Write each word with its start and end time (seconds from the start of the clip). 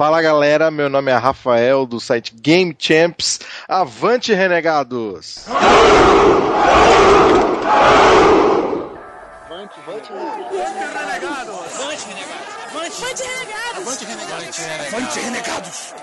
Fala 0.00 0.22
galera, 0.22 0.70
meu 0.70 0.88
nome 0.88 1.10
é 1.12 1.14
Rafael 1.14 1.84
do 1.84 2.00
site 2.00 2.34
Game 2.34 2.74
Champs. 2.78 3.38
Avante, 3.68 4.32
renegados! 4.32 5.44
Avante, 9.46 9.74
avante, 9.78 10.10
renegados! 11.10 11.52
Avante, 11.78 12.06
renegados! 12.08 12.48
Avante, 12.74 13.04
renegados! 13.26 13.76
Avante, 13.76 14.04
renegados! 14.06 14.58
Avante, 14.88 15.20
renegados! 15.20 15.94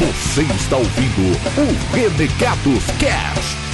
Você 0.00 0.42
está 0.42 0.76
ouvindo 0.76 1.22
o 1.56 1.94
Renegados 1.94 2.84
Cast. 2.98 3.65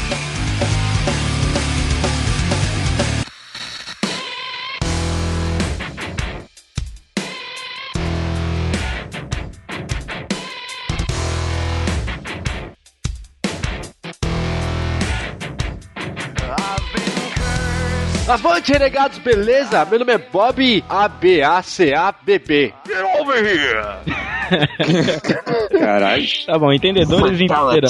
Avante, 18.44 18.72
renegados, 18.72 19.18
beleza? 19.18 19.84
Meu 19.84 20.00
nome 20.00 20.14
é 20.14 20.18
Bob 20.18 20.84
A-B-A-C-A-B-B. 20.88 22.74
Get 22.84 23.20
over 23.20 23.38
here! 23.38 23.78
Caralho. 25.78 26.26
Tá 26.44 26.58
bom, 26.58 26.72
entendedores 26.72 27.40
entenderão. 27.40 27.88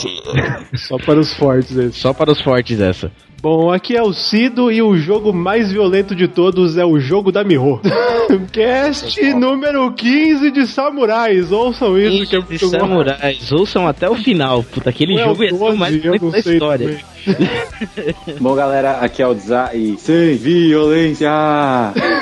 Só 0.74 0.98
para 0.98 1.18
os 1.18 1.32
fortes 1.38 1.74
esse. 1.74 1.98
Só 1.98 2.12
para 2.12 2.30
os 2.30 2.42
fortes 2.42 2.78
essa. 2.78 3.10
Bom, 3.42 3.72
aqui 3.72 3.96
é 3.96 4.02
o 4.02 4.12
Cido 4.12 4.70
e 4.70 4.80
o 4.80 4.96
jogo 4.96 5.32
mais 5.32 5.72
violento 5.72 6.14
de 6.14 6.28
todos 6.28 6.78
é 6.78 6.84
o 6.84 7.00
jogo 7.00 7.32
da 7.32 7.42
Miho. 7.42 7.80
Cast 8.52 9.20
número 9.34 9.90
15 9.90 10.52
de 10.52 10.64
Samurais. 10.64 11.50
Ouçam 11.50 11.98
isso 11.98 12.24
que 12.24 12.36
é 12.36 12.40
de 12.40 12.46
muito 12.46 12.70
bom. 12.70 12.78
samurais, 12.78 13.50
ouçam 13.50 13.88
até 13.88 14.08
o 14.08 14.14
final. 14.14 14.62
Puta, 14.62 14.90
aquele 14.90 15.18
é 15.18 15.24
jogo 15.24 15.42
é 15.42 15.48
o 15.48 15.58
12, 15.58 15.76
mais 15.76 16.04
não 16.04 16.30
da 16.30 16.38
história. 16.38 17.00
Bom, 18.40 18.54
galera, 18.54 18.98
aqui 18.98 19.20
é 19.20 19.26
o 19.26 19.34
Dza 19.34 19.70
e 19.74 19.96
sem 19.98 20.36
violência! 20.36 21.30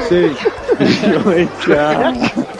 Sem 0.09 0.31
violência! 1.11 2.60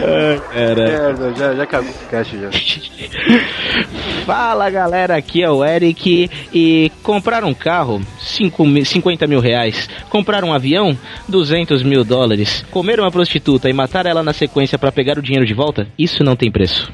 Cara. 0.00 0.42
Merda, 0.74 1.34
já, 1.36 1.54
já 1.54 1.62
acabou 1.62 1.90
o 1.90 2.08
cast 2.10 2.36
já. 2.38 2.50
Fala 4.24 4.68
galera, 4.70 5.16
aqui 5.16 5.42
é 5.42 5.50
o 5.50 5.64
Eric 5.64 6.28
e 6.52 6.90
comprar 7.02 7.44
um 7.44 7.54
carro, 7.54 8.00
cinco 8.20 8.66
mi- 8.66 8.84
50 8.84 9.26
mil 9.26 9.40
reais. 9.40 9.88
Comprar 10.10 10.42
um 10.44 10.52
avião, 10.52 10.96
200 11.28 11.82
mil 11.82 12.02
dólares. 12.04 12.64
Comer 12.70 12.98
uma 12.98 13.10
prostituta 13.10 13.68
e 13.68 13.72
matar 13.72 14.06
ela 14.06 14.22
na 14.22 14.32
sequência 14.32 14.78
pra 14.78 14.90
pegar 14.92 15.18
o 15.18 15.22
dinheiro 15.22 15.46
de 15.46 15.54
volta, 15.54 15.86
isso 15.98 16.24
não 16.24 16.34
tem 16.36 16.50
preço. 16.50 16.92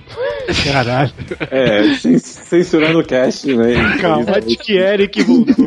Caralho. 0.64 1.10
É, 1.50 1.94
cen- 1.94 2.18
censurando 2.18 2.98
o 2.98 3.04
cast, 3.04 3.46
né? 3.54 3.96
Calma, 4.00 4.40
que 4.40 4.72
Eric 4.76 5.22
voltou. 5.22 5.66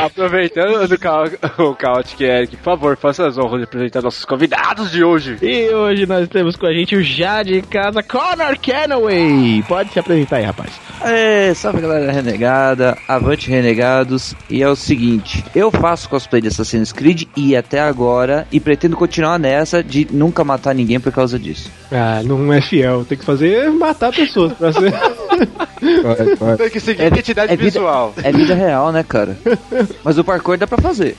Aproveitando 0.00 0.86
do 0.88 0.98
Ca- 0.98 1.24
o 1.58 1.74
Chaotic 1.80 2.20
Eric, 2.20 2.56
por 2.56 2.62
favor, 2.64 2.96
faça 2.96 3.26
as 3.26 3.38
honras 3.38 3.58
de 3.58 3.64
apresentar 3.64 4.02
nossos 4.02 4.24
convidados 4.24 4.90
de 4.90 5.02
hoje. 5.04 5.36
E 5.42 5.68
hoje 5.70 6.06
nós 6.06 6.28
temos 6.28 6.56
com 6.56 6.66
a 6.66 6.72
gente 6.72 6.94
o 6.96 7.02
já 7.02 7.42
de 7.42 7.62
casa, 7.62 8.02
Connor 8.02 8.56
Canaway. 8.60 9.62
Pode 9.66 9.92
se 9.92 9.98
apresentar 9.98 10.36
aí, 10.36 10.44
rapaz. 10.44 10.70
É, 11.02 11.52
salve 11.54 11.80
galera 11.80 12.10
renegada, 12.12 12.96
avante 13.08 13.50
renegados. 13.50 14.34
E 14.48 14.62
é 14.62 14.68
o 14.68 14.76
seguinte, 14.76 15.44
eu 15.54 15.70
faço 15.70 16.08
cosplay 16.08 16.40
de 16.42 16.48
Assassin's 16.48 16.92
Creed 16.92 17.24
e 17.36 17.56
até 17.56 17.80
agora, 17.80 18.46
e 18.52 18.58
pretendo 18.60 18.96
continuar 18.96 19.38
nessa 19.38 19.82
de 19.82 20.06
nunca 20.10 20.42
matar 20.44 20.74
ninguém 20.74 20.98
por 21.00 21.12
causa 21.12 21.38
disso. 21.38 21.70
Ah, 21.92 22.22
não 22.24 22.52
é 22.52 22.60
fiel. 22.60 23.04
Tem 23.04 23.16
que 23.18 23.24
fazer 23.24 23.70
matar 23.70 24.12
pessoas 24.12 24.52
pra 24.54 24.72
ser. 24.72 24.92
Tem 26.56 26.70
que 26.70 26.80
seguir 26.80 27.02
É- 27.02 27.06
identidade 27.08 27.52
é 27.52 27.56
vida- 27.56 27.70
visual. 27.70 28.14
É 28.22 28.32
vida 28.32 28.54
real, 28.54 28.90
né, 28.92 29.04
cara? 29.06 29.36
Mas 30.04 30.16
o 30.18 30.24
parkour 30.24 30.56
dá 30.56 30.66
pra 30.66 30.78
fazer. 30.78 31.16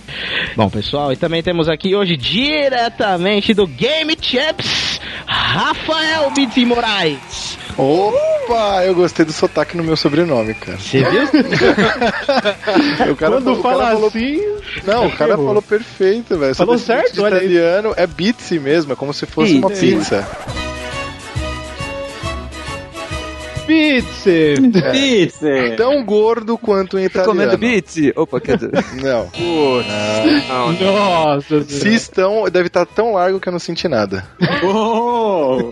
Bom, 0.56 0.70
pessoal, 0.70 1.12
e 1.14 1.16
também 1.18 1.42
temos 1.44 1.70
aqui 1.70 1.96
hoje, 1.96 2.18
diretamente 2.18 3.54
do 3.54 3.68
Game 3.68 4.18
Champs, 4.22 5.00
Rafael 5.26 6.32
Biti 6.32 6.66
Moraes. 6.66 7.58
Opa, 7.78 8.84
eu 8.86 8.96
gostei 8.96 9.24
do 9.24 9.32
sotaque 9.32 9.78
no 9.78 9.84
meu 9.84 9.96
sobrenome, 9.96 10.54
cara. 10.56 10.78
Você 10.80 11.04
viu? 11.04 11.22
O 13.12 13.16
cara, 13.16 13.32
Quando 13.34 13.54
o 13.54 13.62
cara 13.62 13.76
fala 13.78 13.92
falou- 13.92 14.08
assim. 14.08 14.42
Não, 14.86 15.08
o 15.08 15.12
cara 15.12 15.32
Errou. 15.34 15.46
falou 15.48 15.62
perfeito, 15.62 16.38
velho. 16.38 16.56
Falou 16.56 16.78
certo, 16.78 17.22
olha 17.22 17.38
aí. 17.38 17.46
italiano 17.46 17.94
é 17.96 18.06
Bizzi 18.08 18.60
mesmo, 18.60 18.94
é 18.94 18.96
como 18.96 19.14
se 19.14 19.26
fosse 19.26 19.52
Sim, 19.54 19.60
uma 19.60 19.74
sim. 19.76 20.00
Pizza. 23.68 24.30
Pizza! 24.62 24.92
Pizza! 24.92 25.76
Tão 25.78 26.04
gordo 26.04 26.58
quanto 26.58 26.98
em 26.98 27.04
Tá 27.10 27.22
italiano. 27.22 27.34
comendo 27.34 27.58
bits? 27.58 28.12
Opa, 28.16 28.40
quer 28.42 28.56
dizer... 28.58 28.72
Não. 29.02 29.30
Não, 30.50 30.74
Nossa 30.74 31.62
Se 31.64 31.94
estão, 31.94 32.46
deve 32.50 32.68
estar 32.68 32.86
tão 32.86 33.14
largo 33.14 33.40
que 33.40 33.48
eu 33.50 33.52
não 33.54 33.60
senti 33.60 33.88
nada. 33.88 34.24
Oh! 34.64 35.70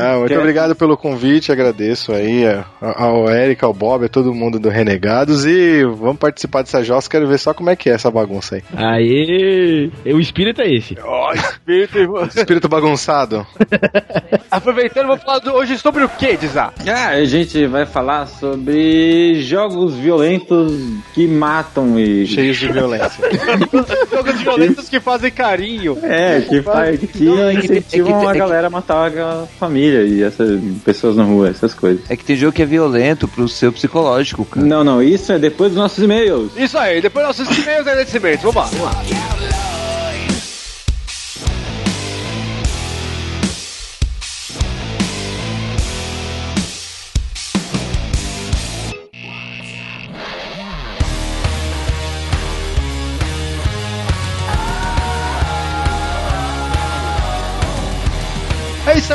Ah, 0.00 0.16
muito 0.18 0.28
Quer- 0.28 0.38
obrigado 0.38 0.74
pelo 0.76 0.96
convite, 0.96 1.50
agradeço 1.50 2.12
aí 2.12 2.42
ao 2.80 3.28
Eric, 3.30 3.64
ao 3.64 3.72
Bob, 3.72 4.04
a 4.04 4.08
todo 4.08 4.32
mundo 4.34 4.58
do 4.58 4.68
Renegados 4.68 5.44
e 5.44 5.84
vamos 5.84 6.18
participar 6.18 6.62
dessa 6.62 6.82
jossa, 6.82 7.08
quero 7.10 7.26
ver 7.26 7.38
só 7.38 7.52
como 7.52 7.70
é 7.70 7.76
que 7.76 7.90
é 7.90 7.94
essa 7.94 8.10
bagunça 8.10 8.56
aí. 8.56 8.62
Aê! 8.76 9.90
O 10.12 10.20
espírito 10.20 10.62
é 10.62 10.72
esse. 10.72 10.96
Ó, 11.02 11.32
espírito 11.32 12.26
Espírito 12.36 12.68
bagunçado. 12.68 13.46
Aproveitando, 14.50 15.08
vou 15.08 15.18
falar 15.18 15.38
do- 15.40 15.52
hoje 15.54 15.76
sobre 15.78 16.04
o 16.04 16.08
que, 16.08 16.36
Dizá? 16.56 16.72
Ah, 16.86 17.08
a 17.10 17.24
gente 17.26 17.66
vai 17.66 17.84
falar 17.84 18.26
sobre 18.26 19.42
jogos 19.42 19.94
violentos 19.94 20.72
que 21.12 21.26
matam 21.28 21.98
e. 21.98 22.26
Cheios 22.26 22.56
de 22.56 22.68
violência. 22.72 23.10
Jogos 24.10 24.40
violentos 24.40 24.88
que 24.88 24.98
fazem 24.98 25.30
carinho. 25.30 25.98
É, 26.02 26.40
que, 26.40 26.62
faz, 26.62 26.98
que 27.00 27.24
Não, 27.24 27.48
é 27.48 27.56
que 27.56 27.66
incentivam 27.66 27.80
é 27.80 27.82
que 27.82 28.20
tem- 28.20 28.26
a 28.26 28.30
é 28.30 28.32
que- 28.32 28.38
galera 28.38 28.66
a 28.68 28.70
matar 28.70 29.12
a 29.18 29.46
família 29.58 30.02
e 30.04 30.22
essas 30.22 30.58
pessoas 30.84 31.16
na 31.16 31.24
rua, 31.24 31.48
essas 31.50 31.74
coisas. 31.74 32.02
É 32.10 32.16
que 32.16 32.24
tem 32.24 32.36
jogo 32.36 32.52
que 32.52 32.62
é 32.62 32.66
violento 32.66 33.28
pro 33.28 33.46
seu 33.48 33.70
psicológico, 33.72 34.44
cara. 34.46 34.64
Não, 34.66 34.82
não, 34.82 35.02
isso 35.02 35.32
é 35.32 35.38
depois 35.38 35.72
dos 35.72 35.78
nossos 35.78 36.02
e-mails. 36.02 36.52
Isso 36.56 36.78
aí, 36.78 37.00
depois 37.02 37.26
nossos 37.26 37.46
e-mails 37.58 37.86
e 37.86 37.90
agradecimentos. 37.90 38.42
Vamos 38.42 38.56
lá, 38.56 38.64
vamos 38.64 39.10
lá. 39.10 39.25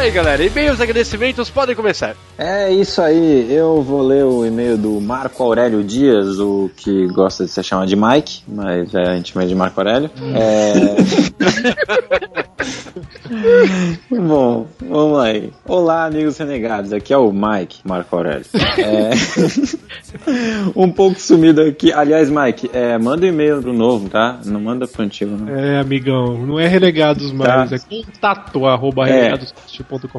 Aí, 0.01 0.09
galera. 0.09 0.43
E-mails, 0.43 0.81
agradecimentos, 0.81 1.51
podem 1.51 1.75
começar. 1.75 2.15
É 2.35 2.71
isso 2.71 2.99
aí, 3.01 3.53
eu 3.53 3.83
vou 3.83 4.01
ler 4.01 4.25
o 4.25 4.43
e-mail 4.43 4.75
do 4.75 4.99
Marco 4.99 5.43
Aurélio 5.43 5.83
Dias, 5.83 6.39
o 6.39 6.71
que 6.75 7.05
gosta 7.07 7.45
de 7.45 7.51
se 7.51 7.61
chamar 7.61 7.85
de 7.85 7.95
Mike, 7.95 8.41
mas 8.47 8.95
é, 8.95 9.01
a 9.01 9.15
gente 9.15 9.31
chama 9.31 9.45
de 9.45 9.53
Marco 9.53 9.79
Aurélio. 9.79 10.09
É... 10.35 12.31
Bom, 14.09 14.67
vamos 14.79 15.17
lá 15.17 15.25
aí. 15.25 15.51
Olá, 15.65 16.05
amigos 16.05 16.37
renegados, 16.37 16.91
aqui 16.91 17.13
é 17.13 17.17
o 17.17 17.31
Mike, 17.31 17.79
Marco 17.85 18.15
Aurélio. 18.15 18.45
É... 18.77 19.11
um 20.75 20.91
pouco 20.91 21.19
sumido 21.19 21.61
aqui. 21.61 21.93
Aliás, 21.93 22.29
Mike, 22.29 22.69
é, 22.73 22.97
manda 22.97 23.25
um 23.25 23.29
e-mail 23.29 23.61
pro 23.61 23.73
novo, 23.73 24.09
tá? 24.09 24.39
Não 24.45 24.59
manda 24.59 24.85
pro 24.87 25.03
antigo, 25.03 25.37
não. 25.37 25.47
É, 25.55 25.79
amigão, 25.79 26.45
não 26.45 26.59
é 26.59 26.67
renegados 26.67 27.31
mais, 27.31 27.69
Tá. 27.69 27.75
é 27.75 28.03
contato 28.03 28.65
arroba 28.65 29.09
É. 29.09 29.33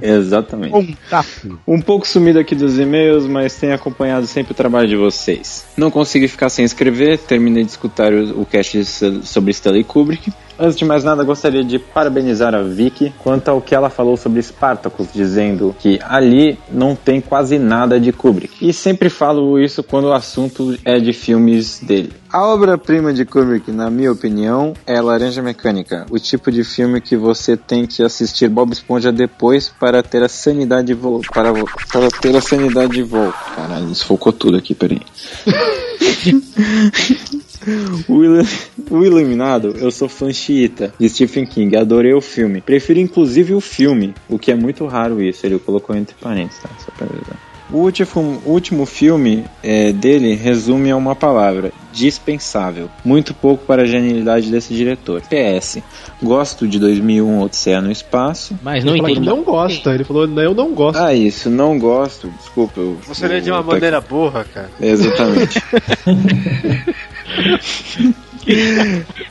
Exatamente. 0.03 0.71
Contato. 0.71 1.61
Um 1.67 1.81
pouco 1.81 2.07
sumido 2.07 2.39
aqui 2.39 2.55
dos 2.55 2.79
e-mails, 2.79 3.27
mas 3.27 3.55
tenho 3.57 3.75
acompanhado 3.75 4.27
sempre 4.27 4.53
o 4.53 4.55
trabalho 4.55 4.89
de 4.89 4.97
vocês. 4.97 5.67
Não 5.77 5.91
consegui 5.91 6.29
ficar 6.29 6.49
sem 6.49 6.65
escrever, 6.65 7.19
terminei 7.19 7.65
de 7.65 7.71
escutar 7.71 8.13
o, 8.13 8.41
o 8.43 8.47
cast 8.47 8.85
sobre 9.25 9.51
Stanley 9.51 9.85
Kubrick. 9.85 10.33
Antes 10.65 10.79
de 10.79 10.85
mais 10.85 11.03
nada, 11.03 11.25
gostaria 11.25 11.65
de 11.65 11.77
parabenizar 11.77 12.55
a 12.55 12.63
Vicky 12.63 13.13
quanto 13.19 13.49
ao 13.49 13.61
que 13.61 13.75
ela 13.75 13.91
falou 13.91 14.17
sobre 14.17 14.41
Spartacus, 14.41 15.09
dizendo 15.13 15.75
que 15.81 15.99
ali 16.05 16.57
não 16.71 16.95
tem 16.95 17.21
quase 17.21 17.59
nada 17.59 17.99
de 17.99 18.13
Kubrick. 18.13 18.65
E 18.65 18.73
sempre 18.73 19.11
falo 19.11 19.59
isso 19.59 19.83
quando 19.83 20.05
o 20.05 20.13
assunto 20.13 20.79
é 20.85 21.01
de 21.01 21.13
filmes 21.13 21.81
dele. 21.81 22.13
A 22.33 22.47
obra-prima 22.47 23.13
de 23.13 23.25
Kubrick, 23.25 23.73
na 23.73 23.91
minha 23.91 24.13
opinião, 24.13 24.73
é 24.87 25.01
Laranja 25.01 25.43
Mecânica, 25.43 26.07
o 26.11 26.19
tipo 26.21 26.53
de 26.53 26.63
filme 26.63 27.01
que 27.01 27.17
você 27.17 27.57
tem 27.57 27.85
que 27.85 28.01
assistir 28.01 28.49
Bob 28.49 28.71
Esponja 28.73 29.11
depois 29.11 29.69
para 29.69 30.01
ter 30.01 30.23
a 30.23 30.29
sanidade 30.29 30.87
de 30.87 30.95
voo. 30.95 31.23
Para, 31.35 31.51
vo- 31.53 31.69
para 31.93 32.09
ter 32.09 32.37
a 32.37 32.41
sanidade 32.41 32.93
de 32.93 33.03
voo. 33.03 33.35
Caralho, 33.57 33.87
desfocou 33.87 34.33
tudo 34.33 34.59
aqui, 34.59 34.77
peraí. 34.77 35.01
O, 38.09 38.25
Ilu- 38.25 38.47
o 38.91 39.05
Iluminado, 39.05 39.75
eu 39.79 39.91
sou 39.91 40.09
fã 40.09 40.33
xiita 40.33 40.93
de 40.99 41.09
Stephen 41.09 41.47
King, 41.47 41.77
adorei 41.77 42.13
o 42.15 42.21
filme. 42.21 42.61
Prefiro 42.61 42.99
inclusive 43.01 43.55
o 43.55 43.61
filme, 43.61 44.15
o 44.29 44.39
que 44.39 44.51
é 44.51 44.55
muito 44.55 44.87
raro 44.87 45.23
isso, 45.23 45.47
ele 45.47 45.59
colocou 45.59 45.95
entre 45.97 46.15
parênteses, 46.21 46.63
tá? 46.63 46.69
Só 46.79 46.91
pra 46.97 47.07
avisar. 47.07 47.37
O 47.71 47.79
último, 47.79 48.43
o 48.45 48.51
último 48.51 48.85
filme 48.85 49.45
é, 49.63 49.93
dele 49.93 50.35
resume 50.35 50.91
a 50.91 50.97
uma 50.97 51.17
palavra: 51.17 51.73
dispensável. 51.91 52.91
Muito 53.03 53.33
pouco 53.33 53.65
para 53.65 53.83
a 53.83 53.87
genialidade 53.87 54.51
desse 54.51 54.75
diretor. 54.75 55.23
PS. 55.23 55.79
Gosto 56.23 56.69
de 56.69 56.79
2001 56.79 57.41
Odisseia 57.41 57.81
no 57.81 57.91
Espaço. 57.91 58.59
Mas 58.63 58.85
não 58.85 58.95
entendi. 58.95 59.21
não 59.21 59.43
gosta. 59.43 59.95
Ele 59.95 60.05
falou, 60.05 60.27
não, 60.27 60.43
eu 60.43 60.53
não 60.55 60.75
gosto. 60.75 60.99
Ah, 60.99 61.15
isso, 61.15 61.49
não 61.49 61.79
gosto. 61.79 62.29
Desculpa. 62.39 62.79
Eu, 62.79 62.99
Você 63.09 63.27
lê 63.27 63.41
de 63.41 63.51
uma 63.51 63.63
maneira 63.63 64.03
burra, 64.03 64.45
cara. 64.53 64.71
Exatamente. 64.79 65.59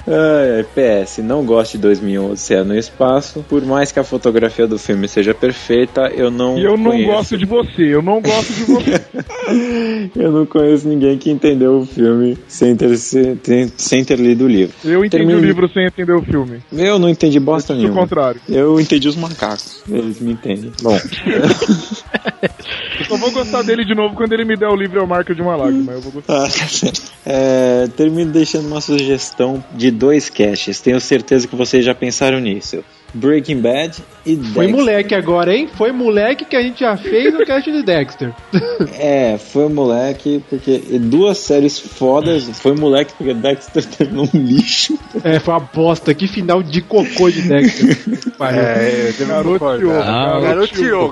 Ai, 0.08 0.66
PS, 0.74 1.18
não 1.20 1.44
gosto 1.46 1.74
de 1.74 1.80
2001 1.80 2.32
Odisseia 2.32 2.64
no 2.64 2.76
Espaço. 2.78 3.44
Por 3.50 3.64
mais 3.66 3.92
que 3.92 4.00
a 4.00 4.04
fotografia 4.04 4.66
do 4.66 4.80
filme 4.80 5.08
seja 5.08 5.34
perfeita, 5.34 6.10
eu 6.16 6.32
não 6.32 6.58
eu 6.58 6.78
não 6.78 6.92
conheço. 6.92 7.12
gosto 7.12 7.38
de 7.38 7.46
você, 7.46 7.82
eu 7.84 8.02
não 8.02 8.22
gosto 8.22 8.54
de 8.54 8.64
você. 8.64 9.02
Eu 10.16 10.32
não 10.32 10.46
conheço 10.46 10.88
ninguém 10.88 11.18
que 11.18 11.30
entendeu 11.30 11.80
o 11.80 11.86
filme 11.86 12.38
sem 12.48 12.76
ter, 12.76 12.96
se- 12.98 13.36
tem- 13.36 13.72
sem 13.76 14.04
ter 14.06 14.18
lido 14.18 14.46
o 14.46 14.48
livro. 14.48 14.74
Eu 14.86 15.04
entendi 15.04 15.34
o 15.34 15.40
livro 15.40 15.68
sem 15.70 15.86
entender 15.86 16.14
o 16.14 16.22
filme. 16.22 16.60
Eu 16.72 16.98
não 16.98 17.10
entendi 17.10 17.40
bosta 17.40 17.74
Do 17.74 17.80
nenhuma. 17.82 18.02
contrário. 18.02 18.40
Eu 18.48 18.80
entendi 18.80 19.08
os 19.10 19.16
macacos. 19.16 19.84
Eles 19.90 20.20
me 20.22 20.32
entendem. 20.34 20.72
Bom, 20.82 20.98
Eu 23.00 23.06
só 23.06 23.18
vou 23.18 23.32
gostar 23.32 23.64
dele 23.64 23.84
de 23.84 23.96
novo 23.96 24.16
quando 24.16 24.34
ele 24.34 24.46
me 24.46 24.56
der 24.56 24.68
o 24.68 24.76
livro 24.76 25.00
ao 25.00 25.08
marca 25.08 25.34
de 25.34 25.42
uma 25.42 25.56
lágrima. 25.56 25.94
Eu 25.94 26.02
vou 26.02 26.12
gostar. 26.12 26.46
Ah. 26.46 27.12
É, 27.24 27.88
termino 27.96 28.32
deixando 28.32 28.66
uma 28.68 28.82
sugestão 28.82 29.64
de 29.74 29.92
dois 29.92 30.28
caches. 30.28 30.82
Tenho 30.82 31.00
certeza 31.00 31.48
que 31.48 31.56
vocês 31.56 31.86
já 31.86 31.94
pensaram 31.94 32.40
nisso. 32.40 32.84
Breaking 33.14 33.62
Bad 33.62 34.04
e 34.26 34.36
Foi 34.38 34.66
Dexter. 34.66 34.70
moleque 34.70 35.16
agora, 35.16 35.56
hein? 35.56 35.70
Foi 35.72 35.92
moleque 35.92 36.46
que 36.46 36.56
a 36.56 36.62
gente 36.62 36.80
já 36.80 36.96
fez 36.98 37.34
no 37.34 37.46
cast 37.46 37.72
de 37.72 37.84
Dexter. 37.84 38.34
É, 38.98 39.38
foi 39.38 39.70
moleque, 39.70 40.44
porque 40.50 40.80
duas 41.00 41.38
séries 41.38 41.78
fodas. 41.80 42.50
Foi 42.60 42.74
moleque 42.74 43.14
porque 43.18 43.34
Dexter 43.34 43.86
terminou 43.86 44.28
um 44.34 44.40
lixo. 44.40 44.98
É, 45.24 45.40
foi 45.40 45.54
uma 45.54 45.60
bosta. 45.60 46.14
Que 46.14 46.28
final 46.28 46.64
de 46.64 46.82
cocô 46.82 47.30
de 47.30 47.42
Dexter. 47.44 47.98
É, 48.40 49.12
devo 49.18 49.60
Garoteou. 49.60 50.02
Ah, 50.02 50.40
Garoteou, 50.42 51.12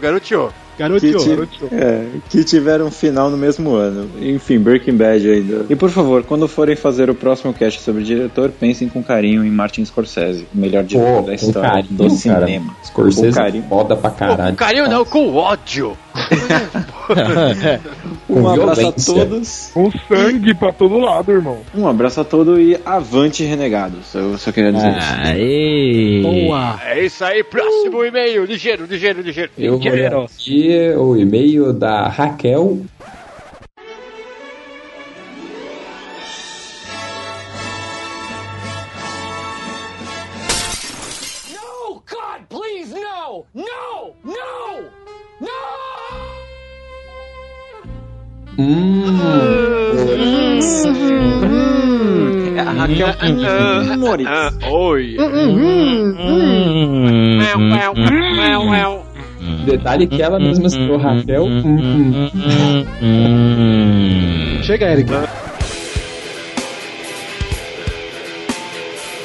garoteou. 0.79 1.45
Que 1.45 1.67
ti- 1.67 1.75
É, 1.75 2.05
que 2.29 2.43
tiveram 2.43 2.87
um 2.87 2.91
final 2.91 3.29
no 3.29 3.37
mesmo 3.37 3.73
ano. 3.75 4.09
Enfim, 4.21 4.57
Breaking 4.59 4.95
Bad 4.95 5.29
ainda. 5.29 5.65
E 5.69 5.75
por 5.75 5.89
favor, 5.89 6.23
quando 6.23 6.47
forem 6.47 6.75
fazer 6.75 7.09
o 7.09 7.13
próximo 7.15 7.53
cast 7.53 7.81
sobre 7.81 8.01
o 8.01 8.05
diretor, 8.05 8.49
pensem 8.49 8.87
com 8.89 9.03
carinho 9.03 9.43
em 9.45 9.51
Martin 9.51 9.83
Scorsese, 9.85 10.47
o 10.55 10.57
melhor 10.57 10.83
diretor 10.83 11.21
Pô, 11.21 11.27
da 11.27 11.35
história 11.35 11.69
carinho, 11.69 11.87
do 11.91 12.03
cara. 12.07 12.15
cinema. 12.15 12.75
Scorsese 12.83 13.27
Com 13.29 13.33
carinho. 13.43 13.63
foda 13.69 13.95
pra 13.95 14.09
Pô, 14.09 14.17
caralho. 14.17 14.49
com 14.51 14.55
carinho 14.55 14.89
não, 14.89 15.05
com 15.05 15.33
ódio. 15.35 15.97
Um 18.29 18.47
abraço 18.47 18.81
violência. 18.81 19.13
a 19.13 19.15
todos. 19.15 19.71
Com 19.73 19.91
sangue 20.07 20.53
pra 20.53 20.71
todo 20.71 20.99
lado, 20.99 21.31
irmão. 21.31 21.57
Um 21.75 21.87
abraço 21.87 22.21
a 22.21 22.23
todos 22.23 22.59
e 22.59 22.79
avante 22.85 23.43
renegados. 23.43 24.13
Eu 24.13 24.37
só 24.37 24.51
queria 24.51 24.71
dizer 24.71 24.97
isso. 24.97 25.13
Aê. 25.23 26.21
Boa. 26.21 26.79
É 26.85 27.03
isso 27.03 27.23
aí, 27.25 27.43
próximo 27.43 28.05
e-mail. 28.05 28.45
Ligeiro, 28.45 28.85
ligeiro, 28.85 29.21
ligeiro. 29.21 29.51
Eu 29.57 29.79
vou 29.79 29.91
ler 29.91 30.13
aqui 30.13 30.93
o 30.97 31.17
e-mail 31.17 31.73
da 31.73 32.07
Raquel. 32.07 32.79
Hum, 48.59 49.05
É 52.57 52.59
a 52.59 52.71
Raquel 52.71 53.07
Moritz. 53.97 54.29
Ah, 54.29 54.51
oi. 54.69 55.15
Hum, 59.39 59.63
detalhe 59.65 60.07
que 60.07 60.21
ela 60.21 60.37
mesma 60.39 60.67
citou 60.69 60.97
Raquel. 60.97 61.45
Hum, 61.45 61.61
hum. 61.65 62.29
hum. 63.01 64.59
Chega, 64.61 64.87
Eric. 64.87 65.09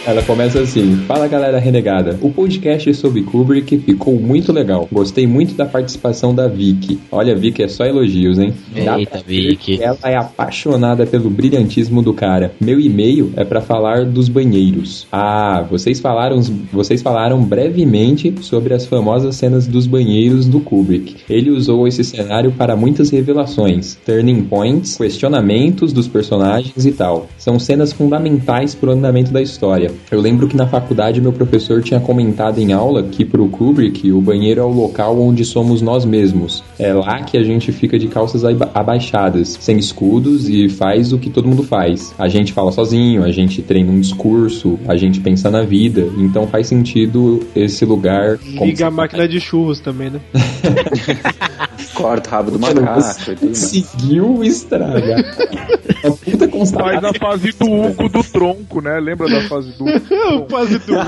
Ela 0.06 0.22
começa 0.22 0.60
assim: 0.60 0.96
Fala 1.06 1.26
galera 1.26 1.58
renegada. 1.58 2.18
O 2.20 2.30
podcast 2.30 2.92
sobre 2.94 3.22
Kubrick 3.22 3.78
ficou 3.78 4.20
muito 4.20 4.52
legal. 4.52 4.86
Gostei 4.92 5.26
muito 5.26 5.54
da 5.54 5.64
participação 5.64 6.34
da 6.34 6.46
Vicky. 6.46 7.00
Olha, 7.10 7.34
Vicky, 7.34 7.62
é 7.62 7.68
só 7.68 7.86
elogios, 7.86 8.38
hein? 8.38 8.52
Eita, 8.76 9.22
Vicky. 9.26 9.82
Ela 9.82 9.96
é 10.04 10.16
apaixonada 10.16 11.06
pelo 11.06 11.30
brilhantismo 11.30 12.02
do 12.02 12.12
cara. 12.12 12.52
Meu 12.60 12.78
e-mail 12.78 13.32
é 13.34 13.44
pra 13.44 13.62
falar 13.62 14.04
dos 14.04 14.28
banheiros. 14.28 15.06
Ah, 15.10 15.64
vocês 15.70 16.00
falaram, 16.00 16.38
vocês 16.70 17.00
falaram 17.00 17.42
brevemente 17.42 18.34
sobre 18.42 18.74
as 18.74 18.84
famosas 18.84 19.36
cenas 19.36 19.66
dos 19.66 19.86
banheiros 19.86 20.46
do 20.46 20.60
Kubrick. 20.60 21.16
Ele 21.30 21.50
usou 21.50 21.88
esse 21.88 22.04
cenário 22.04 22.52
para 22.52 22.76
muitas 22.76 23.08
revelações, 23.08 23.96
turning 24.04 24.44
points, 24.44 24.98
questionamentos 24.98 25.94
dos 25.94 26.06
personagens 26.06 26.84
e 26.84 26.92
tal. 26.92 27.26
São 27.38 27.58
cenas 27.58 27.90
fundamentais 27.90 28.74
para 28.74 28.90
o 28.90 28.92
andamento 28.92 29.32
da 29.32 29.40
história. 29.40 29.93
Eu 30.10 30.20
lembro 30.20 30.46
que 30.48 30.56
na 30.56 30.66
faculdade 30.66 31.20
meu 31.20 31.32
professor 31.32 31.82
tinha 31.82 32.00
comentado 32.00 32.58
em 32.58 32.72
aula 32.72 33.02
que 33.02 33.24
pro 33.24 33.48
Kubrick 33.48 34.10
o 34.12 34.20
banheiro 34.20 34.60
é 34.60 34.64
o 34.64 34.68
local 34.72 35.18
onde 35.20 35.44
somos 35.44 35.80
nós 35.82 36.04
mesmos. 36.04 36.62
É 36.78 36.92
lá 36.92 37.22
que 37.22 37.36
a 37.36 37.42
gente 37.42 37.72
fica 37.72 37.98
de 37.98 38.08
calças 38.08 38.44
aba- 38.44 38.70
abaixadas, 38.74 39.56
sem 39.60 39.78
escudos 39.78 40.48
e 40.48 40.68
faz 40.68 41.12
o 41.12 41.18
que 41.18 41.30
todo 41.30 41.48
mundo 41.48 41.62
faz. 41.62 42.14
A 42.18 42.28
gente 42.28 42.52
fala 42.52 42.70
sozinho, 42.72 43.24
a 43.24 43.30
gente 43.32 43.62
treina 43.62 43.90
um 43.90 44.00
discurso, 44.00 44.78
a 44.86 44.96
gente 44.96 45.20
pensa 45.20 45.50
na 45.50 45.62
vida. 45.62 46.06
Então 46.18 46.46
faz 46.46 46.66
sentido 46.66 47.40
esse 47.54 47.84
lugar. 47.84 48.38
Liga 48.44 48.86
a 48.86 48.90
máquina 48.90 49.26
de 49.28 49.40
churros 49.40 49.80
também, 49.80 50.10
né? 50.10 50.20
Corta 51.94 52.28
o 52.28 52.32
rabo 52.32 52.50
do 52.50 52.58
macaco 52.58 52.80
e 52.80 52.82
tudo 52.82 52.90
mais. 52.90 53.40
conseguiu 53.40 54.42
estragar. 54.44 55.22
Uma 56.04 56.16
puta 56.16 56.38
Faz 56.38 56.50
constatação. 56.50 57.10
a 57.10 57.14
fase 57.14 57.52
do 57.52 57.64
Hugo 57.72 58.08
do 58.08 58.22
tronco, 58.24 58.80
né? 58.82 58.98
Lembra 59.00 59.26
da 59.28 59.40
fase 59.48 59.70
do 59.78 59.83
Hugo? 59.84 60.46
Quase 60.50 60.78
tudo. 60.80 60.98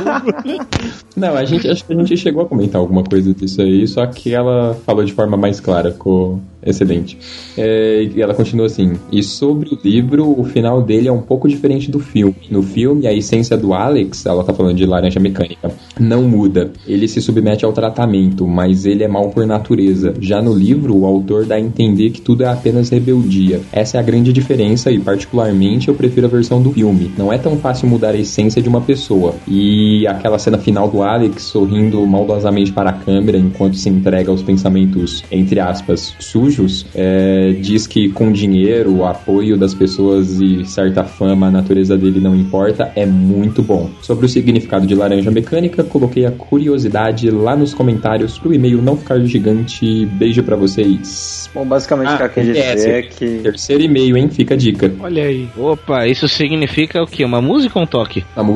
Não, 1.16 1.34
a 1.34 1.44
gente 1.44 1.68
acho 1.68 1.84
que 1.84 1.92
a 1.92 1.96
gente 1.96 2.16
chegou 2.16 2.42
a 2.42 2.46
comentar 2.46 2.80
alguma 2.80 3.02
coisa 3.02 3.32
disso 3.32 3.62
aí, 3.62 3.86
só 3.86 4.06
que 4.06 4.34
ela 4.34 4.74
falou 4.84 5.04
de 5.04 5.12
forma 5.12 5.36
mais 5.36 5.60
clara, 5.60 5.90
ficou 5.90 6.40
excelente. 6.62 7.16
É, 7.56 8.08
e 8.14 8.20
ela 8.20 8.34
continua 8.34 8.66
assim: 8.66 8.94
e 9.10 9.22
sobre 9.22 9.70
o 9.70 9.78
livro, 9.82 10.38
o 10.38 10.44
final 10.44 10.82
dele 10.82 11.08
é 11.08 11.12
um 11.12 11.22
pouco 11.22 11.48
diferente 11.48 11.90
do 11.90 11.98
filme. 11.98 12.36
No 12.50 12.62
filme, 12.62 13.06
a 13.06 13.12
essência 13.12 13.56
do 13.56 13.72
Alex, 13.72 14.26
ela 14.26 14.44
tá 14.44 14.52
falando 14.52 14.76
de 14.76 14.84
laranja 14.84 15.20
mecânica, 15.20 15.70
não 15.98 16.22
muda. 16.22 16.72
Ele 16.86 17.08
se 17.08 17.20
submete 17.20 17.64
ao 17.64 17.72
tratamento, 17.72 18.46
mas 18.46 18.84
ele 18.84 19.04
é 19.04 19.08
mal 19.08 19.30
por 19.30 19.46
natureza. 19.46 20.14
Já 20.20 20.42
no 20.42 20.52
livro, 20.52 20.96
o 20.96 21.06
autor 21.06 21.46
dá 21.46 21.54
a 21.54 21.60
entender 21.60 22.10
que 22.10 22.20
tudo 22.20 22.42
é 22.44 22.48
apenas 22.48 22.90
rebeldia. 22.90 23.60
Essa 23.72 23.96
é 23.96 24.00
a 24.00 24.02
grande 24.02 24.32
diferença 24.32 24.90
e, 24.90 24.98
particularmente, 24.98 25.88
eu 25.88 25.94
prefiro 25.94 26.26
a 26.26 26.30
versão 26.30 26.60
do 26.60 26.72
filme. 26.72 27.12
Não 27.16 27.32
é 27.32 27.38
tão 27.38 27.56
fácil 27.56 27.88
mudar 27.88 28.10
a 28.10 28.18
essência 28.18 28.60
de 28.66 28.68
uma 28.68 28.80
pessoa. 28.80 29.36
E 29.46 30.06
aquela 30.08 30.38
cena 30.38 30.58
final 30.58 30.88
do 30.88 31.02
Alex 31.02 31.44
sorrindo 31.44 32.04
maldosamente 32.04 32.72
para 32.72 32.90
a 32.90 32.92
câmera 32.92 33.38
enquanto 33.38 33.76
se 33.76 33.88
entrega 33.88 34.30
aos 34.30 34.42
pensamentos, 34.42 35.22
entre 35.30 35.60
aspas, 35.60 36.14
sujos, 36.18 36.84
é, 36.94 37.52
diz 37.60 37.86
que 37.86 38.08
com 38.08 38.32
dinheiro, 38.32 38.96
o 38.96 39.04
apoio 39.04 39.56
das 39.56 39.72
pessoas 39.72 40.40
e 40.40 40.64
certa 40.64 41.04
fama, 41.04 41.46
a 41.46 41.50
natureza 41.50 41.96
dele 41.96 42.18
não 42.18 42.34
importa, 42.34 42.90
é 42.96 43.06
muito 43.06 43.62
bom. 43.62 43.88
Sobre 44.02 44.26
o 44.26 44.28
significado 44.28 44.84
de 44.86 44.94
laranja 44.94 45.30
mecânica, 45.30 45.84
coloquei 45.84 46.26
a 46.26 46.32
curiosidade 46.32 47.30
lá 47.30 47.54
nos 47.54 47.72
comentários 47.72 48.38
pro 48.38 48.52
e-mail 48.52 48.82
não 48.82 48.96
ficar 48.96 49.20
gigante. 49.20 50.06
Beijo 50.06 50.42
pra 50.42 50.56
vocês. 50.56 51.48
Bom, 51.54 51.64
basicamente 51.64 52.12
o 52.12 52.16
que 52.16 52.22
ela 52.22 52.28
quer 52.28 52.56
é, 52.56 52.74
dizer 52.74 52.90
é 52.90 53.02
que. 53.02 53.38
Terceiro 53.42 53.84
e-mail, 53.84 54.16
hein? 54.16 54.28
Fica 54.28 54.54
a 54.54 54.56
dica. 54.56 54.92
Olha 55.00 55.24
aí. 55.24 55.48
Opa, 55.56 56.06
isso 56.06 56.28
significa 56.28 57.02
o 57.02 57.06
quê? 57.06 57.24
Uma 57.24 57.40
música 57.40 57.78
ou 57.78 57.84
um 57.84 57.86
toque? 57.86 58.24
A 58.34 58.42
música 58.42 58.55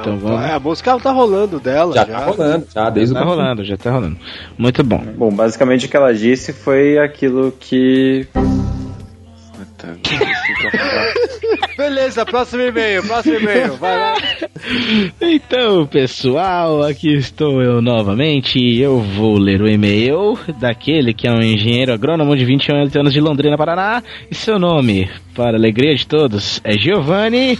Então 0.00 0.16
vamos. 0.16 0.42
É, 0.42 0.52
a 0.54 0.60
música 0.60 0.90
ela 0.90 1.00
tá 1.00 1.12
rolando 1.12 1.60
dela. 1.60 1.94
já 1.94 2.04
Já, 2.04 2.06
tá 2.06 2.24
rolando, 2.24 2.66
já 2.74 2.90
desde 2.90 3.14
Tá 3.14 3.22
o 3.22 3.24
rolando, 3.24 3.64
já 3.64 3.76
tá 3.76 3.90
rolando. 3.90 4.16
Muito 4.56 4.82
bom. 4.82 5.04
Bom, 5.16 5.30
basicamente 5.30 5.86
o 5.86 5.88
que 5.88 5.96
ela 5.96 6.14
disse 6.14 6.52
foi 6.52 6.98
aquilo 6.98 7.52
que. 7.58 8.26
Beleza, 11.76 12.24
próximo 12.24 12.62
e-mail, 12.62 13.02
próximo 13.02 13.36
e-mail. 13.36 13.74
Vai 13.76 13.98
lá. 13.98 14.14
Então, 15.20 15.86
pessoal, 15.86 16.82
aqui 16.82 17.12
estou 17.14 17.60
eu 17.60 17.82
novamente. 17.82 18.58
Eu 18.78 19.00
vou 19.00 19.36
ler 19.36 19.60
o 19.60 19.68
e-mail 19.68 20.38
daquele 20.58 21.12
que 21.12 21.26
é 21.26 21.32
um 21.32 21.42
engenheiro 21.42 21.92
agrônomo 21.92 22.34
de 22.36 22.44
28 22.44 22.98
anos 22.98 23.12
de 23.12 23.20
Londrina, 23.20 23.58
Paraná. 23.58 24.02
E 24.30 24.34
seu 24.34 24.58
nome, 24.58 25.10
para 25.34 25.56
a 25.56 25.58
alegria 25.58 25.94
de 25.94 26.06
todos, 26.06 26.60
é 26.64 26.78
Giovanni. 26.78 27.58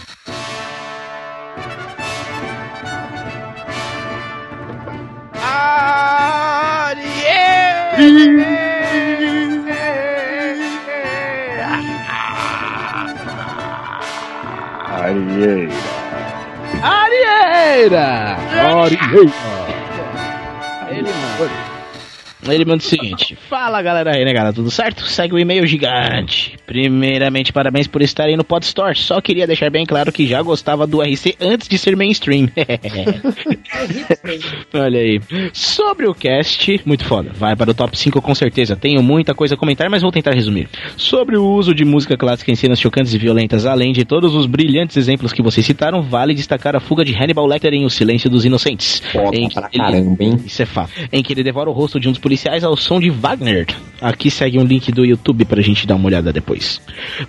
Ele 20.91 21.03
manda. 21.03 21.75
Ele 22.53 22.64
manda 22.64 22.83
o 22.83 22.87
seguinte: 22.87 23.37
Fala 23.49 23.81
galera 23.83 24.12
renegada, 24.12 24.53
tudo 24.53 24.71
certo? 24.71 25.05
Segue 25.05 25.35
o 25.35 25.38
e-mail 25.38 25.67
gigante. 25.67 26.57
Primeiramente, 26.66 27.52
parabéns 27.52 27.87
por 27.87 28.02
estarem 28.02 28.37
no 28.37 28.44
Podstore. 28.44 28.97
Só 28.99 29.21
queria 29.21 29.47
deixar 29.47 29.71
bem 29.71 29.85
claro 29.85 30.12
que 30.12 30.26
já 30.26 30.40
gostava 30.42 30.87
do 30.87 31.02
RC 31.02 31.37
antes 31.40 31.68
de 31.68 31.78
ser 31.78 31.97
mainstream. 31.97 32.49
Olha 34.73 35.00
aí. 35.00 35.21
Sobre 35.52 36.06
o 36.06 36.14
cast, 36.14 36.80
muito 36.85 37.04
foda. 37.04 37.30
Vai 37.35 37.54
para 37.54 37.71
o 37.71 37.75
top 37.75 37.97
5 37.99 38.21
com 38.23 38.35
certeza. 38.35 38.76
Tenho 38.76 39.02
muita 39.02 39.35
coisa 39.35 39.54
a 39.54 39.59
comentar, 39.59 39.90
mas 39.90 40.02
vou 40.02 40.11
tentar 40.12 40.33
resumir. 40.33 40.68
Sobre 40.97 41.37
o 41.37 41.44
uso 41.47 41.75
de 41.75 41.85
música 41.85 42.16
clássica 42.16 42.50
em 42.50 42.54
cenas 42.54 42.80
chocantes 42.80 43.12
e 43.14 43.18
violentas, 43.18 43.66
além 43.66 43.92
de 43.92 44.04
todos 44.04 44.35
os 44.35 44.47
brilhantes 44.47 44.97
exemplos 44.97 45.33
que 45.33 45.42
vocês 45.42 45.64
citaram, 45.66 46.02
vale 46.02 46.35
destacar 46.35 46.75
a 46.75 46.80
fuga 46.80 47.04
de 47.04 47.14
Hannibal 47.14 47.47
Lecter 47.47 47.75
em 47.75 47.85
O 47.85 47.90
Silêncio 47.90 48.30
dos 48.30 48.44
Inocentes. 48.44 49.02
Foda 49.12 49.37
em 49.37 49.49
que 49.49 49.54
pra 49.54 49.68
ele- 49.73 49.83
caramba, 49.83 50.25
hein? 50.25 50.37
Isso 50.44 50.62
é 50.62 50.66
fato. 50.66 50.92
Em 51.12 51.23
que 51.23 51.33
ele 51.33 51.42
devora 51.42 51.68
o 51.68 51.73
rosto 51.73 52.00
de 52.00 52.09
um 52.09 52.12
dos 52.12 52.21
policiais 52.21 52.64
ao 52.64 52.76
som 52.76 52.99
de 53.00 53.11
Wagner. 53.11 53.66
Aqui 54.00 54.30
segue 54.30 54.59
um 54.59 54.64
link 54.64 54.90
do 54.92 55.04
YouTube 55.04 55.44
pra 55.44 55.61
gente 55.62 55.87
dar 55.87 55.94
uma 55.97 56.06
olhada 56.06 56.33
depois. 56.33 56.54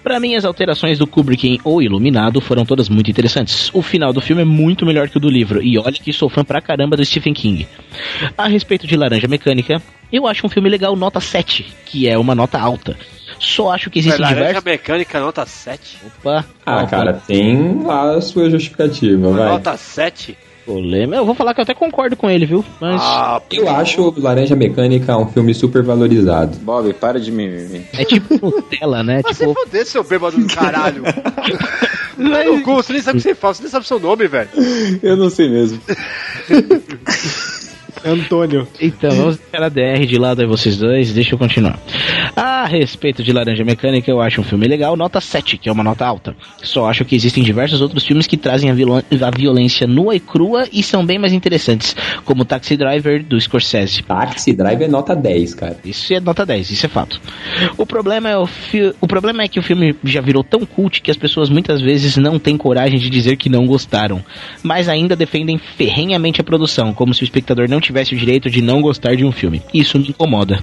Pra 0.04 0.20
mim, 0.20 0.36
as 0.36 0.46
alterações 0.46 0.98
do 1.00 1.08
Kubrick 1.08 1.48
em 1.48 1.60
O 1.64 1.82
Iluminado 1.82 2.42
foram 2.42 2.66
todas 2.66 2.90
muito 2.90 3.10
interessantes. 3.10 3.70
O 3.74 3.82
final 3.82 4.14
do 4.14 4.22
filme 4.22 4.42
é 4.42 4.46
muito 4.46 4.86
melhor 4.86 5.10
que 5.10 5.18
o 5.18 5.20
do 5.20 5.30
livro, 5.30 5.62
e 5.62 5.78
olha 5.78 5.94
que 5.94 6.14
sou 6.14 6.30
fã 6.30 6.44
pra 6.44 6.62
caramba 6.62 6.96
do 6.96 7.06
Stephen 7.06 7.34
King. 7.34 7.68
A 8.38 8.48
respeito 8.48 8.88
de 8.88 8.96
Laranja 8.96 9.28
Mecânica, 9.28 9.82
eu 10.12 10.28
acho 10.28 10.46
um 10.46 10.50
filme 10.50 10.70
legal 10.70 10.96
nota 10.96 11.20
7, 11.20 11.66
que 11.86 12.08
é 12.08 12.18
uma 12.18 12.36
nota 12.36 12.60
alta. 12.60 12.98
Só 13.40 13.72
acho 13.72 13.90
que 13.90 14.00
existem 14.00 14.22
Laranja 14.22 14.40
diversos. 14.40 14.64
mecânica, 14.64 15.20
nota 15.20 15.46
7. 15.46 15.98
Opa! 16.06 16.46
Ah, 16.66 16.86
cara, 16.86 17.14
tem 17.14 17.84
lá 17.84 18.16
a 18.16 18.22
sua 18.22 18.50
justificativa, 18.50 19.32
vai. 19.32 19.50
Nota 19.50 19.76
7? 19.76 20.38
Polêmica. 20.66 21.18
Eu 21.18 21.26
vou 21.26 21.36
falar 21.36 21.54
que 21.54 21.60
eu 21.60 21.64
até 21.64 21.74
concordo 21.74 22.16
com 22.16 22.30
ele, 22.30 22.46
viu? 22.46 22.66
Mas 22.82 23.00
Ah, 23.02 23.42
Eu 23.52 23.70
acho 23.70 24.14
Laranja 24.18 24.56
Mecânica 24.56 25.16
um 25.18 25.28
filme 25.28 25.54
super 25.54 25.84
valorizado. 25.84 26.58
Bob, 26.58 26.92
para 26.94 27.20
de 27.20 27.32
mimimi. 27.32 27.86
é 27.94 28.04
tipo 28.04 28.34
Nutella, 28.44 29.04
né? 29.04 29.22
Se 29.32 29.40
tipo, 29.46 29.54
foder, 29.54 29.86
seu 29.86 30.04
bêbado 30.04 30.38
do 30.38 30.48
caralho. 30.54 31.04
No 32.18 32.62
cu, 32.64 32.76
você 32.76 32.94
nem 32.94 33.02
sabe 33.02 33.18
o 33.20 33.22
que 33.22 33.28
você 33.28 33.36
fala, 33.36 33.54
você 33.54 33.64
nem 33.64 33.72
sabe 33.72 33.86
o 33.86 33.88
seu 33.88 34.00
nome, 34.00 34.28
velho. 34.28 34.50
Eu 35.04 35.16
não 35.16 35.30
sei 35.30 35.50
mesmo. 35.50 35.80
Antônio. 38.06 38.68
Então, 38.80 39.10
vamos 39.12 39.38
deixar 39.38 39.64
a 39.66 39.70
DR 39.70 40.06
de 40.06 40.18
lado 40.18 40.42
aí 40.42 40.48
vocês 40.48 40.78
dois, 40.78 41.14
deixa 41.14 41.34
eu 41.36 41.40
continuar. 41.40 41.80
A 42.36 42.66
respeito 42.66 43.24
de 43.24 43.32
Laranja 43.34 43.64
Mecânica, 43.64 44.10
eu 44.12 44.22
acho 44.22 44.42
um 44.42 44.44
filme 44.44 44.68
legal, 44.68 44.96
nota 44.96 45.20
7, 45.22 45.58
que 45.58 45.70
é 45.70 45.72
uma 45.72 45.84
nota 45.84 46.06
alta. 46.06 46.36
Só 46.62 46.90
acho 46.90 47.04
que 47.06 47.16
existem 47.16 47.44
diversos 47.44 47.82
outros 47.82 48.06
filmes 48.06 48.28
que 48.28 48.38
trazem 48.38 48.70
a, 48.70 48.74
viol- 48.74 48.98
a 49.22 49.32
violência 49.38 49.88
nua 49.88 50.16
e 50.16 50.20
crua 50.20 50.68
e 50.72 50.84
são 50.84 51.06
bem 51.06 51.18
mais 51.18 51.34
interessantes, 51.34 51.96
como 52.24 52.46
Taxi 52.46 52.76
Driver, 52.78 53.24
do 53.24 53.40
Scorsese. 53.40 54.04
Taxi 54.04 54.54
Drive 54.54 54.82
é 54.84 54.88
nota 54.88 55.16
10, 55.16 55.54
cara. 55.56 55.78
Isso 55.84 56.14
é 56.14 56.20
nota 56.20 56.46
10, 56.46 56.72
isso 56.72 56.86
é 56.86 56.90
fato. 56.90 57.20
O 57.78 57.86
problema 57.86 58.30
é, 58.30 58.38
o 58.38 58.48
o 59.02 59.08
problema 59.08 59.44
é 59.44 59.48
que 59.48 59.60
o 59.60 59.64
filme 59.64 59.96
já 60.04 60.22
virou 60.22 60.44
tão 60.44 60.66
cult 60.66 61.02
que 61.02 61.10
as 61.12 61.18
pessoas 61.18 61.50
muitas 61.50 61.82
vezes 61.82 62.18
não 62.18 62.38
têm 62.38 62.58
coragem 62.58 63.00
de 63.00 63.10
dizer 63.10 63.38
que 63.38 63.50
não 63.50 63.66
gostaram, 63.66 64.24
mas 64.62 64.90
ainda 64.90 65.16
defendem 65.16 65.58
ferrenhamente 65.58 66.42
a 66.42 66.44
produção, 66.44 66.94
como 66.94 67.14
se 67.14 67.24
o 67.24 67.26
espectador 67.26 67.70
não 67.70 67.80
tivesse 67.80 67.95
o 68.14 68.18
direito 68.18 68.50
de 68.50 68.62
não 68.62 68.82
gostar 68.82 69.16
de 69.16 69.24
um 69.24 69.32
filme. 69.32 69.62
Isso 69.74 69.98
me 70.00 70.10
incomoda. 70.10 70.60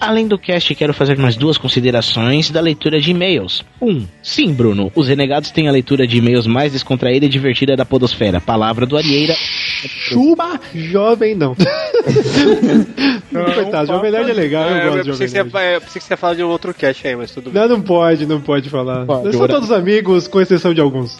Além 0.00 0.26
do 0.26 0.38
cast, 0.38 0.74
quero 0.74 0.94
fazer 0.94 1.18
mais 1.18 1.36
duas 1.36 1.58
considerações 1.58 2.50
da 2.50 2.60
leitura 2.60 3.00
de 3.00 3.10
e-mails. 3.10 3.64
Um, 3.80 4.04
sim, 4.22 4.52
Bruno, 4.52 4.90
os 4.94 5.08
renegados 5.08 5.50
têm 5.50 5.68
a 5.68 5.72
leitura 5.72 6.06
de 6.06 6.18
e-mails 6.18 6.46
mais 6.46 6.72
descontraída 6.72 7.26
e 7.26 7.28
divertida 7.28 7.76
da 7.76 7.84
podosfera. 7.84 8.40
Palavra 8.40 8.86
do 8.86 8.96
Arieira. 8.96 9.34
Chupa 9.36 10.60
jovem, 10.74 11.34
não. 11.34 11.54
Coitado, 13.54 13.86
Jovem 13.88 14.10
Nerd 14.10 14.30
é 14.30 14.34
legal, 14.34 14.68
eu 14.68 14.76
É, 14.76 14.84
gosto 14.84 14.96
eu 14.98 15.02
de 15.02 15.10
Jovem 15.12 15.28
Nerd. 15.28 15.50
fa- 15.50 15.62
eu 15.64 15.80
pensei 15.80 16.00
que 16.00 16.06
você 16.06 16.12
ia 16.12 16.16
falar 16.16 16.34
de 16.34 16.42
um 16.44 16.48
outro 16.48 16.72
cast 16.74 17.06
aí, 17.06 17.16
mas 17.16 17.30
tudo 17.30 17.50
bem. 17.50 17.62
Não, 17.62 17.68
não 17.68 17.82
pode, 17.82 18.26
não 18.26 18.40
pode 18.40 18.68
falar. 18.70 19.04
Pode, 19.06 19.30
todos 19.36 19.70
amigos, 19.72 20.28
com 20.28 20.40
exceção 20.40 20.72
de 20.74 20.80
alguns. 20.80 21.18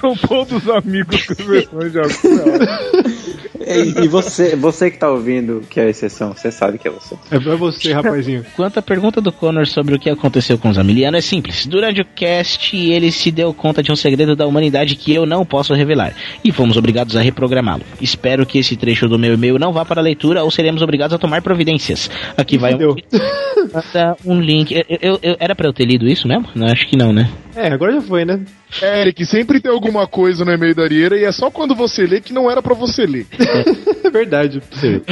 São 0.00 0.14
todos 0.16 0.68
amigos 0.68 1.24
com 1.26 1.44
versões 1.44 1.92
de 1.92 1.98
algum. 1.98 2.12
E, 3.66 4.04
e 4.04 4.08
você, 4.08 4.54
você 4.56 4.90
que 4.90 4.98
tá 4.98 5.10
ouvindo, 5.10 5.62
que 5.68 5.80
é 5.80 5.84
a 5.84 5.88
exceção, 5.88 6.32
você 6.34 6.50
sabe 6.50 6.78
que 6.78 6.86
é 6.88 6.90
você. 6.90 7.14
É 7.30 7.38
pra 7.38 7.56
você, 7.56 7.92
rapazinho. 7.92 8.44
Quanto 8.56 8.78
à 8.78 8.82
pergunta 8.82 9.20
do 9.20 9.32
Connor 9.32 9.66
sobre 9.66 9.94
o 9.94 9.98
que 9.98 10.10
aconteceu 10.10 10.58
com 10.58 10.68
os 10.68 10.78
Amiliano, 10.78 11.16
é 11.16 11.20
simples. 11.20 11.66
Durante 11.66 12.00
o 12.00 12.04
cast, 12.04 12.76
ele 12.76 13.10
se 13.10 13.30
deu 13.30 13.52
conta 13.54 13.82
de 13.82 13.90
um 13.92 13.96
segredo 13.96 14.36
da 14.36 14.46
humanidade 14.46 14.96
que 14.96 15.14
eu 15.14 15.24
não 15.26 15.44
posso 15.44 15.72
revelar. 15.74 16.14
E 16.44 16.52
fomos 16.52 16.76
obrigados 16.76 17.16
a 17.16 17.20
reprogramá-lo. 17.20 17.82
Espero 18.00 18.44
que 18.46 18.58
esse 18.58 18.76
trecho 18.76 19.08
do 19.08 19.18
meu 19.18 19.34
e-mail 19.34 19.58
não 19.58 19.72
vá 19.72 19.84
para 19.84 20.00
a 20.00 20.04
leitura 20.04 20.42
ou 20.42 20.50
seremos 20.50 20.82
obrigados 20.82 21.14
a 21.14 21.18
tomar 21.18 21.42
providências. 21.42 22.10
Aqui 22.36 22.58
vai 22.58 22.74
um, 22.74 22.78
um 24.24 24.40
link. 24.40 24.72
Eu, 24.74 24.84
eu- 25.00 25.18
eu- 25.22 25.36
era 25.38 25.54
pra 25.54 25.66
eu 25.68 25.72
ter 25.72 25.84
lido 25.84 26.06
isso 26.06 26.28
mesmo? 26.28 26.46
Não, 26.54 26.66
acho 26.66 26.86
que 26.88 26.96
não, 26.96 27.12
né? 27.12 27.30
É, 27.56 27.68
agora 27.72 27.92
já 27.92 28.02
foi, 28.02 28.24
né? 28.24 28.40
Eric, 28.82 29.24
sempre 29.24 29.60
tem 29.60 29.70
alguma 29.70 30.06
coisa 30.08 30.44
no 30.44 30.50
e-mail 30.52 30.74
da 30.74 30.82
Arieira 30.82 31.16
e 31.16 31.22
é 31.24 31.30
só 31.30 31.48
quando 31.50 31.74
você 31.74 32.04
lê 32.04 32.20
que 32.20 32.32
não 32.32 32.50
era 32.50 32.60
pra 32.60 32.74
você 32.74 33.06
ler. 33.06 33.26
É 34.04 34.10
verdade. 34.10 34.60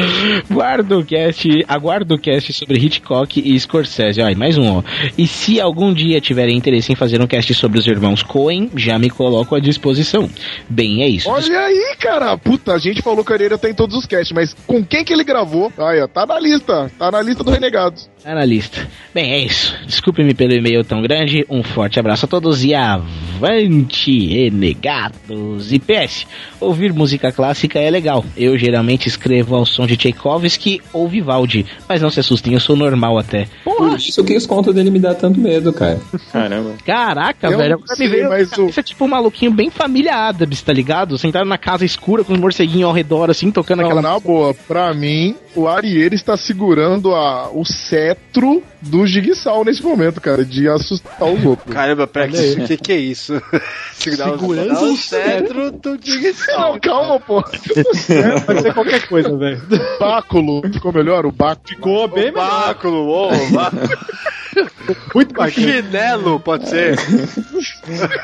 Guardo 0.51 0.99
o 0.99 1.05
cast, 1.05 1.65
aguardo 1.69 2.15
o 2.15 2.19
cast 2.19 2.53
sobre 2.53 2.79
Hitchcock 2.79 3.41
e 3.41 3.59
Scorsese. 3.59 4.21
Ai, 4.21 4.35
mais 4.35 4.59
um, 4.59 4.79
ó. 4.79 4.83
E 5.17 5.27
se 5.27 5.61
algum 5.61 5.93
dia 5.93 6.21
tiverem 6.21 6.57
interesse 6.57 6.93
em 6.93 6.97
fazer 6.97 7.21
um 7.21 7.27
cast 7.27 7.55
sobre 7.55 7.79
os 7.79 7.87
irmãos 7.87 8.23
Coen, 8.23 8.71
já 8.77 8.99
me 8.99 9.11
coloco 9.11 9.55
à 9.55 9.61
disposição. 9.61 10.29
Bem, 10.69 11.03
é 11.03 11.09
isso. 11.09 11.29
Olha 11.29 11.61
aí, 11.61 11.97
cara. 11.99 12.37
Puta, 12.37 12.75
a 12.75 12.79
gente 12.79 13.03
falou 13.03 13.25
que 13.25 13.33
a 13.33 13.37
Arieira 13.37 13.59
tá 13.59 13.69
em 13.69 13.75
todos 13.75 13.97
os 13.97 14.07
casts, 14.07 14.33
mas 14.33 14.55
com 14.67 14.85
quem 14.85 15.05
que 15.05 15.13
ele 15.13 15.25
gravou? 15.25 15.73
Aí, 15.79 16.01
ó, 16.01 16.07
tá 16.07 16.27
na 16.27 16.39
lista. 16.39 16.91
Tá 16.99 17.11
na 17.11 17.23
lista 17.23 17.43
do 17.43 17.51
Renegados. 17.51 18.11
Tá 18.23 18.35
na 18.35 18.45
lista. 18.45 18.89
Bem, 19.13 19.33
é 19.33 19.39
isso. 19.41 19.77
Desculpe-me 19.85 20.33
pelo 20.33 20.53
e-mail 20.53 20.85
tão 20.85 21.03
grande. 21.03 21.45
Um 21.51 21.63
forte 21.63 21.99
abraço 21.99 22.25
a 22.25 22.29
todos 22.29 22.63
e 22.65 22.73
avante, 22.73 24.27
renegados. 24.29 25.73
E 25.73 25.79
PS, 25.81 26.27
ouvir 26.61 26.93
música 26.93 27.33
clássica 27.33 27.81
é 27.81 27.91
legal. 27.91 28.25
Eu 28.37 28.57
geralmente 28.59 29.07
escrevo 29.09 29.55
ao 29.57 29.67
som 29.67 29.87
de 29.87 29.97
Tchaikovsky 29.97 30.81
ou 30.93 31.09
Vivaldi. 31.09 31.67
Mas 31.89 32.01
não 32.01 32.11
se 32.11 32.21
assustem, 32.21 32.53
eu 32.55 32.61
sou 32.61 32.77
normal 32.77 33.19
até. 33.19 33.47
Por 33.65 33.97
isso 33.97 34.25
que 34.25 34.37
os 34.37 34.47
contos 34.47 34.75
dele 34.75 34.91
me 34.91 34.99
dá 34.99 35.15
tanto 35.15 35.39
medo, 35.41 35.73
cara. 35.73 36.01
Caramba. 36.33 36.73
Caraca, 36.85 37.49
Eu 37.49 37.59
velho. 37.59 37.81
sei, 37.87 38.07
me 38.09 38.13
veio 38.15 38.29
mas 38.29 38.53
o- 38.53 38.67
Isso 38.67 38.81
é 38.81 38.83
tipo 38.83 39.05
um 39.05 39.09
maluquinho 39.09 39.51
bem 39.53 39.71
família 39.71 40.15
Adams, 40.29 40.63
tá 40.63 40.73
ligado? 40.73 41.19
Sentado 41.19 41.47
na 41.49 41.59
casa 41.59 41.85
escura 41.85 42.25
com 42.25 42.33
os 42.33 42.39
morceguinhos 42.39 42.89
ao 42.89 42.93
redor, 42.95 43.31
assim, 43.31 43.51
tocando 43.51 43.79
Não, 43.81 43.87
aquela. 43.87 44.03
na 44.03 44.19
boa, 44.19 44.55
pra 44.55 44.93
mim, 44.95 45.35
o 45.55 45.67
Arieira 45.69 46.15
está 46.15 46.37
segurando 46.37 47.15
a, 47.15 47.51
o 47.53 47.65
cetro 47.65 48.63
do 48.83 49.07
Jigsaw 49.07 49.65
nesse 49.65 49.83
momento, 49.83 50.21
cara, 50.21 50.45
de 50.45 50.69
assustar 50.69 51.23
os 51.29 51.45
outros. 51.45 51.73
Caramba, 51.73 52.09
aí. 52.15 52.55
o 52.65 52.67
que, 52.67 52.77
que 52.77 52.93
é 52.93 52.97
isso? 52.97 53.41
Segurar 53.93 54.31
o- 54.33 54.47
o 54.47 54.93
o 54.93 54.97
cetro 54.97 55.71
do 55.73 55.97
Digsal. 55.97 56.73
Não, 56.73 56.81
calma, 56.81 57.21
pô. 57.21 57.43
Pode 57.43 58.63
ser 58.63 58.75
qualquer 58.75 59.07
coisa, 59.09 59.37
velho. 59.37 59.63
Báculo. 59.99 60.63
Ficou 60.73 60.93
melhor? 60.93 61.25
O 61.27 61.33
báculo. 61.33 61.69
Ficou 61.69 62.09
bem 62.09 62.33
melhor. 62.33 62.67
Báculo, 62.67 63.09
ô, 63.09 63.31
báculo. 63.53 63.83
Muito 65.15 65.33
bacana. 65.35 65.51
Chinelo, 65.73 66.41
pode 66.41 66.69
ser. 66.69 66.99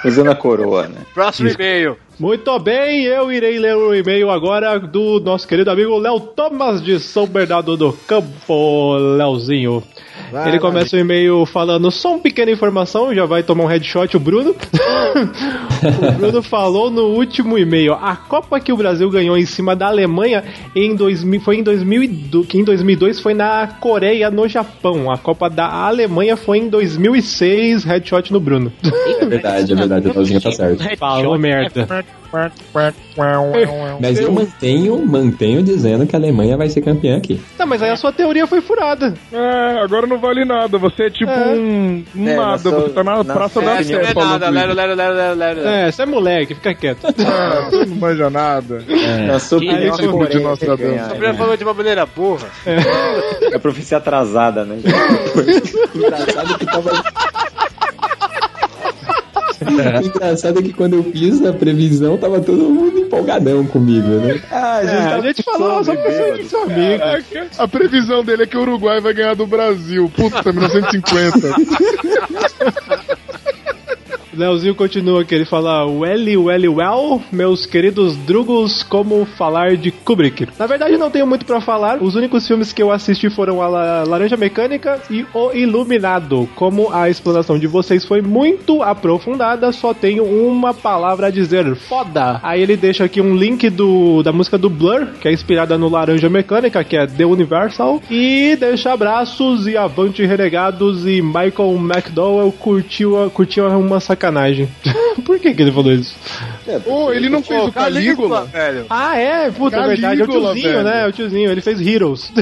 Usando 0.05 0.31
a 0.31 0.35
coroa, 0.35 0.89
né? 0.89 0.97
Próximo 1.15 1.49
e-mail. 1.49 1.97
Muito 2.19 2.59
bem, 2.59 3.05
eu 3.05 3.31
irei 3.31 3.61
ler 3.61 3.77
o 3.77 3.95
e-mail 3.95 4.29
agora 4.29 4.77
do 4.81 5.21
nosso 5.21 5.47
querido 5.47 5.71
amigo 5.71 5.97
Léo 5.99 6.19
Thomas 6.19 6.83
de 6.83 6.99
São 6.99 7.29
Bernardo 7.29 7.77
do 7.77 7.93
Campo, 7.93 8.97
Léozinho. 8.97 9.85
Ele 10.47 10.59
começa 10.59 10.97
o 10.97 10.99
e-mail 10.99 11.47
falando 11.47 11.91
só 11.91 12.11
uma 12.11 12.19
pequena 12.19 12.51
informação, 12.51 13.15
já 13.15 13.25
vai 13.25 13.43
tomar 13.43 13.65
um 13.65 13.67
headshot 13.67 14.17
o 14.17 14.21
Bruno. 14.21 14.55
o 16.03 16.13
Bruno 16.13 16.43
falou 16.43 16.91
no 16.91 17.05
último 17.05 17.57
e-mail, 17.57 17.95
a 17.95 18.17
Copa 18.17 18.59
que 18.59 18.73
o 18.73 18.77
Brasil 18.77 19.09
ganhou 19.11 19.39
em 19.39 19.47
cima 19.47 19.77
da 19.77 19.87
Alemanha 19.87 20.45
em 20.75 20.95
2000, 20.95 21.41
foi 21.41 21.59
em 21.59 21.63
2002, 21.63 22.47
que 22.47 22.59
em 22.59 22.65
2002 22.65 23.21
foi 23.21 23.33
na 23.33 23.69
Coreia, 23.81 24.31
no 24.31 24.47
Japão. 24.49 25.11
A 25.11 25.17
Copa 25.17 25.49
da 25.49 25.67
Alemanha 25.87 26.37
foi 26.37 26.59
em 26.59 26.69
2006, 26.69 27.85
headshot 27.85 28.33
no 28.33 28.41
Bruno. 28.41 28.73
É 29.21 29.25
verdade, 29.25 29.73
é 29.73 29.77
verdade, 29.77 30.11
a 30.11 30.15
Talzinha 30.15 30.41
tá 30.41 30.51
certo. 30.51 30.83
Falou 30.99 31.39
merda. 31.39 31.87
Mas 34.01 34.21
eu 34.21 34.31
mantenho, 34.31 34.99
mantenho 35.07 35.63
dizendo 35.63 36.07
que 36.07 36.15
a 36.15 36.19
Alemanha 36.19 36.57
vai 36.59 36.69
ser 36.69 36.83
campeã 36.83 37.17
aqui. 37.17 37.41
Tá, 37.57 37.65
mas 37.65 37.83
aí 37.83 37.89
a 37.91 37.97
sua 37.97 38.13
teoria 38.13 38.47
foi 38.47 38.61
furada. 38.61 39.15
É, 39.33 39.83
agora 39.83 40.07
não 40.07 40.19
vale 40.19 40.45
nada. 40.45 40.77
Você 40.77 41.05
é 41.05 41.11
tipo 41.11 41.31
É. 41.31 41.47
um, 41.55 42.05
um 42.15 42.29
É, 42.29 42.37
nada. 42.37 42.51
na 42.51 42.59
sua- 42.59 42.71
Você 42.83 42.89
tá 42.91 43.03
na 43.05 43.25
Praça 43.25 43.61
da 43.63 43.83
Sé 43.83 43.95
é 43.95 44.05
falando 44.13 44.31
nada, 44.41 44.49
lero, 44.51 44.75
lero, 44.75 44.95
lero, 44.95 45.35
lero. 45.39 45.61
É, 45.67 45.91
você 45.91 46.03
é 46.03 46.07
moleque, 46.07 46.55
fica 46.55 46.75
quieto. 46.75 47.07
Ah, 47.27 47.69
você 47.71 47.87
não 47.87 47.97
manja 47.97 48.29
nada. 48.31 48.83
Na 49.27 49.39
sua 49.39 49.59
Que 49.59 49.69
opinião, 49.71 49.97
tipo 49.97 50.27
de 50.29 50.41
Nostradamus? 50.41 51.01
Sabrina 51.01 51.33
né? 51.33 51.39
falou 51.39 51.57
de 51.57 51.65
uma 51.65 51.75
maneira 51.75 52.05
burra. 52.07 52.47
É 53.53 53.59
profecia 53.59 53.97
atrasada, 53.99 54.65
né? 54.65 54.79
Engraçado 55.95 56.59
que 56.59 56.67
tava. 56.67 56.91
Engraçado 60.05 60.59
é 60.59 60.63
que 60.63 60.73
quando 60.73 60.95
eu 60.95 61.05
fiz 61.05 61.45
a 61.45 61.53
previsão, 61.53 62.17
tava 62.17 62.41
todo 62.41 62.59
mundo 62.69 62.99
empolgadão 62.99 63.67
comigo, 63.67 64.07
né? 64.09 64.41
Ah, 64.51 64.81
É, 64.83 65.15
a 65.15 65.21
gente 65.21 65.43
falou 65.43 65.85
só 65.85 65.95
ser 65.95 66.45
seu 66.45 66.63
amigo. 66.63 67.03
A 67.59 67.69
previsão 67.69 68.25
dele 68.25 68.45
é 68.45 68.47
que 68.47 68.57
o 68.57 68.63
Uruguai 68.63 69.01
vai 69.01 69.13
ganhar 69.15 69.35
do 69.35 69.47
Brasil. 69.47 70.11
Puta, 70.15 70.53
1950. 70.53 71.49
Leozinho 74.39 74.75
continua 74.75 75.23
aqui, 75.23 75.35
ele 75.35 75.45
fala 75.45 75.85
Welly, 75.85 76.37
welly, 76.37 76.69
well, 76.69 77.21
meus 77.33 77.67
queridos 77.67 78.17
drugos, 78.17 78.83
como 78.83 79.25
falar 79.25 79.77
de 79.77 79.91
Kubrick? 79.91 80.49
Na 80.59 80.67
verdade 80.67 80.97
não 80.97 81.11
tenho 81.11 81.27
muito 81.27 81.45
pra 81.45 81.61
falar, 81.61 82.03
os 82.03 82.15
únicos 82.15 82.47
filmes 82.47 82.73
que 82.73 82.83
eu 82.83 82.91
assisti 82.93 83.29
foram 83.29 83.61
a 83.61 83.69
La- 83.69 84.05
Laranja 84.05 84.37
Mecânica 84.37 85.01
e 85.11 85.27
O 85.35 85.53
Iluminado. 85.53 86.49
Como 86.55 86.93
a 86.93 87.11
explanação 87.11 87.59
de 87.59 87.67
vocês 87.67 88.05
foi 88.05 88.23
muito 88.23 88.83
aprofundada, 88.83 89.73
só 89.73 89.93
tenho 89.93 90.25
uma 90.25 90.73
palavra 90.73 91.27
a 91.27 91.31
dizer, 91.31 91.75
foda! 91.75 92.39
Aí 92.43 92.63
ele 92.63 92.77
deixa 92.77 93.05
aqui 93.05 93.21
um 93.21 93.35
link 93.37 93.69
do, 93.71 94.23
da 94.23 94.33
música 94.33 94.57
do 94.57 94.71
Blur, 94.71 95.07
que 95.21 95.29
é 95.29 95.33
inspirada 95.33 95.77
no 95.77 95.89
Laranja 95.89 96.29
Mecânica, 96.29 96.85
que 96.85 96.97
é 96.97 97.07
The 97.07 97.27
Universal, 97.27 98.01
e 98.11 98.57
deixa 98.59 98.93
abraços 98.93 99.67
e 99.67 99.77
avante 99.77 100.25
renegados 100.25 101.07
e 101.07 101.21
Michael 101.21 101.77
McDowell 101.77 102.53
curtiu, 102.53 103.31
curtiu 103.35 103.67
uma 103.67 103.99
sacanagem. 104.29 104.69
Por 105.25 105.39
que 105.41 105.53
que 105.55 105.63
ele 105.63 105.73
falou 105.73 105.93
isso? 105.93 106.15
Ô, 106.87 107.11
ele 107.13 107.29
não 107.29 107.43
fez 107.43 107.65
o 107.67 107.73
Calígula? 107.73 108.45
velho. 108.45 108.87
Ah, 108.89 109.17
é? 109.19 109.51
Puta, 109.51 109.77
é 109.77 109.87
verdade. 109.89 110.21
É 110.21 110.25
o 110.25 110.27
Calígula, 110.27 110.53
tiozinho, 110.55 110.73
velho. 110.73 110.85
né? 110.85 111.03
É 111.03 111.07
o 111.09 111.13
tiozinho. 111.13 111.51
Ele 111.51 111.61
fez 111.61 111.81
Heroes. 111.87 112.33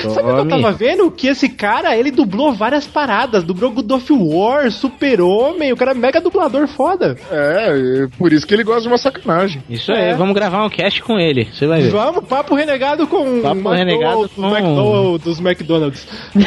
Sabe 0.00 0.30
o 0.30 0.34
que 0.34 0.40
eu 0.40 0.48
tava 0.48 0.72
vendo? 0.72 1.10
Que 1.10 1.26
esse 1.28 1.46
cara, 1.48 1.94
ele 1.96 2.10
dublou 2.10 2.54
várias 2.54 2.86
paradas. 2.86 3.44
Dublou 3.44 3.70
God 3.70 3.90
of 3.92 4.10
War, 4.12 4.70
Super-Homem. 4.70 5.72
O 5.72 5.76
cara 5.76 5.90
é 5.90 5.94
mega 5.94 6.20
dublador 6.20 6.66
foda. 6.68 7.16
É, 7.30 8.04
é 8.04 8.08
por 8.18 8.32
isso 8.32 8.46
que 8.46 8.54
ele 8.54 8.64
gosta 8.64 8.82
de 8.82 8.88
uma 8.88 8.96
sacanagem. 8.98 9.62
Isso 9.68 9.92
É. 9.92 10.10
aí, 10.12 10.16
vamos 10.16 10.34
gravar 10.34 10.64
um 10.64 10.70
cast 10.70 11.02
com 11.02 11.18
ele. 11.18 11.48
Você 11.52 11.66
vai 11.66 11.82
ver. 11.82 11.90
Vamos, 11.90 12.24
papo 12.26 12.54
renegado 12.54 13.06
com 13.06 13.42
Papo 13.42 13.68
renegado 13.70 14.22
dos, 14.22 14.32
com- 14.32 14.48
McDowell 14.48 15.18
dos 15.18 15.38
McDonald's. 15.40 16.06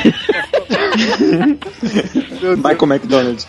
Michael 2.58 2.88
McDonald. 2.88 3.46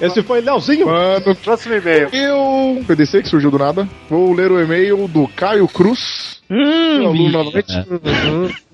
Esse 0.00 0.22
foi 0.22 0.40
Leozinho. 0.40 0.86
Mano, 0.86 1.34
Próximo 1.36 1.74
e-mail. 1.74 2.08
eu. 2.12 2.84
PDC 2.86 3.22
que 3.22 3.28
surgiu 3.28 3.50
do 3.50 3.58
nada. 3.58 3.88
Vou 4.10 4.32
ler 4.34 4.50
o 4.52 4.60
e-mail 4.60 5.08
do 5.08 5.26
Caio 5.28 5.66
Cruz. 5.68 6.36
Hum, 6.48 7.06
aluno 7.06 7.28
novamente, 7.30 7.72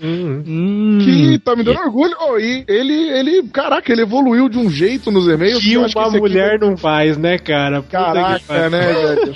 Hum. 0.03 0.99
que 1.03 1.39
tá 1.39 1.57
me 1.57 1.63
dando 1.63 1.79
orgulho. 1.81 2.15
Oh, 2.21 2.37
e 2.39 2.65
ele, 2.69 2.93
ele, 3.11 3.43
caraca, 3.49 3.91
ele 3.91 4.03
evoluiu 4.03 4.47
de 4.49 4.59
um 4.59 4.69
jeito 4.69 5.11
nos 5.11 5.27
e-mails. 5.27 5.63
Que 5.63 5.79
acho 5.79 5.99
uma 5.99 6.09
aqui 6.09 6.19
mulher 6.19 6.59
não 6.61 6.77
faz, 6.77 7.17
né, 7.17 7.39
cara? 7.39 7.77
Puta 7.81 7.87
que 7.87 8.05
Caraca, 8.05 8.69
né, 8.69 8.93
velho? 8.93 9.35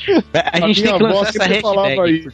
A 0.52 0.66
gente 0.66 0.82
tem 0.82 0.90
minha 0.92 0.98
que 0.98 1.04
avó 1.04 1.18
lançar 1.20 1.28
essa 1.30 1.44
sempre 1.44 1.60
falava 1.62 1.88
hashtag. 1.88 2.18
isso. 2.18 2.30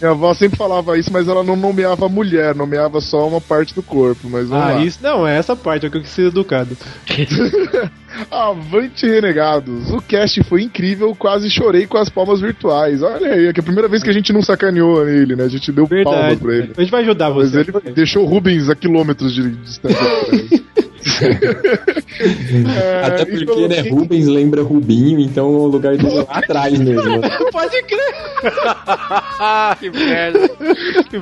Minha 0.00 0.10
avó 0.10 0.34
sempre 0.34 0.58
falava 0.58 0.98
isso, 0.98 1.10
mas 1.12 1.28
ela 1.28 1.42
não 1.42 1.56
nomeava 1.56 2.08
mulher, 2.10 2.54
nomeava 2.54 3.00
só 3.00 3.26
uma 3.26 3.40
parte 3.40 3.74
do 3.74 3.82
corpo. 3.82 4.28
Mas 4.28 4.48
vamos 4.48 4.64
Ah, 4.66 4.72
lá. 4.72 4.84
isso 4.84 4.98
não, 5.02 5.26
é 5.26 5.38
essa 5.38 5.56
parte, 5.56 5.86
é 5.86 5.90
que 5.90 5.96
eu 5.96 6.02
quis 6.02 6.10
ser 6.10 6.26
educado. 6.26 6.76
Avante 8.30 9.06
Renegados. 9.06 9.90
O 9.90 10.00
cast 10.00 10.42
foi 10.44 10.62
incrível, 10.62 11.14
quase 11.14 11.50
chorei 11.50 11.86
com 11.86 11.98
as 11.98 12.08
palmas 12.08 12.40
virtuais. 12.40 13.02
Olha 13.02 13.32
aí, 13.32 13.46
é 13.46 13.52
que 13.52 13.60
é 13.60 13.62
a 13.62 13.64
primeira 13.64 13.88
vez 13.88 14.02
que 14.02 14.10
a 14.10 14.12
gente 14.12 14.32
não 14.32 14.42
sacaneou 14.42 15.06
ele, 15.08 15.36
né? 15.36 15.44
A 15.44 15.48
gente 15.48 15.70
deu 15.72 15.86
palmas 15.86 16.12
Verdade. 16.12 16.40
pra 16.40 16.54
ele. 16.54 16.72
A 16.76 16.80
gente 16.80 16.90
vai 16.90 17.02
ajudar 17.02 17.30
Mas 17.30 17.50
você. 17.52 17.60
ele 17.60 17.72
deixou 17.94 18.24
Rubens 18.24 18.68
a 18.68 18.74
quilômetros 18.74 19.32
de 19.34 19.50
distância. 19.50 19.98
É, 22.18 23.04
Até 23.04 23.22
e 23.22 23.44
porque, 23.44 23.68
né, 23.68 23.80
assim, 23.80 23.90
Rubens 23.90 24.26
lembra 24.26 24.62
Rubinho, 24.62 25.20
então 25.20 25.48
o 25.48 25.66
lugar 25.66 25.96
dele 25.96 26.18
é 26.18 26.22
lá 26.22 26.26
atrás 26.30 26.78
mesmo. 26.78 27.20
Pode 27.52 27.82
crer. 27.82 28.14
que 29.78 29.90
merda. 29.90 30.50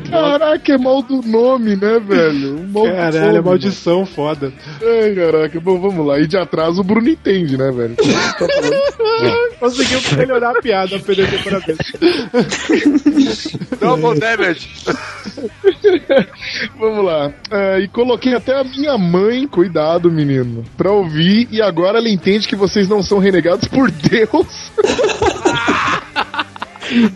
Caraca, 0.09 0.73
é 0.73 0.79
mal 0.79 1.03
do 1.03 1.21
nome, 1.23 1.75
né, 1.75 1.99
velho? 1.99 2.61
Um 2.61 2.69
mal 2.69 2.87
do 2.87 2.93
Caralho, 2.95 3.37
é 3.37 3.41
maldição 3.41 4.07
foda. 4.07 4.53
mano. 4.81 5.03
Ai, 5.03 5.15
caraca. 5.15 5.61
Bom, 5.61 5.81
vamos 5.81 6.07
lá. 6.07 6.21
E 6.21 6.27
de 6.27 6.37
atrás 6.37 6.79
o 6.79 6.85
Bruno 6.85 7.09
entende, 7.09 7.57
né, 7.57 7.73
velho? 7.73 7.97
Conseguiu 9.59 10.01
melhorar 10.17 10.57
a 10.57 10.63
piada, 10.63 10.99
PDC, 10.99 11.39
parabéns. 11.43 11.79
Double 13.81 14.19
damage. 14.19 14.69
Vamos 16.79 17.05
lá. 17.05 17.33
É, 17.51 17.81
e 17.81 17.89
coloquei 17.89 18.35
até 18.35 18.61
a 18.61 18.65
minha 18.65 18.97
mãe, 18.97 19.47
cuidado, 19.75 20.09
menino, 20.11 20.63
pra 20.77 20.93
ouvir. 20.93 21.49
E 21.51 21.61
agora 21.61 21.99
ela 21.99 22.09
entende 22.09 22.47
que 22.47 22.55
vocês 22.55 22.89
não 22.89 23.03
são 23.03 23.19
renegados 23.19 23.67
por 23.67 23.91
Deus. 23.91 24.71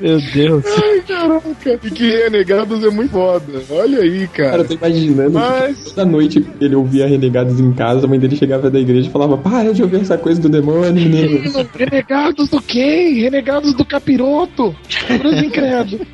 Meu 0.01 0.19
Deus. 0.33 0.65
Ai, 0.67 1.01
caraca. 1.07 1.79
E 1.85 1.91
que 1.91 2.11
renegados 2.11 2.83
é 2.83 2.91
muito 2.91 3.13
foda. 3.13 3.63
Olha 3.71 4.01
aí, 4.01 4.27
Cara, 4.29 4.51
cara. 4.51 4.63
eu 4.63 4.67
tô 4.69 4.75
imaginando 4.75 5.31
Mas- 5.31 5.77
que 5.79 5.85
toda 5.91 6.05
noite 6.05 6.45
ele 6.61 6.75
ouvia 6.75 7.07
Renegados 7.07 7.61
em 7.61 7.71
casa, 7.73 8.05
a 8.07 8.09
mãe 8.09 8.19
dele 8.19 8.35
chegava 8.35 8.69
da 8.71 8.81
igreja 8.81 9.09
e 9.09 9.13
falava, 9.13 9.37
para 9.39 9.73
de 9.73 9.83
ouvir 9.83 10.01
essa 10.01 10.19
coisa 10.19 10.41
do 10.41 10.49
demônio, 10.49 10.93
menino. 10.93 11.69
Renegados 11.77 12.49
do 12.49 12.61
quem? 12.61 13.21
Renegados 13.21 13.73
do 13.75 13.85
capiroto. 13.85 14.75
Cruz 15.21 15.43
incrédulo. 15.43 16.05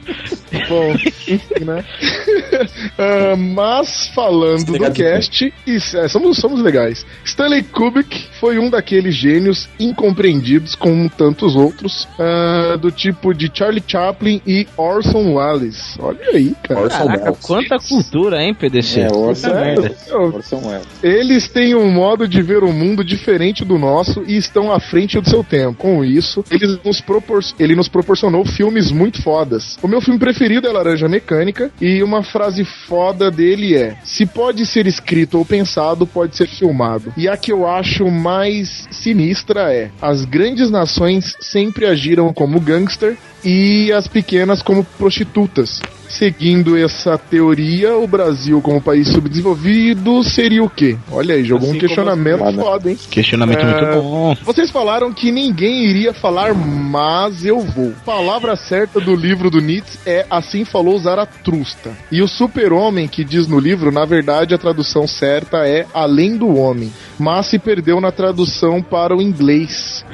Bom, 0.69 0.93
enfim, 1.29 1.65
né? 1.65 1.85
Ah, 2.99 3.35
mas 3.37 4.07
falando 4.15 4.67
do 4.79 4.93
cast, 4.93 5.53
isso, 5.67 5.97
é, 5.99 6.09
somos, 6.09 6.37
somos 6.39 6.61
legais. 6.61 7.05
Stanley 7.25 7.63
Kubrick 7.65 8.27
foi 8.39 8.59
um 8.59 8.71
daqueles 8.71 9.15
gênios 9.17 9.69
incompreendidos 9.79 10.75
como 10.75 11.09
tantos 11.11 11.57
outros, 11.57 12.07
ah, 12.19 12.77
do 12.77 12.91
tipo 12.91 13.35
de 13.35 13.51
Charlie 13.53 13.83
Chaplin 13.87 14.41
e 14.47 14.67
Orson 14.77 15.35
Welles. 15.35 15.97
Olha 15.99 16.19
aí, 16.33 16.55
cara. 16.63 16.81
Orson 16.83 16.99
Caraca, 16.99 17.25
Welles. 17.25 17.39
quanta 17.41 17.79
cultura, 17.79 18.43
hein, 18.43 18.55
PDC? 18.55 19.01
É, 19.01 19.13
Orson. 19.13 19.51
Welles. 19.51 20.11
Orson 20.13 20.61
Welles. 20.69 20.87
Eles 21.03 21.49
têm 21.49 21.75
um 21.75 21.91
modo 21.91 22.29
de 22.29 22.41
ver 22.43 22.63
o 22.63 22.73
mundo 22.73 23.03
diferente 23.05 23.65
do 23.65 23.79
nosso 23.79 24.23
e 24.27 24.37
estão 24.37 24.73
à 24.73 24.79
frente 24.79 25.19
do 25.21 25.29
seu 25.29 25.43
tempo. 25.43 25.75
Com 25.79 26.05
isso, 26.05 26.45
eles 26.51 26.79
nos 26.85 27.01
propor- 27.01 27.43
ele 27.59 27.75
nos 27.75 27.89
proporcionou 27.89 28.45
filmes 28.45 28.91
muito 28.93 29.21
fodas. 29.23 29.77
O 29.83 29.89
meu 29.89 30.01
filme 30.01 30.19
preferido 30.19 30.44
é 30.45 30.73
Laranja 30.73 31.09
Mecânica 31.09 31.71
e 31.81 32.03
uma 32.03 32.23
frase 32.23 32.65
foda 32.65 33.31
dele 33.31 33.75
é: 33.75 33.97
Se 34.05 34.27
pode 34.27 34.67
ser 34.67 34.87
escrito 34.87 35.39
ou 35.39 35.45
pensado, 35.45 36.07
pode 36.07 36.37
ser 36.37 36.47
filmado. 36.47 37.13
E 37.17 37.29
a 37.29 37.37
que 37.37 37.51
eu 37.51 37.67
acho 37.67 38.11
mais 38.11 38.87
sinistra 38.91 39.73
é: 39.73 39.91
As 40.03 40.25
grandes 40.25 40.71
nações 40.71 41.35
sempre 41.41 41.87
agiram 41.87 42.33
como 42.33 42.61
gangster 42.61 43.17
e 43.45 43.93
as 43.93 44.09
pequenas 44.09 44.63
como 44.63 44.85
prostitutas. 44.99 45.81
Seguindo 46.09 46.77
essa 46.77 47.19
teoria, 47.19 47.97
o 47.97 48.07
Brasil, 48.07 48.61
como 48.61 48.81
país 48.81 49.09
subdesenvolvido, 49.09 50.23
seria 50.23 50.63
o 50.63 50.71
quê? 50.71 50.97
Olha 51.11 51.35
aí, 51.35 51.43
jogou 51.43 51.69
Assim 51.69 51.77
um 51.77 51.81
questionamento 51.81 52.45
as- 52.45 52.55
foda, 52.55 52.91
hein? 52.91 52.99
Questionamento 53.11 53.59
É, 53.59 53.65
muito 53.65 54.03
bom. 54.03 54.37
Vocês 54.45 54.71
falaram 54.71 55.13
que 55.13 55.33
ninguém 55.33 55.85
iria 55.87 56.13
falar, 56.13 56.55
mas 56.55 57.45
eu 57.45 57.59
vou. 57.61 57.93
Palavra 58.05 58.55
certa 58.55 59.01
do 59.01 59.17
livro 59.17 59.51
do 59.51 59.61
Nietzsche 59.61 59.99
é 60.07 60.25
Assim 60.31 60.65
falou 60.65 60.97
Zaratrusta. 60.99 61.91
E 62.13 62.23
o 62.23 62.29
super-homem 62.29 63.09
que 63.09 63.25
diz 63.25 63.49
no 63.49 63.59
livro, 63.59 63.91
na 63.91 64.05
verdade, 64.05 64.55
a 64.55 64.59
tradução 64.59 65.09
certa 65.09 65.67
é 65.67 65.85
Além 65.93 66.37
do 66.37 66.55
Homem. 66.57 66.93
Mas 67.19 67.47
se 67.47 67.59
perdeu 67.59 68.01
na 68.01 68.13
tradução 68.13 68.81
para 68.83 69.17
o 69.17 69.23
inglês. 69.23 70.05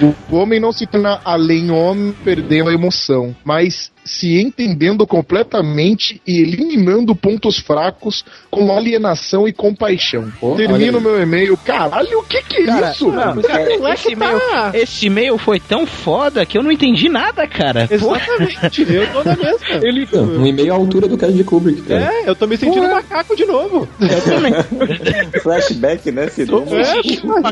O 0.00 0.36
homem 0.36 0.58
não 0.60 0.72
se 0.72 0.86
torna 0.86 1.20
além 1.24 1.70
homem, 1.70 2.14
perdendo 2.24 2.70
a 2.70 2.71
emoção, 2.72 3.34
mas 3.44 3.92
se 4.04 4.40
entendendo 4.40 5.06
completamente 5.06 6.20
e 6.26 6.40
eliminando 6.40 7.14
pontos 7.14 7.58
fracos 7.58 8.24
com 8.50 8.76
alienação 8.76 9.46
e 9.46 9.52
compaixão. 9.52 10.32
Pô, 10.40 10.54
Termino 10.56 11.00
meu 11.00 11.20
e-mail. 11.20 11.56
Caralho, 11.56 12.20
o 12.20 12.24
que 12.24 12.42
que 12.42 12.62
é 12.62 12.66
Cara, 12.66 12.90
isso? 12.90 13.10
não, 13.10 13.40
esse, 13.92 14.12
e-mail, 14.12 14.40
esse 14.74 15.06
e-mail 15.06 15.38
foi 15.38 15.60
tão 15.60 15.86
foda 15.86 16.44
que 16.44 16.58
eu 16.58 16.62
não 16.62 16.72
entendi 16.72 17.08
nada, 17.08 17.46
cara. 17.46 17.86
Pô, 17.86 17.94
Exatamente, 17.94 18.82
eu 18.92 19.12
tô 19.12 19.24
na 19.24 19.36
mesma. 19.36 19.86
Ele. 19.86 20.08
Não, 20.12 20.24
um 20.24 20.46
e-mail 20.46 20.72
à 20.72 20.76
altura 20.76 21.08
do 21.08 21.16
caso 21.16 21.32
de 21.32 21.44
Kubrick, 21.44 21.82
cara. 21.82 22.12
É, 22.12 22.28
eu 22.28 22.34
tô 22.34 22.46
me 22.46 22.56
sentindo 22.56 22.86
Ué. 22.86 22.94
macaco 22.94 23.36
de 23.36 23.44
novo. 23.44 23.88
Flashback, 25.42 26.10
né, 26.10 26.28
Cid? 26.28 26.50
É, 26.52 27.02
de 27.02 27.26
novo. 27.26 27.42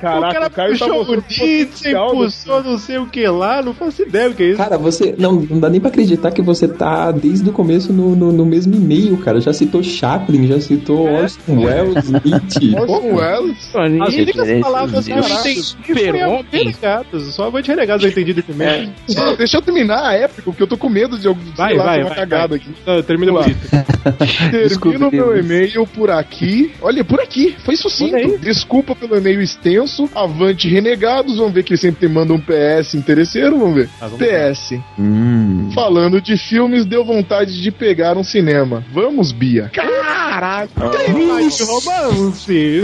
Caraca, 0.00 0.28
o 0.28 0.32
cara 0.32 0.46
o 0.46 0.50
Caio 0.50 0.78
tá 0.78 0.86
puxou 0.86 1.02
o 1.02 1.16
Nietzsche, 1.16 1.90
impulsou 1.90 2.62
não 2.62 2.78
sei 2.78 2.98
o 2.98 3.06
que 3.06 3.26
lá, 3.26 3.62
não 3.62 3.72
faço 3.72 4.02
ideia 4.02 4.25
que 4.34 4.42
é 4.42 4.46
isso. 4.48 4.56
Cara, 4.58 4.78
você. 4.78 5.14
Não, 5.18 5.32
não 5.32 5.60
dá 5.60 5.68
nem 5.68 5.80
pra 5.80 5.88
acreditar 5.90 6.30
que 6.30 6.42
você 6.42 6.66
tá 6.68 7.10
desde 7.10 7.48
o 7.48 7.52
começo 7.52 7.92
no, 7.92 8.14
no, 8.16 8.32
no 8.32 8.46
mesmo 8.46 8.74
e-mail, 8.74 9.16
cara. 9.18 9.40
Já 9.40 9.52
citou 9.52 9.82
Chaplin, 9.82 10.46
já 10.46 10.60
citou 10.60 11.08
É. 11.08 11.22
Orson 11.22 11.38
Welles, 11.48 12.10
Nietzsche. 12.24 12.74
Orson 12.76 13.14
Welles. 13.14 13.74
As 13.74 14.14
únicas 14.14 14.60
palavras 14.60 15.04
que 15.06 15.12
eu 15.12 15.18
entendi 15.18 16.46
renegados. 16.52 17.34
Só 17.34 17.48
a 17.54 17.60
de 17.60 17.68
renegados 17.68 18.04
eu 18.04 18.10
entendi 18.10 18.32
desse 18.32 18.52
e-mail. 18.52 18.90
Não, 19.14 19.36
Deixa 19.36 19.56
eu 19.56 19.62
terminar 19.62 20.06
a 20.06 20.12
época, 20.14 20.42
porque 20.44 20.62
eu 20.62 20.66
tô 20.66 20.76
com 20.76 20.88
medo 20.88 21.18
de 21.18 21.26
algum 21.26 21.40
Vai, 21.56 21.74
lá, 21.74 21.84
vai, 21.84 22.00
uma 22.00 22.08
vai, 22.08 22.18
cagada 22.18 22.48
vai. 22.48 22.58
aqui. 22.58 22.70
Não, 22.86 23.02
Termina 23.02 23.32
lá. 23.32 23.44
Termino 24.50 25.10
meu 25.10 25.36
e-mail 25.38 25.86
por 25.86 26.10
aqui. 26.10 26.72
Olha, 26.80 27.04
por 27.04 27.20
aqui. 27.20 27.54
Foi 27.64 27.76
sucinto. 27.76 28.38
Desculpa 28.38 28.94
pelo 28.94 29.16
e-mail 29.16 29.40
extenso. 29.40 30.08
Avante 30.14 30.68
renegados. 30.68 31.36
Vamos 31.38 31.52
ver 31.52 31.62
que 31.62 31.72
ele 31.72 31.80
sempre 31.80 32.08
manda 32.08 32.32
um 32.32 32.40
PS 32.40 32.94
interesseiro. 32.94 33.58
Vamos 33.58 33.74
ver. 33.74 33.88
Mas 34.00 34.10
vamos 34.10 34.15
PS. 34.16 34.78
Hum. 34.98 35.70
Falando 35.74 36.20
de 36.20 36.36
filmes, 36.36 36.84
deu 36.84 37.04
vontade 37.04 37.60
de 37.60 37.70
pegar 37.70 38.16
um 38.16 38.24
cinema. 38.24 38.84
Vamos, 38.92 39.32
Bia. 39.32 39.70
Caraca, 39.72 40.68
que 41.04 41.10
romance. 41.12 42.82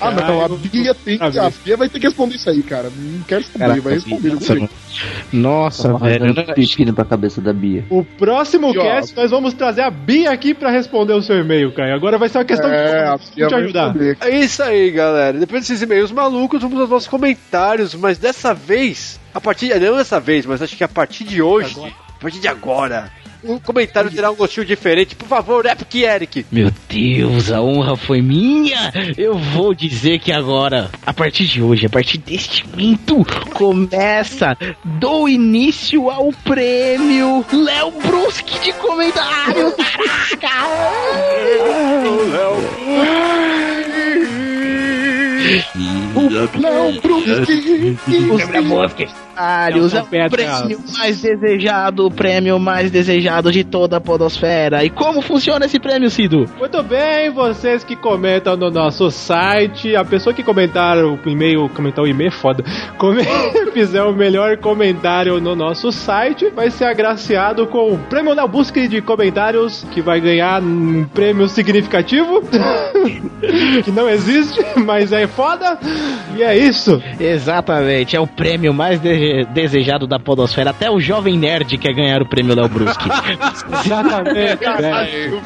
Ah, 0.00 0.10
não. 0.10 0.44
A 0.44 0.48
Bia 0.48 0.94
tem 0.94 1.18
Ah, 1.20 1.30
que. 1.30 1.38
A 1.38 1.50
Bia 1.64 1.76
vai 1.76 1.88
ter 1.88 1.98
que 2.00 2.06
responder 2.06 2.36
isso 2.36 2.48
aí, 2.50 2.62
cara. 2.62 2.90
Não 2.96 3.22
quero 3.22 3.40
responder. 3.42 3.64
Caraca, 3.64 3.80
vai 3.82 3.92
responder. 3.94 4.32
Nossa. 4.34 4.68
Nossa, 5.32 5.94
velho. 5.98 6.24
Arrancando 6.24 6.54
pepino 6.54 6.92
pra 6.92 7.04
cabeça 7.04 7.40
da 7.40 7.52
Bia. 7.52 7.84
O 7.90 8.04
próximo 8.04 8.68
Aqui, 8.70 8.78
ó. 8.78 8.82
cast 8.82 9.16
nós 9.16 9.30
vamos 9.30 9.54
trazer 9.54 9.82
a 9.82 9.90
Bia 9.90 10.30
aqui 10.30 10.54
pra 10.54 10.70
responder 10.70 11.12
o 11.12 11.22
seu 11.22 11.38
e-mail, 11.38 11.72
Caio. 11.72 11.94
Agora 11.94 12.18
vai 12.18 12.28
ser 12.28 12.38
uma 12.38 12.44
questão 12.44 12.70
É, 12.70 13.16
de 13.16 13.30
te 13.30 13.42
ajudar. 13.54 13.86
responder. 13.92 14.16
É 14.20 14.38
isso 14.38 14.62
aí, 14.62 14.90
galera. 14.90 15.38
Depois 15.38 15.62
desses 15.62 15.82
e-mails 15.82 16.10
malucos, 16.12 16.62
vamos 16.62 16.80
aos 16.80 16.90
nossos 16.90 17.08
comentários. 17.08 17.94
Mas 17.94 18.18
dessa 18.18 18.54
vez, 18.54 19.20
a 19.32 19.40
partir. 19.40 19.78
Não 19.80 19.96
dessa 19.96 20.20
vez, 20.20 20.44
mas 20.46 20.62
acho 20.62 20.76
que 20.76 20.84
a 20.84 20.88
partir 20.88 21.24
de 21.24 21.42
hoje, 21.42 21.76
a 21.80 22.20
partir 22.20 22.40
de 22.40 22.48
agora, 22.48 23.10
o 23.42 23.58
comentário 23.60 24.10
terá 24.10 24.30
um 24.30 24.34
gostinho 24.34 24.66
diferente. 24.66 25.14
Por 25.14 25.28
favor, 25.28 25.64
Epic 25.64 25.94
Eric. 25.94 26.44
Meu 26.50 26.72
Deus, 26.88 27.52
a 27.52 27.62
honra 27.62 27.96
foi 27.96 28.20
minha. 28.20 28.92
Eu 29.16 29.38
vou 29.38 29.72
dizer 29.74 30.18
que 30.18 30.32
agora, 30.32 30.90
a 31.06 31.14
partir 31.14 31.46
de 31.46 31.62
hoje, 31.62 31.86
a 31.86 31.90
partir 31.90 32.18
deste 32.18 32.66
momento, 32.66 33.24
começa 33.54 34.56
do 34.84 35.28
início 35.28 36.10
ao 36.10 36.32
prêmio 36.32 37.44
Léo 37.52 37.92
Bruschi 37.92 38.58
de 38.60 38.72
comentário. 38.72 39.72
Caraca! 40.40 40.48
Não, 42.30 42.58
Comentários 49.34 49.94
é 49.94 50.02
o 50.02 50.06
prêmio 50.30 50.78
mais 50.98 51.20
desejado, 51.22 52.06
o 52.06 52.10
prêmio 52.10 52.58
mais 52.58 52.90
desejado 52.90 53.52
de 53.52 53.62
toda 53.64 53.96
a 53.96 54.00
podosfera. 54.00 54.84
E 54.84 54.90
como 54.90 55.22
funciona 55.22 55.66
esse 55.66 55.78
prêmio, 55.78 56.10
Cido? 56.10 56.44
Muito 56.58 56.82
bem, 56.82 57.30
vocês 57.30 57.84
que 57.84 57.94
comentam 57.94 58.56
no 58.56 58.70
nosso 58.70 59.10
site, 59.10 59.94
a 59.94 60.04
pessoa 60.04 60.34
que 60.34 60.42
comentar 60.42 60.96
o 60.98 61.18
e-mail, 61.26 61.68
comentar 61.70 62.04
o 62.04 62.08
e-mail 62.08 62.28
é 62.28 62.32
foda, 62.32 62.64
come- 62.98 63.22
fizer 63.72 64.02
o 64.02 64.12
melhor 64.12 64.56
comentário 64.58 65.40
no 65.40 65.54
nosso 65.54 65.92
site, 65.92 66.50
vai 66.50 66.70
ser 66.70 66.86
agraciado 66.86 67.66
com 67.66 67.92
o 67.92 67.98
prêmio 67.98 68.34
Léo 68.34 68.48
Busque 68.48 68.88
de 68.88 69.00
comentários, 69.00 69.86
que 69.92 70.00
vai 70.02 70.20
ganhar 70.20 70.60
um 70.62 71.04
prêmio 71.04 71.48
significativo, 71.48 72.42
que 73.84 73.90
não 73.92 74.08
existe, 74.08 74.58
mas 74.84 75.12
é 75.12 75.26
foda, 75.26 75.78
e 76.36 76.42
é 76.42 76.56
isso. 76.56 77.02
Exatamente, 77.18 78.16
é 78.16 78.20
o 78.20 78.26
prêmio 78.26 78.72
mais 78.74 79.00
de- 79.00 79.44
desejado 79.46 80.06
da 80.06 80.18
podosfera. 80.18 80.70
Até 80.70 80.90
o 80.90 81.00
jovem 81.00 81.38
nerd 81.38 81.76
quer 81.78 81.92
ganhar 81.94 82.20
o 82.22 82.26
prêmio 82.26 82.54
Léo 82.54 82.68
Bruschi. 82.68 82.98
Exatamente, 83.84 84.64
velho. 84.80 85.42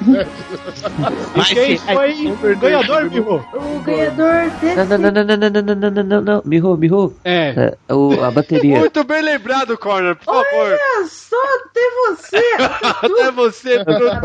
E 1.37 1.55
quem 1.55 1.77
foi 1.79 2.53
o 2.53 2.57
ganhador, 2.59 3.11
Miho? 3.11 3.45
O 3.55 3.81
ganhador 3.81 4.51
desse. 4.61 4.77
Não, 4.77 4.85
não, 4.87 4.99
não, 4.99 5.11
não, 5.13 5.25
não, 5.25 5.37
não, 5.37 5.63
não, 5.63 5.75
não, 5.75 5.91
não, 5.91 6.03
não, 6.05 6.21
não. 6.23 6.43
Mirro, 6.45 6.77
mirro. 6.77 7.15
É. 7.25 7.73
É, 7.89 7.93
o, 7.95 8.23
a 8.25 8.31
bateria. 8.31 8.79
Muito 8.79 9.05
bem 9.05 9.23
lembrado, 9.23 9.77
Corner, 9.79 10.17
por 10.17 10.25
favor. 10.25 10.45
Olha 10.55 10.79
só, 11.09 11.37
até 11.37 11.81
você! 12.09 12.43
Até 13.03 13.31
você, 13.31 13.85
Bruno. 13.85 14.21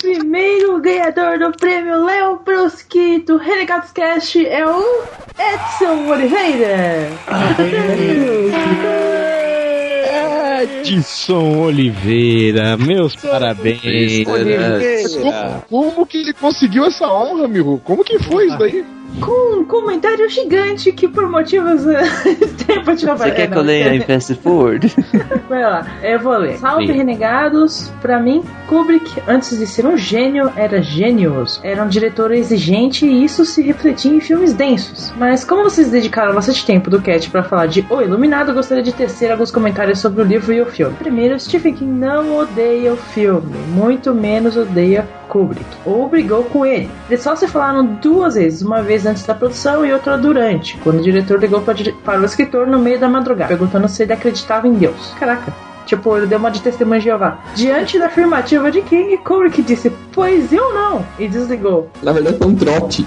Primeiro 0.00 0.80
ganhador 0.80 1.38
do 1.38 1.52
prêmio 1.52 2.04
Léo 2.04 2.40
Bruschi 2.44 3.20
do 3.20 3.36
Renegados 3.36 3.92
Cast 3.92 4.44
é 4.46 4.66
o 4.66 5.04
Edson 5.38 6.08
Oliveira. 6.08 7.08
Edson 10.62 11.58
Oliveira, 11.58 12.76
meus 12.76 13.16
parabéns. 13.16 14.26
Como, 15.20 15.62
como 15.68 16.06
que 16.06 16.18
ele 16.18 16.32
conseguiu 16.32 16.84
essa 16.84 17.06
honra, 17.06 17.48
Miru? 17.48 17.80
Como 17.84 18.04
que 18.04 18.18
foi 18.18 18.46
isso 18.46 18.58
daí? 18.58 18.84
Com 19.20 19.60
um 19.60 19.64
comentário 19.64 20.28
gigante 20.28 20.92
que 20.92 21.06
por 21.06 21.28
motivos 21.28 21.82
tempo 22.66 22.94
de 22.94 23.06
Você 23.06 23.30
quer 23.30 23.50
que 23.50 23.56
eu 23.56 23.62
leia 23.62 23.94
em 23.94 24.00
fast 24.00 24.34
forward? 24.36 24.94
Vai 25.48 25.62
lá, 25.62 25.86
eu 26.02 26.18
vou 26.18 26.36
ler. 26.36 26.58
Salve 26.58 26.86
Leia. 26.86 26.98
Renegados, 26.98 27.92
pra 28.00 28.18
mim, 28.18 28.42
Kubrick, 28.66 29.22
antes 29.28 29.58
de 29.58 29.66
ser 29.66 29.86
um 29.86 29.96
gênio, 29.96 30.50
era 30.56 30.82
gênios. 30.82 31.60
Era 31.62 31.82
um 31.82 31.88
diretor 31.88 32.32
exigente 32.32 33.06
e 33.06 33.24
isso 33.24 33.44
se 33.44 33.62
refletia 33.62 34.12
em 34.12 34.20
filmes 34.20 34.52
densos. 34.52 35.12
Mas 35.16 35.44
como 35.44 35.64
vocês 35.64 35.90
dedicaram 35.90 36.34
bastante 36.34 36.64
tempo 36.64 36.90
do 36.90 37.00
cast 37.00 37.30
pra 37.30 37.42
falar 37.42 37.66
de 37.66 37.86
O 37.90 38.00
Iluminado, 38.00 38.54
gostaria 38.54 38.82
de 38.82 38.92
tecer 38.92 39.30
alguns 39.30 39.50
comentários 39.50 39.98
sobre 39.98 40.22
o 40.22 40.24
livro 40.24 40.52
e 40.52 40.60
o 40.60 40.66
filme. 40.66 40.96
Primeiro, 40.96 41.38
Stephen 41.38 41.74
King 41.74 41.92
não 41.92 42.36
odeia 42.38 42.92
o 42.92 42.96
filme, 42.96 43.56
muito 43.68 44.14
menos 44.14 44.56
odeia 44.56 45.06
Kubrick, 45.32 45.64
ou 45.86 46.10
brigou 46.10 46.44
com 46.44 46.66
ele. 46.66 46.90
Eles 47.08 47.22
só 47.22 47.34
se 47.34 47.48
falaram 47.48 47.86
duas 47.86 48.34
vezes, 48.34 48.60
uma 48.60 48.82
vez 48.82 49.06
antes 49.06 49.24
da 49.24 49.34
produção 49.34 49.82
e 49.82 49.90
outra 49.90 50.18
durante, 50.18 50.76
quando 50.84 50.98
o 50.98 51.02
diretor 51.02 51.40
ligou 51.40 51.62
para 51.62 52.20
o 52.20 52.24
escritor 52.26 52.66
no 52.66 52.78
meio 52.78 53.00
da 53.00 53.08
madrugada, 53.08 53.48
perguntando 53.48 53.88
se 53.88 54.02
ele 54.02 54.12
acreditava 54.12 54.68
em 54.68 54.74
Deus. 54.74 55.14
Caraca. 55.18 55.71
Tipo, 55.86 56.16
ele 56.16 56.26
deu 56.26 56.38
uma 56.38 56.50
de 56.50 56.60
testemunha 56.60 57.00
de 57.00 57.06
Jeová. 57.06 57.38
Diante 57.54 57.98
da 57.98 58.06
afirmativa 58.06 58.70
de 58.70 58.82
King, 58.82 59.16
Kubrick 59.18 59.62
disse, 59.62 59.90
pois 60.12 60.52
eu 60.52 60.72
não, 60.74 61.04
e 61.18 61.28
desligou. 61.28 61.90
Na 62.02 62.12
verdade 62.12 62.38
foi 62.38 62.46
um 62.46 62.54
trote. 62.54 63.06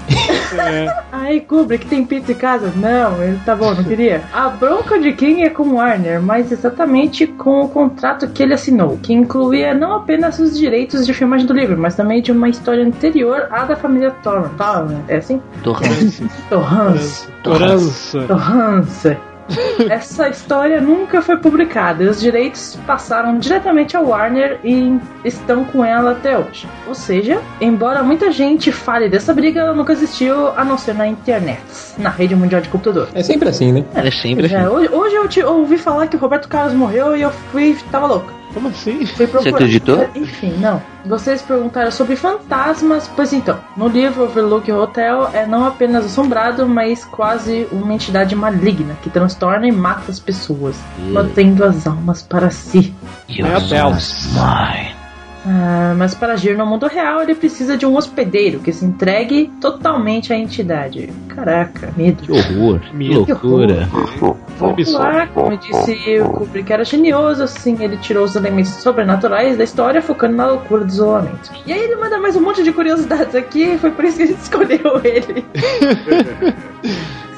Aí, 1.12 1.40
Kubrick 1.40 1.86
tem 1.86 2.04
pizza 2.04 2.32
em 2.32 2.34
casa? 2.34 2.72
Não, 2.76 3.22
ele 3.22 3.40
tá 3.44 3.54
bom, 3.56 3.74
não 3.74 3.82
queria. 3.82 4.22
A 4.32 4.48
bronca 4.48 4.98
de 4.98 5.12
King 5.12 5.42
é 5.42 5.50
com 5.50 5.74
Warner, 5.74 6.22
mas 6.22 6.52
exatamente 6.52 7.26
com 7.26 7.62
o 7.62 7.68
contrato 7.68 8.28
que 8.28 8.42
ele 8.42 8.54
assinou, 8.54 8.98
que 9.02 9.12
incluía 9.12 9.74
não 9.74 9.94
apenas 9.94 10.38
os 10.38 10.56
direitos 10.56 11.06
de 11.06 11.12
filmagem 11.12 11.46
do 11.46 11.52
livro, 11.52 11.76
mas 11.78 11.94
também 11.94 12.22
de 12.22 12.32
uma 12.32 12.48
história 12.48 12.84
anterior 12.84 13.48
à 13.50 13.64
da 13.64 13.76
família 13.76 14.10
Torrance. 14.22 14.54
Torrance, 14.56 14.94
é 15.08 15.16
assim? 15.16 15.42
Torrance. 15.62 16.28
Torrance. 16.48 17.28
Torança. 17.42 18.20
Torrance. 18.22 19.16
Essa 19.90 20.28
história 20.28 20.80
nunca 20.80 21.22
foi 21.22 21.36
publicada 21.36 22.02
e 22.04 22.08
os 22.08 22.20
direitos 22.20 22.78
passaram 22.86 23.38
diretamente 23.38 23.96
ao 23.96 24.06
Warner 24.06 24.58
e 24.64 24.98
estão 25.24 25.64
com 25.64 25.84
ela 25.84 26.12
até 26.12 26.36
hoje. 26.38 26.66
Ou 26.86 26.94
seja, 26.94 27.40
embora 27.60 28.02
muita 28.02 28.30
gente 28.32 28.72
fale 28.72 29.08
dessa 29.08 29.32
briga, 29.32 29.60
ela 29.60 29.74
nunca 29.74 29.92
existiu 29.92 30.48
a 30.48 30.64
não 30.64 30.76
ser 30.76 30.94
na 30.94 31.06
internet, 31.06 31.60
na 31.98 32.10
rede 32.10 32.34
mundial 32.34 32.60
de 32.60 32.68
computador. 32.68 33.08
É 33.14 33.22
sempre 33.22 33.48
assim, 33.48 33.72
né? 33.72 33.84
É 33.94 34.10
sempre 34.10 34.52
É, 34.52 34.68
hoje, 34.68 34.88
hoje 34.92 35.14
eu 35.14 35.28
te- 35.28 35.42
ouvi 35.44 35.78
falar 35.78 36.06
que 36.08 36.16
o 36.16 36.18
Roberto 36.18 36.48
Carlos 36.48 36.74
morreu 36.74 37.16
e 37.16 37.22
eu 37.22 37.30
fui. 37.30 37.76
tava 37.90 38.06
louca. 38.06 38.35
Como 38.56 38.68
assim? 38.68 39.04
Procurar. 39.04 39.50
acreditou? 39.50 40.08
Enfim, 40.14 40.54
não. 40.56 40.82
Vocês 41.04 41.42
perguntaram 41.42 41.90
sobre 41.90 42.16
fantasmas, 42.16 43.06
pois 43.14 43.34
então, 43.34 43.58
no 43.76 43.86
livro 43.86 44.24
Overlook 44.24 44.72
Hotel 44.72 45.28
é 45.34 45.44
não 45.44 45.66
apenas 45.66 46.06
assombrado, 46.06 46.66
mas 46.66 47.04
quase 47.04 47.68
uma 47.70 47.92
entidade 47.92 48.34
maligna 48.34 48.96
que 49.02 49.10
transtorna 49.10 49.68
e 49.68 49.72
mata 49.72 50.10
as 50.10 50.18
pessoas, 50.18 50.74
mantendo 50.98 51.66
as 51.66 51.86
almas 51.86 52.22
para 52.22 52.48
si. 52.48 52.94
Mine. 53.28 54.94
Ah, 55.44 55.94
mas 55.94 56.14
para 56.14 56.32
agir 56.32 56.56
no 56.56 56.64
mundo 56.64 56.86
real, 56.86 57.20
ele 57.20 57.34
precisa 57.34 57.76
de 57.76 57.84
um 57.84 57.94
hospedeiro 57.94 58.60
que 58.60 58.72
se 58.72 58.86
entregue 58.86 59.52
totalmente 59.60 60.32
à 60.32 60.36
entidade. 60.36 61.12
Caraca, 61.36 61.92
medo. 61.94 62.22
Que 62.22 62.32
horror, 62.32 62.80
que 62.80 63.14
loucura. 63.14 63.88
Vamos 64.58 64.92
lá, 64.94 65.26
como 65.26 65.52
eu 65.52 65.58
disse, 65.58 66.18
o 66.20 66.30
Kubrick 66.30 66.72
era 66.72 66.82
genioso, 66.82 67.42
assim, 67.42 67.76
ele 67.78 67.98
tirou 67.98 68.24
os 68.24 68.34
elementos 68.34 68.70
sobrenaturais 68.70 69.58
da 69.58 69.64
história, 69.64 70.00
focando 70.00 70.34
na 70.34 70.46
loucura 70.46 70.82
do 70.82 70.90
isolamento. 70.90 71.52
E 71.66 71.72
aí 71.74 71.78
ele 71.78 71.96
manda 71.96 72.18
mais 72.18 72.36
um 72.36 72.40
monte 72.40 72.62
de 72.62 72.72
curiosidades 72.72 73.34
aqui, 73.34 73.76
foi 73.76 73.90
por 73.90 74.06
isso 74.06 74.16
que 74.16 74.22
a 74.22 74.26
gente 74.26 74.40
escolheu 74.42 75.00
ele. 75.04 75.44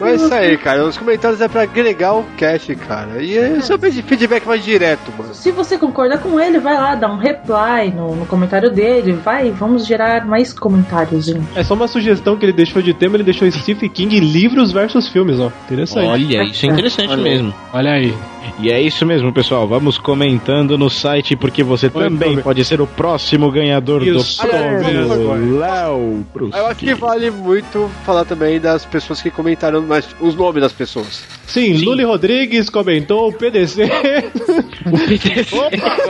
Mas 0.00 0.22
é 0.22 0.24
isso 0.24 0.34
aí, 0.34 0.56
cara. 0.56 0.84
Os 0.84 0.96
comentários 0.96 1.40
é 1.40 1.48
pra 1.48 1.62
agregar 1.62 2.14
o 2.14 2.24
cast, 2.37 2.74
cara. 2.76 3.22
E 3.22 3.37
é 3.37 3.61
só 3.61 3.76
pedir 3.76 4.02
feedback 4.02 4.46
mais 4.46 4.64
direto, 4.64 5.12
mano. 5.16 5.34
Se 5.34 5.50
você 5.50 5.76
concorda 5.76 6.16
com 6.18 6.38
ele, 6.40 6.58
vai 6.58 6.74
lá, 6.74 6.94
dá 6.94 7.11
um 7.11 7.16
reply 7.16 7.92
no, 7.94 8.14
no 8.14 8.26
comentário 8.26 8.70
dele, 8.70 9.12
vai, 9.12 9.50
vamos 9.50 9.87
gerar 9.87 10.24
mais 10.24 10.52
comentários, 10.52 11.26
gente. 11.26 11.46
É 11.54 11.64
só 11.64 11.74
uma 11.74 11.88
sugestão 11.88 12.37
que 12.37 12.44
ele 12.44 12.52
deixou 12.52 12.80
de 12.80 12.94
tema, 12.94 13.16
ele 13.16 13.24
deixou 13.24 13.50
Stephen 13.50 13.88
King 13.88 14.20
livros 14.20 14.72
versus 14.72 15.09
filmes, 15.09 15.38
ó. 15.38 15.51
Interessante. 15.66 16.07
Olha, 16.07 16.42
isso 16.44 16.66
é 16.66 16.68
interessante 16.68 17.11
Olha 17.11 17.22
mesmo. 17.22 17.55
Olha 17.72 17.92
aí. 17.92 18.14
E 18.61 18.70
é 18.70 18.81
isso 18.81 19.05
mesmo, 19.05 19.33
pessoal. 19.33 19.68
Vamos 19.68 19.98
comentando 19.98 20.79
no 20.79 20.88
site, 20.88 21.37
porque 21.37 21.62
você 21.62 21.88
também 21.90 22.38
pode 22.38 22.64
ser 22.64 22.81
o 22.81 22.87
próximo 22.87 23.51
ganhador 23.51 24.03
Isso 24.03 24.42
do 24.42 24.48
prêmio 24.48 25.59
Léo 25.59 26.24
Eu 26.55 26.66
acho 26.66 26.77
que 26.77 26.94
vale 26.94 27.31
muito 27.31 27.90
falar 28.05 28.24
também 28.24 28.59
das 28.59 28.85
pessoas 28.85 29.20
que 29.20 29.31
comentaram 29.31 29.83
mais 29.83 30.09
os 30.20 30.35
nomes 30.35 30.62
das 30.62 30.72
pessoas. 30.72 31.22
Sim, 31.46 31.85
Luli 31.85 32.05
Rodrigues 32.05 32.68
comentou 32.68 33.29
o 33.29 33.33
PDC. 33.33 33.88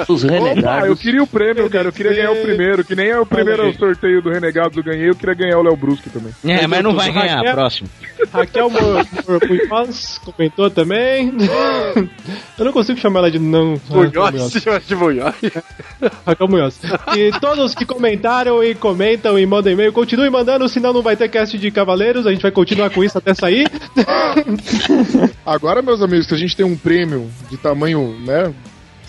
Os 0.08 0.24
Opa, 0.24 0.86
eu 0.86 0.96
queria 0.96 1.22
o 1.22 1.26
prêmio, 1.26 1.68
cara. 1.68 1.88
Eu 1.88 1.92
queria 1.92 2.12
ganhar 2.14 2.30
o 2.30 2.36
primeiro, 2.36 2.84
que 2.84 2.94
nem 2.94 3.08
é 3.08 3.18
o 3.18 3.26
primeiro 3.26 3.72
sorteio 3.76 4.22
do 4.22 4.30
Renegados 4.30 4.76
eu 4.76 4.82
ganhei, 4.82 5.08
eu 5.10 5.14
queria 5.14 5.34
ganhar 5.34 5.58
o 5.58 5.62
Léo 5.62 5.76
Brusque 5.76 6.10
também. 6.10 6.32
É, 6.44 6.66
mas 6.66 6.82
não 6.82 6.94
vai 6.94 7.12
ganhar, 7.12 7.36
Raquel- 7.36 7.54
próximo. 7.68 7.88
Raquel 8.32 8.70
Munhoz 8.70 10.18
comentou 10.24 10.70
também. 10.70 11.32
Eu 12.58 12.64
não 12.64 12.72
consigo 12.72 12.98
chamar 12.98 13.20
ela 13.20 13.30
de 13.30 13.38
não. 13.38 13.80
Munhoz, 13.88 14.52
se 14.52 14.60
chama 14.60 14.80
de 14.80 14.94
Munhoz. 14.96 15.34
Raquel 16.26 16.48
Munhoz. 16.48 16.80
E 17.16 17.30
todos 17.40 17.74
que 17.74 17.84
comentaram 17.84 18.64
e 18.64 18.74
comentam 18.74 19.38
e 19.38 19.46
mandam 19.46 19.72
e-mail, 19.72 19.92
continuem 19.92 20.30
mandando, 20.30 20.68
senão 20.68 20.92
não 20.92 21.02
vai 21.02 21.16
ter 21.16 21.28
cast 21.28 21.56
de 21.56 21.70
Cavaleiros. 21.70 22.26
A 22.26 22.30
gente 22.32 22.42
vai 22.42 22.50
continuar 22.50 22.90
com 22.90 23.04
isso 23.04 23.18
até 23.18 23.34
sair. 23.34 23.70
Agora, 25.44 25.82
meus 25.82 26.02
amigos, 26.02 26.26
que 26.26 26.34
a 26.34 26.38
gente 26.38 26.56
tem 26.56 26.66
um 26.66 26.76
prêmio 26.76 27.30
de 27.50 27.56
tamanho, 27.56 28.16
né, 28.24 28.52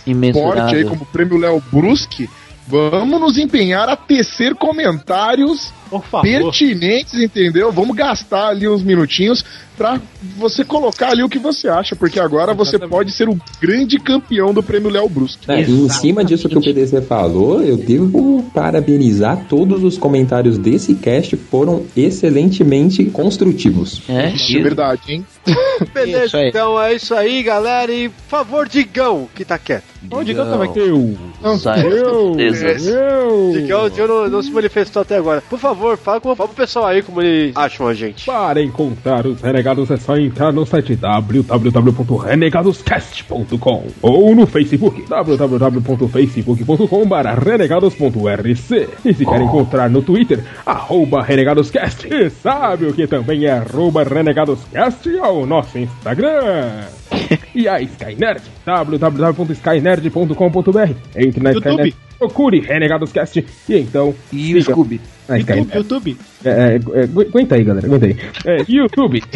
Imensurável. 0.05 0.57
forte 0.57 0.75
aí, 0.75 0.83
como 0.85 1.03
o 1.03 1.05
prêmio 1.05 1.37
Léo 1.37 1.61
Brusque, 1.71 2.29
vamos 2.69 3.19
nos 3.19 3.37
empenhar 3.37 3.89
a 3.89 3.95
tecer 3.95 4.53
comentários 4.53 5.73
pertinentes, 6.21 7.15
entendeu? 7.15 7.71
Vamos 7.71 7.95
gastar 7.95 8.49
ali 8.49 8.67
uns 8.67 8.83
minutinhos 8.83 9.43
pra 9.79 10.01
você 10.35 10.65
colocar 10.65 11.11
ali 11.11 11.23
o 11.23 11.29
que 11.29 11.39
você 11.39 11.69
acha, 11.69 11.95
porque 11.95 12.19
agora 12.19 12.53
você 12.53 12.77
pode 12.77 13.13
ser 13.13 13.29
o 13.29 13.39
grande 13.61 13.97
campeão 13.97 14.53
do 14.53 14.61
prêmio 14.61 14.89
Léo 14.89 15.07
Brusque. 15.07 15.49
É, 15.49 15.61
em 15.61 15.87
cima 15.87 16.21
disso 16.21 16.49
que 16.49 16.57
o 16.57 16.61
PDC 16.61 17.01
falou, 17.03 17.61
eu 17.61 17.77
devo 17.77 18.43
parabenizar 18.53 19.45
todos 19.47 19.81
os 19.81 19.97
comentários 19.97 20.57
desse 20.57 20.95
cast, 20.95 21.37
foram 21.37 21.85
excelentemente 21.95 23.05
construtivos. 23.05 24.01
É, 24.09 24.31
Isso 24.31 24.57
é 24.57 24.61
verdade, 24.61 25.01
hein? 25.07 25.25
Beleza, 25.93 26.43
então 26.43 26.79
é 26.81 26.93
isso 26.93 27.15
aí, 27.15 27.41
galera. 27.41 27.89
E 27.89 28.09
por 28.09 28.27
favor, 28.27 28.67
Digão, 28.67 29.29
que 29.33 29.45
tá 29.45 29.57
quieto. 29.57 29.85
Onde 30.11 30.25
Digão 30.25 30.49
tava 30.49 30.65
aqui? 30.65 30.79
Eu, 30.79 31.17
certeza. 31.57 32.89
eu. 32.89 33.51
Digão, 33.53 33.85
o 33.85 33.89
Digão 33.89 34.07
não, 34.07 34.29
não 34.29 34.43
se 34.43 34.51
manifestou 34.51 35.01
até 35.01 35.17
agora. 35.17 35.41
Por 35.41 35.59
favor, 35.59 35.97
fala, 35.97 36.19
com, 36.19 36.35
fala 36.35 36.49
pro 36.49 36.57
pessoal 36.57 36.85
aí 36.85 37.01
como 37.01 37.21
eles 37.21 37.55
acham 37.55 37.87
a 37.87 37.93
gente. 37.93 38.25
Para 38.25 38.61
encontrar 38.61 39.25
os 39.25 39.41
renegados 39.41 39.68
é 39.69 39.97
só 39.97 40.17
entrar 40.17 40.51
no 40.51 40.65
site 40.65 40.95
www.renegadoscast.com 40.95 43.83
ou 44.01 44.33
no 44.33 44.47
Facebook 44.47 45.05
www.facebook.com 45.07 47.03
renegados.rc 47.43 48.89
e 49.05 49.13
se 49.13 49.25
quer 49.25 49.41
encontrar 49.41 49.89
no 49.89 50.01
Twitter 50.01 50.43
arroba 50.65 51.21
renegadoscast 51.21 52.07
e 52.11 52.29
sabe 52.29 52.85
o 52.85 52.93
que 52.93 53.05
também 53.07 53.45
é 53.45 53.51
arroba 53.51 54.03
renegadoscast 54.03 55.09
é 55.09 55.27
o 55.27 55.45
nosso 55.45 55.77
Instagram. 55.77 56.85
E 57.55 57.67
a 57.67 57.81
Skynerd 57.81 58.43
www.skynerd.com.br 58.65 60.93
entre 61.15 61.43
na 61.43 61.51
YouTube. 61.51 61.89
Skynerd 61.89 62.08
procure 62.19 62.59
Renegadoscast 62.59 63.43
e 63.69 63.75
então 63.77 64.13
E 64.31 64.53
o 64.55 64.61
Scooby? 64.61 64.99
YouTube. 65.29 65.73
YouTube. 65.75 66.17
É, 66.43 66.49
é, 66.49 66.53
é, 66.99 67.03
agu- 67.03 67.21
aguenta 67.21 67.55
aí, 67.55 67.63
galera, 67.63 67.87
aguenta 67.87 68.05
aí. 68.07 68.17
É, 68.45 68.57
YouTube. 68.67 69.23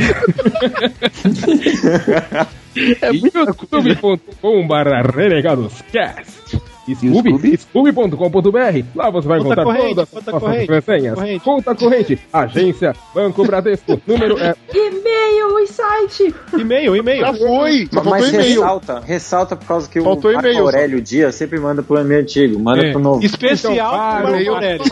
é 3.01 3.11
youtube.com 3.11 4.67
barra 4.67 5.01
renegadoscast. 5.01 6.59
Scooby, 6.87 7.57
scooby.com.br. 7.57 8.85
Lá 8.95 9.09
você 9.09 9.27
vai 9.27 9.39
Conta 9.39 9.53
encontrar 9.53 9.63
corrente, 9.63 9.95
todas 9.95 10.09
conta 10.09 10.19
as 10.19 10.33
nossas 10.41 10.41
corrente, 10.49 10.71
resenhas. 10.71 11.13
conta 11.15 11.23
corrente. 11.23 11.43
Conta 11.43 11.75
corrente, 11.75 12.19
agência, 12.33 12.93
Banco 13.15 13.45
Bradesco, 13.45 14.01
número 14.07 14.37
é 14.39 14.55
E-mail 14.73 15.59
e 15.59 15.67
site! 15.67 16.35
E-mail, 16.57 16.95
e-mail. 16.95 17.21
Já 17.21 17.33
foi, 17.33 17.89
Mas 18.05 18.29
e-mail. 18.29 18.61
ressalta, 18.61 18.99
ressalta 18.99 19.55
por 19.55 19.65
causa 19.67 19.89
que 19.89 20.01
Faltou 20.01 20.31
o 20.31 20.33
Marco. 20.33 20.59
Aurélio 20.59 21.01
Dias 21.01 21.35
sempre 21.35 21.59
manda 21.59 21.81
pro 21.83 21.97
e-mail 21.99 22.21
antigo, 22.21 22.59
manda 22.59 22.83
É. 22.85 22.91
pro 22.91 22.99
novo. 22.99 23.23
Especial 23.23 23.73
Então, 23.73 23.87
pro 23.87 23.97
para, 23.97 24.31
Marco 24.31 24.49
Aurélio. 24.51 24.83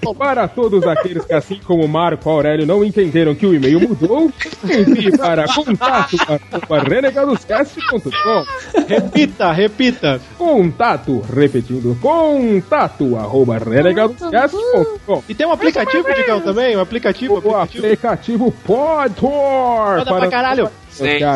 Falou. 0.00 0.14
Para 0.14 0.48
todos 0.48 0.86
aqueles 0.86 1.24
que, 1.24 1.32
assim 1.32 1.60
como 1.64 1.86
Marco 1.88 2.28
Aurélio, 2.30 2.66
não 2.66 2.84
entenderam 2.84 3.34
que 3.34 3.46
o 3.46 3.54
e-mail 3.54 3.80
mudou, 3.80 4.30
envie 4.64 5.16
para 5.16 5.44
contato 5.52 6.16
arroba 6.20 6.78
renegadoscast.com. 6.88 8.44
Repita, 8.86 9.52
repita. 9.52 10.20
Contato, 10.38 11.09
repetindo, 11.18 11.96
contato 12.00 13.16
arroba 13.16 13.58
renegadoscast.com. 13.58 15.22
E 15.28 15.34
tem 15.34 15.46
um 15.46 15.52
aplicativo, 15.52 16.06
Digão, 16.14 16.40
também? 16.40 16.76
Um 16.76 16.80
aplicativo, 16.80 17.34
O 17.34 17.38
aplicativo. 17.38 17.84
aplicativo 17.84 18.52
Podtor. 18.64 19.98
Foda 19.98 20.04
pra 20.20 20.28
caralho. 20.30 20.70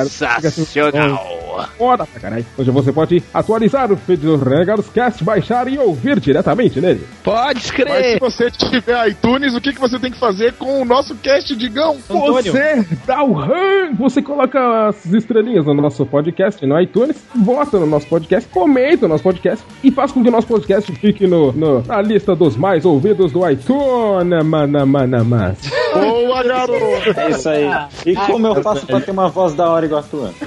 Sensacional. 0.08 1.44
Foda 1.78 2.04
pra 2.06 2.20
caralho. 2.20 2.44
Onde 2.58 2.70
você 2.70 2.92
pode 2.92 3.22
atualizar 3.32 3.90
o 3.92 3.96
feed 3.96 4.22
do 4.22 4.36
Renegados 4.36 4.88
Cast, 4.88 5.22
baixar 5.22 5.68
e 5.68 5.78
ouvir 5.78 6.18
diretamente 6.18 6.80
nele. 6.80 7.06
Pode 7.22 7.60
Mas 7.88 8.06
se 8.06 8.18
você 8.18 8.50
tiver 8.50 9.08
iTunes, 9.08 9.54
o 9.54 9.60
que, 9.60 9.72
que 9.72 9.80
você 9.80 9.98
tem 9.98 10.10
que 10.10 10.18
fazer 10.18 10.52
com 10.54 10.82
o 10.82 10.84
nosso 10.84 11.14
cast, 11.16 11.54
Digão? 11.54 11.96
Antônio. 12.10 12.52
Você 12.52 12.86
dá 13.06 13.22
o 13.22 13.32
rank, 13.32 13.94
você 13.96 14.20
coloca 14.20 14.88
as 14.88 15.06
estrelinhas 15.06 15.64
no 15.64 15.74
nosso 15.74 16.04
podcast 16.04 16.64
no 16.66 16.80
iTunes, 16.80 17.16
vota 17.34 17.78
no 17.78 17.86
nosso 17.86 18.06
podcast, 18.08 18.48
comenta 18.50 19.02
no 19.02 19.08
nosso 19.08 19.22
podcast 19.24 19.64
e 19.82 19.90
faz 19.90 20.10
com 20.10 20.22
que 20.22 20.28
o 20.28 20.32
nosso 20.32 20.46
podcast 20.48 20.90
fique 20.92 21.26
no, 21.26 21.52
no- 21.52 21.82
na 21.82 22.02
lista 22.02 22.34
dos 22.34 22.56
mais 22.56 22.84
ouvidos 22.84 23.30
do 23.32 23.48
iTunes. 23.48 24.44
Mana, 24.44 24.84
mana, 24.86 25.24
mas. 25.24 25.58
Boa, 25.92 26.42
garoto! 26.42 26.74
É 27.16 27.30
isso 27.30 27.48
aí. 27.48 27.68
E 28.06 28.14
como 28.16 28.46
eu 28.48 28.62
faço 28.62 28.86
pra 28.86 29.00
ter 29.00 29.10
uma 29.12 29.28
voz 29.28 29.53
da 29.54 29.68
hora 29.68 29.86
igual 29.86 30.00
a 30.00 30.04
tua? 30.04 30.34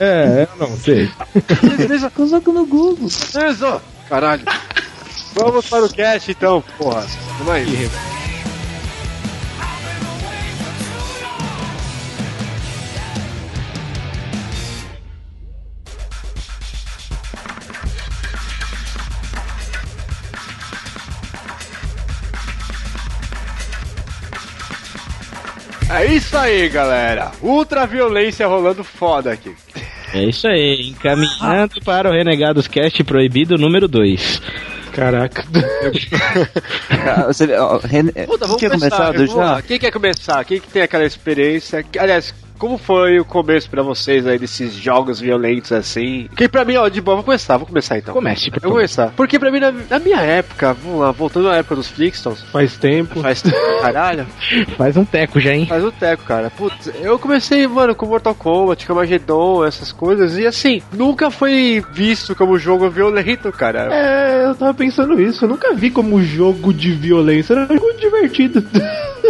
É, 0.00 0.48
eu 0.50 0.68
não 0.68 0.76
sei. 0.76 1.08
Beleza, 1.76 2.10
no 2.52 2.66
Google. 2.66 3.08
Beleza, 3.32 3.80
caralho. 4.08 4.42
Vamos 5.34 5.68
para 5.68 5.84
o 5.84 5.88
cast 5.88 6.30
então, 6.30 6.62
porra. 6.76 7.06
Vamos 7.38 7.52
aí. 7.52 7.90
É 25.94 26.06
isso 26.06 26.36
aí, 26.36 26.68
galera. 26.68 27.30
Ultra 27.42 27.86
violência 27.86 28.46
rolando 28.46 28.82
foda 28.82 29.32
aqui. 29.32 29.54
É 30.14 30.24
isso 30.24 30.46
aí, 30.46 30.88
encaminhando 30.90 31.80
para 31.84 32.08
o 32.08 32.12
Renegados 32.12 32.66
Cast 32.68 33.02
Proibido 33.04 33.56
número 33.58 33.86
2. 33.88 34.40
Caraca. 34.92 35.44
Ah, 37.04 37.24
Você, 37.26 37.52
ó, 37.56 37.78
Rene- 37.78 38.12
Puta, 38.12 38.44
vamos 38.46 38.58
tinha 38.58 38.70
começar. 38.70 39.12
vamos 39.12 39.34
lá. 39.34 39.56
já? 39.56 39.62
Quem 39.62 39.78
quer 39.78 39.90
começar? 39.90 40.44
Quem 40.44 40.60
que 40.60 40.68
tem 40.68 40.82
aquela 40.82 41.04
experiência? 41.04 41.84
Aliás, 41.98 42.32
como 42.62 42.78
foi 42.78 43.18
o 43.18 43.24
começo 43.24 43.68
pra 43.68 43.82
vocês 43.82 44.24
aí 44.24 44.38
desses 44.38 44.72
jogos 44.72 45.18
violentos 45.18 45.72
assim? 45.72 46.28
Que 46.36 46.48
pra 46.48 46.64
mim, 46.64 46.76
ó, 46.76 46.86
de 46.88 47.00
boa, 47.00 47.16
vou 47.16 47.24
começar, 47.24 47.56
vou 47.56 47.66
começar 47.66 47.98
então. 47.98 48.14
Comece, 48.14 48.52
por 48.52 48.58
Eu 48.58 48.62
vou 48.68 48.72
começar. 48.74 49.12
Porque 49.16 49.36
pra 49.36 49.50
mim, 49.50 49.58
na, 49.58 49.72
na 49.72 49.98
minha 49.98 50.20
época, 50.20 50.72
vamos 50.72 51.00
lá, 51.00 51.10
voltando 51.10 51.48
à 51.50 51.56
época 51.56 51.74
dos 51.74 51.88
Flixtons, 51.88 52.40
Faz 52.52 52.76
tempo. 52.76 53.20
faz 53.20 53.42
tempo, 53.42 53.56
caralho, 53.80 54.28
Faz 54.78 54.96
um 54.96 55.04
teco 55.04 55.40
já, 55.40 55.52
hein? 55.52 55.66
faz 55.66 55.84
um 55.84 55.90
teco, 55.90 56.22
cara. 56.22 56.50
Putz, 56.50 56.88
eu 57.00 57.18
comecei, 57.18 57.66
mano, 57.66 57.96
com 57.96 58.06
Mortal 58.06 58.32
Kombat, 58.36 58.86
com 58.86 58.92
Armageddon, 58.92 59.64
essas 59.64 59.90
coisas, 59.90 60.38
e 60.38 60.46
assim, 60.46 60.80
nunca 60.92 61.32
foi 61.32 61.82
visto 61.92 62.32
como 62.36 62.56
jogo 62.60 62.88
violento, 62.88 63.50
cara. 63.50 63.88
É, 63.92 64.46
eu 64.46 64.54
tava 64.54 64.72
pensando 64.72 65.20
isso. 65.20 65.46
Eu 65.46 65.48
nunca 65.48 65.74
vi 65.74 65.90
como 65.90 66.22
jogo 66.22 66.72
de 66.72 66.92
violência. 66.92 67.54
Era 67.54 67.64
um 67.64 67.76
jogo 67.76 67.92
divertido. 67.98 68.64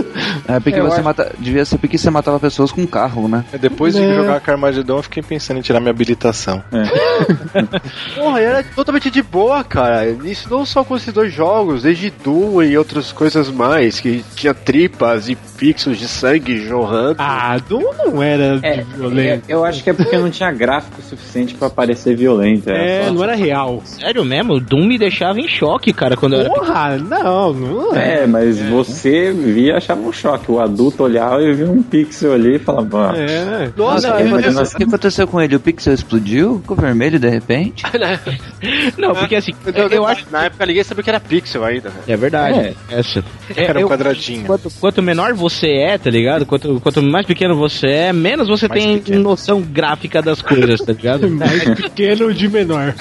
É 0.48 0.58
porque 0.60 0.78
Eu 0.78 0.84
você 0.84 0.94
acho- 0.96 1.04
mata. 1.04 1.32
Devia 1.38 1.64
ser 1.64 1.78
porque 1.78 1.96
você 1.98 2.10
matava 2.10 2.38
pessoas 2.40 2.70
com 2.72 2.86
carro, 2.86 3.28
né? 3.28 3.44
É, 3.52 3.58
Depois 3.58 3.94
de 3.94 4.02
É. 4.02 4.14
jogar 4.14 4.40
com 4.40 4.50
Armagedon, 4.50 4.96
eu 4.98 5.02
fiquei 5.02 5.22
pensando 5.22 5.58
em 5.58 5.62
tirar 5.62 5.80
minha 5.80 5.90
habilitação. 5.90 6.62
Porra, 8.14 8.40
e 8.40 8.44
era 8.44 8.62
totalmente 8.62 9.10
de 9.10 9.22
boa, 9.22 9.62
cara. 9.64 10.08
Isso 10.24 10.48
não 10.50 10.64
só 10.64 10.84
com 10.84 10.96
esses 10.96 11.12
dois 11.12 11.32
jogos, 11.32 11.82
desde 11.82 12.10
Doom 12.10 12.62
e 12.62 12.76
outras 12.76 13.12
coisas 13.12 13.48
mais, 13.50 14.00
que 14.00 14.24
tinha 14.34 14.52
tripas 14.54 15.28
e 15.28 15.36
pixels 15.36 15.98
de 15.98 16.08
sangue 16.08 16.58
jorrando. 16.66 17.16
Ah, 17.18 17.56
Doom 17.68 17.84
não 18.04 18.22
era 18.22 18.58
É, 18.62 18.82
violento. 18.82 19.44
eu 19.48 19.64
acho 19.64 19.82
que 19.82 19.90
é 19.90 19.92
porque 19.92 20.16
não 20.18 20.30
tinha 20.30 20.50
gráfico 20.50 21.00
suficiente 21.02 21.54
pra 21.54 21.70
parecer 21.70 22.16
violento. 22.16 22.68
É, 22.70 23.04
só- 23.06 23.12
não 23.12 23.22
era 23.22 23.34
real. 23.34 23.80
Sério 23.84 24.24
mesmo? 24.24 24.54
O 24.54 24.60
Doom 24.60 24.86
me 24.86 24.98
deixava 24.98 25.38
em 25.40 25.48
choque, 25.48 25.92
cara, 25.92 26.16
quando 26.16 26.34
eu 26.34 26.40
era 26.40 26.50
Porra, 26.50 26.98
não, 26.98 27.52
não 27.52 27.96
é. 27.96 28.22
É, 28.22 28.26
mas 28.26 28.60
você 28.60 29.32
via 29.32 29.80
achava 29.82 30.00
um 30.00 30.12
choque. 30.12 30.50
O 30.50 30.60
adulto 30.60 31.02
olhava 31.02 31.42
e 31.42 31.52
via 31.52 31.70
um 31.70 31.82
pixel 31.82 32.32
ali 32.32 32.56
e 32.56 32.58
falava, 32.58 33.12
É. 33.16 33.70
Nossa, 33.76 34.12
que 34.12 34.22
o 34.22 34.26
que 34.26 34.32
aconteceu- 34.34 34.62
o 34.62 34.76
que 34.78 34.84
aconteceu 34.84 35.26
com 35.28 35.40
ele? 35.40 35.56
O 35.56 35.60
pixel 35.60 35.92
explodiu? 35.94 36.58
Ficou 36.60 36.76
vermelho 36.76 37.18
de 37.18 37.28
repente? 37.28 37.82
Não, 38.96 39.14
porque 39.14 39.36
assim, 39.36 39.52
Eu, 39.74 39.88
eu 39.88 40.06
acho. 40.06 40.24
Na 40.30 40.44
época 40.44 40.66
ninguém 40.66 40.84
sabia 40.84 41.02
que 41.04 41.10
era 41.10 41.20
pixel 41.20 41.64
ainda. 41.64 41.90
velho. 41.90 42.02
É 42.06 42.16
verdade. 42.16 42.76
Essa. 42.90 43.24
É, 43.56 43.64
Era 43.64 43.78
um 43.78 43.82
eu- 43.82 43.88
quadradinho. 43.88 44.44
Quanto, 44.46 44.70
quanto 44.80 45.02
menor 45.02 45.34
você 45.34 45.66
é, 45.68 45.98
tá 45.98 46.10
ligado? 46.10 46.46
Quanto, 46.46 46.80
quanto 46.80 47.02
mais 47.02 47.26
pequeno 47.26 47.56
você 47.56 47.86
é, 47.88 48.12
menos 48.12 48.48
você 48.48 48.68
Mais 48.68 48.82
tem 48.82 48.98
pequeno. 48.98 49.22
noção 49.22 49.60
gráfica 49.60 50.22
das 50.22 50.40
coisas, 50.42 50.80
tá 50.80 50.92
ligado? 50.92 51.28
Mais 51.42 51.64
pequeno 51.74 52.32
de 52.32 52.48
menor. 52.48 52.94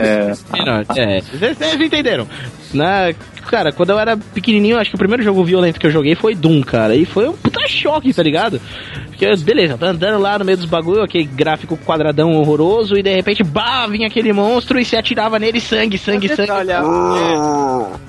é, 0.00 0.32
menor. 0.52 0.84
É, 0.96 1.20
vocês 1.20 1.56
vocês 1.58 1.80
entenderam. 1.80 2.26
Na, 2.74 3.12
cara, 3.48 3.72
quando 3.72 3.90
eu 3.90 3.98
era 3.98 4.16
pequenininho, 4.16 4.78
acho 4.78 4.90
que 4.90 4.96
o 4.96 4.98
primeiro 4.98 5.22
jogo 5.22 5.44
violento 5.44 5.78
que 5.78 5.86
eu 5.86 5.90
joguei 5.90 6.14
foi 6.14 6.34
Doom, 6.34 6.62
cara. 6.62 6.94
E 6.94 7.04
foi 7.04 7.28
um 7.28 7.32
puta 7.32 7.66
choque, 7.68 8.12
tá 8.12 8.22
ligado? 8.22 8.60
Porque, 9.06 9.34
beleza, 9.36 9.78
tá 9.78 9.86
andando 9.86 10.20
lá 10.20 10.38
no 10.38 10.44
meio 10.44 10.58
dos 10.58 10.66
bagulho, 10.66 11.02
aquele 11.02 11.24
gráfico 11.24 11.76
quadradão 11.76 12.32
horroroso, 12.34 12.96
e 12.96 13.02
de 13.02 13.14
repente, 13.14 13.42
bah, 13.42 13.86
vinha 13.86 14.06
aquele 14.08 14.32
monstro 14.32 14.78
e 14.78 14.84
se 14.84 14.96
atirava 14.96 15.38
nele, 15.38 15.60
sangue, 15.60 15.96
sangue, 15.96 16.28
sangue. 16.28 16.50
Olha, 16.50 16.80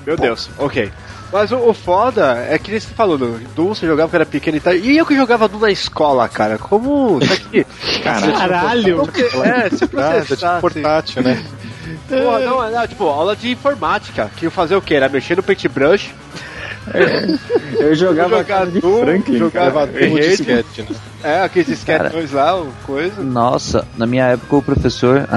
Meu 0.06 0.16
Deus, 0.16 0.50
ok. 0.58 0.90
Mas 1.30 1.52
o, 1.52 1.56
o 1.58 1.74
foda 1.74 2.46
é 2.48 2.58
que 2.58 2.70
nem 2.70 2.80
você 2.80 2.88
falou, 2.94 3.18
Doom 3.18 3.74
você 3.74 3.86
jogava 3.86 4.08
quando 4.08 4.14
era 4.22 4.26
pequeno 4.26 4.56
e 4.56 4.60
tal. 4.60 4.74
E 4.74 4.96
eu 4.96 5.04
que 5.04 5.14
jogava 5.14 5.46
Doom 5.46 5.60
na 5.60 5.70
escola, 5.70 6.26
cara. 6.26 6.56
Como. 6.56 7.18
Isso 7.22 7.32
aqui. 7.34 7.66
Caralho. 8.02 9.02
É, 9.44 9.68
se 9.70 9.84
Ah, 9.84 9.86
tá 9.86 9.86
tipo 9.86 9.88
processasse. 9.90 10.60
portátil, 10.60 11.22
né? 11.22 11.44
Porra, 12.08 12.38
não, 12.40 12.70
não, 12.70 12.86
tipo, 12.86 13.04
aula 13.04 13.36
de 13.36 13.50
informática. 13.50 14.30
Que 14.36 14.46
eu 14.46 14.50
fazer 14.50 14.76
o 14.76 14.82
quê? 14.82 14.94
Era 14.94 15.08
mexer 15.08 15.36
no 15.36 15.42
paintbrush, 15.42 16.10
eu 17.78 17.94
jogava 17.94 18.38
jogar 18.38 18.66
de 18.66 18.80
Doom, 18.80 19.00
Franklin. 19.00 19.50
Leva 19.54 19.86
tudo 19.86 20.36
de 20.36 20.52
né? 20.52 20.64
É, 21.22 21.42
aqueles 21.42 21.68
disquetões 21.68 22.32
lá, 22.32 22.60
o 22.60 22.72
coisa. 22.86 23.22
Nossa, 23.22 23.86
na 23.96 24.06
minha 24.06 24.24
época 24.26 24.56
o 24.56 24.62
professor 24.62 25.28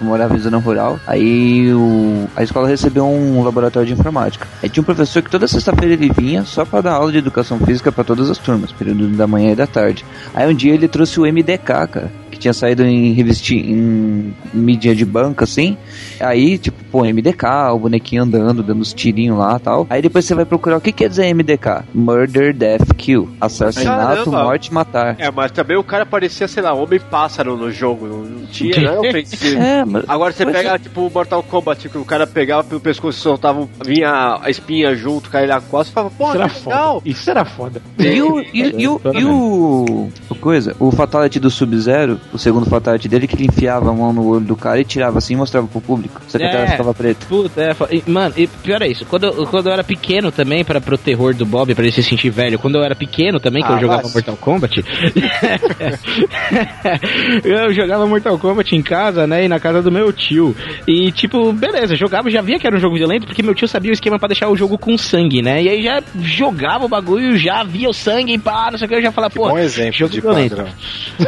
eu 0.00 0.06
morava 0.06 0.34
em 0.34 0.38
zona 0.38 0.58
rural, 0.58 0.98
aí 1.06 1.72
o, 1.72 2.26
a 2.34 2.42
escola 2.42 2.68
recebeu 2.68 3.06
um 3.06 3.42
laboratório 3.42 3.86
de 3.86 3.92
informática. 3.92 4.46
Aí 4.62 4.68
tinha 4.68 4.82
um 4.82 4.84
professor 4.84 5.22
que 5.22 5.30
toda 5.30 5.46
sexta-feira 5.46 5.94
ele 5.94 6.10
vinha 6.10 6.44
só 6.44 6.64
pra 6.64 6.80
dar 6.80 6.92
aula 6.92 7.12
de 7.12 7.18
educação 7.18 7.58
física 7.58 7.92
pra 7.92 8.04
todas 8.04 8.30
as 8.30 8.38
turmas, 8.38 8.72
período 8.72 9.06
da 9.08 9.26
manhã 9.26 9.52
e 9.52 9.56
da 9.56 9.66
tarde. 9.66 10.04
Aí 10.34 10.48
um 10.50 10.54
dia 10.54 10.72
ele 10.72 10.88
trouxe 10.88 11.20
o 11.20 11.24
MDK, 11.24 11.58
cara, 11.62 12.12
que 12.30 12.38
tinha 12.38 12.52
saído 12.52 12.82
em 12.84 13.12
revista 13.12 13.52
em 13.52 14.34
mídia 14.54 14.94
de 14.94 15.04
banca 15.04 15.44
assim. 15.44 15.76
Aí, 16.20 16.58
tipo, 16.58 16.82
pô, 16.90 17.04
MDK, 17.04 17.72
o 17.72 17.78
bonequinho 17.78 18.22
andando, 18.22 18.62
dando 18.62 18.80
os 18.80 18.92
tirinhos 18.92 19.38
lá 19.38 19.56
e 19.56 19.60
tal. 19.60 19.86
Aí 19.90 20.00
depois 20.00 20.24
você 20.24 20.34
vai 20.34 20.44
procurar 20.44 20.76
o 20.76 20.80
que 20.80 20.92
quer 20.92 21.08
dizer 21.08 21.32
MDK? 21.34 21.84
Murder, 21.94 22.54
Death, 22.54 22.94
Kill. 22.96 23.28
Assassinato, 23.40 24.30
Caramba. 24.30 24.44
morte, 24.44 24.72
matar. 24.72 25.16
É, 25.18 25.30
mas 25.30 25.50
também 25.50 25.76
o 25.76 25.82
cara 25.84 26.06
parecia, 26.06 26.46
sei 26.48 26.62
lá, 26.62 26.72
homem-pássaro 26.72 27.56
no 27.56 27.70
jogo. 27.72 28.06
Não, 28.06 28.46
tinha, 28.46 28.80
né? 28.92 28.98
ofensivo. 28.98 29.58
É, 29.68 29.84
mas 29.84 30.04
Agora 30.08 30.32
você 30.32 30.44
Mas 30.44 30.56
pega, 30.56 30.78
tipo, 30.78 31.06
o 31.06 31.10
Mortal 31.10 31.42
Kombat, 31.42 31.88
que 31.88 31.98
o 31.98 32.04
cara 32.04 32.26
pegava 32.26 32.62
pelo 32.64 32.80
pescoço 32.80 33.18
e 33.18 33.22
soltava, 33.22 33.68
vinha 33.84 34.38
a 34.40 34.48
espinha 34.50 34.94
junto, 34.94 35.28
caía 35.30 35.48
na 35.48 35.60
costa 35.60 35.90
e 35.90 35.94
falava, 35.94 36.14
pô, 36.16 36.30
que 36.30 36.36
era 36.36 36.46
legal. 36.46 36.94
foda. 37.00 37.08
Isso 37.08 37.30
era 37.30 37.44
foda. 37.44 37.82
E 37.98 38.22
o, 38.22 38.40
e, 38.40 38.46
e 38.82 38.88
o, 38.88 39.00
e 39.14 39.24
o, 39.24 40.10
o 40.30 40.34
coisa, 40.36 40.74
o 40.78 40.90
Fatality 40.92 41.40
do 41.40 41.50
Sub-Zero, 41.50 42.20
o 42.32 42.38
segundo 42.38 42.66
Fatality 42.66 43.08
dele, 43.08 43.26
que 43.26 43.34
ele 43.34 43.46
enfiava 43.46 43.90
a 43.90 43.92
mão 43.92 44.12
no 44.12 44.26
olho 44.26 44.44
do 44.44 44.54
cara 44.56 44.80
e 44.80 44.84
tirava 44.84 45.18
assim 45.18 45.34
e 45.34 45.36
mostrava 45.36 45.66
pro 45.66 45.80
público. 45.80 46.20
Só 46.28 46.38
que 46.38 46.44
a 46.44 46.48
É. 46.48 46.50
tela 46.52 46.66
ficava 46.68 46.94
preta. 46.94 47.26
Puta, 47.26 47.60
é, 47.60 47.74
fo- 47.74 47.88
e, 47.90 48.02
mano, 48.06 48.34
e 48.36 48.46
pior 48.46 48.80
é 48.82 48.88
isso. 48.88 49.04
Quando 49.06 49.24
eu, 49.24 49.46
quando 49.46 49.66
eu 49.66 49.72
era 49.72 49.82
pequeno 49.84 50.30
também, 50.30 50.64
para 50.64 50.80
pro 50.80 50.96
terror 50.96 51.34
do 51.34 51.44
Bob, 51.44 51.74
pra 51.74 51.84
ele 51.84 51.92
se 51.92 52.02
sentir 52.02 52.30
velho, 52.30 52.58
quando 52.58 52.76
eu 52.76 52.82
era 52.84 52.94
pequeno 52.94 53.40
também, 53.40 53.62
que 53.62 53.68
Ah, 53.72 53.76
eu 53.76 53.80
jogava 53.80 54.02
mas- 54.04 54.14
Mortal 54.14 54.36
Kombat, 54.36 54.84
eu 57.44 57.72
jogava 57.72 58.06
Mortal 58.06 58.38
Kombat 58.38 58.74
em 58.74 58.82
casa, 58.82 59.26
né, 59.26 59.44
e 59.44 59.48
na 59.48 59.60
casa 59.60 59.82
do 59.82 59.90
meu 59.90 60.12
tio. 60.12 60.54
E, 60.86 61.10
tipo, 61.12 61.52
beleza, 61.52 61.96
jogava, 61.96 62.30
já 62.30 62.40
via 62.40 62.58
que 62.58 62.66
era 62.66 62.76
um 62.76 62.80
jogo 62.80 62.96
violento, 62.96 63.26
porque 63.26 63.42
meu 63.42 63.54
tio 63.54 63.68
sabia 63.68 63.90
o 63.90 63.94
esquema 63.94 64.18
pra 64.18 64.28
deixar 64.28 64.48
o 64.48 64.56
jogo 64.56 64.78
com 64.78 64.96
sangue, 64.96 65.42
né, 65.42 65.62
e 65.62 65.68
aí 65.68 65.82
já 65.82 66.02
jogava 66.22 66.84
o 66.84 66.88
bagulho, 66.88 67.36
já 67.36 67.62
via 67.62 67.88
o 67.88 67.94
sangue 67.94 68.34
e 68.34 68.38
pá, 68.38 68.68
não 68.70 68.78
sei 68.78 68.86
o 68.86 68.88
que, 68.88 68.94
eu 68.96 69.02
já 69.02 69.12
falava, 69.12 69.34
pô, 69.34 69.48
Bom 69.48 69.58
exemplo 69.58 69.98
jogo 69.98 70.12
de 70.12 70.20
violento. 70.20 70.56
padrão. 70.56 70.72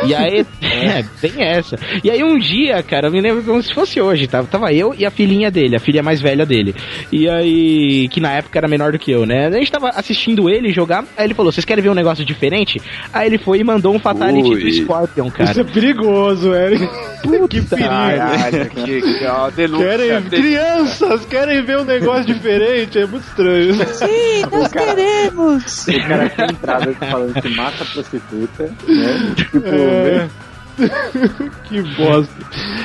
E 0.07 0.15
aí, 0.15 0.47
é, 0.63 1.05
tem 1.21 1.43
essa. 1.43 1.77
E 2.03 2.11
aí 2.11 2.23
um 2.23 2.39
dia, 2.39 2.83
cara, 2.83 3.09
eu 3.09 3.13
me 3.13 3.21
lembro 3.21 3.43
como 3.43 3.63
se 3.63 3.75
fosse 3.75 4.01
hoje, 4.01 4.27
tava, 4.27 4.47
tava 4.47 4.73
eu 4.73 4.95
e 4.97 5.05
a 5.05 5.11
filhinha 5.11 5.51
dele, 5.51 5.77
a 5.77 5.81
filha 5.81 6.03
mais 6.03 6.21
velha 6.21 6.47
dele. 6.47 6.75
E 7.13 7.29
aí, 7.29 8.09
que 8.09 8.21
na 8.21 8.33
época 8.33 8.59
era 8.59 8.69
menor 8.69 8.93
do 8.93 8.99
que 8.99 9.11
eu, 9.11 9.27
né? 9.27 9.47
A 9.47 9.53
gente 9.53 9.71
tava 9.71 9.89
assistindo 9.91 10.49
ele 10.49 10.73
jogar, 10.73 11.05
aí 11.17 11.27
ele 11.27 11.35
falou, 11.35 11.53
vocês 11.53 11.65
querem 11.65 11.83
ver 11.83 11.91
um 11.91 11.95
negócio 11.95 12.25
diferente? 12.25 12.81
Aí 13.13 13.27
ele 13.27 13.39
foi 13.39 13.61
e 13.61 13.65
mandou 13.71 13.95
um 13.95 13.99
Fatality 13.99 14.49
Ui. 14.49 14.63
do 14.63 14.73
Scorpion, 14.73 15.27
Isso 15.29 15.37
cara. 15.37 15.61
é 15.61 15.65
perigoso, 15.65 16.55
Eric. 16.55 16.89
que 17.49 17.61
perigo. 17.63 17.89
Caralho, 17.89 18.71
que, 18.71 19.01
que 19.03 19.27
ó, 19.27 19.51
denúncia. 19.51 19.87
Querem, 19.87 20.23
crianças 20.23 21.25
querem 21.27 21.63
ver 21.65 21.79
um 21.79 21.85
negócio 21.85 22.25
diferente, 22.27 22.99
é 22.99 23.07
muito 23.07 23.25
estranho. 23.27 23.75
Sim, 23.75 24.43
nós 24.51 24.69
queremos! 24.69 25.87
O 25.89 26.09
cara 26.09 26.29
tem 26.31 26.45
entrada 26.47 26.93
falando 26.95 27.41
que 27.43 27.49
mata 27.57 27.85
prostituta, 27.85 28.65
né? 28.89 29.33
Tipo, 29.37 29.59
É. 29.67 30.29
que 31.65 31.83
bosta. 31.83 32.33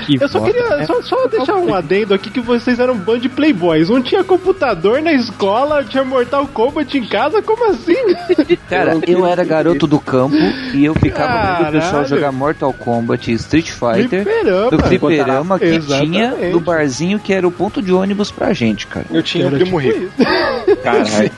Que 0.06 0.18
Eu 0.22 0.28
só 0.28 0.40
bosta. 0.40 0.54
queria 0.54 0.86
só, 0.86 1.02
só 1.02 1.28
deixar 1.28 1.56
um 1.56 1.74
adendo 1.74 2.14
aqui 2.14 2.30
que 2.30 2.40
vocês 2.42 2.80
eram 2.80 2.94
um 2.94 2.98
bando 2.98 3.20
de 3.22 3.30
playboys. 3.30 3.90
Um 3.90 4.02
tinha 4.02 4.24
computador 4.24 5.02
na 5.02 5.14
escola, 5.14 5.84
tinha 5.84 6.04
Mortal 6.04 6.48
Kombat 6.48 6.98
em 6.98 7.06
casa, 7.06 7.42
como 7.42 7.70
assim? 7.72 7.96
Cara, 8.70 8.98
eu 9.08 9.26
era 9.26 9.44
garoto 9.44 9.88
do 9.88 10.00
campo 10.00 10.36
e 10.74 10.84
eu 10.86 10.94
ficava 10.96 11.58
vendo 11.58 11.70
o 11.70 11.72
pessoal 11.74 11.92
Caralho. 11.92 12.08
jogar 12.10 12.32
Mortal 12.32 12.74
Kombat 12.74 13.32
Street 13.34 13.70
Fighter 13.72 14.24
Fliperama. 14.24 14.70
do 14.72 14.80
fliperama 14.84 15.60
que 15.60 15.66
Exatamente. 15.66 16.12
tinha 16.12 16.32
no 16.52 16.60
barzinho 16.60 17.20
que 17.20 17.34
era 17.34 17.48
o 17.48 17.52
ponto 17.52 17.82
de 17.82 17.92
ônibus 17.92 18.32
pra 18.32 18.54
gente, 18.54 18.88
cara. 18.88 19.06
Eu 19.12 19.24
tinha 19.24 19.46
um 19.46 19.48
Era 19.48 19.58
primo 19.58 19.82
tipo 19.82 19.96
rico. 20.00 20.12
caralho. 20.84 21.32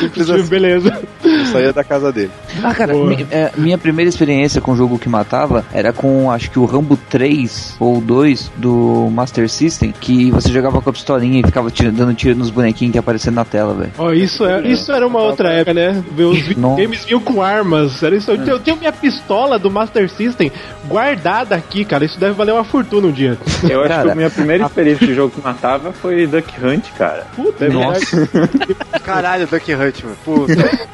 Simples 0.00 0.30
assim. 0.30 0.46
Beleza. 0.48 1.00
Eu 1.24 1.46
saía 1.46 1.72
da 1.72 1.82
casa 1.84 2.12
dele. 2.12 2.30
Ah, 2.62 2.74
cara, 2.74 2.94
mi- 2.94 3.26
é, 3.30 3.50
minha 3.56 3.78
primeira 3.78 4.08
experiência 4.08 4.60
com 4.60 4.76
jogo 4.76 4.98
que 4.98 5.08
matava 5.08 5.64
era 5.76 5.92
com, 5.92 6.30
acho 6.30 6.50
que 6.50 6.58
o 6.58 6.64
Rambo 6.64 6.96
3 6.96 7.76
ou 7.78 8.00
2 8.00 8.50
do 8.56 9.10
Master 9.12 9.46
System, 9.46 9.92
que 9.92 10.30
você 10.30 10.50
jogava 10.50 10.80
com 10.80 10.88
a 10.88 10.92
pistolinha 10.92 11.40
e 11.40 11.42
ficava 11.44 11.70
tira- 11.70 11.92
dando 11.92 12.14
tiro 12.14 12.34
nos 12.34 12.48
bonequinhos 12.48 12.92
que 12.92 12.98
apareciam 12.98 13.34
na 13.34 13.44
tela, 13.44 13.74
velho. 13.74 13.92
Ó, 13.98 14.10
isso, 14.10 14.46
é, 14.46 14.66
isso 14.66 14.90
era 14.90 15.06
uma 15.06 15.20
outra 15.20 15.52
época, 15.52 15.74
né? 15.74 16.02
Os 16.16 16.38
videogames 16.38 17.04
vinham 17.04 17.20
com 17.20 17.42
armas. 17.42 18.02
Era 18.02 18.16
isso. 18.16 18.30
Eu 18.30 18.38
tenho, 18.38 18.50
eu 18.52 18.58
tenho 18.58 18.76
minha 18.78 18.90
pistola 18.92 19.58
do 19.58 19.70
Master 19.70 20.08
System 20.08 20.50
guardada 20.88 21.54
aqui, 21.54 21.84
cara. 21.84 22.06
Isso 22.06 22.18
deve 22.18 22.32
valer 22.32 22.52
uma 22.52 22.64
fortuna 22.64 23.08
um 23.08 23.12
dia. 23.12 23.36
Eu 23.68 23.80
acho 23.80 23.88
Cara, 23.90 24.02
que 24.04 24.10
a 24.12 24.14
minha 24.14 24.30
primeira 24.30 24.64
experiência 24.64 25.06
de 25.06 25.14
jogo 25.14 25.34
que 25.34 25.42
matava 25.42 25.92
foi 25.92 26.26
Duck 26.26 26.54
Hunt, 26.64 26.84
cara. 26.96 27.26
Puta, 27.36 27.66
é 27.66 27.68
Nossa. 27.68 28.26
Caralho, 29.04 29.46
Duck 29.46 29.74
Hunt, 29.74 30.02
mano. 30.04 30.16
Puta. 30.24 30.88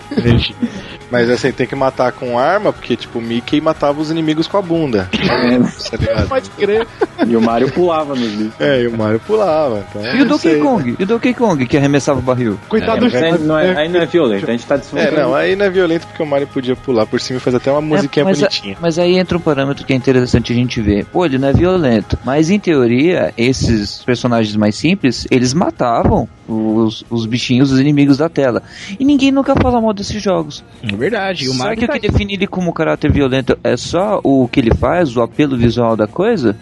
Mas 1.11 1.29
assim, 1.29 1.53
tem 1.53 1.67
que 1.67 1.75
matar 1.75 2.11
com 2.13 2.39
arma, 2.39 2.73
porque 2.73 2.97
tipo, 2.97 3.19
o 3.19 3.23
Mickey 3.23 3.61
matava 3.61 4.01
os 4.01 4.11
inimigos 4.11 4.47
com 4.49 4.57
a 4.57 4.63
bunda. 4.73 5.09
Tá 5.13 5.97
ligado? 5.99 6.29
Pode 6.29 6.51
crer. 6.51 6.87
E 7.27 7.37
o 7.37 7.41
Mario 7.41 7.71
pulava 7.73 8.15
nos 8.15 8.29
bichos. 8.29 8.53
É, 8.61 8.83
e 8.83 8.87
o 8.87 8.97
Mario 8.97 9.21
pulava. 9.21 9.85
Então, 9.91 10.03
E 10.17 10.23
o 10.23 10.25
Donkey 10.25 10.51
sei, 10.53 10.61
Kong? 10.61 10.97
E 10.99 11.03
o 11.03 11.07
Donkey 11.07 11.35
Kong 11.35 11.67
que 11.67 11.77
arremessava 11.77 12.19
o 12.19 12.23
barril? 12.23 12.59
Coitado 12.69 13.01
do 13.01 13.05
Mas 13.05 13.15
aí 13.15 13.31
Chaves. 13.31 13.47
não 13.47 13.59
é, 13.59 13.75
né? 13.75 13.81
aí 13.81 13.89
não 13.89 14.01
é 14.01 14.07
violento, 14.07 14.49
a 14.49 14.53
gente 14.53 14.67
tá 14.67 14.75
É, 14.75 14.79
desfocando. 14.79 15.17
não, 15.21 15.35
aí 15.35 15.55
não 15.57 15.65
é 15.67 15.71
violento 15.71 16.07
porque 16.07 16.23
o 16.23 16.27
Mario 16.27 16.47
podia 16.47 16.75
pular 16.75 17.07
por 17.07 17.21
cima 17.21 17.37
e 17.37 17.41
fazer 17.41 17.59
até 17.59 17.71
uma 17.71 17.81
musiquinha 17.81 18.23
É, 18.23 18.25
mas, 18.25 18.39
bonitinha. 18.39 18.77
mas 18.81 18.99
aí 18.99 19.17
entra 19.19 19.37
um 19.37 19.41
parâmetro 19.41 19.85
que 19.85 19.93
é 19.93 19.97
interessante 19.97 20.53
a 20.53 20.57
gente 20.57 20.81
ver. 20.81 21.05
Pô, 21.07 21.25
ele 21.25 21.39
não 21.39 21.49
é 21.49 21.53
violento. 21.53 22.19
Mas 22.25 22.51
em 22.51 22.59
teoria, 22.59 23.33
esses 23.37 24.03
personagens 24.05 24.57
mais 24.57 24.75
simples, 24.75 25.27
eles 25.31 25.53
matavam 25.55 26.29
os, 26.49 27.05
os 27.11 27.25
bichinhos, 27.27 27.71
os 27.73 27.81
inimigos 27.81 28.19
da 28.19 28.29
tela. 28.29 28.63
E 28.99 29.05
ninguém 29.05 29.31
nunca 29.31 29.55
fala 29.55 29.81
mal 29.81 29.93
desses 29.93 30.21
jogos. 30.23 30.65
É 30.83 30.95
verdade. 30.97 31.45
E 31.45 31.49
o 31.49 31.53
Será 31.53 31.65
Mario 31.65 31.79
que 31.79 31.85
o 31.85 31.89
tá 31.89 31.95
que 31.99 32.09
define 32.09 32.35
ele 32.35 32.47
como 32.47 32.73
caráter 32.73 33.11
violento 33.13 33.57
é 33.63 33.77
só 33.77 34.21
o 34.23 34.49
que 34.49 34.61
ele 34.63 34.75
faz, 34.75 35.17
o 35.17 35.23
apelo 35.23 35.57
visual 35.57 35.97
da 35.97 36.07
coisa? 36.07 36.57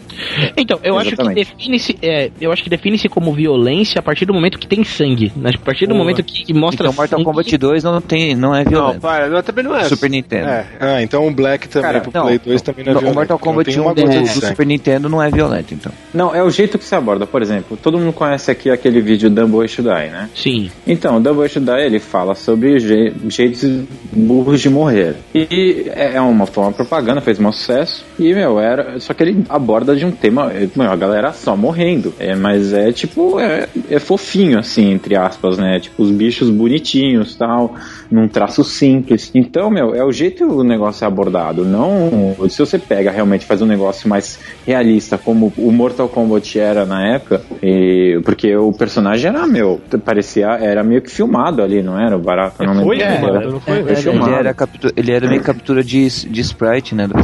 Então, 0.56 0.78
eu 0.82 0.96
acho 0.98 1.08
que 1.10 1.14
Exatamente. 1.14 1.46
define-se, 1.56 1.96
é, 2.02 2.30
eu 2.40 2.52
acho 2.52 2.62
que 2.62 2.70
define-se 2.70 3.08
como 3.08 3.32
violência 3.32 3.98
a 3.98 4.02
partir 4.02 4.24
do 4.26 4.34
momento 4.34 4.58
que 4.58 4.66
tem 4.66 4.82
sangue. 4.84 5.32
né? 5.36 5.50
A 5.54 5.58
partir 5.58 5.86
do 5.86 5.90
Boa. 5.94 5.98
momento 6.00 6.22
que, 6.22 6.44
que 6.44 6.52
mostra 6.54 6.86
Então 6.86 6.96
Mortal 6.96 7.18
sangue, 7.18 7.24
Kombat 7.30 7.56
2 7.58 7.84
não, 7.84 8.00
tem, 8.00 8.34
não 8.34 8.54
é 8.54 8.64
Não, 8.64 8.70
violento. 8.70 9.00
para, 9.00 9.28
não, 9.28 9.42
também 9.42 9.64
não 9.64 9.76
é. 9.76 9.84
Super 9.84 10.10
Nintendo. 10.10 10.48
É. 10.48 10.66
Ah, 10.80 11.02
então 11.02 11.26
o 11.26 11.30
Black 11.30 11.68
também 11.68 11.90
Cara, 11.90 12.00
pro 12.00 12.10
não, 12.14 12.26
Play 12.26 12.38
2 12.38 12.62
também 12.62 12.84
não 12.84 12.90
é 12.92 12.94
violento. 12.94 13.12
o 13.12 13.14
Mortal 13.14 13.38
Não 13.38 13.44
Kombat 13.44 13.70
tem 13.70 13.80
1 13.80 13.82
uma 13.84 13.94
do, 13.94 14.02
do 14.02 14.12
sangue. 14.26 14.46
Super 14.46 14.66
Nintendo 14.66 15.08
não 15.08 15.22
é 15.22 15.30
violento, 15.30 15.74
então. 15.74 15.92
Não, 16.12 16.34
é 16.34 16.42
o 16.42 16.50
jeito 16.50 16.78
que 16.78 16.84
se 16.84 16.94
aborda. 16.94 17.26
Por 17.26 17.42
exemplo, 17.42 17.76
todo 17.76 17.98
mundo 17.98 18.12
conhece 18.12 18.50
aqui 18.50 18.70
aquele 18.70 19.00
vídeo 19.00 19.28
Dumbo 19.30 19.66
Should 19.68 19.90
Die, 19.90 20.10
né? 20.10 20.28
Sim. 20.34 20.70
Então, 20.86 21.16
o 21.16 21.20
Dumbo 21.20 21.46
Should 21.48 21.70
Die, 21.70 21.80
ele 21.86 21.98
fala 21.98 22.34
sobre 22.34 22.78
je- 22.78 23.12
jeitos 23.28 23.64
burros 24.12 24.60
de 24.60 24.68
morrer. 24.70 25.16
E 25.34 25.84
é 25.94 26.20
uma 26.20 26.46
forma 26.46 26.70
de 26.70 26.76
propaganda, 26.76 27.20
fez 27.20 27.38
um 27.38 27.50
sucesso. 27.52 27.89
E, 28.18 28.34
meu, 28.34 28.58
era. 28.60 28.98
Só 29.00 29.14
que 29.14 29.22
ele 29.22 29.44
aborda 29.48 29.94
de 29.96 30.04
um 30.04 30.10
tema. 30.10 30.52
é, 30.52 30.68
Meu, 30.76 30.90
a 30.90 30.96
galera 30.96 31.32
só 31.32 31.56
morrendo. 31.56 32.12
É, 32.18 32.34
mas 32.34 32.72
é 32.72 32.92
tipo. 32.92 33.38
É, 33.40 33.68
é 33.90 33.98
fofinho, 33.98 34.58
assim, 34.58 34.90
entre 34.92 35.16
aspas, 35.16 35.56
né? 35.58 35.80
Tipo, 35.80 36.02
os 36.02 36.10
bichos 36.10 36.50
bonitinhos 36.50 37.34
tal. 37.34 37.74
Num 38.10 38.26
traço 38.28 38.64
simples. 38.64 39.30
Então, 39.34 39.70
meu, 39.70 39.94
é 39.94 40.04
o 40.04 40.10
jeito 40.12 40.38
que 40.38 40.44
o 40.44 40.64
negócio 40.64 41.04
é 41.04 41.06
abordado. 41.06 41.64
Não. 41.64 42.34
Se 42.48 42.58
você 42.58 42.78
pega 42.78 43.10
realmente 43.10 43.44
faz 43.46 43.62
um 43.62 43.66
negócio 43.66 44.08
mais 44.08 44.38
realista, 44.66 45.16
como 45.16 45.52
o 45.56 45.70
Mortal 45.72 46.08
Kombat 46.08 46.58
era 46.58 46.84
na 46.84 47.14
época. 47.14 47.40
e- 47.62 48.20
porque 48.24 48.54
o 48.56 48.72
personagem 48.72 49.28
era, 49.30 49.46
meu, 49.46 49.80
parecia. 50.04 50.46
Era 50.60 50.82
meio 50.82 51.00
que 51.02 51.10
filmado 51.10 51.62
ali, 51.62 51.82
não 51.82 51.98
era? 51.98 52.16
O 52.16 52.20
barato 52.20 52.62
não 52.64 52.82
Foi 52.84 52.96
lembro. 52.98 53.12
filmado, 53.16 53.36
Era- 53.36 53.50
não 53.50 53.60
foi? 53.60 53.82
foi 53.82 54.12
Ele, 54.12 54.34
era 54.34 54.54
captura, 54.54 54.92
ele 54.96 55.12
era 55.12 55.28
meio 55.28 55.42
captura 55.42 55.82
de, 55.84 56.06
de 56.28 56.40
sprite, 56.40 56.94
né? 56.94 57.06
Da 57.06 57.22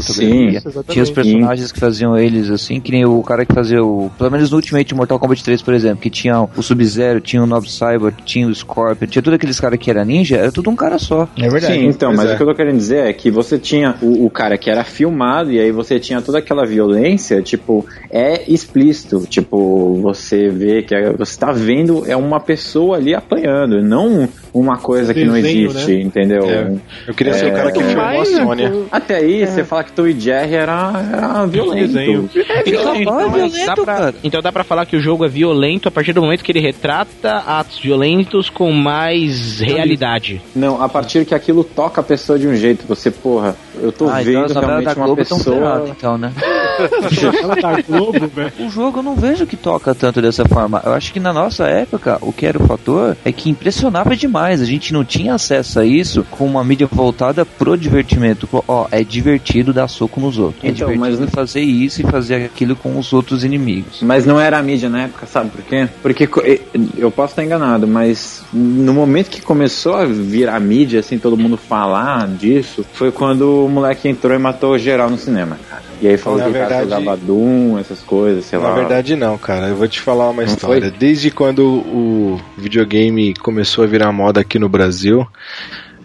Sim, 0.61 0.71
Tinha 0.89 1.03
os 1.03 1.11
personagens 1.11 1.73
que 1.73 1.81
faziam 1.81 2.17
eles 2.17 2.51
assim, 2.51 2.81
que 2.81 2.91
nem 2.93 3.05
o 3.05 3.23
cara 3.23 3.45
que 3.45 3.55
fazia 3.55 3.83
o. 3.83 4.11
Pelo 4.17 4.31
menos 4.31 4.51
no 4.51 4.57
Ultimate 4.57 4.95
Mortal 4.95 5.19
Kombat 5.19 5.43
3, 5.43 5.63
por 5.63 5.75
exemplo, 5.75 5.99
que 5.99 6.11
tinha 6.11 6.41
o 6.41 6.63
Sub-Zero, 6.63 7.21
tinha 7.21 7.43
o 7.43 7.47
Nob 7.47 7.69
Cyber, 7.71 8.13
tinha 8.25 8.47
o 8.47 8.55
Scorpion, 8.55 9.07
tinha 9.07 9.23
todos 9.23 9.37
aqueles 9.37 9.59
caras 9.61 9.79
que 9.79 9.91
era 9.91 10.05
ninja, 10.05 10.37
era 10.37 10.53
tudo 10.53 10.71
um 10.71 10.77
cara 10.77 10.99
só. 10.99 11.29
É 11.37 11.49
verdade. 11.49 11.75
Sim, 11.75 11.87
então, 11.87 12.13
mas 12.15 12.31
é. 12.31 12.35
o 12.35 12.37
que 12.37 12.43
eu 12.43 12.47
tô 12.47 12.55
querendo 12.55 12.77
dizer 12.77 13.07
é 13.07 13.13
que 13.13 13.31
você 13.31 13.59
tinha 13.59 13.97
o, 14.01 14.27
o 14.27 14.31
cara 14.31 14.57
que 14.57 14.71
era 14.71 14.85
filmado 14.85 15.53
e 15.53 15.59
aí 15.61 15.71
você 15.71 15.99
tinha 15.99 16.21
toda 16.21 16.39
aquela 16.39 16.65
violência, 16.65 17.43
tipo, 17.43 17.85
é 18.11 18.51
explícito. 18.51 19.27
Tipo, 19.29 19.95
você 20.01 20.49
vê 20.49 20.83
que 20.83 20.95
é- 20.95 21.13
você 21.13 21.39
tá 21.39 21.53
vendo 21.53 22.05
é 22.07 22.17
uma 22.17 22.41
pessoa 22.41 22.97
ali 22.97 23.15
apanhando, 23.15 23.83
não 23.83 24.29
uma 24.59 24.79
coisa 24.79 25.13
que 25.13 25.25
não 25.25 25.35
Desenho, 25.35 25.71
existe, 25.71 25.95
né? 25.97 26.01
entendeu? 26.03 26.45
É. 26.49 26.73
Eu 27.07 27.15
queria 27.15 27.35
ser 27.35 27.53
o 27.53 27.55
cara 27.55 27.73
que 27.73 27.81
É. 27.81 27.85
filmou 27.85 28.21
a 28.21 28.25
Sônia. 28.25 28.73
Até 28.91 29.17
aí, 29.17 29.47
você 29.47 29.65
fala 29.65 29.85
que 29.85 29.93
Tom 29.93 30.07
e 30.07 30.19
Jerry 30.19 30.55
era, 30.55 30.93
era 31.13 31.47
violento. 31.47 31.87
Desenho. 31.93 32.31
É 32.35 32.63
violento. 32.63 33.01
Então, 33.03 33.31
Mas 33.31 33.33
violento, 33.53 33.67
dá 33.67 33.75
pra- 33.75 33.85
cara. 33.97 34.15
então 34.25 34.43
dá 34.43 34.53
pra 34.53 34.65
falar 34.65 34.87
que 34.87 34.97
o 34.97 35.01
jogo 35.01 35.25
é 35.25 35.29
violento 35.29 35.89
a 35.89 35.91
partir 35.91 36.13
do 36.13 36.23
momento 36.23 36.43
que 36.43 36.53
ele 36.53 36.61
retrata 36.61 37.39
atos 37.47 37.79
violentos 37.79 38.49
com 38.49 38.71
mais 38.73 39.61
realidade. 39.61 40.41
Não, 40.55 40.83
a 40.83 40.89
partir 40.89 41.25
que 41.25 41.35
aquilo 41.35 41.63
toca 41.65 42.01
a 42.01 42.05
pessoa 42.05 42.39
de 42.39 42.47
um 42.49 42.55
jeito, 42.55 42.85
você, 42.87 43.11
porra, 43.11 43.55
eu 43.81 43.93
tô 43.93 44.09
Ah, 44.09 44.23
então 44.23 44.25
vendo 44.43 44.55
da 44.55 44.61
realmente 44.61 44.97
uma 44.97 45.07
Globo 45.07 45.23
estão 45.23 45.39
pessoa. 45.39 45.57
ferradas, 45.57 45.91
então, 45.91 46.19
né? 46.19 46.33
Globo. 47.89 48.31
O 48.61 48.69
jogo 48.71 48.99
eu 48.99 49.03
não 49.03 49.15
vejo 49.17 49.47
que 49.47 49.57
toca 49.57 49.95
tanto 49.95 50.21
dessa 50.21 50.45
forma. 50.45 50.83
Eu 50.85 50.93
acho 50.93 51.13
que 51.13 51.21
na 51.21 51.33
nossa 51.33 51.67
época, 51.67 52.19
o 52.21 52.33
que 52.33 52.47
era 52.47 52.59
o 52.63 52.67
fator 52.67 53.17
é 53.25 53.33
que 53.33 53.51
impressionava 53.51 54.17
demais. 54.17 54.46
A 54.55 54.65
gente 54.65 54.93
não 54.93 55.05
tinha 55.05 55.35
acesso 55.35 55.81
a 55.81 55.85
isso 55.85 56.25
com 56.31 56.45
uma 56.47 56.63
mídia 56.65 56.87
voltada 56.91 57.45
pro 57.45 57.77
divertimento. 57.77 58.49
Ó, 58.67 58.87
é 58.91 59.03
divertido 59.05 59.73
dar 59.73 59.89
soco 59.89 60.21
nos 60.21 60.39
outros. 60.39 60.63
É 60.65 60.69
Então, 60.69 60.89
divertido 60.89 61.21
mas- 61.23 61.31
fazer 61.31 61.61
isso 61.61 62.01
e 62.01 62.05
fazer 62.05 62.45
aquilo 62.45 62.75
com 62.77 62.99
os 62.99 63.13
outros 63.13 63.45
inimigos. 63.45 64.01
Mas 64.03 64.25
não 64.27 64.41
era 64.41 64.59
a 64.59 64.63
mídia 64.63 64.89
na 64.89 65.03
época, 65.03 65.27
sabe 65.27 65.51
por 65.51 65.63
quê? 65.63 65.89
Porque 66.03 66.25
e- 66.45 66.61
eu 66.99 67.11
posso 67.11 67.33
estar 67.33 67.45
enganado, 67.45 67.87
mas 67.87 68.43
no 68.53 68.93
momento 68.95 69.31
que 69.31 69.41
começou 69.41 69.95
a 69.95 70.05
virar 70.05 70.59
mídia, 70.61 71.01
assim, 71.01 71.19
todo 71.19 71.37
mundo 71.37 71.57
falar 71.57 72.27
disso, 72.29 72.85
foi 72.93 73.11
quando 73.13 73.65
o 73.65 73.69
moleque 73.69 74.09
entrou 74.09 74.35
e 74.35 74.39
matou 74.39 74.79
geral 74.79 75.11
no 75.11 75.19
cinema, 75.19 75.59
cara. 75.69 75.83
E 76.01 76.07
aí 76.09 76.17
falou 76.19 76.39
Na 76.39 76.45
que 76.47 76.53
cara 76.53 76.69
verdade- 76.69 76.91
jogava 76.91 77.17
Doom, 77.17 77.79
essas 77.79 78.01
coisas, 78.01 78.45
sei 78.45 78.59
Na 78.59 78.69
lá. 78.69 78.75
verdade 78.75 79.17
não, 79.17 79.39
cara. 79.39 79.69
Eu 79.69 79.77
vou 79.77 79.89
te 79.89 80.01
falar 80.01 80.29
uma 80.29 80.43
Não 80.43 80.49
história. 80.49 80.91
Desde 80.91 81.31
quando 81.31 81.61
o 81.67 82.41
videogame 82.59 83.33
começou 83.35 83.83
a 83.85 83.87
virar 83.87 84.13
moda 84.13 84.36
aqui 84.37 84.59
no 84.59 84.68
Brasil, 84.68 85.26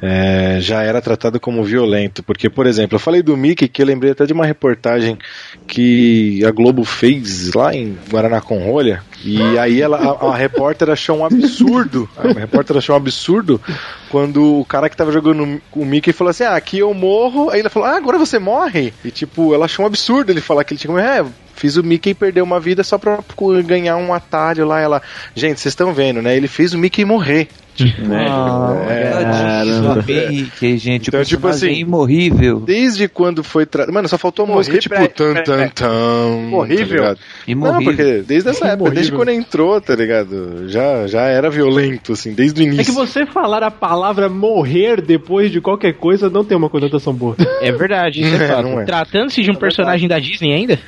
é, 0.01 0.57
já 0.59 0.81
era 0.81 0.99
tratado 0.99 1.39
como 1.39 1.63
violento. 1.63 2.23
Porque, 2.23 2.49
por 2.49 2.65
exemplo, 2.65 2.95
eu 2.95 2.99
falei 2.99 3.21
do 3.21 3.37
Mickey, 3.37 3.67
que 3.67 3.81
eu 3.81 3.85
lembrei 3.85 4.11
até 4.11 4.25
de 4.25 4.33
uma 4.33 4.45
reportagem 4.45 5.17
que 5.67 6.43
a 6.43 6.49
Globo 6.49 6.83
fez 6.83 7.53
lá 7.53 7.73
em 7.73 7.95
Guaraná 8.09 8.41
com 8.41 8.57
Rolha. 8.57 9.03
E 9.23 9.39
aí 9.59 9.79
ela, 9.79 9.97
a, 9.97 10.29
a 10.29 10.35
repórter 10.35 10.89
achou 10.89 11.17
um 11.19 11.25
absurdo. 11.25 12.09
A 12.17 12.27
repórter 12.27 12.77
achou 12.77 12.95
um 12.95 12.97
absurdo 12.97 13.61
quando 14.09 14.59
o 14.59 14.65
cara 14.65 14.89
que 14.89 14.97
tava 14.97 15.11
jogando 15.11 15.61
o 15.73 15.85
Mickey 15.85 16.11
falou 16.11 16.31
assim: 16.31 16.43
Ah, 16.43 16.55
aqui 16.55 16.79
eu 16.79 16.91
morro. 16.93 17.51
Aí 17.51 17.59
ele 17.59 17.69
falou: 17.69 17.87
Ah, 17.87 17.95
agora 17.95 18.17
você 18.17 18.39
morre. 18.39 18.91
E 19.05 19.11
tipo, 19.11 19.53
ela 19.53 19.65
achou 19.65 19.83
um 19.83 19.87
absurdo 19.87 20.31
ele 20.31 20.41
falar 20.41 20.63
que 20.63 20.73
ele 20.73 20.79
tinha. 20.79 20.99
É, 20.99 21.23
fiz 21.53 21.77
o 21.77 21.83
Mickey 21.83 22.15
perder 22.15 22.41
uma 22.41 22.59
vida 22.59 22.83
só 22.83 22.97
pra 22.97 23.19
ganhar 23.63 23.95
um 23.97 24.11
atalho 24.11 24.65
lá. 24.65 24.79
Ela, 24.79 25.01
gente, 25.35 25.59
vocês 25.59 25.73
estão 25.73 25.93
vendo, 25.93 26.23
né? 26.23 26.35
Ele 26.35 26.47
fez 26.47 26.73
o 26.73 26.79
Mickey 26.79 27.05
morrer. 27.05 27.47
Né? 28.01 28.25
Caramba. 28.27 30.03
Que, 30.59 30.77
gente, 30.77 31.07
Então, 31.07 31.21
o 31.21 31.25
tipo 31.25 31.47
assim, 31.47 31.67
é 31.69 31.73
imorrível. 31.73 32.59
Desde 32.59 33.07
quando 33.07 33.43
foi. 33.43 33.65
Tra... 33.65 33.87
Mano, 33.91 34.07
só 34.07 34.17
faltou 34.17 34.45
a 34.45 34.47
música 34.47 34.77
tipo 34.77 34.95
tan 35.09 35.35
tan 35.43 35.69
tan. 35.69 36.49
Horrível? 36.51 37.03
tá? 37.03 37.15
Não, 37.47 37.83
porque 37.83 38.23
desde 38.25 38.49
essa 38.49 38.67
época, 38.67 38.91
desde 38.91 39.11
quando 39.11 39.29
entrou, 39.29 39.79
tá 39.81 39.95
ligado? 39.95 40.67
Já, 40.69 41.07
já 41.07 41.21
era 41.23 41.49
violento, 41.49 42.13
assim, 42.13 42.33
desde 42.33 42.61
o 42.61 42.63
É 42.63 42.67
que 42.69 42.73
início. 42.75 42.93
você 42.93 43.25
falar 43.25 43.63
a 43.63 43.71
palavra 43.71 44.29
morrer 44.29 45.01
depois 45.01 45.51
de 45.51 45.61
qualquer 45.61 45.93
coisa 45.93 46.29
não 46.29 46.43
tem 46.43 46.57
uma 46.57 46.69
conotação 46.69 47.13
boa. 47.13 47.35
É 47.61 47.71
verdade, 47.71 48.21
isso 48.21 48.35
é 48.35 48.41
É, 48.41 48.47
fato. 48.47 48.67
é. 48.79 48.85
Tratando-se 48.85 49.41
de 49.41 49.51
um 49.51 49.55
personagem 49.55 50.07
da 50.07 50.19
Disney 50.19 50.53
ainda? 50.53 50.79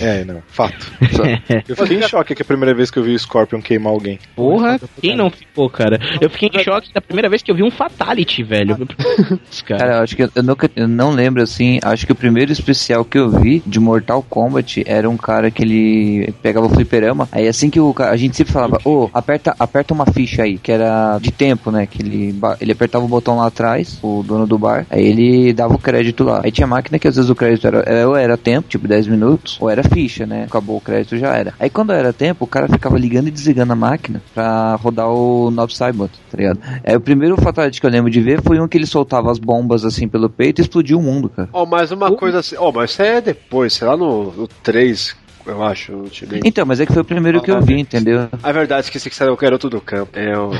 É, 0.00 0.24
não, 0.24 0.42
fato. 0.46 0.92
Eu 1.68 1.76
fiquei 1.76 1.98
em 1.98 2.02
choque 2.02 2.34
que 2.34 2.42
a 2.42 2.44
primeira 2.44 2.74
vez 2.74 2.90
que 2.90 2.98
eu 2.98 3.02
vi 3.02 3.14
o 3.14 3.18
Scorpion 3.18 3.60
queimar 3.60 3.92
alguém. 3.92 4.18
Porra, 4.36 4.78
quem 5.00 5.16
não 5.16 5.30
ficou, 5.30 5.68
cara? 5.70 5.98
Eu 6.20 6.30
fiquei 6.30 6.50
em 6.52 6.62
choque 6.64 6.92
da 6.92 7.00
primeira 7.00 7.28
vez 7.28 7.42
que 7.42 7.50
eu 7.50 7.54
vi 7.54 7.62
um 7.62 7.70
Fatality, 7.70 8.42
velho. 8.42 8.76
Putz, 8.76 9.62
cara. 9.62 9.80
Cara, 9.80 9.96
eu 9.98 10.02
acho 10.02 10.16
que 10.16 10.22
eu, 10.22 10.42
nunca, 10.42 10.70
eu 10.74 10.88
não 10.88 11.10
lembro 11.10 11.42
assim. 11.42 11.78
Acho 11.82 12.06
que 12.06 12.12
o 12.12 12.16
primeiro 12.16 12.52
especial 12.52 13.04
que 13.04 13.18
eu 13.18 13.28
vi 13.30 13.62
de 13.66 13.78
Mortal 13.80 14.24
Kombat 14.28 14.82
era 14.86 15.08
um 15.08 15.16
cara 15.16 15.50
que 15.50 15.62
ele 15.62 16.32
pegava 16.42 16.66
o 16.66 16.70
fliperama. 16.70 17.28
Aí 17.32 17.46
assim 17.48 17.70
que 17.70 17.80
o 17.80 17.94
a 17.98 18.16
gente 18.16 18.36
sempre 18.36 18.52
falava, 18.52 18.78
ô, 18.84 19.08
aperta, 19.12 19.54
aperta 19.58 19.94
uma 19.94 20.06
ficha 20.06 20.42
aí, 20.42 20.58
que 20.58 20.70
era 20.72 21.18
de 21.18 21.30
tempo, 21.30 21.70
né? 21.70 21.86
Que 21.86 22.02
ele, 22.02 22.34
ele 22.60 22.72
apertava 22.72 23.04
o 23.04 23.08
botão 23.08 23.36
lá 23.36 23.46
atrás, 23.46 23.98
o 24.02 24.22
dono 24.26 24.46
do 24.46 24.58
bar, 24.58 24.86
aí 24.90 25.04
ele 25.06 25.52
dava 25.52 25.74
o 25.74 25.78
crédito 25.78 26.24
lá. 26.24 26.40
Aí 26.44 26.50
tinha 26.50 26.66
máquina 26.66 26.98
que 26.98 27.06
às 27.08 27.16
vezes 27.16 27.30
o 27.30 27.34
crédito 27.34 27.66
era, 27.66 27.82
era- 27.86 28.08
ou 28.08 28.16
era 28.16 28.36
tempo, 28.36 28.68
tipo 28.68 28.86
10 28.88 29.06
minutos, 29.06 29.56
ou 29.60 29.70
era 29.70 29.82
ficha, 29.82 30.26
né? 30.26 30.44
Acabou 30.44 30.76
o 30.76 30.80
crédito 30.80 31.16
já 31.16 31.34
era. 31.36 31.54
Aí 31.58 31.70
quando 31.70 31.92
era 31.92 32.12
tempo, 32.12 32.44
o 32.44 32.48
cara 32.48 32.68
ficava 32.68 32.98
ligando 32.98 33.28
e 33.28 33.30
desligando 33.30 33.72
a 33.72 33.76
máquina 33.76 34.22
pra 34.34 34.74
rodar 34.76 35.08
o 35.08 35.50
Nob 35.50 35.72
Cybot, 35.94 36.10
tá 36.30 36.36
ligado? 36.36 36.60
É, 36.82 36.96
o 36.96 37.00
primeiro 37.00 37.36
Fatality 37.36 37.80
que 37.80 37.86
eu 37.86 37.90
lembro 37.90 38.10
de 38.10 38.20
ver 38.20 38.42
foi 38.42 38.60
um 38.60 38.66
que 38.66 38.76
ele 38.76 38.86
soltava 38.86 39.30
as 39.30 39.38
bombas 39.38 39.84
assim 39.84 40.08
pelo 40.08 40.28
peito 40.28 40.60
e 40.60 40.62
explodiu 40.62 40.98
o 40.98 41.02
mundo, 41.02 41.28
cara. 41.28 41.48
Ó, 41.52 41.64
mas 41.64 41.92
uma 41.92 42.14
coisa 42.16 42.40
assim. 42.40 42.56
Ó, 42.58 42.72
mas 42.72 42.90
isso 42.90 43.02
é 43.02 43.20
depois, 43.20 43.72
sei 43.72 43.86
lá 43.86 43.96
no, 43.96 44.32
no 44.32 44.48
3, 44.48 45.16
eu 45.46 45.62
acho. 45.62 45.92
Eu 45.92 46.08
cheguei. 46.12 46.40
Então, 46.44 46.64
mas 46.66 46.80
é 46.80 46.86
que 46.86 46.92
foi 46.92 47.02
o 47.02 47.04
primeiro 47.04 47.40
que 47.42 47.50
eu 47.50 47.60
vi, 47.60 47.78
entendeu? 47.78 48.28
A 48.42 48.52
verdade, 48.52 48.84
esqueci 48.86 49.08
que 49.10 49.16
saiu 49.16 49.32
o 49.32 49.36
garoto 49.36 49.68
do 49.70 49.80
campo. 49.80 50.18
É 50.18 50.36
o. 50.38 50.50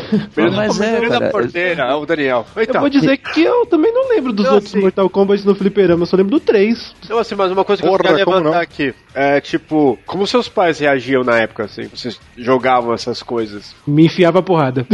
Mas 0.55 0.81
é, 0.81 0.93
Menino 0.93 1.11
da 1.13 1.19
cara, 1.21 1.31
porteira, 1.31 1.83
é 1.85 1.95
o 1.95 2.07
Daniel. 2.07 2.47
Então, 2.57 2.75
Eu 2.77 2.81
vou 2.81 2.91
dizer 2.91 3.17
que 3.19 3.43
eu 3.43 3.67
também 3.67 3.93
não 3.93 4.09
lembro 4.09 4.33
dos 4.33 4.47
outros 4.47 4.71
sim. 4.73 4.81
Mortal 4.81 5.09
Kombat 5.11 5.47
no 5.47 5.55
fliperama, 5.55 6.03
eu 6.03 6.07
só 6.07 6.17
lembro 6.17 6.33
do 6.33 6.41
3. 6.41 6.95
Não, 7.09 7.19
assim, 7.19 7.35
mas 7.35 7.51
uma 7.51 7.65
coisa 7.65 7.83
que 7.83 7.89
Porra, 7.89 8.01
eu 8.01 8.05
queria 8.09 8.25
levantar 8.25 8.51
não? 8.51 8.59
aqui 8.61 8.95
é 9.15 9.41
tipo, 9.41 9.99
como 10.07 10.27
seus 10.27 10.49
pais 10.49 10.79
reagiam 10.79 11.23
na 11.23 11.39
época, 11.39 11.65
assim? 11.65 11.87
Vocês 11.89 12.19
jogavam 12.37 12.93
essas 12.93 13.23
coisas? 13.23 13.75
Me 13.87 14.07
enfiava 14.07 14.41
a 14.41 14.43
porrada. 14.43 14.87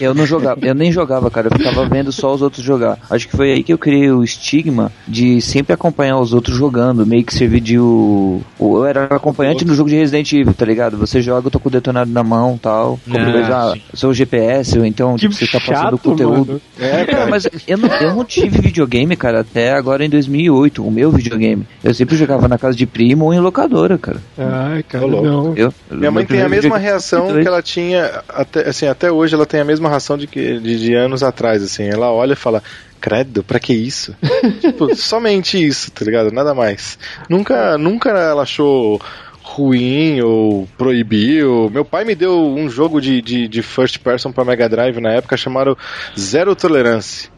Eu 0.00 0.14
não 0.14 0.24
jogava, 0.24 0.60
eu 0.64 0.74
nem 0.76 0.92
jogava, 0.92 1.28
cara, 1.28 1.48
eu 1.48 1.58
ficava 1.58 1.84
vendo 1.86 2.12
só 2.12 2.32
os 2.32 2.40
outros 2.40 2.62
jogar. 2.64 2.98
Acho 3.10 3.26
que 3.28 3.36
foi 3.36 3.50
aí 3.52 3.64
que 3.64 3.72
eu 3.72 3.78
criei 3.78 4.12
o 4.12 4.22
estigma 4.22 4.92
de 5.08 5.40
sempre 5.40 5.72
acompanhar 5.72 6.18
os 6.20 6.32
outros 6.32 6.56
jogando, 6.56 7.04
meio 7.04 7.24
que 7.24 7.34
servir 7.34 7.60
de 7.60 7.80
o. 7.80 8.40
o- 8.60 8.76
eu 8.78 8.86
era 8.86 9.01
acompanhante 9.10 9.64
no 9.64 9.74
jogo 9.74 9.88
de 9.90 9.96
Resident 9.96 10.32
Evil, 10.32 10.54
tá 10.54 10.64
ligado? 10.64 10.96
Você 10.98 11.20
joga, 11.22 11.46
eu 11.46 11.50
tô 11.50 11.58
com 11.60 11.68
o 11.68 11.72
detonado 11.72 12.10
na 12.10 12.22
mão 12.22 12.58
tal. 12.58 12.98
Como 13.04 13.18
Ah, 13.18 13.30
eu 13.30 13.44
já 13.44 13.72
sim. 13.72 13.82
sou 13.94 14.10
o 14.10 14.14
GPS, 14.14 14.78
ou 14.78 14.84
então 14.84 15.14
Que 15.16 15.22
tipo, 15.28 15.34
você 15.34 15.46
tá 15.46 15.58
passando 15.60 15.74
chato, 15.96 15.98
conteúdo. 15.98 16.46
mano. 16.46 16.60
É, 16.80 17.04
Cara, 17.04 17.26
mas 17.26 17.48
eu 17.66 17.78
não, 17.78 17.88
eu 17.88 18.14
não 18.14 18.24
tive 18.24 18.60
videogame, 18.60 19.16
cara, 19.16 19.40
até 19.40 19.72
agora 19.72 20.04
em 20.04 20.10
2008, 20.10 20.86
o 20.86 20.90
meu 20.90 21.10
videogame. 21.10 21.66
Eu 21.82 21.92
sempre 21.94 22.16
jogava 22.16 22.48
na 22.48 22.58
casa 22.58 22.76
de 22.76 22.86
primo 22.86 23.24
ou 23.26 23.34
em 23.34 23.40
locadora, 23.40 23.98
cara. 23.98 24.18
Ai, 24.38 24.82
cara, 24.82 25.06
não. 25.06 25.54
Eu, 25.56 25.72
Minha 25.90 26.10
mãe 26.10 26.24
tem 26.26 26.42
a 26.42 26.48
mesma 26.48 26.78
reação 26.78 27.26
que 27.40 27.46
ela 27.46 27.62
tinha 27.62 28.22
até 28.28 28.68
assim, 28.68 28.86
até 28.86 29.10
hoje 29.10 29.34
ela 29.34 29.46
tem 29.46 29.60
a 29.60 29.64
mesma 29.64 29.88
reação 29.88 30.16
de 30.16 30.26
que 30.26 30.58
de, 30.58 30.78
de 30.78 30.94
anos 30.94 31.22
atrás, 31.22 31.62
assim. 31.62 31.84
Ela 31.84 32.10
olha 32.10 32.32
e 32.32 32.36
fala: 32.36 32.62
Credo, 33.02 33.42
pra 33.42 33.58
que 33.58 33.74
isso? 33.74 34.14
tipo, 34.62 34.94
somente 34.94 35.58
isso, 35.62 35.90
tá 35.90 36.04
ligado? 36.04 36.30
Nada 36.30 36.54
mais. 36.54 36.96
Nunca, 37.28 37.76
nunca 37.76 38.10
ela 38.10 38.42
achou 38.42 39.02
ruim 39.42 40.20
ou 40.20 40.68
proibiu. 40.78 41.68
Meu 41.68 41.84
pai 41.84 42.04
me 42.04 42.14
deu 42.14 42.40
um 42.40 42.70
jogo 42.70 43.00
de, 43.00 43.20
de, 43.20 43.48
de 43.48 43.60
first 43.60 43.98
person 43.98 44.30
pra 44.30 44.44
Mega 44.44 44.68
Drive 44.68 45.00
na 45.00 45.10
época 45.10 45.36
chamado 45.36 45.76
Zero 46.16 46.54
Tolerance. 46.54 47.28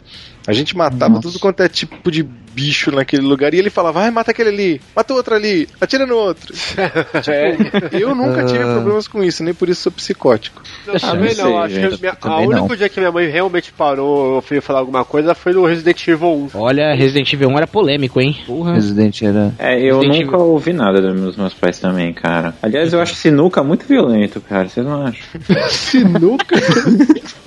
A 0.46 0.52
gente 0.52 0.76
matava 0.76 1.20
tudo 1.20 1.38
quanto 1.38 1.62
é 1.62 1.68
tipo 1.68 2.10
de 2.10 2.22
bicho 2.22 2.92
naquele 2.92 3.22
lugar 3.22 3.52
e 3.52 3.58
ele 3.58 3.68
falava, 3.70 4.00
vai, 4.00 4.10
mata 4.10 4.30
aquele 4.30 4.48
ali, 4.50 4.80
mata 4.94 5.12
o 5.12 5.16
outro 5.16 5.34
ali, 5.34 5.68
atira 5.80 6.06
no 6.06 6.14
outro. 6.14 6.52
tipo, 7.20 7.96
eu 7.96 8.14
nunca 8.14 8.44
tive 8.44 8.62
Ah. 8.62 8.74
problemas 8.74 9.08
com 9.08 9.24
isso, 9.24 9.42
nem 9.42 9.52
por 9.52 9.68
isso 9.68 9.82
sou 9.82 9.92
psicótico. 9.92 10.62
Eu 10.86 11.00
também 11.00 11.34
não, 11.34 11.58
acho 11.58 11.74
que 11.74 12.00
minha, 12.00 12.16
a 12.22 12.40
único 12.40 12.68
não. 12.68 12.76
dia 12.76 12.88
que 12.88 13.00
minha 13.00 13.10
mãe 13.10 13.28
realmente 13.28 13.72
parou, 13.72 14.36
eu 14.36 14.42
fui 14.42 14.60
falar 14.60 14.78
alguma 14.80 15.04
coisa, 15.04 15.34
foi 15.34 15.52
no 15.52 15.64
Resident 15.66 16.06
Evil 16.06 16.28
1. 16.28 16.48
Olha, 16.54 16.94
Resident 16.94 17.32
Evil 17.32 17.48
1 17.48 17.56
era 17.56 17.66
polêmico, 17.66 18.20
hein? 18.20 18.36
Porra. 18.46 18.74
Resident 18.74 19.20
era. 19.22 19.52
É, 19.58 19.80
eu 19.80 19.98
Resident 20.00 20.26
nunca 20.26 20.36
ouvi 20.38 20.72
nada 20.72 21.00
dos 21.00 21.20
meus, 21.20 21.36
meus 21.36 21.54
pais 21.54 21.78
também, 21.80 22.12
cara. 22.12 22.54
Aliás, 22.62 22.92
eu 22.92 23.00
acho 23.00 23.14
sinuca 23.14 23.62
muito 23.64 23.84
violento, 23.86 24.40
cara. 24.40 24.68
Vocês 24.68 24.86
não 24.86 25.06
acham? 25.06 25.24
Sinuca? 25.70 26.54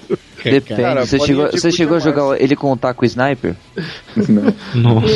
Depende. 0.52 0.82
Cara, 0.82 1.06
você 1.06 1.20
chegou, 1.20 1.46
tipo, 1.46 1.60
você 1.60 1.72
chegou 1.72 1.98
a 1.98 2.00
jogar 2.00 2.42
ele 2.42 2.56
com 2.56 2.72
o 2.72 2.78
taco 2.78 3.06
sniper? 3.06 3.56
Não. 4.28 4.54
Nossa. 4.76 5.08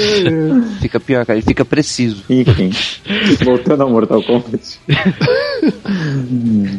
Fica 0.82 1.00
pior, 1.00 1.26
cara. 1.26 1.38
Ele 1.38 1.46
fica 1.46 1.66
preciso. 1.66 2.24
Enfim. 2.30 2.72
Voltando 3.44 3.84
ao 3.84 3.90
Mortal 3.90 4.22
Kombat. 4.24 4.80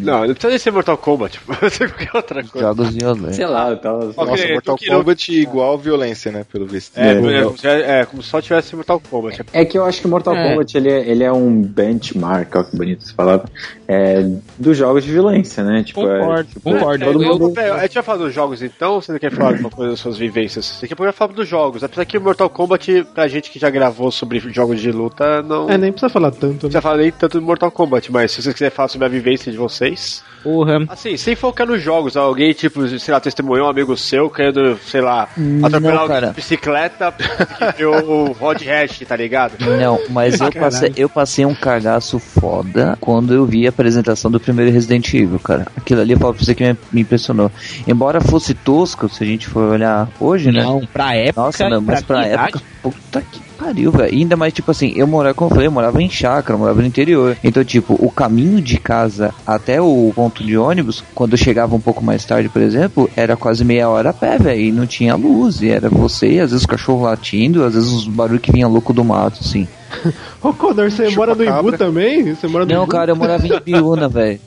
Não, 0.03 0.26
não 0.26 0.34
precisa 0.34 0.48
nem 0.48 0.59
ser 0.59 0.70
Mortal 0.72 0.96
Kombat, 0.96 1.38
pode 1.46 1.70
ser 1.72 1.90
qualquer 1.90 2.16
outra 2.16 2.42
coisa. 2.42 2.68
Jogos 2.68 2.94
violentos. 2.94 3.36
Sei 3.36 3.46
lá, 3.46 3.70
eu 3.70 3.76
tava. 3.76 4.12
Ok, 4.16 4.26
Nossa, 4.26 4.48
Mortal 4.48 4.76
Kombat 4.88 5.32
igual 5.32 5.78
violência, 5.78 6.32
né? 6.32 6.44
Pelo 6.50 6.66
visto. 6.66 6.98
É, 6.98 7.12
é, 7.12 7.42
como 7.44 7.59
se, 7.59 7.68
é, 7.68 8.05
como 8.05 8.22
se 8.22 8.28
só 8.28 8.40
tivesse 8.40 8.74
Mortal 8.74 9.00
Kombat. 9.09 9.42
É 9.53 9.64
que 9.64 9.78
eu 9.78 9.84
acho 9.84 10.00
que 10.00 10.09
Mortal 10.09 10.34
É. 10.34 10.50
Kombat 10.50 10.76
ele 10.76 10.90
é, 10.90 11.09
ele 11.09 11.22
é 11.22 11.32
um 11.32 11.62
benchmark, 11.62 12.55
ó 12.57 12.62
que 12.64 12.76
bonito 12.76 13.05
essa 13.05 13.14
palavra, 13.14 13.46
é, 13.86 14.26
dos 14.59 14.76
jogos 14.76 15.05
de 15.05 15.12
violência, 15.12 15.62
né? 15.62 15.82
Tipo, 15.84 16.00
Concordo, 16.00 16.40
é, 16.40 16.44
tipo, 16.44 16.61
concordo. 16.61 17.05
Todo 17.05 17.22
Eu, 17.22 17.38
mundo... 17.38 17.61
eu, 17.61 17.74
a 17.74 17.82
gente 17.82 17.94
vai 17.94 18.03
falar 18.03 18.18
dos 18.18 18.34
jogos 18.43 18.62
então, 18.62 18.95
ou 18.95 19.03
você 19.03 19.12
não 19.12 19.18
quer 19.18 19.30
falar 19.30 19.51
alguma 19.51 19.70
coisa 19.70 19.93
das 19.93 20.01
suas 20.01 20.18
vivências? 20.18 20.78
Daqui 20.80 20.93
a 20.93 20.97
pouco 20.97 21.09
eu 21.09 21.12
falar 21.12 21.32
dos 21.32 21.49
jogos. 21.49 21.84
Apesar 21.84 22.05
que 22.05 22.18
o 22.18 22.20
Mortal 22.20 22.51
Kombat, 22.51 23.05
pra 23.14 23.28
gente 23.28 23.51
que 23.51 23.59
já 23.59 23.70
gravou 23.70 24.11
sobre 24.11 24.40
jogos 24.40 24.80
de 24.80 24.90
luta, 24.90 25.43
não. 25.43 25.70
É, 25.70 25.78
nem 25.78 25.93
precisa 25.93 26.11
falar 26.11 26.30
tanto. 26.30 26.47
Não 26.47 26.59
precisa 26.59 26.80
falar 26.80 26.99
nem 26.99 27.12
tanto 27.12 27.40
do 27.40 27.47
Mortal 27.47 27.70
Kombat, 27.70 28.11
mas 28.11 28.32
se 28.32 28.43
vocês 28.43 28.53
quiserem 28.53 28.74
falar 28.74 28.88
sobre 28.88 29.07
a 29.07 29.11
vivência 29.11 29.51
de 29.51 29.59
vocês. 29.59 30.24
Porra. 30.43 30.84
Assim, 30.88 31.16
sem 31.16 31.34
focar 31.34 31.66
nos 31.66 31.82
jogos, 31.82 32.16
alguém, 32.16 32.53
tipo, 32.53 32.86
sei 32.99 33.14
lá, 33.14 33.20
testemunhou 33.20 33.66
um 33.66 33.70
amigo 33.70 33.97
seu 33.97 34.28
querendo, 34.28 34.78
sei 34.84 35.01
lá, 35.01 35.28
Não, 35.36 35.66
atropelar 35.66 36.07
cara. 36.09 36.26
de 36.28 36.34
bicicleta 36.34 37.14
viu 37.76 37.90
o 37.93 38.32
Rod 38.32 38.61
Hash, 38.62 39.01
tá 39.07 39.16
ligado? 39.16 39.55
Não, 39.61 40.01
mas 40.11 40.40
eu 40.40 40.51
passei, 40.53 40.93
eu 40.97 41.09
passei 41.09 41.45
um 41.45 41.55
cagaço 41.55 42.18
foda 42.18 42.97
quando 43.01 43.34
eu 43.34 43.47
vi 43.47 43.66
a 43.66 43.70
apresentação 43.70 44.30
do 44.30 44.40
primeiro 44.40 44.70
Resident 44.70 45.12
Evil, 45.14 45.38
cara. 45.38 45.66
Aquilo 45.76 46.01
ali 46.01 46.12
eu 46.12 46.18
falo 46.18 46.34
pra 46.34 46.45
você 46.45 46.55
que 46.55 46.76
me, 46.93 47.01
impressionou. 47.03 47.51
Embora 47.86 48.20
fosse 48.20 48.55
tosco, 48.55 49.09
se 49.09 49.22
a 49.22 49.26
gente 49.26 49.47
for 49.47 49.72
olhar 49.72 50.09
hoje, 50.18 50.51
né? 50.51 50.62
Não, 50.62 50.84
pra 50.86 51.14
época. 51.14 51.40
Nossa, 51.40 51.68
não, 51.68 51.80
mas 51.80 52.03
pra 52.03 52.18
pra 52.22 52.26
época, 52.26 52.62
puta 52.82 53.22
que 53.22 53.51
pariu, 53.62 53.92
velho. 53.92 54.12
Ainda 54.12 54.36
mais, 54.36 54.52
tipo 54.52 54.70
assim, 54.70 54.92
eu 54.96 55.06
morava, 55.06 55.34
como 55.34 55.50
eu 55.50 55.54
falei, 55.54 55.68
eu 55.68 55.72
morava 55.72 56.02
em 56.02 56.10
chácara, 56.10 56.54
eu 56.54 56.58
morava 56.58 56.80
no 56.80 56.86
interior. 56.86 57.36
Então, 57.44 57.64
tipo, 57.64 57.94
o 57.94 58.10
caminho 58.10 58.60
de 58.60 58.78
casa 58.78 59.32
até 59.46 59.80
o 59.80 60.12
ponto 60.14 60.44
de 60.44 60.56
ônibus, 60.56 61.04
quando 61.14 61.32
eu 61.32 61.38
chegava 61.38 61.74
um 61.74 61.80
pouco 61.80 62.04
mais 62.04 62.24
tarde, 62.24 62.48
por 62.48 62.60
exemplo, 62.60 63.08
era 63.16 63.36
quase 63.36 63.64
meia 63.64 63.88
hora 63.88 64.10
a 64.10 64.12
pé, 64.12 64.38
velho. 64.38 64.60
E 64.60 64.72
não 64.72 64.86
tinha 64.86 65.14
luz, 65.14 65.62
e 65.62 65.68
era 65.68 65.88
você, 65.88 66.32
e 66.32 66.40
às 66.40 66.50
vezes 66.50 66.64
o 66.64 66.68
cachorro 66.68 67.02
latindo, 67.02 67.64
às 67.64 67.74
vezes 67.74 67.90
os 67.90 68.06
barulhos 68.06 68.42
que 68.42 68.52
vinha 68.52 68.66
louco 68.66 68.92
do 68.92 69.04
mato, 69.04 69.38
assim. 69.40 69.68
Ô, 70.43 70.53
Connor, 70.53 70.90
você 70.90 71.09
mora 71.11 71.34
no 71.34 71.45
Imbu 71.45 71.72
também? 71.76 72.34
Você 72.34 72.47
mora 72.49 72.64
no 72.64 72.72
Não, 72.74 72.82
Imbu? 72.82 72.90
cara, 72.93 73.11
eu 73.12 73.16
morava 73.16 73.47
em 73.47 73.53
Ibiúna, 73.57 74.09
velho. 74.09 74.40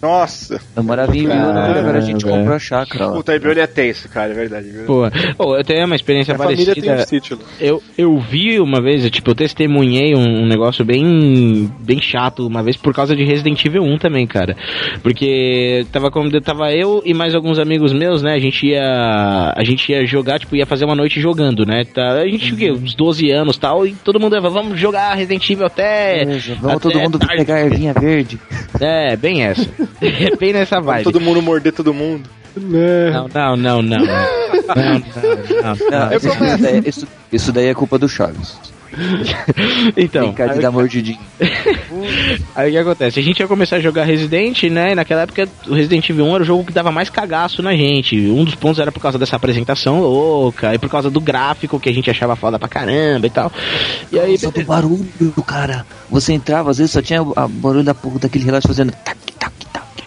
Nossa. 0.00 0.60
Eu 0.74 0.82
morava 0.82 1.16
em 1.16 1.20
Ibiúna, 1.20 1.52
Caramba, 1.54 1.78
agora 1.78 1.98
a 1.98 2.00
gente 2.00 2.24
velho. 2.24 2.36
comprou 2.38 2.56
a 2.56 2.58
chácara. 2.58 3.08
Puta, 3.12 3.36
Ibione 3.36 3.60
é 3.60 3.66
tenso, 3.68 4.08
cara, 4.08 4.32
é 4.32 4.34
verdade. 4.34 4.68
Pô, 4.84 5.02
pô, 5.38 5.56
eu 5.56 5.62
tenho 5.62 5.86
uma 5.86 5.94
experiência 5.94 6.34
Minha 6.34 6.44
família 6.44 6.66
parecida. 6.66 6.94
tem 6.96 7.04
um 7.04 7.06
sítio. 7.06 7.38
Eu, 7.60 7.80
eu 7.96 8.18
vi 8.18 8.58
uma 8.58 8.82
vez, 8.82 9.04
eu, 9.04 9.10
tipo, 9.12 9.30
eu 9.30 9.34
testemunhei 9.36 10.12
um, 10.16 10.42
um 10.42 10.46
negócio 10.48 10.84
bem 10.84 11.72
bem 11.78 12.02
chato 12.02 12.44
uma 12.44 12.64
vez 12.64 12.76
por 12.76 12.92
causa 12.92 13.14
de 13.14 13.22
Resident 13.22 13.64
Evil 13.64 13.84
1 13.84 13.98
também, 13.98 14.26
cara. 14.26 14.56
Porque 15.04 15.86
tava 15.92 16.10
como 16.10 16.28
tava 16.40 16.72
eu 16.72 17.00
e 17.04 17.14
mais 17.14 17.32
alguns 17.32 17.60
amigos 17.60 17.92
meus, 17.92 18.22
né? 18.24 18.34
A 18.34 18.40
gente 18.40 18.66
ia 18.66 19.52
a 19.56 19.62
gente 19.62 19.92
ia 19.92 20.04
jogar, 20.04 20.40
tipo, 20.40 20.56
ia 20.56 20.66
fazer 20.66 20.84
uma 20.84 20.96
noite 20.96 21.20
jogando, 21.20 21.64
né? 21.64 21.84
Tá, 21.84 22.14
a 22.14 22.26
gente 22.26 22.52
tinha 22.52 22.54
o 22.54 22.58
quê? 22.58 22.72
uns 22.72 22.94
12 22.96 23.30
anos, 23.30 23.56
tal, 23.56 23.86
e 23.86 23.92
todo 23.92 24.18
mundo 24.18 24.34
ia, 24.44 24.50
vamos 24.50 24.78
jogar 24.78 25.14
Resident 25.14 25.48
Evil 25.48 25.66
até 25.66 26.24
Vamos 26.60 26.80
todo 26.82 26.92
até 26.92 27.02
mundo 27.02 27.18
tarde." 27.18 27.36
pegar 27.36 27.56
a 27.56 27.60
ervinha 27.60 27.92
verde. 27.92 28.38
É, 28.80 29.14
bem 29.16 29.44
essa. 29.44 29.68
É 30.00 30.34
bem 30.34 30.52
nessa 30.52 30.80
vibe. 30.80 31.04
Todo 31.04 31.20
mundo 31.20 31.40
morder 31.42 31.72
todo 31.72 31.92
mundo. 31.94 32.28
Não, 32.56 33.28
não, 33.28 33.56
não, 33.56 33.82
não. 33.82 33.98
Não, 33.98 34.04
não, 34.04 34.04
não. 34.04 35.02
Não, 35.62 35.76
não. 35.90 36.16
isso, 36.16 36.62
daí, 36.62 36.82
isso, 36.84 37.08
isso 37.32 37.52
daí 37.52 37.68
é 37.68 37.74
culpa 37.74 37.98
do 37.98 38.08
Chaves. 38.08 38.58
Então, 39.96 40.32
de 40.32 40.42
aí- 40.42 40.60
dar 40.60 40.70
mordidinha. 40.70 41.18
Aí 42.54 42.68
o 42.70 42.72
que 42.72 42.78
acontece? 42.78 43.18
A 43.18 43.22
gente 43.22 43.40
ia 43.40 43.48
começar 43.48 43.76
a 43.76 43.80
jogar 43.80 44.04
Resident, 44.04 44.62
né? 44.64 44.92
E 44.92 44.94
naquela 44.94 45.22
época 45.22 45.48
o 45.66 45.74
Resident 45.74 46.08
Evil 46.08 46.26
1 46.26 46.34
era 46.34 46.42
o 46.42 46.46
jogo 46.46 46.64
que 46.64 46.72
dava 46.72 46.90
mais 46.92 47.08
cagaço 47.10 47.62
na 47.62 47.74
gente. 47.74 48.16
Um 48.30 48.44
dos 48.44 48.54
pontos 48.54 48.78
era 48.78 48.92
por 48.92 49.00
causa 49.00 49.18
dessa 49.18 49.36
apresentação 49.36 50.00
louca, 50.00 50.74
e 50.74 50.78
por 50.78 50.88
causa 50.88 51.10
do 51.10 51.20
gráfico 51.20 51.80
que 51.80 51.88
a 51.88 51.92
gente 51.92 52.10
achava 52.10 52.36
foda 52.36 52.58
pra 52.58 52.68
caramba 52.68 53.26
e 53.26 53.30
tal. 53.30 53.50
E 54.10 54.18
aí. 54.18 54.38
Só 54.38 54.50
do 54.50 54.62
barulho, 54.64 55.32
cara. 55.46 55.86
Você 56.10 56.32
entrava, 56.32 56.70
às 56.70 56.78
vezes 56.78 56.92
só 56.92 57.00
tinha 57.02 57.22
o 57.22 57.34
barulho 57.48 57.84
da 57.84 57.94
porra 57.94 58.18
daquele 58.20 58.44
relógio 58.44 58.68
fazendo. 58.68 58.92
tac, 58.92 59.16
tac. 59.38 59.52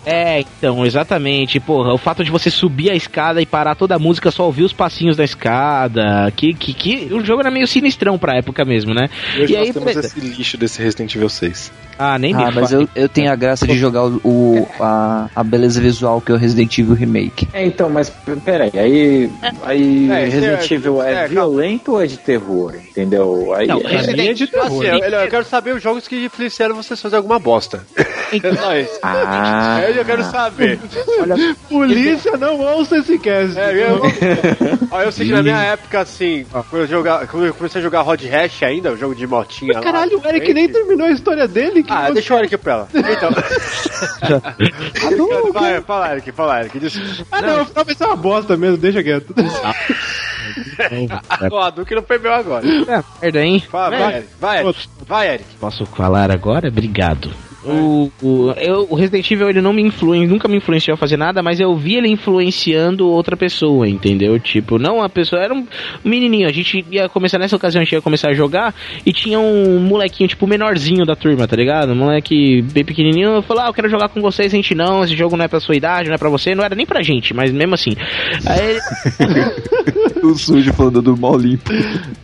É, 0.05 0.41
então, 0.41 0.85
exatamente. 0.85 1.59
Porra, 1.59 1.93
o 1.93 1.97
fato 1.97 2.23
de 2.23 2.31
você 2.31 2.51
subir 2.51 2.91
a 2.91 2.95
escada 2.95 3.41
e 3.41 3.45
parar 3.45 3.75
toda 3.75 3.95
a 3.95 3.99
música, 3.99 4.31
só 4.31 4.45
ouvir 4.45 4.63
os 4.63 4.73
passinhos 4.73 5.17
da 5.17 5.23
escada. 5.23 6.31
Que, 6.35 6.53
que, 6.53 6.73
que 6.73 7.13
o 7.13 7.23
jogo 7.23 7.41
era 7.41 7.51
meio 7.51 7.67
sinistrão 7.67 8.17
pra 8.17 8.37
época 8.37 8.63
mesmo, 8.63 8.93
né? 8.93 9.09
E 9.35 9.41
hoje 9.41 9.53
E 9.53 9.57
nós 9.57 9.67
aí, 9.67 9.73
temos 9.73 9.95
esse 9.95 10.19
lixo 10.19 10.57
desse 10.57 10.81
Resident 10.81 11.15
Evil 11.15 11.29
6. 11.29 11.71
Ah, 11.97 12.17
nem 12.19 12.33
Ah, 12.33 12.51
mas 12.53 12.71
eu, 12.71 12.87
eu 12.95 13.07
tenho 13.07 13.31
a 13.31 13.35
graça 13.35 13.65
de 13.65 13.77
jogar 13.77 14.03
o, 14.05 14.19
o- 14.23 14.67
a, 14.79 15.29
a 15.35 15.43
beleza 15.43 15.79
visual 15.79 16.19
que 16.19 16.31
é 16.31 16.35
o 16.35 16.37
Resident 16.37 16.77
Evil 16.77 16.93
Remake. 16.93 17.47
É, 17.53 17.65
então, 17.65 17.89
mas 17.89 18.11
peraí, 18.43 18.71
aí, 18.75 19.29
aí 19.63 20.09
É, 20.11 20.25
Resident 20.25 20.71
é, 20.71 20.73
Evil 20.73 21.01
é, 21.01 21.13
é, 21.23 21.27
violento 21.27 21.93
ou 21.93 22.01
é 22.01 22.05
de 22.07 22.17
terror? 22.17 22.75
Entendeu? 22.75 23.53
Aí, 23.53 23.67
Não, 23.67 23.79
é- 23.81 23.87
Resident 23.87 24.29
é 24.29 24.33
de 24.33 24.47
terror. 24.47 24.67
Assim, 24.67 24.85
eu, 24.87 25.19
eu 25.21 25.29
quero 25.29 25.45
saber 25.45 25.75
os 25.75 25.81
jogos 25.81 26.07
que 26.07 26.25
influenciaram 26.25 26.75
vocês 26.75 27.01
fazer 27.01 27.15
alguma 27.17 27.39
bosta. 27.39 27.83
É 28.43 28.55
só 28.55 28.75
isso. 28.75 28.99
Ah, 29.03 29.79
É, 29.81 29.97
eu 29.99 30.03
quero 30.03 30.23
saber. 30.23 30.79
Polícia, 31.69 32.37
não 32.37 32.59
ouça 32.59 32.97
esse 32.97 33.17
cast. 33.19 33.57
É, 33.57 33.71
eu, 33.89 34.01
ó, 34.91 35.01
eu 35.03 35.11
sei 35.11 35.27
que 35.27 35.31
na 35.31 35.43
minha 35.43 35.61
época, 35.63 36.01
assim, 36.01 36.45
quando 36.69 36.81
eu, 36.81 36.87
jogar, 36.87 37.27
quando 37.27 37.45
eu 37.45 37.53
comecei 37.53 37.79
a 37.79 37.83
jogar 37.83 38.01
Rod 38.01 38.21
Hash 38.23 38.63
ainda, 38.63 38.91
o 38.91 38.97
jogo 38.97 39.15
de 39.15 39.25
motinha 39.27 39.73
lá. 39.75 39.81
Caralho, 39.81 40.19
o 40.21 40.27
Eric 40.27 40.53
nem 40.53 40.67
terminou 40.67 41.07
a 41.07 41.11
história 41.11 41.47
dele. 41.47 41.83
Que 41.85 41.93
Ah, 41.93 42.07
você- 42.07 42.13
deixa 42.13 42.35
o 42.35 42.39
Eric 42.39 42.57
pra 42.57 42.73
ela. 42.73 42.87
Então. 42.93 43.29
Vai, 45.53 45.81
fala, 45.81 46.11
Eric, 46.13 46.31
fala, 46.31 46.59
Eric. 46.61 46.79
Desculpa. 46.79 47.25
Ah, 47.31 47.41
não, 47.41 47.65
vai 47.65 47.95
ser 47.95 48.05
uma 48.05 48.15
bosta 48.15 48.57
mesmo, 48.57 48.77
deixa 48.77 49.03
quieto. 49.03 49.33
Ó, 51.51 51.61
a 51.61 51.69
Duque 51.69 51.95
não 51.95 52.03
perdeu 52.03 52.33
agora. 52.33 52.65
É, 52.67 53.03
merda, 53.21 53.41
hein? 53.43 53.63
Fala, 53.69 53.97
vai, 53.97 54.15
Eric. 54.17 54.29
Vai, 54.39 54.59
Eric. 54.59 54.89
Vai, 55.07 55.27
Eric. 55.29 55.45
Posso 55.59 55.85
falar 55.85 56.31
agora? 56.31 56.67
Obrigado. 56.67 57.31
O, 57.65 58.11
o, 58.21 58.51
eu, 58.57 58.87
o 58.89 58.95
Resident 58.95 59.29
Evil 59.29 59.49
ele 59.49 59.61
não 59.61 59.73
me 59.73 59.81
influi, 59.81 60.27
nunca 60.27 60.47
me 60.47 60.57
influenciou 60.57 60.93
a 60.93 60.97
fazer 60.97 61.17
nada, 61.17 61.41
mas 61.41 61.59
eu 61.59 61.75
vi 61.75 61.95
ele 61.95 62.07
influenciando 62.07 63.07
outra 63.07 63.35
pessoa, 63.35 63.87
entendeu? 63.87 64.39
Tipo, 64.39 64.77
não 64.77 65.01
a 65.01 65.09
pessoa, 65.09 65.41
era 65.41 65.53
um 65.53 65.65
menininho. 66.03 66.47
A 66.47 66.51
gente 66.51 66.85
ia 66.91 67.09
começar 67.09 67.39
nessa 67.39 67.55
ocasião, 67.55 67.81
a 67.81 67.83
gente 67.83 67.93
ia 67.93 68.01
começar 68.01 68.29
a 68.29 68.33
jogar 68.33 68.73
e 69.05 69.11
tinha 69.11 69.39
um 69.39 69.79
molequinho, 69.79 70.29
tipo, 70.29 70.45
menorzinho 70.45 71.05
da 71.05 71.15
turma, 71.15 71.47
tá 71.47 71.55
ligado? 71.55 71.91
Um 71.91 71.95
moleque 71.95 72.61
bem 72.61 72.85
pequenininho. 72.85 73.41
Falou, 73.41 73.63
ah, 73.63 73.67
eu 73.67 73.73
quero 73.73 73.89
jogar 73.89 74.09
com 74.09 74.21
vocês. 74.21 74.53
A 74.53 74.55
gente, 74.55 74.75
não, 74.75 75.03
esse 75.03 75.15
jogo 75.15 75.35
não 75.35 75.45
é 75.45 75.47
pra 75.47 75.59
sua 75.59 75.75
idade, 75.75 76.07
não 76.07 76.15
é 76.15 76.19
pra 76.19 76.29
você. 76.29 76.53
Não 76.53 76.63
era 76.63 76.75
nem 76.75 76.85
pra 76.85 77.01
gente, 77.01 77.33
mas 77.33 77.51
mesmo 77.51 77.73
assim. 77.73 77.95
Aí 78.45 78.79
o 80.25 80.37
sujo 80.37 80.73
falando 80.73 81.01
do 81.01 81.17
mal 81.17 81.37
limpo. 81.37 81.71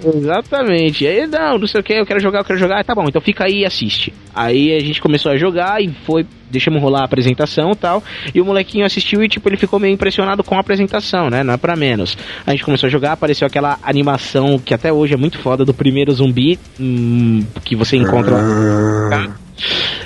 Exatamente. 0.04 1.06
Aí, 1.06 1.26
não, 1.28 1.58
não 1.58 1.68
sei 1.68 1.82
o 1.82 1.84
que, 1.84 1.94
eu 1.94 2.06
quero 2.06 2.20
jogar, 2.20 2.40
eu 2.40 2.46
quero 2.46 2.60
jogar. 2.60 2.80
Ah, 2.80 2.84
tá 2.84 2.96
bom, 2.96 3.06
então 3.08 3.22
fica 3.22 3.46
aí 3.46 3.62
e 3.62 3.66
assiste. 3.66 4.14
Aí 4.34 4.76
a 4.76 4.80
gente 4.80 5.02
começou 5.02 5.32
a 5.32 5.38
jogar 5.38 5.82
e 5.82 5.94
foi, 6.06 6.26
deixamos 6.50 6.82
rolar 6.82 7.02
a 7.02 7.06
apresentação 7.06 7.72
e 7.72 7.76
tal. 7.76 8.04
E 8.34 8.42
o 8.42 8.46
molequinho 8.46 8.86
assistiu 8.86 9.24
e, 9.24 9.28
tipo, 9.28 9.48
ele 9.50 9.58
ficou 9.58 9.80
meio 9.80 9.94
impressionado 9.94 10.44
com 10.44 10.56
a 10.56 10.60
apresentação, 10.60 11.30
né? 11.30 11.44
Não 11.44 11.54
é 11.54 11.58
pra 11.58 11.76
menos. 11.76 12.18
A 12.46 12.52
gente 12.52 12.64
começou 12.64 12.88
a 12.88 12.90
jogar, 12.90 13.14
apareceu 13.14 13.46
aquela 13.46 13.78
animação 13.84 14.58
que 14.60 14.74
até 14.74 14.92
hoje 14.92 15.14
é 15.14 15.18
muito 15.18 15.40
foda 15.40 15.66
do 15.66 15.74
primeiro 15.74 16.12
zumbi 16.12 16.58
hum, 16.80 17.44
que 17.64 17.76
você 17.76 17.98
encontra. 17.98 18.36
lá. 18.36 19.36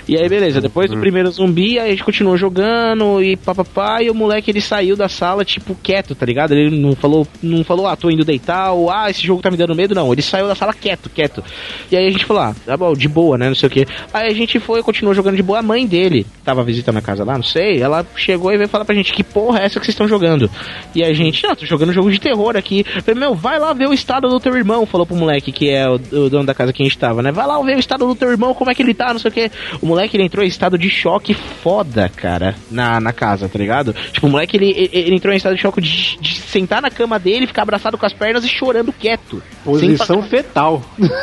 E 0.08 0.18
aí, 0.18 0.30
beleza, 0.30 0.62
depois 0.62 0.90
do 0.90 0.98
primeiro 0.98 1.32
zumbi, 1.32 1.80
aí 1.80 1.88
a 1.88 1.92
gente 1.92 2.04
continuou 2.04 2.38
jogando 2.38 3.24
e 3.24 3.36
papapá, 3.36 4.04
e 4.04 4.10
o 4.10 4.14
moleque 4.14 4.52
ele 4.52 4.62
saiu 4.62 4.96
da 4.96 5.10
sala, 5.10 5.44
tipo, 5.44 5.76
quieto, 5.82 6.14
tá 6.14 6.26
ligado? 6.26 6.54
Ele 6.54 6.80
não 6.80 6.96
falou, 6.96 7.28
não 7.42 7.64
falou, 7.64 7.88
ah, 7.88 7.96
tô 7.96 8.10
indo 8.10 8.24
deitar, 8.24 8.72
ou 8.72 8.92
ah, 8.92 9.10
esse 9.10 9.26
jogo 9.26 9.42
tá 9.42 9.50
me 9.50 9.58
dando 9.58 9.76
medo, 9.76 9.96
não. 9.96 10.12
Ele 10.14 10.22
saiu 10.22 10.48
da 10.48 10.54
sala 10.54 10.74
quieto, 10.74 11.10
quieto. 11.10 11.44
E 11.92 11.98
aí 11.98 12.08
a 12.08 12.12
gente 12.12 12.26
falou, 12.26 12.44
ah, 12.44 12.56
tá 12.66 12.78
bom, 12.78 12.94
de 12.94 13.08
boa, 13.08 13.38
né? 13.38 13.48
Não 13.48 13.56
sei 13.56 13.68
o 13.68 13.70
que. 13.70 13.88
Aí 14.14 14.28
a 14.28 14.34
gente 14.34 14.60
foi, 14.60 14.84
continuou 14.84 15.16
jogando 15.16 15.36
de 15.36 15.44
boa. 15.44 15.60
A 15.60 15.64
mãe 15.64 15.88
dele 15.88 16.26
tava 16.44 16.64
visitando 16.64 16.98
a 16.98 17.02
casa 17.02 17.24
lá, 17.24 17.36
não 17.36 17.44
sei. 17.44 17.82
Ela 17.82 18.06
chegou 18.16 18.52
e 18.52 18.58
veio 18.58 18.70
falar 18.70 18.86
pra 18.86 18.94
gente 18.94 19.12
que 19.12 19.24
porra 19.24 19.60
é 19.60 19.66
essa 19.66 19.80
que 19.80 19.86
vocês 19.86 19.94
estão 19.94 20.08
jogando. 20.08 20.50
E 20.94 21.04
a 21.04 21.14
gente, 21.14 21.46
ah, 21.48 21.56
tô 21.56 21.66
jogando 21.66 21.94
jogo 21.94 22.12
de 22.12 22.20
terror 22.20 22.56
aqui. 22.56 22.86
Eu 22.96 23.02
falei, 23.02 23.20
meu, 23.20 23.34
vai 23.34 23.60
lá 23.60 23.74
ver 23.74 23.88
o 23.88 23.94
estado 23.94 24.30
do 24.30 24.40
teu 24.40 24.56
irmão, 24.56 24.86
falou 24.86 25.08
pro 25.08 25.16
moleque 25.16 25.52
que 25.52 25.70
é 25.70 25.90
o, 25.90 25.96
o 25.96 26.30
dono 26.30 26.46
da 26.46 26.54
casa 26.54 26.72
que 26.72 26.84
a 26.84 26.86
gente 26.86 26.98
tava, 26.98 27.24
né? 27.24 27.32
Vai 27.32 27.48
lá 27.48 27.60
ver 27.62 27.76
o 27.76 27.80
estado 27.80 28.06
do 28.06 28.16
teu 28.16 28.30
irmão, 28.30 28.54
como 28.54 28.70
é 28.70 28.76
que 28.76 28.84
ele 28.84 28.94
tá, 28.94 29.12
não 29.12 29.20
sei 29.20 29.32
o 29.32 29.34
que. 29.34 29.52
O 29.82 29.88
moleque 29.96 30.18
ele 30.18 30.24
entrou 30.24 30.44
em 30.44 30.48
estado 30.48 30.78
de 30.78 30.90
choque 30.90 31.34
foda, 31.34 32.10
cara, 32.16 32.56
na, 32.70 33.00
na 33.00 33.14
casa, 33.14 33.48
tá 33.50 33.58
ligado? 33.58 33.94
Tipo, 34.12 34.28
o 34.28 34.30
moleque 34.30 34.58
ele, 34.58 34.70
ele, 34.72 34.90
ele 34.92 35.16
entrou 35.16 35.34
em 35.34 35.38
estado 35.38 35.56
de 35.56 35.62
choque 35.62 35.82
de, 35.82 36.18
de 36.20 36.36
sentar 36.42 36.82
na 36.82 36.90
cama 36.90 37.18
dele, 37.18 37.48
ficar 37.48 37.62
abraçado 37.64 37.98
com 37.98 38.06
as 38.06 38.14
pernas 38.14 38.44
e 38.44 38.50
chorando 38.50 38.92
quieto. 38.94 39.42
Posição 39.64 40.22
fetal. 40.24 40.84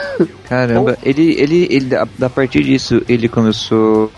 Caramba, 0.48 0.98
ele, 1.02 1.34
ele, 1.38 1.66
ele 1.70 1.94
a, 1.94 2.06
a 2.22 2.28
partir 2.30 2.62
disso, 2.62 3.02
ele 3.08 3.28
começou 3.28 4.10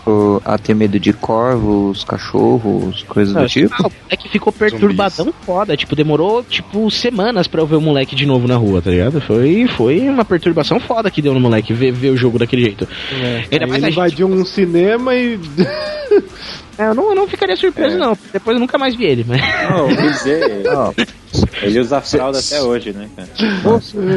a 0.43 0.57
ter 0.57 0.73
medo 0.73 0.99
de 0.99 1.13
corvos, 1.13 2.03
cachorros, 2.03 3.03
coisas 3.03 3.33
do 3.33 3.47
tipo. 3.47 3.73
Ah, 3.79 3.87
o 3.87 3.91
moleque 4.03 4.29
ficou 4.29 4.51
perturbadão 4.51 5.33
foda. 5.45 5.77
Tipo, 5.77 5.95
demorou, 5.95 6.43
tipo, 6.43 6.89
semanas 6.91 7.47
pra 7.47 7.61
eu 7.61 7.67
ver 7.67 7.75
o 7.75 7.81
moleque 7.81 8.15
de 8.15 8.25
novo 8.25 8.47
na 8.47 8.55
rua, 8.57 8.81
tá 8.81 8.89
ligado? 8.91 9.21
Foi, 9.21 9.67
foi 9.67 10.09
uma 10.09 10.25
perturbação 10.25 10.79
foda 10.79 11.09
que 11.09 11.21
deu 11.21 11.33
no 11.33 11.39
moleque 11.39 11.73
ver, 11.73 11.91
ver 11.91 12.09
o 12.09 12.17
jogo 12.17 12.37
daquele 12.37 12.63
jeito. 12.63 12.87
Mais 13.11 13.47
ele 13.51 13.63
a 13.63 13.67
gente- 13.67 13.89
invadiu 13.91 14.27
um 14.27 14.44
cinema 14.45 15.15
e. 15.15 15.39
É, 16.77 16.87
eu, 16.87 16.95
não, 16.95 17.09
eu 17.09 17.15
não 17.15 17.27
ficaria 17.27 17.55
surpreso, 17.55 17.97
não. 17.97 18.17
Depois 18.33 18.55
eu 18.55 18.59
nunca 18.59 18.77
mais 18.77 18.95
vi 18.95 19.05
ele, 19.05 19.25
mas. 19.27 19.41
Não, 19.69 19.87
quer 19.87 20.11
dizer, 20.11 20.63
ele 21.61 21.79
usa 21.79 22.01
fralda 22.01 22.39
até 22.39 22.61
hoje, 22.61 22.91
né, 22.93 23.09
cara? 23.15 23.29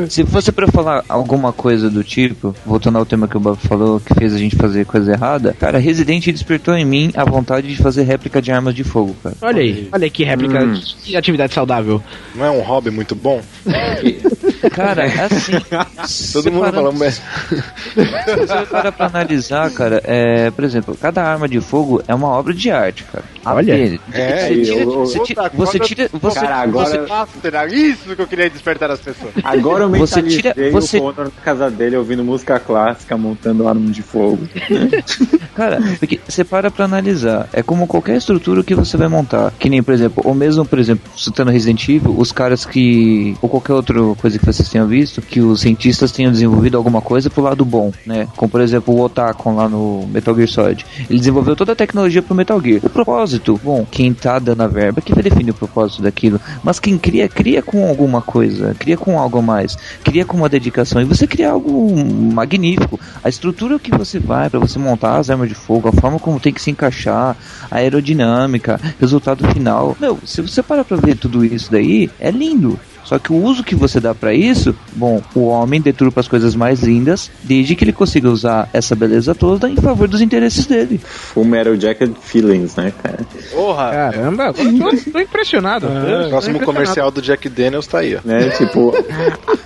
Se 0.08 0.24
fosse 0.24 0.52
pra 0.52 0.66
falar 0.68 1.04
alguma 1.08 1.52
coisa 1.52 1.88
do 1.90 2.02
tipo, 2.04 2.54
voltando 2.64 2.98
ao 2.98 3.06
tema 3.06 3.26
que 3.28 3.36
o 3.36 3.40
Bob 3.40 3.58
falou, 3.58 4.00
que 4.00 4.14
fez 4.14 4.34
a 4.34 4.38
gente 4.38 4.56
fazer 4.56 4.84
coisa 4.86 5.12
errada, 5.12 5.54
cara, 5.58 5.78
Resident 5.78 6.26
despertou 6.26 6.74
em 6.74 6.84
mim 6.84 7.10
a 7.16 7.24
vontade 7.24 7.68
de 7.68 7.76
fazer 7.82 8.02
réplica 8.04 8.40
de 8.42 8.50
armas 8.52 8.74
de 8.74 8.84
fogo, 8.84 9.16
cara. 9.22 9.34
Olha 9.42 9.60
aí, 9.62 9.88
olha 9.92 10.04
aí 10.04 10.10
que 10.10 10.24
réplica 10.24 10.58
Hum. 10.64 10.80
de 11.04 11.16
atividade 11.16 11.54
saudável. 11.54 12.02
Não 12.34 12.44
é 12.44 12.50
um 12.50 12.60
hobby 12.60 12.90
muito 12.90 13.14
bom? 13.14 13.40
Cara, 14.72 15.06
é 15.06 15.20
assim. 15.24 15.52
Todo 16.32 16.50
mundo 16.52 16.72
fala, 16.72 16.92
mas. 16.92 17.14
Se 17.14 18.36
você 18.36 18.66
para 18.70 18.90
pra 18.92 19.06
analisar, 19.06 19.70
cara, 19.70 20.00
é, 20.04 20.50
por 20.50 20.64
exemplo, 20.64 20.96
cada 21.00 21.22
arma 21.22 21.48
de 21.48 21.60
fogo 21.60 22.02
é 22.08 22.14
uma 22.14 22.28
obra 22.28 22.47
de 22.54 22.70
arte, 22.70 23.04
cara. 23.04 23.24
Olha. 23.44 24.00
É, 24.12 24.48
você 24.48 24.62
tira, 24.62 24.80
eu- 24.82 24.90
você 24.92 25.18
tira, 25.20 25.50
você 25.54 25.78
tira, 25.78 26.10
você, 26.12 26.40
Cara, 26.40 26.56
agora- 26.56 27.04
você- 27.06 27.46
era 27.48 27.66
isso 27.66 28.14
que 28.14 28.22
eu 28.22 28.26
queria 28.26 28.50
despertar 28.50 28.90
as 28.90 29.00
pessoas. 29.00 29.32
Agora 29.42 29.84
eu 29.84 29.90
Você 29.90 30.22
tira- 30.22 30.54
você- 30.70 30.98
o 30.98 31.00
Connor 31.02 31.24
na 31.26 31.42
casa 31.42 31.70
dele 31.70 31.96
ouvindo 31.96 32.22
música 32.24 32.58
clássica, 32.60 33.16
montando 33.16 33.66
arma 33.66 33.90
de 33.90 34.02
fogo. 34.02 34.38
Cara, 35.54 35.80
porque 35.98 36.20
você 36.26 36.44
para 36.44 36.70
pra 36.70 36.84
analisar. 36.84 37.48
É 37.52 37.62
como 37.62 37.86
qualquer 37.86 38.16
estrutura 38.16 38.62
que 38.62 38.74
você 38.74 38.96
vai 38.96 39.08
montar. 39.08 39.52
Que 39.58 39.68
nem, 39.68 39.82
por 39.82 39.92
exemplo, 39.94 40.22
ou 40.24 40.34
mesmo, 40.34 40.64
por 40.64 40.78
exemplo, 40.78 41.10
citando 41.16 41.50
Resident 41.50 41.88
Evil, 41.88 42.14
os 42.16 42.30
caras 42.32 42.64
que. 42.64 43.36
Ou 43.42 43.48
qualquer 43.48 43.72
outra 43.72 43.98
coisa 44.16 44.38
que 44.38 44.44
vocês 44.46 44.68
tenham 44.68 44.86
visto, 44.86 45.20
que 45.22 45.40
os 45.40 45.60
cientistas 45.60 46.12
tenham 46.12 46.30
desenvolvido 46.30 46.76
alguma 46.76 47.00
coisa 47.00 47.28
pro 47.30 47.42
lado 47.42 47.64
bom, 47.64 47.92
né? 48.06 48.28
Como, 48.36 48.50
por 48.50 48.60
exemplo, 48.60 48.94
o 48.94 49.00
Otakon 49.00 49.54
lá 49.56 49.68
no 49.68 50.06
Metal 50.12 50.34
Gear 50.34 50.48
Solid. 50.48 50.86
Ele 51.08 51.18
desenvolveu 51.18 51.56
toda 51.56 51.72
a 51.72 51.76
tecnologia 51.76 52.22
pro 52.22 52.34
Metal 52.38 52.60
Gear. 52.60 52.80
O 52.84 52.88
propósito, 52.88 53.60
bom, 53.62 53.84
quem 53.90 54.14
tá 54.14 54.38
dando 54.38 54.62
a 54.62 54.68
verba 54.68 55.00
que 55.00 55.12
vai 55.12 55.22
definir 55.22 55.50
o 55.50 55.54
propósito 55.54 56.02
daquilo. 56.02 56.40
Mas 56.62 56.78
quem 56.78 56.96
cria, 56.96 57.28
cria 57.28 57.60
com 57.60 57.86
alguma 57.86 58.22
coisa, 58.22 58.74
cria 58.78 58.96
com 58.96 59.18
algo 59.18 59.38
a 59.38 59.42
mais, 59.42 59.76
cria 60.04 60.24
com 60.24 60.36
uma 60.36 60.48
dedicação. 60.48 61.02
E 61.02 61.04
você 61.04 61.26
cria 61.26 61.50
algo 61.50 61.94
magnífico. 62.32 62.98
A 63.22 63.28
estrutura 63.28 63.78
que 63.78 63.90
você 63.90 64.18
vai 64.18 64.48
para 64.48 64.60
você 64.60 64.78
montar 64.78 65.16
as 65.16 65.28
armas 65.28 65.48
de 65.48 65.54
fogo, 65.54 65.88
a 65.88 65.92
forma 65.92 66.18
como 66.18 66.38
tem 66.40 66.52
que 66.52 66.62
se 66.62 66.70
encaixar, 66.70 67.36
a 67.70 67.76
aerodinâmica, 67.76 68.80
resultado 69.00 69.46
final. 69.52 69.96
Meu, 70.00 70.18
se 70.24 70.40
você 70.40 70.62
parar 70.62 70.84
pra 70.84 70.96
ver 70.96 71.16
tudo 71.16 71.44
isso 71.44 71.70
daí, 71.70 72.08
é 72.20 72.30
lindo. 72.30 72.78
Só 73.04 73.18
que 73.18 73.32
o 73.32 73.36
uso 73.36 73.64
que 73.64 73.74
você 73.74 73.98
dá 74.00 74.14
pra 74.14 74.34
isso, 74.34 74.74
bom, 74.94 75.22
o 75.34 75.46
homem 75.46 75.80
deturpa 75.80 76.20
as 76.20 76.28
coisas 76.28 76.54
mais 76.54 76.80
lindas, 76.82 77.30
desde 77.42 77.74
que 77.74 77.84
ele 77.84 77.92
consiga 77.92 78.28
usar 78.28 78.68
essa 78.72 78.94
beleza 78.94 79.34
toda 79.34 79.68
em 79.68 79.76
favor 79.76 80.06
dos 80.08 80.20
interesses 80.20 80.66
dele. 80.66 81.00
Full 81.02 81.44
Metal 81.44 81.74
Jacket 81.76 82.10
Feelings, 82.20 82.76
né, 82.76 82.92
cara? 83.02 83.18
Porra! 83.52 83.90
Caramba, 83.90 84.52
tô, 84.52 85.10
tô 85.12 85.18
impressionado. 85.20 85.86
O 85.86 85.88
Tô 85.88 85.94
próximo 86.28 86.28
impressionado. 86.56 86.64
comercial 86.64 87.10
do 87.10 87.22
Jack 87.22 87.48
Daniels 87.48 87.86
tá 87.86 87.98
aí, 88.00 88.16
ó. 88.16 88.20
Né? 88.24 88.50
Tipo, 88.50 88.92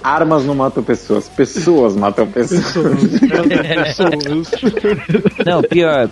armas 0.03 0.45
não 0.45 0.55
matam 0.55 0.83
pessoas, 0.83 1.29
pessoas 1.29 1.97
matam 1.97 2.27
pessoas. 2.27 2.63
Não, 5.45 5.63
pior, 5.63 6.09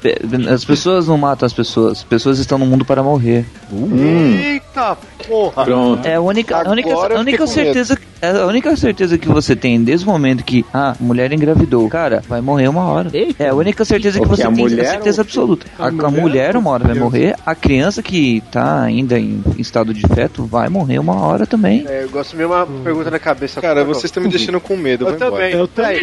as 0.53 0.65
pessoas 0.65 1.07
não 1.07 1.17
matam 1.19 1.47
as 1.47 1.53
pessoas, 1.53 1.99
as 1.99 2.05
pessoas 2.05 2.39
estão 2.39 2.59
no 2.59 2.67
mundo 2.67 2.85
para 2.85 3.03
morrer. 3.03 3.45
Eita 3.73 4.97
porra! 5.29 5.65
Pronto. 5.65 6.07
É 6.07 6.15
a 6.17 6.21
única, 6.21 6.57
a 6.63 6.71
única, 6.71 6.89
Agora 7.11 7.19
a 7.19 7.21
única 7.23 7.47
certeza, 7.47 7.99
é 8.23 8.29
a 8.31 8.47
única 8.47 8.77
certeza 8.77 9.19
que 9.19 9.27
você 9.29 9.57
tem 9.57 9.83
desde 9.83 10.07
o 10.07 10.09
momento 10.09 10.45
que 10.45 10.65
a 10.73 10.95
mulher 11.01 11.33
engravidou, 11.33 11.89
cara, 11.89 12.23
vai 12.29 12.41
morrer 12.41 12.69
uma 12.69 12.85
hora. 12.85 13.11
Eita. 13.13 13.43
É 13.43 13.49
a 13.49 13.55
única 13.55 13.85
certeza 13.85 14.21
que 14.21 14.29
você 14.29 14.43
a 14.45 14.47
tem, 14.47 14.55
mulher 14.57 14.87
a 14.87 14.91
certeza 14.91 15.21
ou- 15.21 15.25
absoluta. 15.25 15.67
A, 15.79 15.89
a 15.89 15.91
mulher 15.91 16.21
mulher, 16.21 16.57
ou 16.57 16.63
uma 16.63 16.71
hora 16.71 16.85
vai 16.85 16.95
morrer, 16.95 17.35
a 17.45 17.55
criança 17.55 18.03
que 18.03 18.43
tá 18.53 18.83
ainda 18.83 19.19
em 19.19 19.43
estado 19.59 19.93
de 19.93 20.07
feto 20.07 20.45
vai 20.45 20.69
morrer 20.69 20.99
uma 21.01 21.21
hora 21.21 21.47
também. 21.47 21.85
É, 21.89 22.05
eu 22.05 22.11
gosto 22.11 22.37
mesmo 22.37 22.55
uma 22.55 22.67
pergunta 22.67 23.11
na 23.11 23.19
cabeça. 23.19 23.61
Cara, 23.61 23.85
vocês 23.85 24.05
estão 24.05 24.23
me 24.23 24.29
deixando 24.29 24.61
com 24.61 24.77
medo. 24.77 25.09
Eu 25.09 25.17
também. 25.17 25.53
Eu 25.53 25.67
também. 25.67 25.99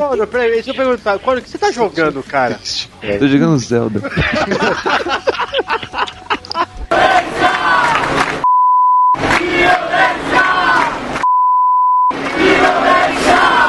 Ô, 0.00 0.26
peraí, 0.26 0.50
deixa 0.52 0.70
eu 0.70 0.74
perguntar. 0.74 1.18
Quando 1.20 1.38
o 1.38 1.42
que 1.42 1.48
você 1.50 1.58
tá 1.58 1.70
jogando, 1.70 2.22
cara? 2.22 2.58
Tô 3.18 3.28
jogando 3.28 3.58
Zelda. 3.58 4.00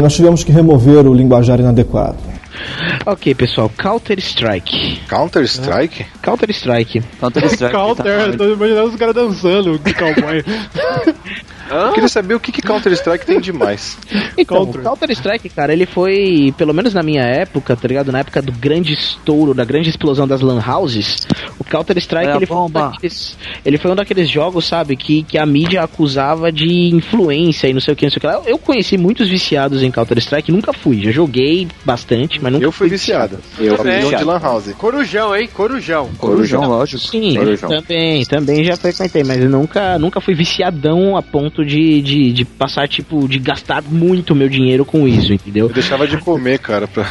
Nós 0.02 0.14
tivemos 0.16 0.44
que 0.44 0.52
remover 0.52 1.08
o 1.08 1.14
linguajar 1.14 1.60
inadequado. 1.60 2.18
Ok, 3.06 3.34
pessoal, 3.36 3.70
Counter 3.78 4.20
Strike. 4.20 5.02
Counter 5.08 5.44
Strike? 5.44 6.06
Counter 6.22 6.50
Strike. 6.52 7.02
Counter 7.20 7.46
Strike. 7.46 7.74
Counter, 7.76 8.32
tá- 8.32 8.38
tô 8.38 8.54
imaginando 8.54 8.89
os 8.89 8.96
caras 8.96 9.16
dançando 9.16 9.80
de 9.80 9.94
cowboy. 9.94 10.44
Eu 11.74 11.94
queria 11.94 12.10
saber 12.10 12.36
o 12.36 12.40
que, 12.40 12.52
que 12.52 12.62
Counter 12.62 12.92
Strike 12.94 13.26
tem 13.26 13.40
demais. 13.40 13.98
Então, 14.36 14.66
Counter. 14.66 14.82
o 14.82 14.84
Counter 14.84 15.12
Strike, 15.12 15.50
cara, 15.50 15.74
ele 15.74 15.86
foi, 15.86 16.52
pelo 16.58 16.74
menos 16.74 16.92
na 16.94 17.04
minha 17.04 17.22
época, 17.22 17.76
tá 17.76 17.88
ligado? 17.88 18.12
Na 18.12 18.20
época 18.20 18.42
do 18.42 18.52
grande 18.52 18.92
estouro, 18.94 19.54
da 19.54 19.64
grande 19.64 19.90
explosão 19.90 20.28
das 20.28 20.42
lan 20.42 20.60
houses, 20.66 21.28
o 21.60 21.64
Counter 21.64 21.98
Strike 22.00 22.32
É 22.32 22.36
ele 22.36 22.46
foi, 22.48 22.58
um 22.58 22.62
bomba. 22.62 22.90
daqueles, 22.92 23.38
ele 23.64 23.78
foi 23.78 23.92
um 23.92 23.96
daqueles 23.96 24.28
jogos, 24.30 24.66
sabe, 24.66 24.96
que, 24.96 25.22
que 25.24 25.38
a 25.38 25.46
mídia 25.46 25.84
acusava 25.84 26.52
de 26.52 26.68
influência 26.96 27.68
e 27.68 27.74
não 27.74 27.80
sei 27.80 27.94
o 27.94 27.98
que, 27.98 28.06
não 28.06 28.10
sei 28.10 28.18
o 28.18 28.22
que 28.22 28.28
lá. 28.28 28.34
Eu, 28.34 28.44
eu 28.46 28.58
conheci 28.58 28.98
muitos 28.98 29.30
viciados 29.30 29.84
em 29.84 29.92
Counter 29.92 30.18
Strike, 30.18 30.52
nunca 30.52 30.74
fui, 30.74 31.02
já 31.04 31.12
joguei 31.12 31.68
bastante, 31.86 32.42
mas 32.42 32.54
nunca 32.54 32.66
Eu 32.66 32.72
fui 32.72 32.90
viciado. 32.90 33.38
Eu 33.60 33.78
fui 33.78 33.92
de 33.92 33.98
viciado. 34.02 34.26
Lan 34.26 34.40
House. 34.40 34.74
Corujão, 34.78 35.36
hein? 35.36 35.48
Corujão. 35.54 36.10
Corujão, 36.18 36.64
lógico. 36.68 37.04
Sim, 37.04 37.36
Corujão. 37.36 37.70
também, 37.70 38.26
também 38.26 38.64
já 38.64 38.76
frequentei, 38.76 39.24
mas 39.24 39.40
eu 39.44 39.50
nunca, 39.50 40.00
nunca 40.00 40.20
fui 40.20 40.34
viciadão 40.34 41.16
a 41.16 41.22
ponto 41.22 41.62
de, 41.66 42.01
de, 42.01 42.32
de 42.32 42.45
passar, 42.45 42.88
tipo, 42.88 43.28
de 43.28 43.39
gastar 43.39 43.82
muito 43.84 44.36
meu 44.36 44.49
dinheiro 44.49 44.86
com 44.86 45.07
isso, 45.07 45.34
entendeu? 45.34 45.68
Eu 45.68 45.74
deixava 45.74 46.07
de 46.07 46.18
comer, 46.18 46.59
cara, 46.59 46.88
pra. 46.88 47.05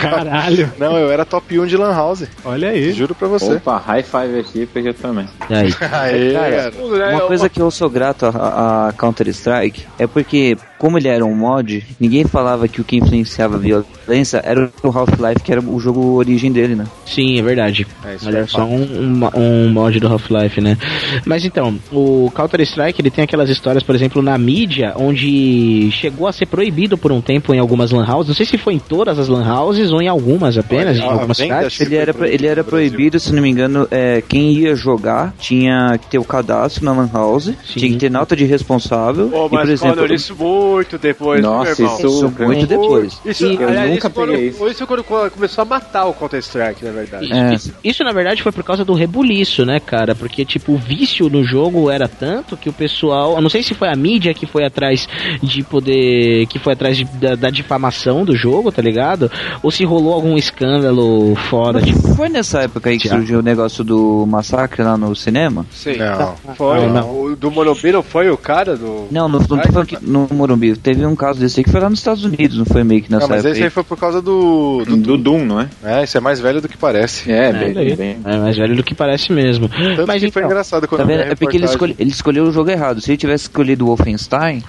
Caralho. 0.00 0.72
Não, 0.78 0.96
eu 0.96 1.10
era 1.10 1.24
top 1.24 1.58
1 1.58 1.66
de 1.66 1.76
Lan 1.76 1.92
House. 1.94 2.24
Olha 2.44 2.70
aí. 2.70 2.92
Juro 2.92 3.14
pra 3.14 3.28
você. 3.28 3.54
Opa, 3.54 3.78
high 3.78 4.02
five 4.02 4.38
aqui, 4.38 4.66
porque 4.66 4.88
eu 4.88 4.94
também. 4.94 5.26
Aí. 5.50 5.74
Aê, 5.92 6.32
Cara, 6.32 6.70
cara. 6.72 7.10
Uma 7.16 7.20
coisa 7.22 7.48
que 7.48 7.60
eu 7.60 7.70
sou 7.70 7.88
grato 7.88 8.26
a, 8.26 8.88
a 8.88 8.92
Counter 8.92 9.28
Strike 9.28 9.84
é 9.98 10.06
porque, 10.06 10.56
como 10.78 10.98
ele 10.98 11.08
era 11.08 11.24
um 11.24 11.34
mod, 11.34 11.84
ninguém 12.00 12.24
falava 12.24 12.66
que 12.68 12.80
o 12.80 12.84
que 12.84 12.96
influenciava 12.96 13.56
a 13.56 13.58
violência 13.58 14.40
era 14.44 14.70
o 14.82 14.88
Half-Life, 14.88 15.42
que 15.42 15.52
era 15.52 15.60
o 15.60 15.78
jogo 15.80 16.14
origem 16.14 16.52
dele, 16.52 16.74
né? 16.74 16.86
Sim, 17.06 17.38
é 17.38 17.42
verdade. 17.42 17.86
É, 18.04 18.14
isso 18.14 18.28
Olha 18.28 18.38
é 18.38 18.46
só 18.46 18.58
fato. 18.58 18.70
um, 18.70 19.20
um, 19.24 19.30
um 19.66 19.68
mod 19.72 19.98
do 20.00 20.08
Half-Life, 20.08 20.60
né? 20.60 20.76
Mas 21.24 21.44
então, 21.44 21.78
o 21.92 22.30
Counter-Strike, 22.34 23.00
ele 23.00 23.10
tem 23.10 23.24
aquelas 23.24 23.48
histórias, 23.64 23.82
por 23.82 23.94
exemplo, 23.94 24.20
na 24.20 24.36
mídia, 24.36 24.92
onde 24.96 25.90
chegou 25.90 26.28
a 26.28 26.32
ser 26.32 26.44
proibido 26.44 26.98
por 26.98 27.10
um 27.10 27.20
tempo 27.22 27.54
em 27.54 27.58
algumas 27.58 27.90
lan 27.90 28.04
houses. 28.06 28.28
Não 28.28 28.34
sei 28.34 28.44
se 28.44 28.58
foi 28.58 28.74
em 28.74 28.78
todas 28.78 29.18
as 29.18 29.26
lan 29.26 29.42
houses 29.50 29.90
ou 29.90 30.02
em 30.02 30.08
algumas 30.08 30.58
apenas, 30.58 30.98
em 30.98 31.02
algumas 31.02 31.38
cidades. 31.38 31.80
Ele 31.80 31.96
era, 31.96 32.14
ele 32.28 32.46
era 32.46 32.62
proibido, 32.62 33.18
se 33.18 33.32
não 33.32 33.40
me 33.42 33.48
engano, 33.48 33.88
é, 33.90 34.22
quem 34.28 34.52
ia 34.52 34.74
jogar 34.74 35.34
tinha 35.38 35.96
que 35.98 36.08
ter 36.08 36.18
o 36.18 36.24
cadastro 36.24 36.84
na 36.84 36.92
Lan 36.92 37.08
House, 37.10 37.52
tinha 37.64 37.90
que 37.90 37.96
ter 37.96 38.10
nota 38.10 38.36
de 38.36 38.44
responsável. 38.44 39.28
Pô, 39.28 39.46
e, 39.46 39.48
por 39.48 39.58
mas 39.60 39.68
exemplo, 39.70 39.96
quando 39.96 40.14
isso 40.14 40.36
muito 40.36 40.98
depois, 40.98 41.40
Nossa, 41.40 41.82
meu 41.82 41.90
irmão. 41.90 42.10
isso 42.10 42.32
muito 42.38 42.66
depois. 42.66 43.20
Isso, 43.24 43.46
E 43.46 43.54
eu 43.54 43.68
aliás, 43.68 43.90
nunca 43.90 44.08
isso 44.08 44.14
quando, 44.14 44.34
isso. 44.34 44.68
Isso 44.68 44.86
quando 44.86 45.04
começou 45.04 45.62
a 45.62 45.64
matar 45.64 46.04
o 46.04 46.12
Counter-Strike, 46.12 46.84
na 46.84 46.90
verdade. 46.90 47.54
Isso, 47.54 47.72
isso, 47.82 48.04
na 48.04 48.12
verdade 48.12 48.42
foi 48.42 48.52
por 48.52 48.62
causa 48.62 48.84
do 48.84 48.92
rebuliço, 48.92 49.64
né, 49.64 49.80
cara? 49.80 50.14
Porque, 50.14 50.44
tipo, 50.44 50.72
o 50.72 50.76
vício 50.76 51.30
no 51.30 51.42
jogo 51.42 51.90
era 51.90 52.06
tanto 52.06 52.56
que 52.56 52.68
o 52.68 52.72
pessoal. 52.72 53.36
Eu 53.36 53.40
não 53.40 53.53
sei 53.54 53.62
se 53.62 53.74
foi 53.74 53.88
a 53.88 53.94
mídia 53.96 54.34
que 54.34 54.46
foi 54.46 54.64
atrás 54.64 55.08
de 55.42 55.62
poder. 55.62 56.46
que 56.46 56.58
foi 56.58 56.72
atrás 56.72 56.96
de- 56.96 57.04
da, 57.04 57.34
da 57.36 57.50
difamação 57.50 58.24
do 58.24 58.34
jogo, 58.36 58.72
tá 58.72 58.82
ligado? 58.82 59.30
Ou 59.62 59.70
se 59.70 59.84
rolou 59.84 60.12
algum 60.14 60.36
escândalo 60.36 61.34
fora, 61.48 61.80
tipo. 61.80 62.14
Foi 62.14 62.28
nessa 62.28 62.62
época 62.62 62.90
aí 62.90 62.98
que 62.98 63.08
surgiu 63.08 63.38
o 63.38 63.42
negócio 63.42 63.84
do 63.84 64.26
massacre 64.26 64.82
lá 64.82 64.96
no 64.96 65.14
cinema? 65.14 65.64
Sim. 65.70 65.96
Não. 65.98 66.34
Foi. 66.56 66.80
Não, 66.86 66.92
não. 66.92 67.22
O 67.22 67.36
do 67.36 67.50
Morumbi 67.50 67.92
não 67.92 68.02
foi 68.02 68.28
o 68.30 68.36
cara 68.36 68.76
do. 68.76 69.06
Não, 69.10 69.28
não, 69.28 69.38
não 69.38 69.46
tô 69.46 69.56
falando 69.56 69.86
que 69.86 69.98
no 70.02 70.26
Morumbi. 70.32 70.76
Teve 70.76 71.04
um 71.06 71.14
caso 71.16 71.38
desse 71.40 71.60
aí 71.60 71.64
que 71.64 71.70
foi 71.70 71.80
lá 71.80 71.88
nos 71.90 71.98
Estados 72.00 72.24
Unidos, 72.24 72.56
não 72.58 72.64
foi 72.64 72.82
meio 72.84 73.02
que 73.02 73.10
nessa 73.10 73.26
Não, 73.26 73.28
mas 73.28 73.44
época 73.44 73.52
esse 73.52 73.64
aí 73.64 73.70
foi 73.70 73.84
por 73.84 73.96
causa 73.98 74.20
do. 74.20 74.82
Do, 74.84 75.16
Doom, 75.16 75.44
não 75.44 75.60
é? 75.60 75.68
É, 75.84 76.04
isso 76.04 76.16
é 76.16 76.20
mais 76.20 76.40
velho 76.40 76.60
do 76.60 76.68
que 76.68 76.76
parece. 76.76 77.30
É, 77.30 77.50
É, 77.50 78.34
é 78.34 78.36
mais 78.38 78.56
velho 78.56 78.74
do 78.76 78.82
que 78.82 78.94
parece 78.94 79.32
mesmo. 79.32 79.68
Tanto 79.68 80.06
Mas 80.06 80.22
que 80.22 80.30
foi 80.30 80.42
então, 80.42 80.50
engraçado 80.50 80.88
quando 80.88 81.00
Tá 81.02 81.06
vendo? 81.06 81.20
É 81.20 81.34
porque 81.34 81.56
ele, 81.56 81.66
escolhe- 81.66 81.94
ele 81.98 82.10
escolheu 82.10 82.44
o 82.44 82.52
jogo 82.52 82.70
errado. 82.70 83.00
Se 83.00 83.10
ele 83.10 83.16
tivesse 83.18 83.43
escolhido 83.44 83.84
o 83.84 83.88
Wolfenstein, 83.88 84.62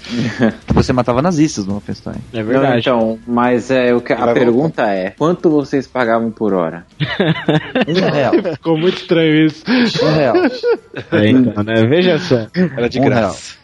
você 0.72 0.92
matava 0.92 1.20
nazistas 1.20 1.66
no 1.66 1.72
Wolfenstein. 1.72 2.16
É 2.32 2.42
Não, 2.42 2.78
então, 2.78 3.18
mas 3.26 3.70
é, 3.70 3.94
o 3.94 4.00
que, 4.00 4.12
a 4.12 4.32
pergunta 4.32 4.82
é: 4.82 5.10
quanto 5.10 5.50
vocês 5.50 5.86
pagavam 5.86 6.30
por 6.30 6.54
hora? 6.54 6.86
Um 7.88 8.10
real. 8.10 8.32
Ficou 8.54 8.78
muito 8.78 8.98
estranho 8.98 9.46
isso. 9.46 9.64
Um 10.04 10.14
real. 10.14 10.36
É, 11.12 11.28
então, 11.28 11.62
né? 11.62 11.86
Veja 11.88 12.18
só. 12.18 12.46
Era 12.54 12.88
de 12.88 13.00
Um 13.00 13.04
graça. 13.04 13.56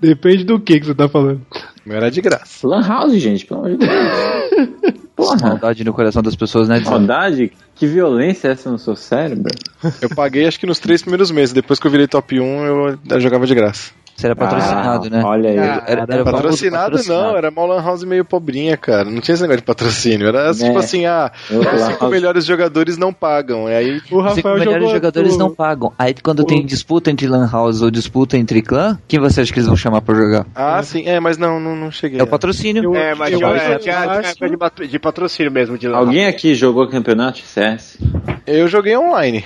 Depende 0.00 0.44
do 0.44 0.58
que 0.58 0.80
que 0.80 0.86
você 0.86 0.94
tá 0.94 1.08
falando. 1.08 1.40
Era 1.86 2.10
de 2.10 2.20
graça. 2.20 2.66
Lan 2.66 2.86
House, 2.86 3.14
gente, 3.14 3.44
pelo 3.44 3.60
amor 3.60 3.70
de 3.72 3.86
Deus. 3.86 4.94
Porra. 5.16 5.36
Maldade 5.48 5.84
no 5.84 5.92
coração 5.92 6.22
das 6.22 6.34
pessoas, 6.34 6.68
né? 6.68 6.80
Maldade? 6.80 7.52
Que 7.74 7.86
violência 7.86 8.48
é 8.48 8.52
essa 8.52 8.70
no 8.70 8.78
seu 8.78 8.96
cérebro? 8.96 9.54
Eu 10.00 10.08
paguei 10.10 10.46
acho 10.46 10.58
que 10.58 10.66
nos 10.66 10.78
três 10.78 11.02
primeiros 11.02 11.30
meses. 11.30 11.52
Depois 11.52 11.78
que 11.78 11.86
eu 11.86 11.90
virei 11.90 12.08
top 12.08 12.40
1, 12.40 12.64
eu, 12.64 12.98
eu 13.08 13.20
jogava 13.20 13.46
de 13.46 13.54
graça. 13.54 13.92
Você 14.16 14.26
era 14.26 14.36
patrocinado, 14.36 15.06
Ah, 15.06 15.10
né? 15.10 15.22
Olha 15.24 15.50
aí. 15.50 15.56
Era, 15.56 15.84
era 16.08 16.24
patrocinado, 16.24 16.84
patrocinado. 16.92 17.22
não, 17.32 17.36
era 17.36 17.50
uma 17.50 17.64
lan 17.66 17.82
house 17.82 18.04
meio 18.04 18.24
pobrinha, 18.24 18.76
cara. 18.76 19.04
Não 19.10 19.20
tinha 19.20 19.34
esse 19.34 19.42
negócio 19.42 19.60
de 19.60 19.66
patrocínio. 19.66 20.28
Era 20.28 20.54
tipo 20.54 20.78
assim, 20.78 21.04
ah, 21.04 21.32
Eu- 21.50 21.58
os 21.60 21.66
lan 21.66 21.78
cinco 21.86 22.00
house- 22.00 22.12
melhores 22.12 22.44
jogadores 22.44 22.96
não 22.96 23.12
pagam. 23.12 23.68
E 23.68 23.74
aí 23.74 23.90
O 23.90 23.96
Os 23.96 24.00
cinco 24.00 24.20
Rafael 24.22 24.58
melhores 24.58 24.80
jogou 24.82 24.94
jogadores 24.94 25.32
do- 25.32 25.38
não 25.38 25.52
pagam. 25.54 25.92
Aí 25.98 26.14
quando 26.22 26.44
tem 26.44 26.64
disputa 26.64 27.10
entre 27.10 27.26
lan 27.26 27.48
house 27.50 27.82
ou 27.82 27.90
disputa 27.90 28.38
entre 28.38 28.62
clã, 28.62 28.98
quem 29.08 29.18
você 29.18 29.40
acha 29.40 29.52
que 29.52 29.58
eles 29.58 29.66
vão 29.66 29.76
chamar 29.76 30.00
pra 30.00 30.14
jogar? 30.14 30.46
Ah, 30.54 30.80
sim, 30.82 31.02
é, 31.06 31.18
mas 31.18 31.36
não, 31.36 31.58
não, 31.58 31.74
não 31.74 31.90
cheguei. 31.90 32.20
É 32.20 32.22
o 32.22 32.26
patrocínio. 32.26 32.94
É, 32.94 33.14
mas 33.16 33.32
eu 33.32 33.38
é, 33.48 33.58
já, 33.80 34.04
eu 34.04 34.10
acho- 34.10 34.44
é 34.44 34.48
de, 34.48 34.56
pat- 34.56 34.86
de 34.86 34.98
patrocínio 35.00 35.50
mesmo 35.50 35.76
de 35.76 35.88
lá. 35.88 35.98
Alguém 35.98 36.26
aqui 36.26 36.54
jogou 36.54 36.86
campeonato 36.88 37.38
de 37.38 37.46
CS? 37.46 37.98
Eu 38.46 38.68
joguei 38.68 38.96
online. 38.96 39.44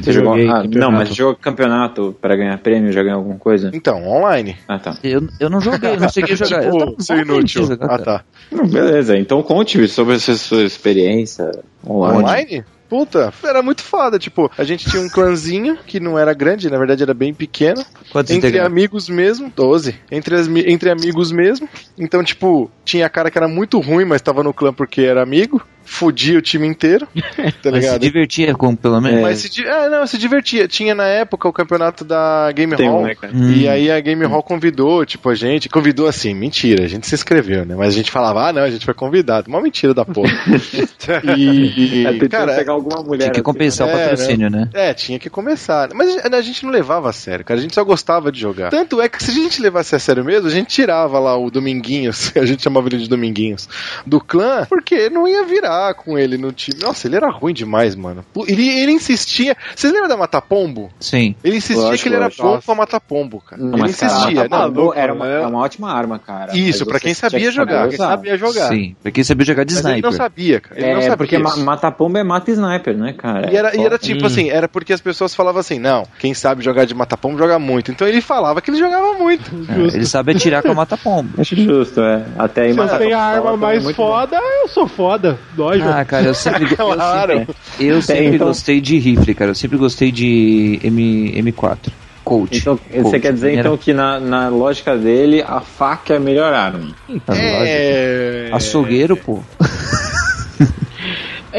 Você 0.00 0.12
jogou? 0.12 0.34
Ah, 0.34 0.62
não, 0.72 0.92
mas 0.92 1.14
jogou 1.14 1.34
campeonato 1.34 2.14
pra 2.20 2.36
ganhar 2.36 2.56
prêmio, 2.58 2.92
já 2.92 3.02
ganhou 3.02 3.18
alguma 3.18 3.38
coisa? 3.38 3.55
Então, 3.72 4.06
online. 4.06 4.56
Ah, 4.68 4.78
tá. 4.78 4.96
Eu, 5.02 5.28
eu 5.40 5.50
não 5.50 5.60
joguei, 5.60 5.90
eu 5.90 5.96
não 5.96 6.06
consegui 6.06 6.36
jogar. 6.36 6.62
eu 6.64 6.72
Tipo, 6.72 6.86
vontade 6.86 7.24
de 7.24 7.30
inútil. 7.30 7.66
jogar, 7.66 7.94
Ah, 7.94 7.98
tá. 7.98 8.24
Não, 8.50 8.66
beleza, 8.66 9.16
então 9.16 9.42
conte 9.42 9.86
sobre 9.88 10.14
essa 10.16 10.34
sua 10.36 10.62
experiência 10.62 11.50
online. 11.86 12.18
Online? 12.22 12.64
Puta, 12.88 13.32
era 13.44 13.62
muito 13.62 13.82
foda. 13.82 14.18
Tipo, 14.18 14.50
a 14.56 14.62
gente 14.62 14.88
tinha 14.88 15.02
um 15.02 15.08
clãzinho 15.08 15.76
que 15.86 15.98
não 15.98 16.16
era 16.16 16.32
grande, 16.32 16.70
na 16.70 16.78
verdade 16.78 17.02
era 17.02 17.12
bem 17.12 17.34
pequeno. 17.34 17.84
Quantos 18.12 18.30
entre 18.30 18.48
integrantes? 18.48 18.72
amigos 18.72 19.08
mesmo, 19.08 19.52
12. 19.54 19.94
Entre, 20.10 20.36
as, 20.36 20.46
entre 20.48 20.90
amigos 20.90 21.32
mesmo. 21.32 21.68
Então, 21.98 22.22
tipo, 22.22 22.70
tinha 22.84 23.08
cara 23.08 23.28
que 23.30 23.36
era 23.36 23.48
muito 23.48 23.80
ruim, 23.80 24.04
mas 24.04 24.22
tava 24.22 24.42
no 24.44 24.54
clã 24.54 24.72
porque 24.72 25.00
era 25.02 25.22
amigo. 25.22 25.60
Fudia 25.86 26.36
o 26.38 26.42
time 26.42 26.66
inteiro, 26.66 27.06
tá 27.14 27.22
Mas 27.46 27.54
se 27.62 27.70
ligado? 27.70 28.00
divertia 28.00 28.54
com, 28.54 28.74
pelo 28.76 29.00
menos. 29.00 29.22
Mas 29.22 29.38
se, 29.38 29.64
é, 29.64 29.88
não, 29.88 30.06
se 30.06 30.18
divertia. 30.18 30.66
Tinha 30.68 30.94
na 30.94 31.04
época 31.06 31.48
o 31.48 31.52
campeonato 31.52 32.04
da 32.04 32.50
Game 32.52 32.74
Tem 32.76 32.88
um, 32.88 32.92
Hall. 32.92 33.02
né, 33.04 33.14
cara? 33.14 33.32
E 33.34 33.66
Hum. 33.66 33.70
aí 33.70 33.90
a 33.90 34.00
Game 34.00 34.24
Hall 34.26 34.42
convidou, 34.42 35.06
tipo, 35.06 35.30
a 35.30 35.34
gente. 35.34 35.68
Convidou 35.68 36.06
assim, 36.06 36.34
mentira, 36.34 36.84
a 36.84 36.88
gente 36.88 37.06
se 37.06 37.14
inscreveu, 37.14 37.64
né? 37.64 37.74
Mas 37.76 37.88
a 37.94 37.96
gente 37.96 38.10
falava, 38.10 38.48
ah, 38.48 38.52
não, 38.52 38.62
a 38.62 38.70
gente 38.70 38.84
foi 38.84 38.94
convidado. 38.94 39.48
Uma 39.48 39.60
mentira 39.62 39.94
da 39.94 40.04
porra. 40.04 40.28
e, 41.36 42.04
É, 42.06 42.12
tentando 42.12 42.28
cara, 42.30 42.54
pegar 42.56 42.72
alguma 42.72 43.02
mulher. 43.02 43.24
Tinha 43.24 43.30
que 43.32 43.36
assim, 43.38 43.42
compensar 43.44 43.86
o 43.86 43.90
É, 43.90 44.08
patrocínio, 44.08 44.50
né? 44.50 44.68
é, 44.74 44.92
tinha 44.94 45.18
que 45.18 45.30
começar. 45.30 45.90
Mas 45.94 46.16
a 46.24 46.40
gente 46.40 46.64
não 46.64 46.72
levava 46.72 47.10
a 47.10 47.12
sério, 47.12 47.44
cara. 47.44 47.58
A 47.58 47.62
gente 47.62 47.74
só 47.74 47.84
gostava 47.84 48.30
de 48.32 48.40
jogar. 48.40 48.70
Tanto 48.70 49.00
é 49.00 49.08
que 49.08 49.22
se 49.22 49.30
a 49.30 49.34
gente 49.34 49.60
levasse 49.62 49.94
a 49.94 49.98
sério 49.98 50.24
mesmo, 50.24 50.48
a 50.48 50.50
gente 50.50 50.68
tirava 50.68 51.18
lá 51.18 51.36
o 51.38 51.50
Dominguinhos, 51.50 52.32
a 52.36 52.44
gente 52.44 52.62
chamava 52.62 52.88
ele 52.88 52.98
de 52.98 53.08
Dominguinhos, 53.08 53.68
do 54.06 54.20
clã, 54.20 54.66
porque 54.68 55.08
não 55.10 55.26
ia 55.28 55.44
virar 55.44 55.75
com 55.94 56.18
ele 56.18 56.36
no 56.36 56.52
time. 56.52 56.78
Nossa, 56.82 57.06
ele 57.06 57.16
era 57.16 57.30
ruim 57.30 57.52
demais, 57.54 57.94
mano. 57.94 58.24
Ele, 58.46 58.68
ele 58.68 58.92
insistia. 58.92 59.56
Vocês 59.74 59.92
lembram 59.92 60.08
da 60.08 60.16
Matapombo? 60.16 60.90
Sim. 61.00 61.34
Ele 61.42 61.56
insistia 61.56 61.82
Lógico, 61.84 62.02
que 62.02 62.08
ele 62.08 62.16
era 62.16 62.30
bom 62.38 62.58
pra 62.60 62.74
matar 62.74 63.00
pombo, 63.00 63.40
cara. 63.40 63.60
Não, 63.62 63.78
ele 63.78 63.92
cara, 63.92 64.12
insistia. 64.12 64.48
tá 64.48 64.68
não, 64.68 64.94
era 64.94 65.12
uma, 65.14 65.26
é 65.26 65.46
uma 65.46 65.60
ótima 65.60 65.92
arma, 65.92 66.18
cara. 66.18 66.56
Isso, 66.56 66.80
Mas 66.80 66.88
pra 66.88 66.98
você 66.98 67.04
quem 67.04 67.14
sabia 67.14 67.50
jogar. 67.50 67.88
Quem 67.88 67.94
usar. 67.96 68.08
sabia 68.10 68.36
jogar. 68.36 68.68
Sim. 68.68 68.96
Porque 69.02 69.24
sabia 69.24 69.46
jogar 69.46 69.64
de 69.64 69.74
mas 69.74 69.84
ele 69.84 69.92
sniper. 69.94 70.10
não 70.10 70.16
sabia, 70.16 70.60
cara. 70.60 70.80
Ele 70.80 70.90
não 70.92 70.98
É, 70.98 71.02
sabia 71.02 71.16
porque 71.16 71.36
isso. 71.36 71.58
ma 71.58 71.64
mata-pomba 71.64 72.18
é 72.18 72.22
mata-sniper, 72.24 72.96
né, 72.96 73.12
cara? 73.12 73.50
E 73.52 73.56
era, 73.56 73.76
e 73.76 73.80
era 73.84 73.98
tipo 73.98 74.22
Hum. 74.24 74.26
assim, 74.26 74.48
era 74.50 74.68
porque 74.68 74.92
as 74.92 75.00
pessoas 75.00 75.34
falavam 75.34 75.60
assim, 75.60 75.78
não, 75.78 76.04
quem 76.18 76.32
sabe 76.34 76.62
jogar 76.64 76.84
de 76.84 76.94
matapombo 76.94 77.38
joga 77.38 77.58
muito. 77.58 77.90
Então 77.90 78.06
ele 78.06 78.20
falava 78.20 78.60
que 78.60 78.70
ele 78.70 78.78
jogava 78.78 79.14
muito. 79.14 79.50
É, 79.68 79.94
ele 79.96 80.06
sabe 80.06 80.32
atirar 80.32 80.62
com 80.62 80.70
a 80.70 80.74
mata-pombo. 80.74 81.30
Acho 81.40 81.56
justo, 81.56 82.00
é. 82.00 82.24
Até 82.38 82.62
aí 82.62 82.72
mata 82.74 82.98
tenho 82.98 83.16
a 83.16 83.20
arma 83.20 83.56
mais 83.56 83.82
muito 83.82 83.96
bom. 83.96 84.06
foda, 84.08 84.36
eu 84.62 84.68
sou 84.68 84.86
foda. 84.88 85.38
Ah, 85.70 86.04
cara, 86.04 86.26
eu 86.26 86.34
sempre, 86.34 86.64
eu 86.78 86.94
Claro. 86.94 87.32
sempre, 87.38 87.54
eu 87.80 88.02
sempre 88.02 88.26
então- 88.36 88.46
gostei 88.48 88.80
de 88.80 88.98
rifle, 88.98 89.34
cara. 89.34 89.50
Eu 89.50 89.54
sempre 89.54 89.76
gostei 89.78 90.10
de 90.12 90.78
M, 90.82 91.32
M4. 91.42 91.78
Colt. 92.24 92.56
Então, 92.56 92.76
você 92.90 93.02
Colt. 93.02 93.20
quer 93.22 93.32
dizer 93.32 93.56
então 93.56 93.76
que 93.76 93.92
na, 93.92 94.18
na 94.18 94.48
lógica 94.48 94.96
dele 94.96 95.44
a 95.46 95.60
faca 95.60 96.14
é 96.14 96.16
a 96.16 96.20
melhor 96.20 96.52
arma? 96.52 96.88
Tá 97.24 97.32
É... 97.36 98.48
Açougueiro, 98.52 99.16
pô. 99.16 99.40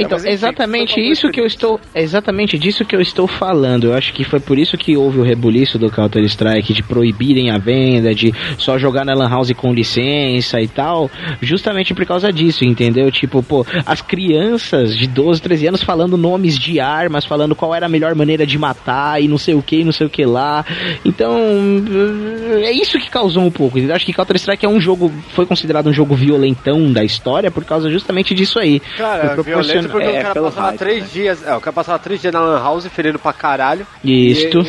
Então, 0.02 0.12
mas 0.18 0.24
enfim, 0.24 0.34
exatamente 0.34 1.00
isso 1.00 1.30
que 1.30 1.40
eu 1.40 1.46
estou. 1.46 1.80
É 1.94 2.02
exatamente 2.02 2.58
disso 2.58 2.86
que 2.86 2.96
eu 2.96 3.02
estou 3.02 3.28
falando. 3.28 3.86
Eu 3.86 3.94
acho 3.94 4.14
que 4.14 4.24
foi 4.24 4.40
por 4.40 4.58
isso 4.58 4.78
que 4.78 4.96
houve 4.96 5.20
o 5.20 5.24
rebuliço 5.24 5.78
do 5.78 5.92
Counter-Strike, 5.92 6.74
de 6.74 6.84
proibirem 6.84 7.52
a 7.52 7.58
venda, 7.58 8.14
de 8.14 8.34
só 8.58 8.78
jogar 8.78 9.06
na 9.06 9.14
Lan 9.14 9.30
House 9.30 9.52
com 9.54 9.74
licença 9.74 10.60
e 10.62 10.68
tal. 10.68 11.10
Justamente 11.42 11.94
por 11.94 12.06
causa 12.06 12.32
disso, 12.32 12.64
entendeu? 12.66 13.12
Tipo, 13.12 13.42
pô, 13.44 13.66
as 13.86 14.02
crianças 14.02 14.96
de 14.96 15.08
12, 15.08 15.42
13 15.42 15.68
anos 15.68 15.84
falando 15.84 16.18
nomes 16.18 16.58
de 16.58 16.80
armas, 16.80 17.26
falando 17.26 17.56
qual 17.56 17.74
era 17.74 17.86
a 17.86 17.90
melhor 17.90 18.14
maneira 18.16 18.46
de 18.46 18.58
matar 18.58 19.22
e 19.22 19.28
não 19.28 19.38
sei 19.38 19.56
o 19.56 19.62
que, 19.62 19.84
não 19.84 19.92
sei 19.92 20.08
o 20.08 20.10
que 20.10 20.26
lá. 20.26 20.66
Então, 21.06 21.38
é 22.62 22.72
isso 22.72 23.00
que 23.00 23.10
causou 23.10 23.44
um 23.44 23.52
pouco. 23.52 23.78
entendeu? 23.78 23.96
Acho 23.96 24.06
que 24.06 24.14
Counter-Strike 24.14 24.66
é 24.66 24.70
um 24.70 24.80
jogo, 24.80 25.12
foi 25.34 25.46
considerado 25.46 25.88
um 25.88 25.94
jogo 25.94 26.16
violentão 26.16 26.92
da 26.92 27.04
história 27.04 27.50
por 27.52 27.64
causa 27.66 27.90
justamente 27.90 28.34
disso 28.34 28.60
aí. 28.60 28.80
Cara, 28.98 29.36
Foi 29.36 29.44
porque 29.90 30.08
É, 30.08 30.20
o 30.20 30.22
cara 30.22 30.34
pelo 30.34 30.46
passava 30.46 30.68
hype, 30.68 30.78
três 30.80 31.12
dias. 31.12 31.46
É, 31.46 31.56
o 31.56 31.60
cara 31.60 31.74
passava 31.74 32.00
três 32.00 32.22
dias 32.22 32.34
na 32.34 32.40
Lan 32.40 32.60
House 32.62 32.86
ferindo 32.88 33.20
pra 33.20 33.34
caralho. 33.34 33.86
Isto. 34.04 34.60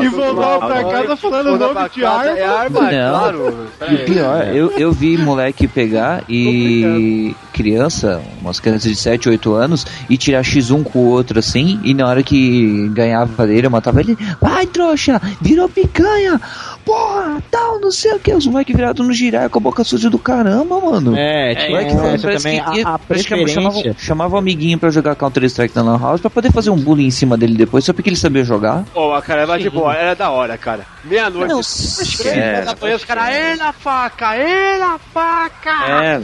E 0.00 0.08
voltava 0.10 0.66
pra 0.66 0.84
casa 0.84 1.16
falando 1.16 1.46
o 1.54 1.58
nome 1.58 1.88
de 1.90 2.00
casa, 2.00 2.30
arma. 2.30 2.38
É 2.38 2.44
arma, 2.46 2.90
é 2.92 3.02
Não. 3.02 3.18
claro. 3.18 3.66
E 3.90 3.96
pior, 3.98 4.48
eu, 4.54 4.70
eu 4.78 4.92
vi 4.92 5.16
moleque 5.18 5.66
pegar 5.68 6.22
e 6.28 7.34
criança, 7.52 8.22
umas 8.40 8.60
crianças 8.60 8.90
de 8.90 8.96
7, 8.96 9.28
8 9.30 9.54
anos, 9.54 9.86
e 10.10 10.16
tirar 10.18 10.42
X1 10.42 10.84
com 10.84 10.98
o 10.98 11.06
outro 11.08 11.38
assim, 11.38 11.80
e 11.82 11.94
na 11.94 12.06
hora 12.06 12.22
que 12.22 12.88
ganhava 12.92 13.46
dele, 13.46 13.66
eu 13.66 13.70
matava 13.70 14.00
ele, 14.00 14.16
vai 14.40 14.66
trouxa, 14.66 15.20
virou 15.40 15.68
picanha, 15.68 16.38
porra, 16.86 17.42
tal, 17.50 17.80
não 17.80 17.90
sei 17.90 18.12
o 18.14 18.18
que, 18.20 18.32
os 18.32 18.46
moleques 18.46 18.74
virados 18.74 19.06
no 19.06 19.12
girar 19.12 19.50
com 19.50 19.58
a 19.58 19.60
boca 19.60 19.82
suja 19.84 20.08
do 20.08 20.18
caramba, 20.18 20.80
mano. 20.80 21.14
É, 21.16 21.54
tinha 21.56 21.70
Moleque, 21.70 21.90
essa 21.92 22.02
parece 22.22 22.44
também. 22.44 22.64
que- 22.64 22.82
a, 22.82 22.94
a 22.94 22.98
que 22.98 23.06
preferência. 23.06 23.54
chamava, 23.54 23.94
chamava 23.98 24.34
o 24.36 24.38
amiguinho 24.38 24.78
pra 24.78 24.88
jogar 24.90 25.14
Counter-Strike 25.16 25.74
na 25.76 25.82
Lan 25.82 25.98
House 25.98 26.20
pra 26.20 26.30
poder 26.30 26.52
fazer 26.52 26.70
um 26.70 26.76
bullying 26.76 27.06
em 27.06 27.10
cima 27.10 27.36
dele 27.36 27.54
depois, 27.56 27.84
só 27.84 27.92
porque 27.92 28.08
ele 28.08 28.16
sabia 28.16 28.44
jogar. 28.44 28.84
Pô, 28.94 29.20
cara, 29.20 29.46
mas 29.46 29.60
de 29.62 29.68
boa, 29.68 29.92
era 29.94 30.14
da 30.14 30.30
hora, 30.30 30.56
cara. 30.56 30.86
Meia-noite. 31.08 31.48
Não, 31.52 31.60
Três 31.60 32.64
da 32.66 32.76
manhã, 32.80 32.96
os 32.96 33.04
caras, 33.04 33.34
ê 33.34 33.56
na 33.56 33.72
faca, 33.72 34.36
ê 34.36 34.78
na 34.78 34.98
faca! 34.98 35.70
É, 35.70 36.20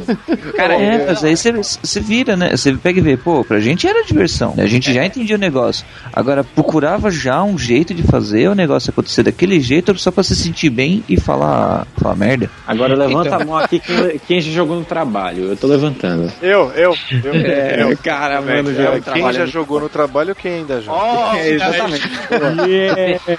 cara, 0.57 0.75
é, 0.75 1.07
mas 1.07 1.25
aí 1.25 1.37
você- 1.37 1.53
você 1.53 2.01
vira, 2.01 2.37
né? 2.37 2.51
Você 2.57 2.73
pega 2.75 2.99
e 2.99 3.03
vê, 3.03 3.17
pô, 3.17 3.45
pra 3.45 3.61
gente 3.61 3.87
era 3.87 4.03
diversão. 4.05 4.55
né? 4.57 4.65
A 4.65 4.67
gente 4.67 4.93
já 4.93 5.05
entendia 5.05 5.37
o 5.37 5.39
negócio. 5.39 5.85
Agora, 6.13 6.43
procurava 6.45 7.11
já 7.11 7.43
um 7.43 7.57
jeito 7.59 7.95
de 7.95 8.03
fazer 8.03 8.49
o 8.49 8.55
negócio 8.55 8.91
acontecer 8.91 9.23
daquele 9.23 9.61
jeito 9.61 9.97
só 9.99 10.11
pra 10.11 10.23
se 10.23 10.35
sentir 10.35 10.71
bem 10.71 11.05
e 11.09 11.19
falar, 11.21 11.87
falar 11.97 12.17
merda. 12.17 12.51
Agora 12.67 12.95
levanta 12.95 13.29
Então. 13.29 13.41
a 13.41 13.45
mão 13.45 13.57
aqui 13.57 13.79
quem, 13.81 14.19
quem 14.27 14.41
já 14.41 14.51
jogou 14.53 14.77
no 14.77 14.85
trabalho. 14.85 15.45
Eu 15.45 15.57
tô 15.57 15.67
levantando. 15.67 16.31
Eu, 16.43 16.71
eu, 16.75 16.97
eu. 17.25 17.35
É, 17.35 17.83
eu. 17.83 17.97
cara, 17.99 18.41
mano, 18.41 18.71
É, 18.71 18.75
já 18.75 19.13
quem 19.13 19.33
já 19.33 19.47
jogou 19.47 19.81
no 19.81 19.89
trabalho 19.89 20.31
ou 20.31 20.35
quem 20.35 20.55
ainda 20.55 20.81
joga? 20.81 20.99
Oh, 21.33 21.37
É, 21.43 21.49
exatamente. 21.51 22.09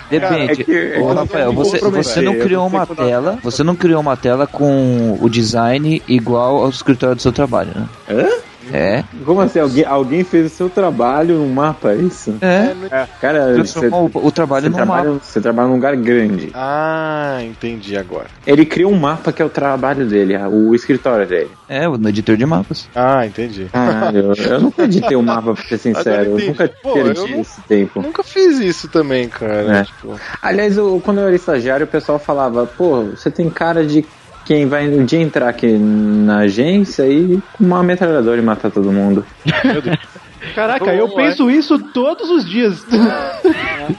Depende. 0.09 0.51
é 0.51 0.55
que- 0.55 0.61
é 0.61 0.65
que 0.65 0.99
Ô, 0.99 1.09
eu 1.11 1.13
Rafael, 1.33 1.53
você, 1.53 1.79
você 1.79 2.21
não 2.21 2.33
eu 2.33 2.43
criou 2.43 2.67
uma 2.67 2.85
tela. 2.85 3.39
Você 3.43 3.63
não 3.63 3.75
criou 3.75 3.99
uma 3.99 4.15
tela 4.15 4.45
com 4.45 5.17
o 5.19 5.29
design 5.29 6.01
igual 6.07 6.63
ao 6.63 6.69
escritório 6.69 7.15
do 7.15 7.21
seu 7.21 7.31
trabalho, 7.31 7.71
né? 7.75 7.87
Hã? 8.09 8.27
É. 8.71 9.03
Como 9.25 9.41
assim? 9.41 9.59
Alguém, 9.59 9.85
alguém 9.85 10.23
fez 10.23 10.51
o 10.51 10.55
seu 10.55 10.69
trabalho 10.69 11.37
no 11.39 11.47
mapa, 11.47 11.91
é 11.93 11.97
isso? 11.97 12.35
É. 12.41 13.07
Cara, 13.19 13.53
Transformou 13.55 14.09
o, 14.13 14.27
o 14.27 14.31
trabalho 14.31 14.63
você 14.63 14.69
num 14.69 14.75
trabalha, 14.75 15.09
mapa. 15.11 15.23
você 15.23 15.41
trabalha 15.41 15.67
num 15.67 15.73
lugar 15.75 15.95
grande. 15.97 16.49
Ah, 16.53 17.39
entendi 17.43 17.97
agora. 17.97 18.27
Ele 18.45 18.65
criou 18.65 18.91
um 18.91 18.99
mapa 18.99 19.31
que 19.31 19.41
é 19.41 19.45
o 19.45 19.49
trabalho 19.49 20.05
dele, 20.07 20.37
o 20.37 20.73
escritório 20.75 21.27
dele. 21.27 21.51
É, 21.67 21.87
o 21.89 21.95
editor 22.07 22.37
de 22.37 22.45
mapas. 22.45 22.87
Ah, 22.95 23.25
entendi. 23.25 23.67
Caralho, 23.71 24.33
eu, 24.37 24.45
eu 24.51 24.61
nunca 24.61 24.83
editei 24.83 25.17
um 25.17 25.21
mapa, 25.21 25.53
pra 25.53 25.63
ser 25.63 25.77
sincero. 25.77 26.39
Eu 26.39 26.47
nunca 26.47 26.69
Pô, 26.81 26.93
perdi 26.93 27.19
eu 27.21 27.27
não- 27.29 27.41
esse 27.41 27.61
tempo. 27.61 28.01
Nunca 28.01 28.23
fiz 28.23 28.59
isso 28.59 28.87
também, 28.89 29.27
cara. 29.27 29.79
É. 29.79 29.83
Tipo, 29.83 30.15
Aliás, 30.41 30.77
eu- 30.77 31.01
quando 31.03 31.19
eu 31.19 31.27
era 31.27 31.35
estagiário, 31.35 31.85
o 31.85 31.89
pessoal 31.89 32.19
falava, 32.19 32.65
pô, 32.65 33.03
você 33.05 33.31
tem 33.31 33.49
cara 33.49 33.85
de 33.85 34.05
quem 34.45 34.67
vai 34.67 34.87
no 34.87 35.05
dia 35.05 35.21
entrar 35.21 35.49
aqui 35.49 35.67
na 35.67 36.39
agência 36.39 37.07
e 37.07 37.41
com 37.57 37.63
uma 37.63 37.83
metralhadora 37.83 38.39
e 38.39 38.43
matar 38.43 38.71
todo 38.71 38.91
mundo. 38.91 39.25
Caraca, 40.53 40.93
eu 40.93 41.09
penso 41.09 41.49
isso 41.49 41.79
todos 41.79 42.29
os 42.29 42.47
dias. 42.47 42.85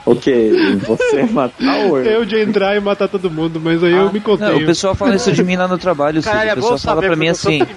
O 0.06 0.16
quê? 0.16 0.50
Você 0.86 1.24
matar 1.24 1.90
o 1.90 1.98
eu 1.98 2.24
de 2.24 2.40
entrar 2.40 2.74
e 2.74 2.80
matar 2.80 3.06
todo 3.06 3.30
mundo, 3.30 3.60
mas 3.62 3.84
aí 3.84 3.92
eu 3.92 4.10
me 4.10 4.18
contei. 4.18 4.48
Não, 4.48 4.56
o 4.56 4.64
pessoal 4.64 4.94
fala 4.94 5.14
isso 5.14 5.30
de 5.30 5.44
mim 5.44 5.56
lá 5.56 5.68
no 5.68 5.76
trabalho. 5.76 6.22
Caralho, 6.22 6.48
é 6.48 6.52
o 6.54 6.56
pessoal 6.56 6.78
fala 6.78 7.02
pra 7.02 7.16
mim 7.16 7.28
assim. 7.28 7.60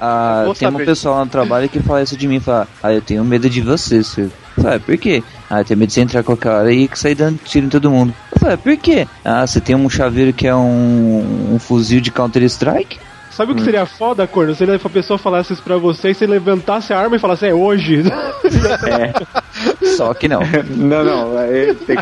Ah, 0.00 0.44
tem 0.56 0.68
um 0.68 0.76
pessoal 0.76 1.16
lá 1.16 1.24
no 1.24 1.30
trabalho 1.30 1.68
que 1.68 1.80
fala 1.80 2.02
isso 2.02 2.16
de 2.16 2.28
mim, 2.28 2.40
fala, 2.40 2.68
ah, 2.82 2.92
eu 2.92 3.00
tenho 3.00 3.24
medo 3.24 3.50
de 3.50 3.60
você, 3.60 4.02
senhor. 4.02 4.30
"Ah, 4.66 4.78
por 4.78 4.96
quê? 4.96 5.22
Ah, 5.48 5.60
eu 5.60 5.64
tenho 5.64 5.78
medo 5.78 5.88
de 5.88 5.94
você 5.94 6.00
entrar 6.00 6.22
com 6.22 6.32
a 6.32 6.36
cara 6.36 6.72
e 6.72 6.88
sair 6.94 7.14
dando 7.14 7.38
tiro 7.44 7.66
em 7.66 7.70
todo 7.70 7.90
mundo. 7.90 8.14
"Ah, 8.44 8.56
por 8.56 8.76
quê? 8.76 9.06
Ah, 9.24 9.46
você 9.46 9.60
tem 9.60 9.74
um 9.76 9.88
chaveiro 9.90 10.32
que 10.32 10.46
é 10.46 10.54
um, 10.54 11.54
um 11.54 11.58
fuzil 11.58 12.00
de 12.00 12.10
Counter-Strike? 12.10 12.98
Sabe 13.30 13.52
o 13.52 13.54
Hum. 13.54 13.58
que 13.58 13.64
seria 13.64 13.86
foda, 13.86 14.26
Corno? 14.26 14.54
Se 14.54 14.64
a 14.64 14.88
pessoa 14.90 15.16
falasse 15.16 15.52
isso 15.52 15.62
pra 15.62 15.76
você 15.78 16.10
e 16.10 16.14
você 16.14 16.26
levantasse 16.26 16.92
a 16.92 16.98
arma 16.98 17.16
e 17.16 17.18
falasse, 17.18 17.46
é 17.46 17.54
hoje. 17.54 18.02
Só 19.96 20.12
que 20.14 20.28
não. 20.28 20.40
Não, 20.76 21.04
não, 21.04 21.38
é, 21.38 21.74
tem 21.74 21.96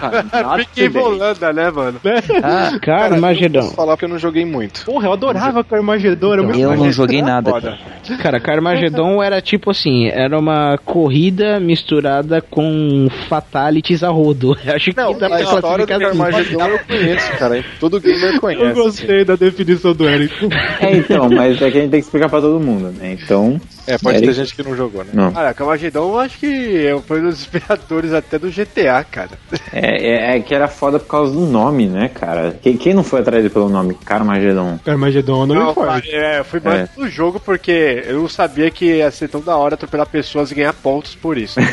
Fiquei 0.66 0.88
bolanda, 0.88 1.52
né, 1.52 1.70
mano? 1.70 2.00
Ah, 2.42 2.78
cara, 2.80 3.16
posso 3.20 3.74
falar 3.74 3.92
porque 3.94 4.04
eu 4.04 4.08
não 4.08 4.18
joguei 4.18 4.44
muito. 4.44 4.84
Porra, 4.84 5.08
eu 5.08 5.12
adorava 5.12 5.62
Carmagedon. 5.64 6.32
Era 6.32 6.42
muito 6.42 6.58
Eu 6.58 6.76
não 6.76 6.90
joguei 6.92 7.20
nada. 7.22 7.50
Foda. 7.50 7.78
Cara, 8.16 8.40
Carmagedon 8.40 9.22
era 9.22 9.40
tipo 9.40 9.70
assim, 9.70 10.08
era 10.08 10.38
uma 10.38 10.78
corrida 10.84 11.60
misturada 11.60 12.40
com 12.40 13.08
fatalities 13.28 14.02
a 14.02 14.08
rodo. 14.08 14.56
Acho 14.66 14.90
que 14.90 14.96
Não, 14.96 15.16
dá 15.18 15.26
a 15.26 15.30
pra 15.30 15.40
história 15.42 15.86
do 15.86 15.86
classificar 15.86 16.08
assim. 16.10 16.18
Carmageddon 16.18 16.66
eu 16.68 16.78
conheço, 16.86 17.32
cara. 17.38 17.64
Todo 17.80 18.00
gamer 18.00 18.40
conhece. 18.40 18.64
Eu 18.64 18.74
gostei 18.74 19.24
da 19.24 19.36
definição 19.36 19.92
do 19.92 20.08
Eric. 20.08 20.34
É, 20.80 20.96
então, 20.96 21.28
mas 21.28 21.60
é 21.60 21.70
que 21.70 21.78
a 21.78 21.80
gente 21.80 21.90
tem 21.90 22.00
que 22.00 22.06
explicar 22.06 22.28
pra 22.28 22.40
todo 22.40 22.60
mundo, 22.60 22.92
né? 22.96 23.16
Então. 23.20 23.60
É, 23.86 23.98
pode 23.98 24.18
Eric- 24.18 24.28
ter 24.28 24.34
gente 24.34 24.54
que 24.54 24.62
não 24.62 24.76
jogou, 24.76 25.02
né? 25.02 25.10
Não. 25.12 25.32
Cara, 25.32 25.52
Camagedon 25.54 26.10
eu 26.10 26.18
acho 26.20 26.38
que 26.38 26.86
é- 26.86 26.98
foi 27.00 27.20
um 27.20 27.24
dos 27.24 27.40
inspiradores 27.40 28.12
até 28.12 28.38
do 28.38 28.48
GTA, 28.50 29.02
cara. 29.04 29.30
É, 29.72 30.34
é, 30.34 30.36
é 30.36 30.40
que 30.40 30.54
era 30.54 30.68
foda 30.68 30.98
por 31.00 31.08
causa 31.08 31.32
do 31.32 31.40
nome, 31.46 31.86
né, 31.88 32.08
cara? 32.08 32.56
Quem, 32.62 32.76
quem 32.76 32.94
não 32.94 33.02
foi 33.02 33.20
atrás 33.20 33.42
dele 33.42 33.52
pelo 33.52 33.68
nome? 33.68 33.94
Carmageddon. 34.04 34.78
Carmagedon 34.84 35.46
não, 35.46 35.54
Não, 35.54 35.66
me 35.68 35.74
forte. 35.74 36.10
é, 36.14 36.38
eu 36.40 36.44
fui 36.44 36.60
mais 36.62 36.80
É. 36.82 36.88
no 36.96 37.08
jogo 37.08 37.40
porque 37.40 37.97
eu 38.06 38.20
não 38.22 38.28
sabia 38.28 38.70
que 38.70 38.84
ia 38.96 39.10
ser 39.10 39.28
tão 39.28 39.40
da 39.40 39.56
hora 39.56 39.74
atropelar 39.74 40.06
pessoas 40.08 40.50
e 40.50 40.54
ganhar 40.54 40.72
pontos 40.72 41.14
por 41.14 41.36
isso. 41.38 41.58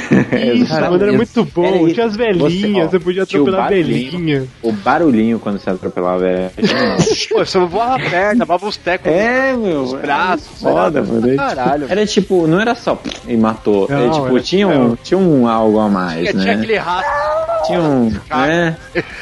Isso, 0.56 0.74
mano, 0.74 1.02
era 1.02 1.14
muito 1.14 1.44
bom. 1.46 1.62
Peraí, 1.64 1.94
Tinha 1.94 2.06
as 2.06 2.16
velhinhas, 2.16 2.52
você, 2.52 2.98
você, 2.98 3.00
podia 3.00 3.26
tinha 3.26 3.42
atropelar 3.42 3.70
velhinha. 3.70 4.46
O 4.62 4.72
barulhinho 4.72 5.40
quando 5.40 5.60
você 5.60 5.70
atropelava 5.70 6.28
é. 6.28 6.52
Pô, 7.32 7.46
você 7.46 7.60
voava 7.60 7.96
a 7.96 8.10
perna, 8.10 8.46
voava 8.46 8.68
os 8.68 8.78
tecos 8.78 9.12
É, 9.12 9.54
meu. 9.54 9.82
os 9.84 9.94
braços. 9.94 10.62
Foda, 10.62 11.00
era- 11.00 11.08
mano. 11.08 11.36
Caralho. 11.36 11.88
Era 11.90 12.06
tipo, 12.06 12.48
não 12.48 12.60
era 12.60 12.76
só 12.76 13.00
e 13.28 13.36
matou. 13.38 13.88
Não, 13.90 13.98
Era, 13.98 14.10
tipo, 14.12 14.28
era- 14.28 14.40
tinha, 14.42 14.68
um, 14.68 14.96
tinha 14.96 15.18
um 15.18 15.48
algo 15.48 15.80
a 15.80 15.90
mais, 15.90 16.30
Tinha, 16.30 16.32
tinha 16.34 16.46
né? 16.46 16.54
aquele 16.54 16.78
rastro. 16.78 17.66
Tinha 17.66 17.82
um. 17.82 18.10
né? 18.30 18.78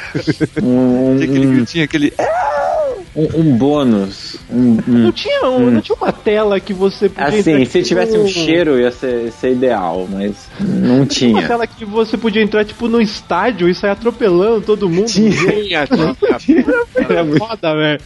Um, 0.62 1.16
um, 1.20 1.64
Tinha 1.64 1.84
aquele. 1.84 2.12
Um, 3.16 3.40
um 3.40 3.56
bônus. 3.56 4.36
Um, 4.50 4.72
um- 4.72 4.82
Não 4.86 5.12
tinha, 5.12 5.44
um, 5.48 5.70
não 5.70 5.80
tinha 5.80 5.96
uma 5.96 6.12
tela 6.12 6.58
que 6.60 6.72
você 6.72 7.08
podia 7.08 7.28
Assim, 7.40 7.52
entrar, 7.52 7.66
se 7.66 7.72
tipo, 7.78 7.88
tivesse 7.88 8.18
um 8.18 8.26
cheiro 8.26 8.78
ia 8.80 8.90
ser, 8.90 9.30
ser 9.32 9.52
ideal, 9.52 10.08
mas 10.10 10.48
não 10.60 10.96
Uma 10.96 11.06
tinha. 11.06 11.46
tela 11.46 11.66
que 11.66 11.84
você 11.84 12.16
podia 12.16 12.42
entrar, 12.42 12.64
tipo, 12.64 12.88
no 12.88 13.00
estádio 13.00 13.68
e 13.68 13.74
sair 13.74 13.90
atropelando 13.90 14.60
todo 14.62 14.88
mundo. 14.88 15.06
Tinha, 15.06 15.86
tinha. 16.38 16.64
Era 16.96 17.24
foda, 17.38 17.74
velho. 17.76 18.00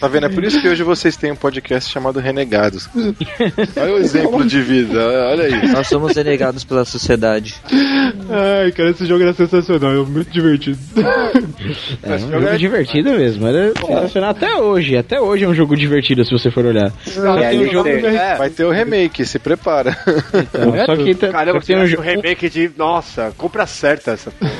Tá 0.00 0.08
vendo? 0.08 0.26
É 0.26 0.28
por 0.28 0.44
isso 0.44 0.60
que 0.60 0.68
hoje 0.68 0.82
vocês 0.82 1.16
têm 1.16 1.32
um 1.32 1.36
podcast 1.36 1.90
chamado 1.92 2.20
Renegados. 2.20 2.88
Olha 3.76 3.94
o 3.94 3.98
exemplo 3.98 4.44
de 4.44 4.60
vida, 4.60 4.98
olha 5.30 5.44
aí. 5.44 5.68
Nós 5.72 5.86
somos 5.88 6.14
denegados 6.14 6.64
pela 6.64 6.84
sociedade. 6.84 7.54
Ai, 8.30 8.72
cara, 8.72 8.90
esse 8.90 9.06
jogo 9.06 9.22
era 9.22 9.32
sensacional, 9.32 9.92
é 9.92 9.96
muito 10.06 10.30
divertido. 10.30 10.78
É 12.02 12.14
um 12.14 12.30
jogo 12.30 12.58
divertido 12.58 13.10
mesmo, 13.10 13.46
era 13.46 13.72
sensacional 13.74 14.30
até 14.30 14.56
hoje. 14.56 14.96
Até 14.96 15.20
hoje 15.20 15.44
é 15.44 15.48
um 15.48 15.54
jogo 15.54 15.76
divertido 15.76 16.24
se 16.24 16.30
você 16.30 16.50
for 16.50 16.64
olhar. 16.64 16.92
É, 17.42 17.56
um 17.56 17.70
jogo. 17.70 17.88
É. 17.88 18.36
Vai 18.36 18.50
ter 18.50 18.64
o 18.64 18.70
remake, 18.70 19.24
se 19.24 19.38
prepara. 19.38 19.96
Então, 20.34 20.86
só 20.86 20.96
que 20.96 21.14
tem- 21.14 21.30
Caramba, 21.30 21.60
tem 21.60 21.76
um 21.78 21.86
jogo. 21.86 22.02
remake 22.02 22.48
de. 22.48 22.70
Nossa, 22.76 23.32
compra 23.36 23.66
certa 23.66 24.12
essa 24.12 24.30
porra. 24.30 24.52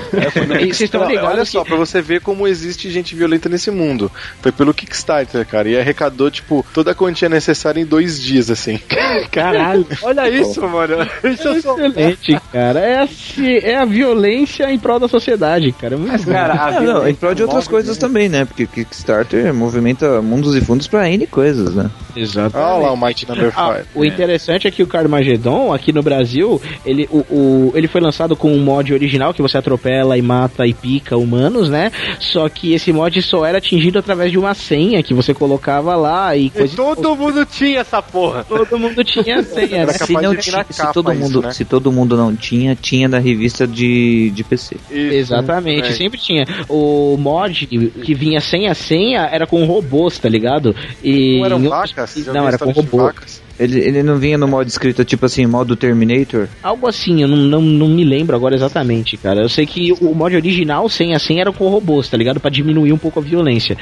E 0.61 0.66
vocês 0.66 0.81
estão 0.83 1.07
ligados 1.07 1.31
olha 1.31 1.43
que- 1.43 1.51
só, 1.51 1.64
pra 1.64 1.77
você 1.77 2.01
ver 2.01 2.20
como 2.20 2.47
existe 2.47 2.91
gente 2.91 3.14
violenta 3.14 3.49
nesse 3.49 3.70
mundo. 3.70 4.11
Foi 4.41 4.53
pelo 4.53 4.72
Kickstarter, 4.74 5.16
cara. 5.49 5.69
E 5.69 5.79
arrecadou, 5.79 6.31
tipo, 6.31 6.64
toda 6.75 6.91
a 6.91 6.95
quantia 6.95 7.29
necessária 7.29 7.81
em 7.81 7.87
dois 7.87 8.21
dias, 8.21 8.51
assim. 8.51 8.79
Caralho. 9.31 9.87
Olha 10.03 10.29
isso, 10.29 10.61
mano. 10.69 10.97
Isso 11.25 11.62
sou. 11.62 11.79
Excelente, 11.79 12.39
cara. 12.53 12.81
É 12.81 12.99
a, 13.03 13.07
ci- 13.07 13.59
é 13.59 13.77
a 13.77 13.85
violência 13.85 14.71
em 14.71 14.79
prol 14.79 14.99
da 14.99 15.09
sociedade, 15.09 15.71
cara. 15.73 15.95
É 15.95 15.99
muito 15.99 16.25
bom. 16.25 16.33
Cara, 16.33 16.53
a 16.55 16.81
Não, 16.81 17.09
em 17.09 17.14
prol 17.14 17.35
de 17.35 17.43
outras 17.43 17.67
coisas 17.69 17.97
também, 17.97 18.29
né? 18.29 18.45
Porque 18.45 18.64
o 18.64 18.69
Kickstarter 18.69 19.53
movimenta 19.55 20.21
mundos 20.23 20.55
e 20.55 20.61
fundos 20.61 20.87
pra 20.87 21.09
N 21.11 21.27
coisas, 21.27 21.75
né? 21.75 21.91
Exato. 22.14 22.57
Olha 22.57 22.87
lá 22.87 22.93
o 22.93 22.97
Mighty 22.97 23.29
Number 23.29 23.53
Ah, 23.57 23.77
5. 23.79 23.87
o 23.95 24.05
interessante 24.05 24.67
é 24.67 24.71
que 24.71 24.83
o 24.83 24.87
Carmageddon, 24.87 25.73
aqui 25.73 25.93
no 25.93 26.03
Brasil, 26.03 26.61
ele, 26.85 27.09
o, 27.11 27.19
o- 27.31 27.73
ele 27.75 27.89
foi 27.89 28.01
lançado 28.01 28.35
com 28.37 28.53
um 28.53 28.59
mod 28.61 28.93
original 28.93 29.33
que 29.35 29.43
você 29.43 29.59
atropela 29.59 30.17
e 30.17 30.23
mata 30.23 30.67
e 30.67 30.73
pica 30.75 31.17
humanos, 31.17 31.69
né? 31.69 31.91
Só 32.21 32.49
que 32.49 32.73
esse 32.73 32.93
mod 32.93 33.21
só 33.23 33.45
era 33.45 33.59
atingido 33.59 33.99
através 33.99 34.31
de 34.31 34.39
uma 34.39 34.55
senha 34.55 35.03
que 35.07 35.15
você 35.15 35.33
colocava 35.33 35.95
lá 35.97 36.37
e 36.37 36.47
E 36.47 36.51
coisa. 36.51 36.77
todo 36.77 37.15
mundo 37.17 37.47
tinha 37.47 37.81
essa 37.81 38.03
porra. 38.03 38.45
Todo 38.45 38.79
mundo 38.79 39.03
tinha 39.05 39.43
senha. 39.45 39.87
Né? 39.87 39.93
capaz 39.93 40.07
Se, 40.07 40.13
não 40.13 40.35
de 40.35 40.41
vir 40.43 40.53
na 40.53 40.65
ti- 40.65 40.75
se 40.75 40.93
todo 40.93 41.13
isso, 41.13 41.21
mundo, 41.23 41.43
né? 41.43 41.53
se 41.53 41.65
todo 41.65 41.93
mundo 41.93 42.17
não 42.17 42.35
tinha, 42.37 42.75
tinha 42.75 43.09
da 43.09 43.19
revista 43.19 43.67
de, 43.67 44.31
de 44.31 44.45
PC. 44.45 44.77
Exatamente, 44.91 45.89
é. 45.89 45.93
sempre 45.93 46.19
tinha. 46.19 46.45
O 46.69 47.17
mod 47.19 47.67
que 47.67 48.15
vinha 48.15 48.41
sem 48.41 48.69
a 48.69 48.75
senha 48.75 49.29
era 49.31 49.47
com 49.47 49.65
robôs, 49.65 50.19
tá 50.19 50.29
ligado? 50.29 50.75
E 51.03 51.39
Não 51.39 51.47
eram 51.47 51.63
vacas? 51.69 52.17
Não, 52.27 52.47
era 52.49 52.59
com 52.59 52.71
história 52.71 52.73
de 52.75 52.81
robô. 52.91 53.05
vacas? 53.05 53.43
Ele, 53.59 53.81
ele 53.81 54.03
não 54.03 54.19
vinha 54.19 54.37
no 54.37 54.47
modo 54.47 54.69
escrito 54.69 55.05
tipo 55.05 55.27
assim, 55.27 55.47
modo 55.47 55.77
Terminator? 55.77 56.49
Algo 56.63 56.87
assim, 56.87 57.23
eu 57.23 57.29
não, 57.29 57.37
não, 57.37 57.61
não 57.61 57.89
me 57.89 58.05
lembro 58.05 58.37
agora 58.37 58.55
exatamente, 58.55 59.17
cara. 59.17 59.41
Eu 59.41 59.49
sei 59.49 59.67
que 59.67 59.93
o 59.93 60.15
mod 60.15 60.35
original, 60.37 60.89
sem 60.89 61.15
a 61.15 61.19
senha, 61.19 61.43
era 61.43 61.53
com 61.53 61.69
robôs, 61.69 62.09
tá 62.09 62.17
ligado? 62.17 62.39
Pra 62.39 62.51
diminuir 62.51 62.93
um 62.93 62.99
pouco 62.99 63.19
a 63.19 63.23
violência. 63.23 63.77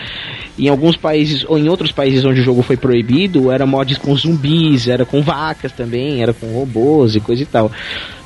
Em 0.59 0.69
alguns 0.69 0.97
países, 0.97 1.45
ou 1.49 1.59
em 1.59 1.69
outros 1.69 1.91
países 1.91 2.25
onde 2.25 2.41
o 2.41 2.45
jogo 2.45 2.63
foi 2.63 2.77
proibido, 2.77 3.51
era 3.51 3.67
mods 3.67 3.99
com 3.99 4.15
zumbis, 4.17 4.87
era 4.87 5.05
com 5.05 5.23
vacas 5.23 5.73
também, 5.73 6.23
era 6.23 6.33
com 6.33 6.47
robôs 6.47 7.17
e 7.17 7.21
coisa 7.21 7.43
e 7.43 7.47
tal. 7.47 7.71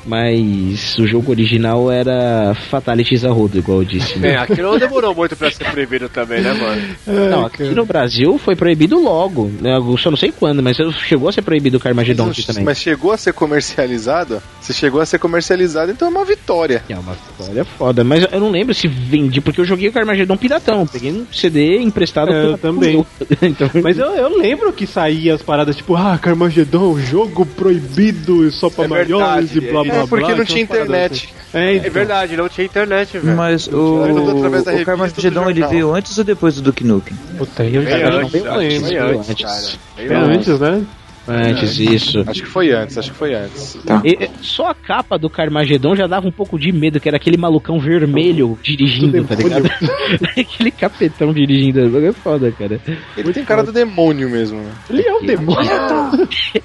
Mas 0.09 0.97
o 0.97 1.05
jogo 1.05 1.31
original 1.31 1.91
era 1.91 2.55
Fatalities 2.69 3.23
a 3.23 3.29
rodo, 3.29 3.59
igual 3.59 3.79
eu 3.79 3.85
disse. 3.85 4.15
É, 4.15 4.19
né? 4.19 4.37
aquilo 4.37 4.71
não 4.71 4.79
demorou 4.79 5.13
muito 5.13 5.35
pra 5.35 5.51
ser 5.51 5.65
proibido 5.65 6.09
também, 6.09 6.41
né, 6.41 6.51
mano? 6.53 7.29
Não, 7.29 7.45
aqui 7.45 7.63
no 7.63 7.85
Brasil 7.85 8.39
foi 8.39 8.55
proibido 8.55 8.99
logo. 8.99 9.51
Né? 9.61 9.77
Eu 9.77 9.97
só 9.97 10.09
não 10.09 10.17
sei 10.17 10.31
quando, 10.31 10.63
mas 10.63 10.77
chegou 11.07 11.29
a 11.29 11.31
ser 11.31 11.43
proibido 11.43 11.77
o 11.77 11.79
Carmageddon 11.79 12.29
aqui 12.31 12.43
também. 12.43 12.63
mas 12.63 12.79
chegou 12.79 13.11
a 13.11 13.17
ser 13.17 13.33
comercializado? 13.33 14.41
Se 14.61 14.73
chegou 14.73 14.99
a 14.99 15.05
ser 15.05 15.19
comercializado, 15.19 15.91
então 15.91 16.07
é 16.07 16.11
uma 16.11 16.25
vitória. 16.25 16.83
É 16.89 16.97
uma 16.97 17.13
vitória 17.13 17.63
foda, 17.63 18.03
mas 18.03 18.25
eu 18.31 18.39
não 18.39 18.49
lembro 18.49 18.73
se 18.73 18.87
vendi, 18.87 19.39
porque 19.39 19.61
eu 19.61 19.65
joguei 19.65 19.89
o 19.89 19.91
Carmageddon 19.91 20.37
piratão. 20.37 20.87
Peguei 20.87 21.11
um 21.11 21.25
CD 21.31 21.79
emprestado 21.79 22.31
É, 22.31 22.57
também. 22.57 23.05
então, 23.41 23.69
Mas 23.83 23.97
eu, 23.97 24.07
eu 24.15 24.37
lembro 24.37 24.73
que 24.73 24.87
saía 24.87 25.35
as 25.35 25.41
paradas 25.41 25.75
tipo, 25.75 25.95
ah, 25.95 26.17
Carmageddon, 26.17 26.97
jogo 26.99 27.45
proibido 27.45 28.49
só 28.51 28.69
pra 28.69 28.85
É 28.85 28.87
maiores 28.87 29.51
verdade, 29.51 29.57
e 29.57 29.71
blá 29.71 29.83
blá 29.83 29.95
É 29.95 29.98
blá. 30.05 30.07
porque 30.07 30.35
não 30.35 30.45
tinha 30.45 30.45
tinha 30.45 30.63
internet. 30.63 31.33
É, 31.53 31.59
É 31.59 31.75
então. 31.77 31.91
verdade, 31.91 32.37
não 32.37 32.49
tinha 32.49 32.65
internet, 32.65 33.17
velho. 33.17 33.35
Mas 33.37 33.67
o, 33.67 34.03
o 34.03 34.85
Carmageddon 34.85 35.43
do 35.43 35.49
ele 35.49 35.65
veio 35.67 35.93
antes 35.95 36.17
ou 36.17 36.23
depois 36.23 36.55
do 36.55 36.61
Duke 36.61 36.83
Nukem? 36.83 37.17
Puta, 37.37 37.63
eu 37.63 37.83
já 37.83 37.97
eu 37.97 38.19
antes, 38.19 38.31
foi 38.31 38.47
antes, 38.47 38.83
antes. 39.29 39.79
É 39.97 40.07
antes. 40.15 40.47
antes, 40.47 40.59
né? 40.59 40.85
Antes, 41.29 41.79
isso. 41.79 42.23
Acho 42.27 42.41
que 42.43 42.49
foi 42.49 42.71
antes, 42.71 42.97
acho 42.97 43.11
que 43.11 43.17
foi 43.17 43.33
antes. 43.35 43.75
E- 44.03 44.25
e- 44.25 44.29
só 44.41 44.67
a 44.67 44.73
capa 44.75 45.17
do 45.17 45.29
Carmageddon 45.29 45.95
já 45.95 46.07
dava 46.07 46.27
um 46.27 46.31
pouco 46.31 46.57
de 46.57 46.71
medo, 46.71 46.99
que 46.99 47.07
era 47.07 47.17
aquele 47.17 47.37
malucão 47.37 47.79
vermelho 47.79 48.57
dirigindo, 48.63 49.23
tá 49.23 49.35
ligado? 49.35 49.69
aquele 50.37 50.71
capetão 50.71 51.33
dirigindo. 51.33 51.79
É 52.05 52.11
foda, 52.11 52.51
cara. 52.51 52.79
Ele 53.15 53.33
tem 53.33 53.45
cara 53.45 53.63
do 53.63 53.71
demônio 53.71 54.29
mesmo. 54.29 54.59
né? 54.59 54.71
Ele 54.89 55.03
é 55.07 55.13
um 55.13 55.25
demônio. 55.25 55.69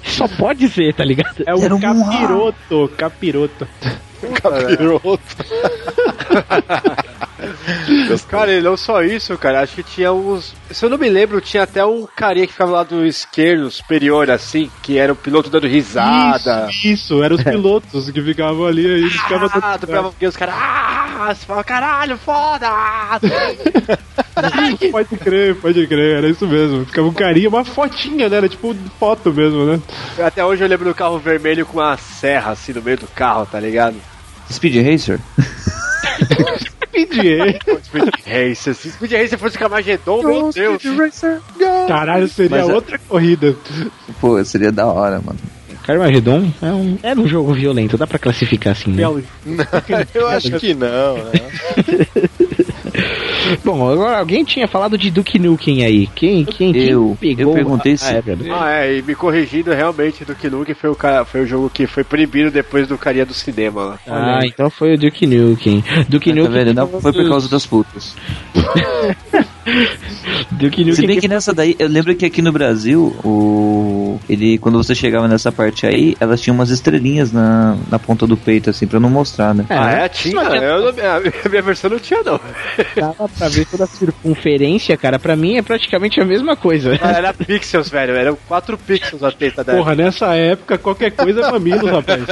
Só 0.03 0.27
pode 0.27 0.67
ser, 0.69 0.93
tá 0.93 1.05
ligado? 1.05 1.43
É 1.45 1.53
um 1.53 1.79
capiroto, 1.79 2.91
capiroto. 2.97 3.67
Capiroto. 4.41 5.19
Cara, 8.29 8.53
e 8.53 8.61
não 8.61 8.77
só 8.77 9.01
isso, 9.03 9.37
cara. 9.37 9.61
Acho 9.61 9.75
que 9.75 9.83
tinha 9.83 10.11
uns. 10.11 10.53
Se 10.71 10.85
eu 10.85 10.89
não 10.89 10.97
me 10.97 11.09
lembro, 11.09 11.41
tinha 11.41 11.63
até 11.63 11.85
um 11.85 12.07
carinha 12.15 12.47
que 12.47 12.53
ficava 12.53 12.71
lá 12.71 12.83
do 12.83 13.05
esquerdo, 13.05 13.69
superior, 13.69 14.29
assim, 14.29 14.69
que 14.81 14.97
era 14.97 15.11
o 15.13 15.15
piloto 15.15 15.49
dando 15.49 15.67
risada. 15.67 16.67
Isso, 16.69 16.87
isso, 16.87 17.23
eram 17.23 17.35
os 17.35 17.43
pilotos 17.43 18.09
que 18.09 18.21
ficavam 18.21 18.65
ali, 18.65 18.85
aí 18.85 18.91
eles 19.01 19.13
ficavam 19.13 19.49
Ah, 19.53 19.77
porque 20.03 20.27
os 20.27 20.35
caras. 20.35 20.55
Ah, 20.57 21.33
você 21.33 21.45
fala, 21.45 21.63
caralho, 21.63 22.17
foda! 22.17 22.67
Pode 24.91 25.15
crer, 25.17 25.55
pode 25.55 25.87
crer, 25.87 26.17
era 26.17 26.27
isso 26.27 26.45
mesmo. 26.45 26.85
Ficava 26.85 27.07
um 27.07 27.13
carinha, 27.13 27.47
uma 27.47 27.63
fotinha, 27.63 28.27
né? 28.27 28.37
Era 28.37 28.49
tipo 28.49 28.75
foto 28.99 29.33
mesmo, 29.33 29.65
né? 29.65 29.79
Até 30.19 30.43
hoje 30.43 30.61
eu 30.61 30.67
lembro 30.67 30.89
do 30.89 30.93
carro 30.93 31.17
vermelho 31.17 31.65
com 31.65 31.79
uma 31.79 31.95
serra 31.97 32.51
assim 32.51 32.73
no 32.73 32.81
meio 32.81 32.97
do 32.97 33.07
carro, 33.07 33.45
tá 33.45 33.59
ligado? 33.59 33.95
Speed 34.51 34.75
Racer? 34.85 35.19
PDA. 37.21 37.59
Speed 37.83 38.09
Racer. 38.25 38.73
Se 38.75 38.91
Speed 38.91 39.11
Racer 39.11 39.37
fosse 39.39 39.57
Camagedon, 39.57 40.23
meu 40.23 40.51
Deus. 40.51 40.81
Caralho, 41.87 42.27
seria 42.27 42.57
Mas 42.57 42.69
é- 42.69 42.73
outra 42.73 42.99
corrida. 43.07 43.55
Pô, 44.19 44.43
seria 44.43 44.71
da 44.71 44.85
hora, 44.87 45.21
mano. 45.23 45.39
Carmageddon 45.85 46.51
é 46.63 46.71
um, 46.71 46.97
era 47.03 47.19
um 47.19 47.27
jogo 47.27 47.53
violento, 47.53 47.95
dá 47.95 48.07
pra 48.07 48.17
classificar 48.17 48.73
assim, 48.73 48.89
né? 48.91 49.03
Eu 50.15 50.27
acho 50.29 50.51
que 50.59 50.73
não, 50.73 51.15
né? 51.15 51.31
Bom, 53.63 53.89
agora 53.89 54.17
alguém 54.19 54.43
tinha 54.43 54.67
falado 54.67 54.97
de 54.97 55.09
Duke 55.11 55.37
Nukem 55.39 55.83
aí. 55.83 56.07
Quem, 56.07 56.43
quem, 56.45 56.71
quem 56.73 56.89
Eu- 56.89 57.17
pegou? 57.19 57.49
eu 57.49 57.53
perguntei 57.53 57.97
se- 57.97 58.05
é. 58.13 58.23
Ah, 58.51 58.71
é, 58.71 58.97
e 58.97 59.01
me 59.01 59.15
corrigindo 59.15 59.71
realmente 59.73 60.23
do 60.25 60.35
que 60.35 60.49
Nukem 60.49 60.73
foi 60.75 60.89
o, 60.89 60.95
cara, 60.95 61.25
foi 61.25 61.41
o 61.41 61.47
jogo 61.47 61.69
que 61.69 61.85
foi 61.87 62.03
proibido 62.03 62.49
depois 62.51 62.87
do 62.87 62.97
carinha 62.97 63.25
do 63.25 63.33
cinema 63.33 63.83
lá. 63.83 63.99
Ah, 64.07 64.39
então 64.43 64.69
foi 64.69 64.93
o 64.95 64.97
Duke 64.97 65.25
Nukem. 65.27 65.83
Duke 66.09 66.29
Tá 66.31 66.35
Nukem. 66.35 66.51
vendo? 66.65 66.73
Não 66.73 66.87
foi 67.01 67.13
por 67.13 67.27
causa 67.27 67.49
das 67.49 67.65
putas. 67.65 68.15
Duke 70.51 70.79
Nukem. 70.81 70.93
Se 70.95 71.07
bem 71.07 71.19
que 71.19 71.27
nessa 71.27 71.53
daí, 71.53 71.75
eu 71.79 71.87
lembro 71.87 72.15
que 72.15 72.25
aqui 72.25 72.41
no 72.41 72.51
Brasil, 72.51 73.15
o. 73.23 74.04
Ele, 74.29 74.57
quando 74.57 74.77
você 74.81 74.93
chegava 74.95 75.27
nessa 75.27 75.51
parte 75.51 75.85
aí, 75.85 76.15
elas 76.19 76.41
tinham 76.41 76.55
umas 76.55 76.69
estrelinhas 76.69 77.31
na, 77.31 77.77
na 77.89 77.99
ponta 77.99 78.25
do 78.27 78.35
peito, 78.37 78.69
assim, 78.69 78.87
pra 78.87 78.99
não 78.99 79.09
mostrar, 79.09 79.53
né? 79.53 79.65
ah, 79.69 79.91
é? 79.91 80.09
Tinha? 80.09 80.43
Não, 80.43 80.55
Eu 80.55 80.91
não- 80.93 81.05
a 81.45 81.49
minha 81.49 81.61
versão 81.61 81.89
não 81.89 81.99
tinha, 81.99 82.23
não. 82.23 82.39
Dava 82.95 83.27
pra 83.29 83.47
ver 83.49 83.65
toda 83.65 83.83
a 83.83 83.87
circunferência, 83.87 84.95
cara. 84.97 85.19
Pra 85.19 85.35
mim 85.35 85.57
é 85.57 85.61
praticamente 85.61 86.19
a 86.21 86.25
mesma 86.25 86.55
coisa. 86.55 86.97
Ah, 87.01 87.11
Era 87.11 87.33
pixels, 87.33 87.89
velho. 87.89 88.13
Eram 88.15 88.37
4 88.47 88.77
pixels 88.77 89.23
a 89.23 89.31
teta 89.31 89.63
dela. 89.63 89.77
Porra, 89.77 89.95
nessa 89.95 90.33
época 90.35 90.77
qualquer 90.77 91.11
coisa 91.11 91.41
é 91.41 91.51
mamilo, 91.51 91.87
rapaz. 91.87 92.21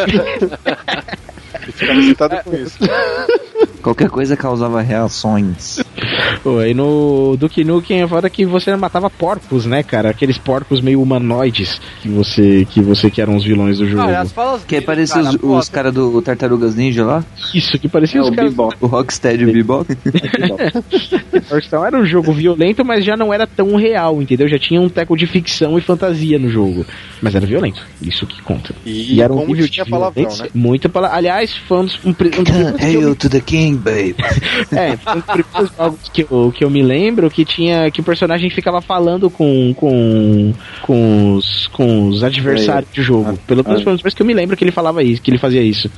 Ele 1.63 1.71
ficava 1.71 1.99
excitado 1.99 2.37
com 2.43 2.55
isso. 2.55 2.77
Qualquer 3.83 4.09
coisa 4.09 4.37
causava 4.37 4.81
reações. 4.81 5.83
Pô, 6.41 6.57
aí 6.59 6.73
no 6.73 7.37
Duke 7.37 7.63
Nukem 7.63 8.01
é 8.01 8.07
foda 8.07 8.29
que 8.29 8.45
você 8.45 8.75
matava 8.75 9.09
porcos, 9.09 9.65
né, 9.65 9.83
cara? 9.83 10.09
Aqueles 10.09 10.37
porcos 10.37 10.81
meio 10.81 11.01
humanoides 11.01 11.79
que 12.01 12.09
você 12.09 12.65
que 12.69 12.81
você 12.81 13.09
que 13.09 13.21
eram 13.21 13.35
os 13.35 13.43
vilões 13.43 13.77
do 13.77 13.87
jogo. 13.87 14.03
As 14.09 14.31
falas 14.31 14.63
Que 14.63 14.75
dele, 14.75 14.85
parecia 14.85 15.23
cara, 15.23 15.35
os, 15.35 15.43
os 15.43 15.69
caras 15.69 15.93
do 15.93 16.21
Tartarugas 16.21 16.75
Ninja 16.75 17.05
lá? 17.05 17.23
Isso, 17.53 17.77
que 17.77 17.87
parecia 17.87 18.21
os 18.21 18.29
caras. 18.29 18.53
O 18.81 18.87
Rocksteady 18.87 19.43
e 19.43 19.49
o 19.49 19.53
Bebop. 19.53 19.97
Então 21.65 21.85
era 21.85 21.97
um 21.97 22.05
jogo 22.05 22.31
violento, 22.31 22.83
mas 22.85 23.03
já 23.03 23.15
não 23.15 23.33
era 23.33 23.45
tão 23.45 23.75
real, 23.75 24.21
entendeu? 24.21 24.47
Já 24.47 24.57
tinha 24.57 24.79
um 24.79 24.89
teco 24.89 25.15
de 25.17 25.27
ficção 25.27 25.77
e 25.77 25.81
fantasia 25.81 26.39
no 26.39 26.49
jogo. 26.49 26.85
Mas 27.21 27.35
era 27.35 27.45
violento, 27.45 27.85
isso 28.01 28.25
que 28.25 28.41
conta. 28.41 28.73
E, 28.85 29.21
era 29.21 29.31
um 29.31 29.37
como 29.37 29.49
nível 29.49 29.67
tinha 29.67 29.85
palavrão, 29.85 30.35
né? 30.37 30.49
Muito 30.53 30.89
pala... 30.89 31.13
Aliás, 31.13 31.55
fãs. 31.67 31.99
Um, 32.03 32.13
pre- 32.13 32.31
um, 32.39 32.43
que 32.77 32.83
Hail 32.83 33.15
to 33.15 33.29
the 33.29 33.39
King. 33.39 33.63
É, 33.63 33.69
um 33.69 33.72
dos 35.13 35.23
primeiros 35.23 35.75
jogos 35.77 36.09
que 36.11 36.27
eu, 36.29 36.53
que 36.55 36.63
eu 36.63 36.69
me 36.69 36.81
lembro 36.81 37.29
que 37.29 37.45
tinha 37.45 37.89
que 37.91 38.01
o 38.01 38.03
personagem 38.03 38.49
ficava 38.49 38.81
falando 38.81 39.29
com 39.29 39.73
com, 39.75 40.53
com, 40.81 41.35
os, 41.35 41.67
com 41.67 42.07
os 42.07 42.23
adversários 42.23 42.91
do 42.93 43.01
jogo. 43.01 43.37
Pelo 43.47 43.63
menos 43.63 43.83
foi 43.83 43.91
um 43.91 43.95
dos 43.95 44.01
primeiros 44.01 44.15
que 44.15 44.21
eu 44.21 44.25
me 44.25 44.33
lembro 44.33 44.55
que 44.57 44.63
ele 44.63 44.71
falava 44.71 45.03
isso, 45.03 45.21
que 45.21 45.31
ele 45.31 45.37
fazia 45.37 45.61
isso. 45.61 45.89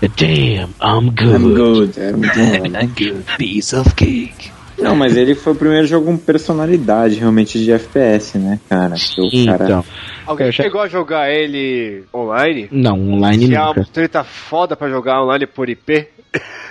Damn, 0.00 0.70
I'm 0.80 1.10
good. 1.10 1.34
I'm 1.34 1.54
good. 1.54 1.92
Bom. 1.98 2.20
Damn, 2.20 2.76
I'm 2.76 2.92
good. 2.96 3.24
Piece 3.36 3.74
of 3.74 3.94
cake. 3.94 4.50
Não, 4.78 4.94
mas 4.94 5.16
ele 5.16 5.34
foi 5.34 5.52
o 5.52 5.56
primeiro 5.56 5.86
jogo 5.88 6.06
com 6.06 6.16
personalidade 6.16 7.16
realmente 7.16 7.58
de 7.58 7.72
FPS, 7.72 8.38
né, 8.38 8.60
cara? 8.68 8.94
Que 8.94 9.20
o 9.20 9.46
cara... 9.46 9.64
Então, 9.64 9.84
Alguém 10.24 10.52
chegou 10.52 10.80
a 10.80 10.88
jogar 10.88 11.30
ele 11.32 12.04
online? 12.14 12.68
não, 12.70 13.14
online 13.14 13.46
Se 13.46 13.54
é 13.54 13.60
uma 13.60 13.68
nunca. 13.68 13.86
treta 13.92 14.22
foda 14.22 14.76
pra 14.76 14.88
jogar 14.88 15.22
online 15.22 15.46
por 15.46 15.68
IP? 15.68 16.06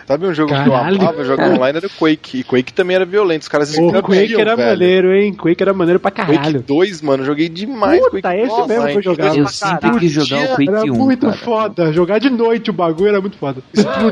Sabe 0.08 0.26
um 0.26 0.34
jogo 0.34 0.52
Caralho. 0.52 0.98
que 0.98 1.04
eu 1.04 1.10
amava 1.10 1.24
jogar 1.26 1.50
online 1.52 1.78
era 1.80 1.88
o 1.88 1.90
Quake. 1.90 2.40
E 2.40 2.44
Quake 2.44 2.72
também 2.72 2.96
era 2.96 3.04
violento. 3.06 3.42
Os 3.42 3.48
caras 3.50 3.68
O 3.70 3.72
explodiam, 3.74 4.02
Quake 4.02 4.40
era 4.40 4.56
velho. 4.56 4.70
maneiro, 4.70 5.14
hein? 5.14 5.34
Quake 5.34 5.62
era 5.62 5.74
maneiro 5.74 6.00
pra 6.00 6.12
Quake 6.12 6.32
caralho. 6.34 6.64
2, 6.66 7.02
mano, 7.02 7.26
joguei 7.26 7.50
demais. 7.50 8.00
Puta, 8.00 8.22
Quake 8.22 8.38
esse 8.40 8.48
Nossa, 8.48 8.68
mesmo 8.68 8.84
que 8.86 8.92
eu 8.92 8.96
hein? 8.96 9.02
jogava. 9.04 9.38
Eu 9.38 9.48
sempre 9.48 10.00
quis 10.00 10.12
jogar 10.14 10.38
o 10.38 10.44
Era 10.46 10.56
Quake 10.56 10.92
1, 10.92 10.96
muito 10.96 11.26
cara. 11.26 11.38
foda. 11.38 11.92
Jogar 11.92 12.20
de 12.20 12.30
noite 12.30 12.70
o 12.70 12.74
bagulho 12.74 13.10
era 13.10 13.20
muito 13.20 13.38
foda. 13.38 13.62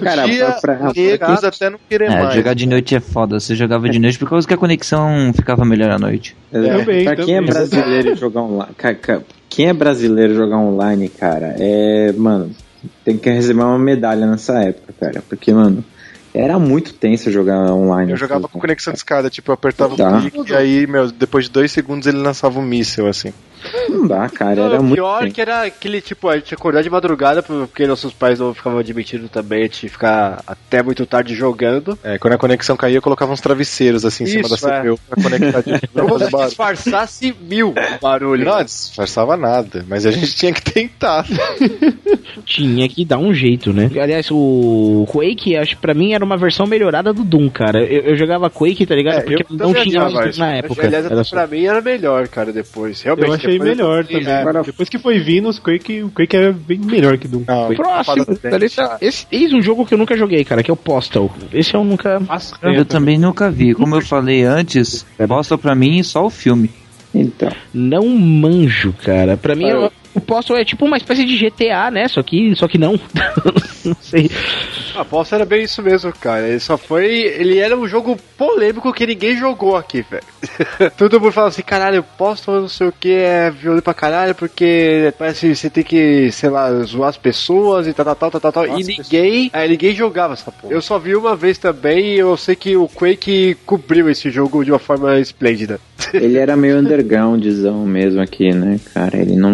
Cara, 0.04 0.26
Dia 0.26 0.52
pra- 0.62 0.92
negros 0.94 1.44
até 1.46 1.70
não 1.70 1.80
querer 1.90 2.12
É, 2.12 2.22
mais. 2.24 2.36
jogar 2.36 2.54
de 2.56 2.68
noite 2.68 2.94
é 2.94 3.00
foda. 3.00 3.40
Você 3.40 3.56
jogava 3.56 3.88
de 3.88 3.98
noite 3.98 4.20
por 4.20 4.30
causa 4.30 4.46
que 4.46 4.54
a 4.54 4.58
conexão 4.58 5.32
ficava 5.34 5.64
melhor 5.64 5.92
à 5.92 5.98
noite. 5.98 6.36
Também, 6.52 7.06
pra 7.06 7.16
quem 7.16 7.38
é 7.38 7.42
brasileiro 7.42 8.16
jogar 8.18 8.42
online. 8.42 8.74
Quem 9.48 9.68
é 9.70 9.74
brasileiro 9.74 10.36
jogar 10.36 10.58
online, 10.58 11.08
cara, 11.08 11.56
é. 11.58 12.12
Mano, 12.18 12.52
tem 13.04 13.18
que 13.18 13.30
receber 13.30 13.62
uma 13.64 13.80
medalha 13.80 14.26
nessa 14.26 14.60
época, 14.62 14.94
cara. 15.00 15.24
Porque, 15.28 15.54
mano, 15.54 15.84
era 16.34 16.60
muito 16.60 16.94
tenso 16.94 17.32
jogar 17.32 17.72
online. 17.72 18.12
Eu 18.12 18.18
jogava 18.18 18.48
com 18.48 18.60
conexão 18.60 18.92
de 18.94 19.00
escada, 19.00 19.30
tipo, 19.30 19.52
eu 19.52 19.54
apertava 19.54 19.96
Tá. 19.96 20.18
o 20.18 20.22
clique 20.22 20.52
e 20.52 20.56
aí, 20.56 20.86
meu, 20.88 21.12
depois 21.12 21.46
de 21.46 21.52
dois 21.52 21.72
segundos 21.72 22.08
ele 22.08 22.18
lançava 22.18 22.60
um 22.60 22.64
míssel, 22.64 23.08
assim. 23.08 23.34
Não 23.90 24.08
dá, 24.08 24.30
cara, 24.30 24.56
Não, 24.56 24.66
era 24.66 24.80
o 24.80 24.84
muito 24.84 24.96
pior 24.96 25.30
que 25.30 25.42
era 25.42 25.64
aquele 25.64 26.02
tipo, 26.02 26.30
a 26.30 26.38
gente 26.38 26.54
acordar 26.54 26.82
de 26.84 26.90
madrugada, 26.90 27.42
porque 27.44 27.86
nossos 27.88 28.14
pais 28.14 28.40
não 28.40 28.54
ficavam 28.54 28.80
admitindo 28.80 29.28
também 29.30 29.62
a 29.62 29.64
gente 29.64 29.90
ficar 29.90 30.42
até 30.46 30.82
muito 30.84 31.06
tarde 31.06 31.34
jogando. 31.36 31.98
É, 32.04 32.18
quando 32.18 32.34
a 32.34 32.38
conexão 32.38 32.76
caía, 32.78 32.98
eu 32.98 33.02
colocava 33.02 33.32
uns 33.34 33.42
travesseiros 33.42 34.06
assim 34.06 34.24
em 34.24 34.28
cima 34.28 34.42
Isso, 34.48 34.66
da 34.68 34.76
é. 34.76 34.82
CPU 34.82 35.00
pra 35.10 35.24
conectar 35.24 35.62
de 35.62 35.88
Como 35.94 36.20
se 36.20 36.30
disfarçasse 36.46 37.36
mil 37.42 37.74
barulho. 38.02 38.46
Não, 38.46 38.64
disfarçava 38.64 39.36
nada, 39.38 39.86
mas 39.88 40.06
a 40.06 40.12
gente 40.12 40.36
tinha 40.36 40.52
que 40.54 40.62
tentar. 40.62 41.26
Tinha 42.46 42.88
que 42.90 43.06
dar 43.06 43.18
um 43.18 43.34
jeito, 43.34 43.72
né? 43.74 43.90
Aliás, 44.00 44.28
o 44.32 45.06
Quake, 45.10 45.56
acho 45.56 45.76
que 45.76 45.82
pra 45.82 45.94
mim 45.94 46.14
era 46.14 46.24
uma 46.24 46.38
versão 46.38 46.66
melhorada 46.68 47.14
do 47.14 47.24
Doom, 47.24 47.50
cara. 47.50 47.84
Eu, 47.84 48.02
eu 48.02 48.16
jogava 48.16 48.50
Quake, 48.50 48.86
tá 48.86 48.94
ligado? 48.96 49.20
É, 49.20 49.22
Porque 49.22 49.46
eu 49.50 49.58
não 49.58 49.74
tinha 49.74 50.02
mais 50.10 50.30
isso. 50.32 50.40
na 50.40 50.56
época. 50.56 50.86
Aliás, 50.86 51.06
Era 51.06 51.24
só- 51.24 51.36
pra 51.36 51.48
mim 51.48 51.66
era 51.66 51.82
melhor, 51.82 52.28
cara, 52.28 52.52
depois. 52.52 53.02
Realmente, 53.02 53.28
Eu 53.28 53.34
achei 53.34 53.55
depois- 53.60 53.78
melhor 53.78 54.06
também. 54.06 54.28
É, 54.28 54.42
Agora- 54.42 54.64
Depois 54.64 54.90
que 54.90 54.98
foi 54.98 55.20
vindo 55.20 55.50
os 55.50 55.60
Quake, 55.60 56.04
o 56.04 56.10
Quake 56.10 56.36
é 56.36 56.52
bem 56.52 56.78
melhor 56.80 57.18
que 57.18 57.28
Doom. 57.28 57.44
Não, 57.48 57.74
Próximo, 57.76 58.26
da 58.44 58.58
lista- 58.58 58.98
esse, 59.02 59.26
eis 59.32 59.52
um 59.54 59.62
jogo 59.62 59.86
que 59.86 59.94
eu 59.94 59.98
nunca 59.98 60.16
joguei, 60.18 60.44
cara, 60.44 60.62
que 60.64 60.70
é 60.70 60.74
o 60.74 60.78
Postal. 60.78 61.34
Esse 61.54 61.74
eu 61.76 61.84
nunca. 61.84 62.20
Nossa, 62.20 62.56
Eu 62.64 62.86
também 62.86 63.18
nunca 63.18 63.50
vi. 63.52 63.74
Como 63.74 63.96
eu 63.96 64.02
falei 64.02 64.44
antes, 64.44 65.06
bosta 65.28 65.58
pra 65.58 65.76
mim 65.76 66.02
só 66.04 66.26
o 66.26 66.30
filme. 66.30 66.70
Então. 67.14 67.50
Não 67.74 68.08
manjo, 68.10 68.94
cara. 69.04 69.38
Pra 69.38 69.56
mim, 69.56 69.72
o- 69.72 69.92
o 70.16 70.20
Postal 70.22 70.58
é 70.58 70.66
tipo 70.66 70.86
uma 70.86 70.98
espécie 70.98 71.24
de 71.26 71.38
GTA, 71.38 71.90
né? 71.90 72.08
Só 72.10 72.22
que, 72.22 72.54
só 72.56 72.68
que 72.68 72.78
não. 72.78 73.00
Não 73.86 73.96
sei. 74.02 74.30
A 74.96 75.02
aposta 75.02 75.36
era 75.36 75.46
bem 75.46 75.64
isso 75.64 75.82
mesmo, 75.82 76.12
cara. 76.14 76.48
Ele 76.48 76.60
só 76.60 76.78
foi. 76.78 77.06
Ele 77.06 77.60
era 77.60 77.78
um 77.78 77.88
jogo 77.88 78.18
polêmico 78.38 78.94
que 78.94 79.06
ninguém 79.06 79.38
jogou 79.38 79.76
aqui, 79.76 80.02
velho. 80.02 80.24
Todo 80.98 81.20
mundo 81.20 81.32
fala 81.32 81.50
assim, 81.50 81.62
caralho, 81.62 82.04
posto 82.18 82.52
não 82.52 82.68
sei 82.68 82.88
o 82.88 82.92
que 82.92 83.12
é 83.12 83.52
violento 83.52 83.84
pra 83.84 83.94
caralho, 83.94 84.36
porque 84.36 85.14
parece 85.18 85.48
que 85.48 85.56
você 85.56 85.70
tem 85.70 85.84
que, 85.84 86.32
sei 86.32 86.50
lá, 86.50 86.72
zoar 86.84 87.10
as 87.10 87.18
pessoas 87.18 87.88
e 87.88 87.94
tal, 87.94 88.16
tal, 88.16 88.32
tal, 88.32 88.42
tal, 88.42 88.52
tal. 88.52 88.68
E 88.80 88.84
ninguém. 88.84 89.50
É, 89.54 89.68
ninguém 89.68 89.94
jogava 89.94 90.34
essa 90.34 90.52
porra. 90.52 90.74
Eu 90.74 90.82
só 90.82 90.98
vi 90.98 91.16
uma 91.16 91.36
vez 91.36 91.58
também 91.58 92.16
e 92.16 92.20
eu 92.20 92.36
sei 92.38 92.56
que 92.56 92.76
o 92.76 92.88
Quake 92.88 93.58
cobriu 93.66 94.10
esse 94.10 94.30
jogo 94.30 94.64
de 94.64 94.72
uma 94.72 94.80
forma 94.80 95.20
esplêndida. 95.20 95.80
Ele 96.14 96.38
era 96.38 96.56
meio 96.56 96.78
undergroundzão 96.80 97.86
mesmo 97.86 98.22
aqui, 98.22 98.54
né, 98.54 98.80
cara? 98.94 99.18
Ele 99.18 99.36
não, 99.36 99.52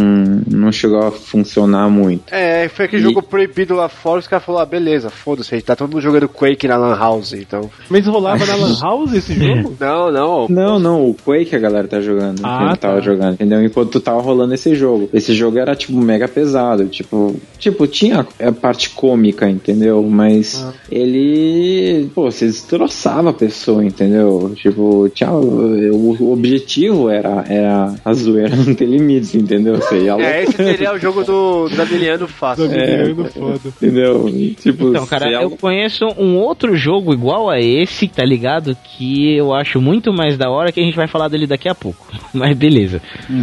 não 0.48 0.72
chegou 0.72 1.00
a 1.00 1.12
funcionar 1.12 1.90
muito. 1.90 2.24
É, 2.34 2.68
foi 2.68 2.86
aquele 2.86 3.02
E- 3.02 3.06
jogo 3.06 3.22
proibido 3.22 3.76
lá 3.76 3.88
fora, 3.88 4.20
os 4.20 4.28
caras 4.28 4.46
falaram, 4.46 4.64
ah, 4.64 4.70
beleza, 4.70 5.10
foda-se, 5.10 5.54
a 5.54 5.58
gente 5.58 5.66
tá 5.66 5.76
todo 5.76 5.90
mundo 5.92 6.02
jogando 6.02 6.28
Quake 6.28 6.68
na 6.68 6.78
Lan 6.78 6.96
House, 6.98 7.34
então. 7.34 7.70
Mas 7.90 8.06
rolava 8.08 8.46
na 8.46 8.56
Lan 8.56 8.76
House 8.82 9.14
esse 9.14 9.34
jogo? 9.40 9.76
Não, 9.80 10.12
não. 10.12 10.48
Não, 10.50 10.80
não, 10.80 11.10
o 11.10 11.14
Quake 11.14 11.56
a 11.56 11.60
galera 11.60 11.88
tá 11.88 12.02
jogando. 12.02 12.42
Ah, 12.44 12.58
que 12.58 12.64
ele 12.66 12.78
tava 12.78 12.96
tá. 12.96 13.02
jogando, 13.02 13.34
entendeu? 13.34 13.64
Enquanto 13.64 14.00
tava 14.00 14.22
rolando 14.22 14.54
esse 14.54 14.74
jogo. 14.76 15.10
Esse 15.14 15.34
jogo 15.34 15.58
era, 15.60 15.76
tipo, 15.76 15.94
mega 15.98 16.28
pesado. 16.28 16.86
Tipo, 16.88 17.36
tipo 17.58 17.86
tinha 17.88 18.26
a 18.40 18.52
parte 18.52 18.90
cômica, 18.90 19.50
entendeu? 19.50 20.02
Mas 20.04 20.64
Ah. 20.64 20.74
ele. 20.92 22.10
Pô, 22.14 22.32
você 22.32 22.46
destroçava 22.48 23.30
a 23.30 23.34
pessoa, 23.34 23.84
entendeu? 23.86 24.52
Tipo, 24.56 25.10
tinha, 25.10 25.32
o, 25.32 26.31
o 26.32 26.34
objetivo 26.34 27.10
era, 27.10 27.44
era 27.48 27.94
a 28.04 28.14
zoeira 28.14 28.56
não 28.56 28.74
ter 28.74 28.86
limites, 28.86 29.36
entendeu? 29.36 29.76
Você 29.76 30.04
ia 30.04 30.14
É, 30.16 30.44
esse 30.44 30.54
seria 30.56 30.94
o 30.94 30.98
jogo 31.00 31.24
do 31.24 31.70
Damiliano 31.70 32.28
fácil. 32.28 32.68
Damiliano 32.68 33.26
foda. 33.26 33.60
Entendeu? 33.66 34.26
Tipo, 34.62 34.90
Então, 34.90 35.06
cara, 35.06 35.30
ia- 35.30 35.42
eu 35.42 35.52
conheço 35.52 36.06
um 36.18 36.38
outro 36.38 36.76
jogo 36.76 37.14
igual 37.14 37.50
a 37.50 37.60
esse, 37.60 38.08
tá 38.08 38.24
ligado? 38.24 38.76
Que 38.98 39.36
eu 39.36 39.54
acho 39.54 39.82
muito 39.82 40.12
mais 40.14 40.38
da 40.38 40.50
hora 40.50 40.72
que 40.72 40.80
a 40.80 40.84
gente 40.84 40.96
vai 40.96 41.08
falar 41.08 41.28
dele 41.28 41.48
daqui 41.48 41.68
a 41.70 41.76
pouco. 41.76 42.08
Mas 42.34 42.56
beleza. 42.58 43.02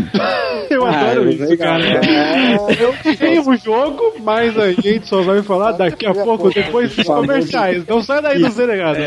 Eu 0.70 0.84
adoro 0.84 1.22
Ah, 1.28 1.30
isso, 1.32 1.44
legal. 1.44 1.80
cara. 1.80 2.00
Eu 2.78 3.16
tenho 3.16 3.48
o 3.48 3.56
jogo, 3.56 4.12
mas 4.22 4.54
a 4.58 4.70
gente 4.70 5.08
só 5.08 5.22
vai 5.22 5.42
falar 5.42 5.72
daqui 5.72 6.04
a 6.04 6.12
pouco, 6.12 6.50
depois 6.52 6.94
dos 6.94 7.06
comerciais. 7.06 7.86
Não 7.86 8.02
sai 8.02 8.20
daí 8.20 8.38
do 8.38 8.50
Senegado. 8.50 8.98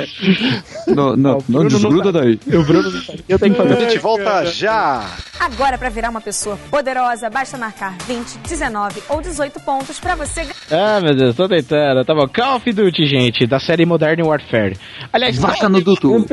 Não, 0.87 1.15
não, 1.15 1.37
não 1.47 1.67
desgruda 1.67 2.11
daí. 2.11 2.39
O 2.47 2.63
Bruno 2.63 2.89
Eu 3.29 3.37
tenho 3.37 3.53
que 3.53 3.61
fazer. 3.61 3.70
A 3.71 3.79
gente 3.79 3.97
volta 3.99 4.45
já! 4.45 5.05
Agora, 5.39 5.77
para 5.77 5.89
virar 5.89 6.09
uma 6.09 6.21
pessoa 6.21 6.57
poderosa, 6.69 7.29
basta 7.29 7.57
marcar 7.57 7.97
20, 8.05 8.37
19 8.47 9.01
ou 9.09 9.21
18 9.21 9.59
pontos 9.61 9.99
para 9.99 10.15
você 10.15 10.41
ganhar. 10.41 10.55
Ah, 10.97 11.01
meu 11.01 11.15
Deus, 11.15 11.35
tô 11.35 11.47
tentando. 11.47 12.05
Tá 12.05 12.13
bom. 12.13 12.27
Call 12.27 12.57
of 12.57 12.71
Duty, 12.71 13.07
gente, 13.07 13.47
da 13.47 13.59
série 13.59 13.85
Modern 13.85 14.21
Warfare. 14.23 14.77
Aliás, 15.11 15.37
Vaca 15.37 15.67
no 15.67 15.81
Dutu. 15.81 16.25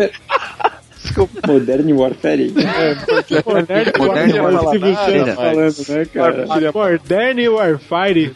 Desculpa, 1.03 1.41
Modern 1.47 1.93
Warfare. 1.93 2.53
Modern 3.47 3.99
Modern 3.99 4.39
Warfare, 4.39 4.79
Warfare. 4.79 5.25
você 5.25 5.35
falando, 5.35 5.89
né, 5.89 6.05
cara? 6.07 6.47
Modern 6.47 7.49
Warfare. 7.49 8.33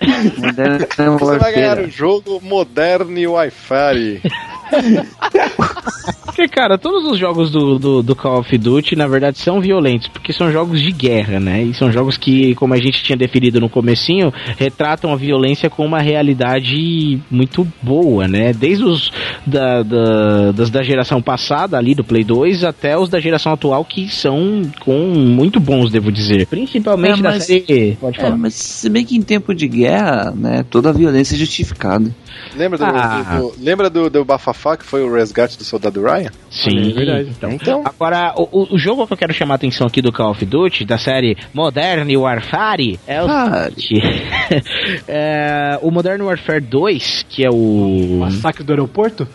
Você 1.19 1.39
vai 1.39 1.53
ganhar 1.53 1.79
o 1.81 1.91
jogo 1.91 2.41
Modern 2.43 3.27
Wi-Fi. 3.27 4.23
Porque, 6.25 6.49
cara, 6.49 6.79
todos 6.79 7.11
os 7.11 7.19
jogos 7.19 7.51
do, 7.51 7.79
do, 7.79 8.03
do 8.03 8.17
Call 8.17 8.41
of 8.41 8.59
Duty, 8.59 8.97
na 8.97 9.07
verdade, 9.07 9.39
são 9.39 9.61
violentos, 9.61 10.09
porque 10.09 10.33
são 10.33 10.51
jogos 10.51 10.81
de 10.81 10.91
guerra, 10.91 11.39
né? 11.39 11.63
E 11.63 11.75
são 11.75 11.93
jogos 11.93 12.17
que, 12.17 12.55
como 12.55 12.73
a 12.75 12.79
gente 12.79 13.03
tinha 13.03 13.17
definido 13.17 13.61
no 13.61 13.69
comecinho, 13.69 14.33
retratam 14.57 15.13
a 15.13 15.17
violência 15.17 15.69
com 15.69 15.85
uma 15.85 16.01
realidade 16.01 17.21
muito 17.31 17.67
boa, 17.83 18.27
né? 18.27 18.53
Desde 18.53 18.85
os 18.85 19.11
da, 19.47 19.83
da, 19.83 20.53
das 20.53 20.71
da 20.71 20.83
geração 20.83 21.21
passada, 21.21 21.77
ali 21.77 21.95
do 21.95 22.03
Play 22.05 22.25
2, 22.25 22.65
até 22.65 22.97
os 22.97 23.09
da 23.11 23.21
geração 23.21 23.53
atual, 23.53 23.85
que 23.85 24.09
são 24.09 24.63
com 24.81 24.99
muito 25.15 25.61
bons, 25.61 25.91
devo 25.91 26.11
dizer. 26.11 26.47
Principalmente 26.47 27.21
É, 27.21 27.23
da 27.23 27.31
mas- 27.31 27.45
série... 27.45 27.97
Pode 28.01 28.19
É, 28.19 28.23
falar. 28.23 28.37
mas 28.39 28.55
se 28.55 28.89
bem 28.89 29.05
que 29.05 29.17
em 29.17 29.23
tempo 29.23 29.55
de 29.55 29.69
guerra, 29.69 30.33
né, 30.35 30.65
toda 30.71 30.89
a 30.89 30.93
violência 30.93 31.35
é 31.35 31.39
justificada. 31.39 32.11
Lembra 32.57 32.79
do, 32.79 32.85
Ah. 32.85 33.37
do- 33.39 33.49
do- 33.51 33.55
lembra 33.63 33.91
do, 33.91 34.09
do 34.09 34.25
Bafafá, 34.25 34.62
que 34.79 34.85
foi 34.85 35.03
o 35.03 35.13
resgate 35.13 35.59
do 35.59 35.65
soldado 35.65 36.01
Ryan? 36.03 36.31
Sim, 36.51 36.91
É 36.91 36.95
verdade. 36.95 37.29
Então, 37.31 37.51
Então. 37.53 37.83
agora, 37.85 38.33
o, 38.37 38.75
o- 38.75 38.79
jogo 38.79 39.07
que 39.07 39.13
eu 39.13 39.17
quero 39.17 39.33
chamar 39.35 39.55
a 39.55 39.57
atenção 39.57 39.87
aqui 39.87 40.01
do 40.03 40.13
Call 40.13 40.31
of 40.31 40.45
Duty, 40.45 40.85
da 40.85 40.99
série 40.99 41.37
Modern 41.53 42.09
Warfare, 42.17 42.99
é 43.07 43.23
o 43.23 43.27
Fare. 43.27 43.75
seguinte. 43.75 44.03
É, 45.09 45.79
o 45.83 45.91
Modern 45.91 46.23
Warfare 46.23 46.61
2, 46.61 47.27
que 47.29 47.45
é 47.45 47.51
o. 47.51 48.19
Massacre 48.21 48.63
do 48.63 48.73
aeroporto? 48.73 49.27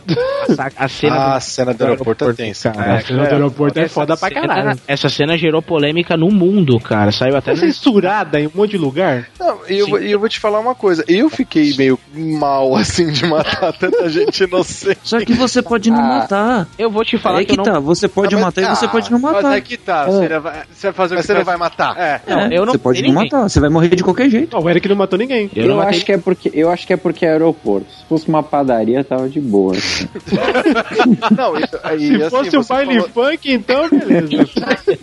A, 0.58 0.86
a 0.86 0.88
cena 0.88 1.16
Ah, 1.16 1.30
do- 1.32 1.36
a 1.36 1.40
cena 1.40 1.74
do 1.74 1.84
aeroporto 1.84 2.30
é 2.30 2.34
tensa. 2.34 2.72
cara. 2.72 2.96
A 2.96 3.02
cena 3.02 3.26
do 3.26 3.34
aeroporto 3.34 3.80
é 3.80 3.88
foda 3.88 4.16
pra 4.16 4.30
Cena- 4.30 4.48
caralho. 4.48 4.80
essa 4.88 5.10
cena 5.10 5.38
gerou 5.38 5.62
polêmica 5.62 6.16
no 6.16 6.30
mundo, 6.30 6.80
cara. 6.80 7.12
Saiu 7.12 7.36
até. 7.36 7.52
Tá 7.54 7.58
censurada 7.58 8.40
em 8.40 8.48
um 8.48 8.52
monte 8.54 8.72
de 8.72 8.78
lugar? 8.78 9.28
Não, 9.40 9.60
e 9.68 9.78
eu, 9.78 10.02
e 10.04 10.12
eu 10.12 10.20
vou 10.20 10.30
te 10.30 10.40
falar 10.40 10.60
uma 10.60 10.76
coisa. 10.76 11.04
Eu 11.08 11.30
fiquei 11.30 11.74
meio 11.76 12.00
mal, 12.14 12.76
assim, 12.78 13.12
de 13.12 13.26
matar 13.26 13.74
tanta 13.74 14.08
gente 14.10 14.44
inocente. 14.44 15.17
Só 15.20 15.26
que 15.26 15.34
você 15.34 15.62
pode 15.62 15.90
não 15.90 16.02
matar. 16.02 16.68
Eu 16.78 16.90
vou 16.90 17.04
te 17.06 17.18
falar 17.18 17.42
é 17.42 17.46
que, 17.46 17.54
que, 17.54 17.60
eu 17.60 17.66
não. 17.66 17.74
tá, 17.74 17.80
você 17.80 18.08
pode 18.08 18.36
Ah, 18.36 18.38
mas- 18.38 18.46
matar 18.46 18.62
e 18.62 18.76
você 18.76 18.86
ah, 18.86 18.90
pode 18.90 19.12
não 19.12 19.20
Mas 19.20 19.34
matar. 19.34 19.58
é 19.58 19.62
que 19.62 19.78
tá, 19.78 20.06
você, 20.06 20.40
vai, 20.40 20.64
você 20.72 20.88
vai 20.88 20.94
fazer 20.94 21.16
o 21.16 21.18
Mas 21.18 21.26
que 21.26 21.28
você 21.28 21.34
tá- 21.34 21.40
não 21.40 21.46
vai 21.46 21.58
matar? 21.58 21.98
É. 21.98 22.22
Não, 22.28 22.40
É, 22.40 22.58
eu 22.58 22.66
não 22.66 22.74
você 22.74 22.78
pode 22.80 23.02
não 23.02 23.10
ninguém. 23.10 23.24
matar, 23.32 23.50
você 23.50 23.60
vai 23.60 23.70
morrer 23.70 23.96
de 23.96 24.04
qualquer 24.04 24.30
jeito. 24.30 24.56
Ó, 24.58 24.62
o 24.62 24.70
Eric 24.70 24.88
não 24.88 24.96
matou 24.96 25.18
ninguém. 25.20 25.50
Eu 25.56 25.64
Eu, 25.64 25.70
não 25.70 25.78
matei 25.78 25.96
acho 25.98 26.06
que 26.06 26.12
é 26.12 26.18
porque 26.18 26.52
eu 26.54 26.70
acho 26.72 26.86
que 26.88 26.94
é 26.94 26.98
porque 26.98 27.26
é 27.26 27.32
aeroporto. 27.32 27.88
Se 27.92 28.06
fosse 28.08 28.28
uma 28.28 28.44
padaria, 28.44 29.04
tava 29.04 29.28
de 29.30 29.40
boa. 29.42 29.74
assim. 29.76 30.08
Não, 31.38 31.58
isso, 31.58 31.78
aí, 31.84 32.00
Se 32.08 32.16
assim, 32.24 32.30
fosse 32.30 32.58
um 32.58 32.64
baile 32.64 33.02
falou- 33.02 33.10
funk, 33.32 33.52
então 33.54 33.90
beleza. 33.90 34.28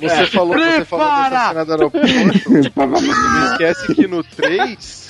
Você 0.00 0.26
falou, 0.26 0.54
você 0.54 0.84
falou 0.84 1.06
dessa 1.06 1.48
cena 1.48 1.64
do 1.64 1.72
aeroporto. 1.72 2.06
Não 2.76 3.52
esquece 3.52 3.94
que 3.94 4.06
no 4.06 4.22
3 4.24 5.03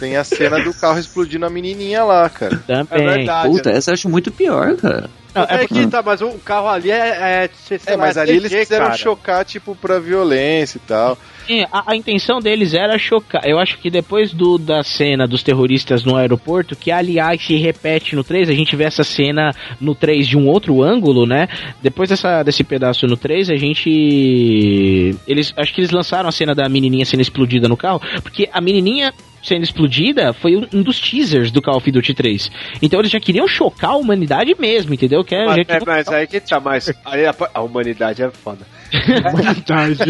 tem 0.00 0.16
a 0.16 0.24
cena 0.24 0.58
do 0.64 0.72
carro 0.72 0.98
explodindo 0.98 1.44
a 1.44 1.50
menininha 1.50 2.02
lá, 2.02 2.28
cara. 2.30 2.56
Também. 2.66 2.86
É 2.90 3.16
verdade. 3.16 3.48
Puta, 3.50 3.70
essa 3.70 3.90
eu 3.90 3.94
acho 3.94 4.08
muito 4.08 4.32
pior, 4.32 4.74
cara. 4.76 5.10
Não, 5.34 5.42
É, 5.44 5.62
é 5.62 5.66
que 5.68 5.86
tá, 5.86 6.02
mas 6.02 6.20
o 6.22 6.30
carro 6.38 6.66
ali 6.68 6.90
é. 6.90 6.96
É, 7.44 7.50
sei 7.54 7.78
É, 7.86 7.90
lá, 7.92 7.98
mas 7.98 8.16
ali 8.16 8.32
eles 8.32 8.50
CG, 8.50 8.60
quiseram 8.60 8.86
cara. 8.86 8.96
chocar, 8.98 9.44
tipo, 9.44 9.76
pra 9.76 10.00
violência 10.00 10.78
e 10.78 10.80
tal. 10.80 11.16
Sim, 11.46 11.64
a, 11.72 11.92
a 11.92 11.96
intenção 11.96 12.38
deles 12.40 12.74
era 12.74 12.98
chocar. 12.98 13.42
Eu 13.44 13.58
acho 13.58 13.78
que 13.78 13.90
depois 13.90 14.32
do, 14.32 14.58
da 14.58 14.82
cena 14.82 15.26
dos 15.26 15.42
terroristas 15.42 16.04
no 16.04 16.16
aeroporto, 16.16 16.76
que 16.76 16.90
aliás 16.90 17.42
se 17.42 17.56
repete 17.56 18.14
no 18.14 18.24
3, 18.24 18.48
a 18.48 18.54
gente 18.54 18.76
vê 18.76 18.84
essa 18.84 19.04
cena 19.04 19.54
no 19.80 19.94
3 19.94 20.26
de 20.26 20.36
um 20.36 20.46
outro 20.46 20.82
ângulo, 20.82 21.26
né? 21.26 21.48
Depois 21.82 22.08
dessa, 22.08 22.42
desse 22.42 22.62
pedaço 22.64 23.06
no 23.06 23.16
3, 23.16 23.50
a 23.50 23.56
gente. 23.56 25.16
Eles. 25.26 25.52
Acho 25.56 25.74
que 25.74 25.80
eles 25.80 25.90
lançaram 25.90 26.28
a 26.28 26.32
cena 26.32 26.54
da 26.54 26.68
menininha 26.68 27.04
sendo 27.04 27.20
explodida 27.20 27.68
no 27.68 27.76
carro, 27.76 28.00
porque 28.22 28.48
a 28.52 28.60
menininha. 28.60 29.12
Sendo 29.42 29.62
explodida 29.62 30.34
foi 30.34 30.54
um, 30.54 30.82
dos 30.82 31.00
teasers 31.00 31.50
do 31.50 31.62
Call 31.62 31.78
of 31.78 31.90
Duty 31.90 32.12
3. 32.12 32.50
Então 32.82 33.00
eles 33.00 33.10
já 33.10 33.18
queriam 33.18 33.48
chocar 33.48 33.92
a 33.92 33.96
humanidade 33.96 34.54
mesmo, 34.58 34.92
entendeu? 34.92 35.24
Que 35.24 35.34
é, 35.34 35.46
Mas, 35.46 35.66
já 35.66 35.76
é, 35.76 35.80
mas 35.86 36.08
aí 36.08 36.26
que 36.26 36.38
tá, 36.40 36.60
mas 36.60 36.92
aí 37.06 37.24
a, 37.24 37.34
a 37.54 37.62
humanidade 37.62 38.22
é 38.22 38.30
foda. 38.30 38.66
Humanidade. 38.92 40.00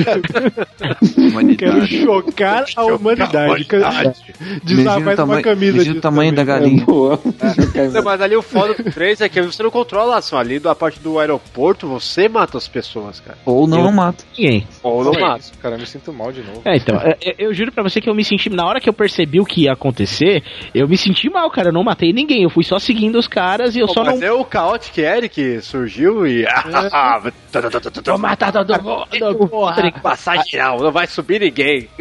Humanidade. 1.17 1.57
Quero 1.57 1.87
chocar 1.87 2.65
a 2.77 2.85
humanidade. 2.85 3.67
Desar 4.65 4.99
Imagina 4.99 5.01
mais 5.01 5.19
uma 5.19 5.43
camisa 5.43 5.73
imagina 5.77 5.85
disso 5.85 5.99
o 5.99 6.01
tamanho 6.01 6.33
da 6.35 6.45
galinha. 6.45 6.85
Não, 7.93 8.03
mas 8.03 8.21
ali 8.21 8.37
o 8.37 8.43
foda 8.43 8.75
do 8.75 8.91
3 8.91 9.21
é 9.23 9.29
que 9.29 9.41
você 9.43 9.63
não 9.63 9.71
controla 9.71 10.15
a 10.15 10.19
ação. 10.19 10.39
Ali 10.39 10.59
da 10.59 10.75
parte 10.75 10.99
do 11.01 11.19
aeroporto, 11.19 11.87
você 11.87 12.29
mata 12.29 12.57
as 12.59 12.67
pessoas, 12.69 13.21
cara. 13.21 13.39
Ou 13.45 13.67
não, 13.67 13.79
Eu- 13.79 13.85
não 13.85 13.93
mata. 13.93 14.25
Ninguém. 14.37 14.67
Ou 14.83 15.05
não 15.05 15.13
é 15.15 15.21
mata. 15.21 15.45
cara? 15.61 15.75
Eu 15.75 15.81
me 15.81 15.87
sinto 15.87 16.13
mal 16.13 16.33
de 16.33 16.41
novo. 16.43 16.63
É, 16.65 16.77
então, 16.77 16.97
é, 17.01 17.17
é, 17.23 17.35
eu 17.39 17.53
juro 17.53 17.73
pra 17.73 17.83
você 17.83 18.01
que 18.01 18.09
eu 18.09 18.15
me 18.15 18.25
senti. 18.25 18.49
Na 18.51 18.65
hora 18.67 18.81
que 18.81 18.89
eu 18.89 18.93
percebi 18.93 19.41
o 19.41 19.45
que 19.45 19.63
ia 19.65 19.73
acontecer, 19.73 20.43
eu 20.75 20.89
me 20.89 20.97
senti 20.97 21.29
mal, 21.31 21.51
cara. 21.51 21.69
Eu 21.69 21.73
não 21.73 21.85
matei 21.85 22.13
ninguém. 22.13 22.43
Eu 22.43 22.51
fui 22.51 22.65
só 22.65 22.79
seguindo 22.79 23.19
os 23.19 23.29
caras 23.29 23.77
e 23.77 23.81
eu 23.81 23.87
Pô, 23.87 23.95
só 23.95 24.05
mas 24.05 24.21
não. 24.21 24.27
é 24.27 24.33
o 24.33 24.47
Chaotic 24.51 24.99
Eric 24.99 25.61
surgiu 25.63 26.27
e. 26.27 26.45
Vou 28.07 28.19
matar 28.19 28.53
todo 28.53 28.70
mundo, 28.79 29.49
porra. 29.49 29.83
Tem 29.83 29.93
que 29.93 30.01
passar 30.01 30.43
geral, 30.47 30.81
não 30.81 30.93
vai 30.93 31.07
subir 31.07 31.41
ninguém. 31.41 31.89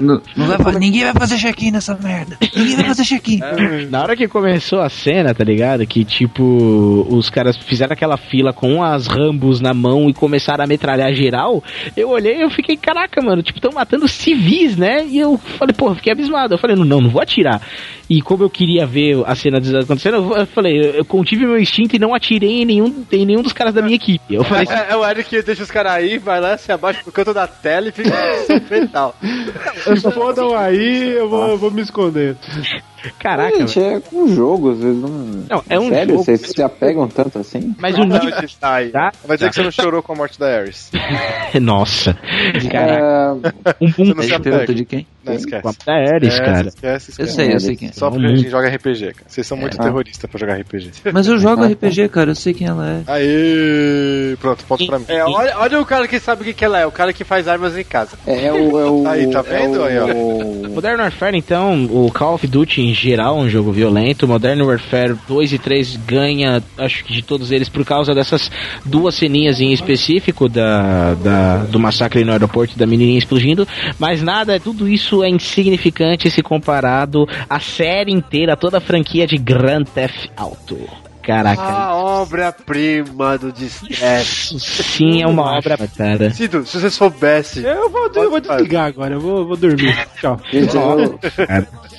Não, 0.00 0.20
não 0.36 0.46
vai, 0.46 0.74
ninguém 0.74 1.04
vai 1.04 1.12
fazer 1.12 1.36
check-in 1.38 1.70
nessa 1.70 1.94
merda. 1.96 2.36
Ninguém 2.54 2.76
vai 2.76 2.84
fazer 2.86 3.04
check-in. 3.04 3.40
Na 3.90 4.02
hora 4.02 4.16
que 4.16 4.28
começou 4.28 4.80
a 4.80 4.88
cena, 4.88 5.34
tá 5.34 5.44
ligado? 5.44 5.86
Que 5.86 6.04
tipo, 6.04 7.06
os 7.10 7.28
caras 7.30 7.56
fizeram 7.56 7.92
aquela 7.92 8.16
fila 8.16 8.52
com 8.52 8.82
as 8.82 9.06
rambos 9.06 9.60
na 9.60 9.74
mão 9.74 10.08
e 10.08 10.14
começaram 10.14 10.64
a 10.64 10.66
metralhar 10.66 11.12
geral. 11.14 11.62
Eu 11.96 12.10
olhei 12.10 12.38
e 12.38 12.42
eu 12.42 12.50
fiquei, 12.50 12.76
caraca, 12.76 13.20
mano, 13.22 13.42
tipo, 13.42 13.58
estão 13.58 13.72
matando 13.72 14.06
civis, 14.08 14.76
né? 14.76 15.04
E 15.06 15.18
eu 15.18 15.38
falei, 15.38 15.74
pô, 15.74 15.88
eu 15.88 15.94
fiquei 15.94 16.12
abismado. 16.12 16.54
Eu 16.54 16.58
falei, 16.58 16.76
não, 16.76 16.84
não 16.84 17.10
vou 17.10 17.22
atirar. 17.22 17.60
E 18.08 18.20
como 18.20 18.44
eu 18.44 18.50
queria 18.50 18.86
ver 18.86 19.22
a 19.26 19.34
cena 19.34 19.58
acontecendo, 19.58 20.36
eu 20.36 20.46
falei, 20.46 20.98
eu 20.98 21.04
contive 21.04 21.46
meu 21.46 21.58
instinto 21.58 21.96
e 21.96 21.98
não 21.98 22.14
atirei 22.14 22.62
em 22.62 22.64
nenhum, 22.64 23.04
em 23.10 23.24
nenhum 23.24 23.42
dos 23.42 23.52
caras 23.52 23.72
da 23.72 23.80
minha 23.80 23.96
equipe. 23.96 24.34
Eu 24.34 24.44
falei, 24.44 24.66
É, 24.68 24.92
é 24.92 24.96
o 24.96 25.08
Eric 25.08 25.28
que 25.28 25.42
deixa 25.42 25.62
os 25.62 25.70
caras 25.70 25.92
aí, 25.92 26.18
vai 26.18 26.40
lá, 26.40 26.56
se 26.58 26.70
abaixa 26.70 27.02
pro 27.02 27.12
canto 27.12 27.32
da 27.32 27.46
tela 27.46 27.88
e 27.88 27.92
fica 27.92 28.10
fetal. 28.68 29.16
Se 29.98 30.10
fodam 30.10 30.54
aí, 30.54 31.12
eu 31.12 31.28
vou, 31.28 31.48
eu 31.48 31.58
vou 31.58 31.70
me 31.70 31.80
esconder. 31.82 32.36
Caraca, 33.18 33.58
Gente, 33.58 33.80
é 33.80 34.00
um 34.12 34.28
jogo, 34.34 34.72
às 34.72 34.78
vezes 34.78 35.00
não. 35.00 35.08
Não, 35.08 35.62
é 35.68 35.78
um 35.78 35.88
Sério? 35.88 36.12
jogo. 36.12 36.24
Vocês 36.24 36.40
se 36.40 36.62
apegam 36.62 37.08
tanto 37.08 37.38
assim? 37.38 37.74
mas 37.78 37.96
o 37.96 38.04
nível. 38.04 38.30
Tá 38.60 38.74
aí. 38.74 38.90
Tá? 38.90 39.12
Vai 39.24 39.36
dizer 39.36 39.50
que 39.50 39.56
você 39.56 39.62
não 39.62 39.70
chorou 39.70 40.02
com 40.02 40.12
a 40.12 40.16
morte 40.16 40.38
da 40.38 40.46
Ares. 40.46 40.90
Nossa. 41.60 42.16
Caraca. 42.70 43.54
É, 43.64 43.74
Um 43.80 43.90
bom 43.90 44.14
Você 44.14 44.38
não 44.38 44.64
de 44.74 44.84
quem? 44.84 45.06
Não, 45.24 45.32
esquece. 45.32 45.78
da 45.86 45.94
Ares, 45.94 46.38
cara. 46.38 46.68
Esquece, 46.68 47.10
esquece. 47.10 47.22
Eu 47.22 47.26
sei, 47.26 47.54
eu 47.54 47.60
sei 47.60 47.76
quem 47.76 47.88
é. 47.88 47.92
Só 47.92 48.10
porque 48.10 48.26
a 48.26 48.36
gente 48.36 48.50
joga 48.50 48.68
RPG, 48.68 49.14
cara. 49.14 49.26
Vocês 49.26 49.46
são 49.46 49.56
muito 49.56 49.78
terroristas 49.78 50.30
pra 50.30 50.38
jogar 50.38 50.60
RPG. 50.60 50.90
Mas 51.12 51.26
eu 51.26 51.38
jogo 51.38 51.64
RPG, 51.64 52.08
cara, 52.10 52.30
eu 52.30 52.34
sei 52.34 52.52
quem 52.52 52.66
ela 52.66 52.86
é. 52.86 53.02
Aê! 53.06 54.36
Pronto, 54.40 54.64
ponto 54.64 54.86
pra 54.86 54.98
mim. 54.98 55.06
É, 55.08 55.24
olha, 55.24 55.58
olha 55.58 55.80
o 55.80 55.86
cara 55.86 56.06
que 56.06 56.20
sabe 56.20 56.42
o 56.42 56.44
que, 56.44 56.52
que 56.52 56.64
ela 56.64 56.78
é, 56.78 56.86
o 56.86 56.92
cara 56.92 57.12
que 57.12 57.24
faz 57.24 57.48
armas 57.48 57.76
em 57.76 57.84
casa. 57.84 58.18
é, 58.26 58.46
é 58.46 58.52
o. 58.52 58.78
É 58.78 58.90
o 58.90 59.08
Aí, 59.08 59.30
tá 59.30 59.40
vendo? 59.42 59.82
É 59.86 59.92
Aí, 59.92 59.98
ó. 59.98 60.06
o, 60.14 60.68
Modern 60.74 61.00
Warfare, 61.00 61.36
então, 61.36 61.84
o 61.84 62.10
Call 62.12 62.34
of 62.34 62.46
Duty 62.46 62.82
em 62.82 62.93
geral 62.94 63.38
é 63.38 63.42
um 63.42 63.48
jogo 63.50 63.70
violento. 63.72 64.26
Modern 64.26 64.62
Warfare 64.62 65.16
2 65.28 65.52
e 65.52 65.58
3 65.58 65.96
ganha, 66.06 66.62
acho 66.78 67.04
que 67.04 67.12
de 67.12 67.22
todos 67.22 67.50
eles, 67.50 67.68
por 67.68 67.84
causa 67.84 68.14
dessas 68.14 68.50
duas 68.84 69.14
ceninhas 69.14 69.60
em 69.60 69.72
específico 69.72 70.48
da, 70.48 71.14
da- 71.14 71.56
do 71.64 71.78
massacre 71.78 72.24
no 72.24 72.32
aeroporto 72.32 72.74
e 72.74 72.78
da 72.78 72.86
menininha 72.86 73.18
explodindo. 73.18 73.66
Mas 73.98 74.22
nada, 74.22 74.58
tudo 74.58 74.88
isso 74.88 75.22
é 75.22 75.28
insignificante 75.28 76.30
se 76.30 76.42
comparado 76.42 77.26
à 77.50 77.60
série 77.60 78.12
inteira, 78.12 78.56
toda 78.56 78.78
a 78.78 78.80
franquia 78.80 79.26
de 79.26 79.36
Grand 79.36 79.84
Theft 79.84 80.28
Auto. 80.36 80.78
Caraca, 81.22 81.62
A 81.62 81.94
obra-prima 81.96 83.38
do 83.38 83.50
distress. 83.50 84.54
sim, 84.60 85.22
é 85.22 85.26
uma 85.26 85.56
obra, 85.56 85.78
cara. 85.96 86.30
Cido, 86.30 86.66
se 86.66 86.78
você 86.78 86.90
soubesse. 86.90 87.64
Eu 87.64 87.88
vou, 87.88 88.10
eu 88.14 88.30
vou 88.30 88.40
desligar 88.40 88.84
agora, 88.88 89.14
eu 89.14 89.20
vou, 89.20 89.46
vou 89.46 89.56
dormir. 89.56 89.96
Tchau. 90.20 90.38
Gente, 90.52 90.76
eu, 90.76 91.18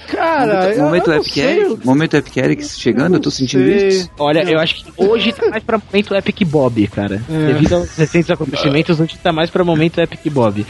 Cara, 0.07 0.73
eu, 0.73 0.83
momento 0.83 1.09
eu 1.09 1.13
não 1.15 1.21
Epic 1.21 1.33
sei, 1.33 1.43
Eric, 1.43 1.85
momento 1.85 2.17
Epic 2.17 2.37
Eric 2.37 2.65
chegando, 2.67 3.15
eu 3.15 3.19
tô 3.19 3.31
sentindo 3.31 3.65
sei. 3.65 3.87
isso. 3.87 4.11
Olha, 4.17 4.43
eu 4.49 4.59
acho 4.59 4.75
que 4.75 4.85
hoje 4.97 5.33
tá 5.33 5.49
mais 5.49 5.63
pra 5.63 5.77
momento 5.77 6.15
Epic 6.15 6.43
Bob, 6.45 6.87
cara. 6.87 7.21
É. 7.29 7.47
Devido 7.53 7.73
aos 7.73 7.95
recentes 7.95 8.29
acontecimentos, 8.29 8.99
hoje 8.99 9.17
tá 9.17 9.33
mais 9.33 9.49
pra 9.49 9.63
momento 9.63 9.99
Epic 9.99 10.31
Bob. 10.31 10.65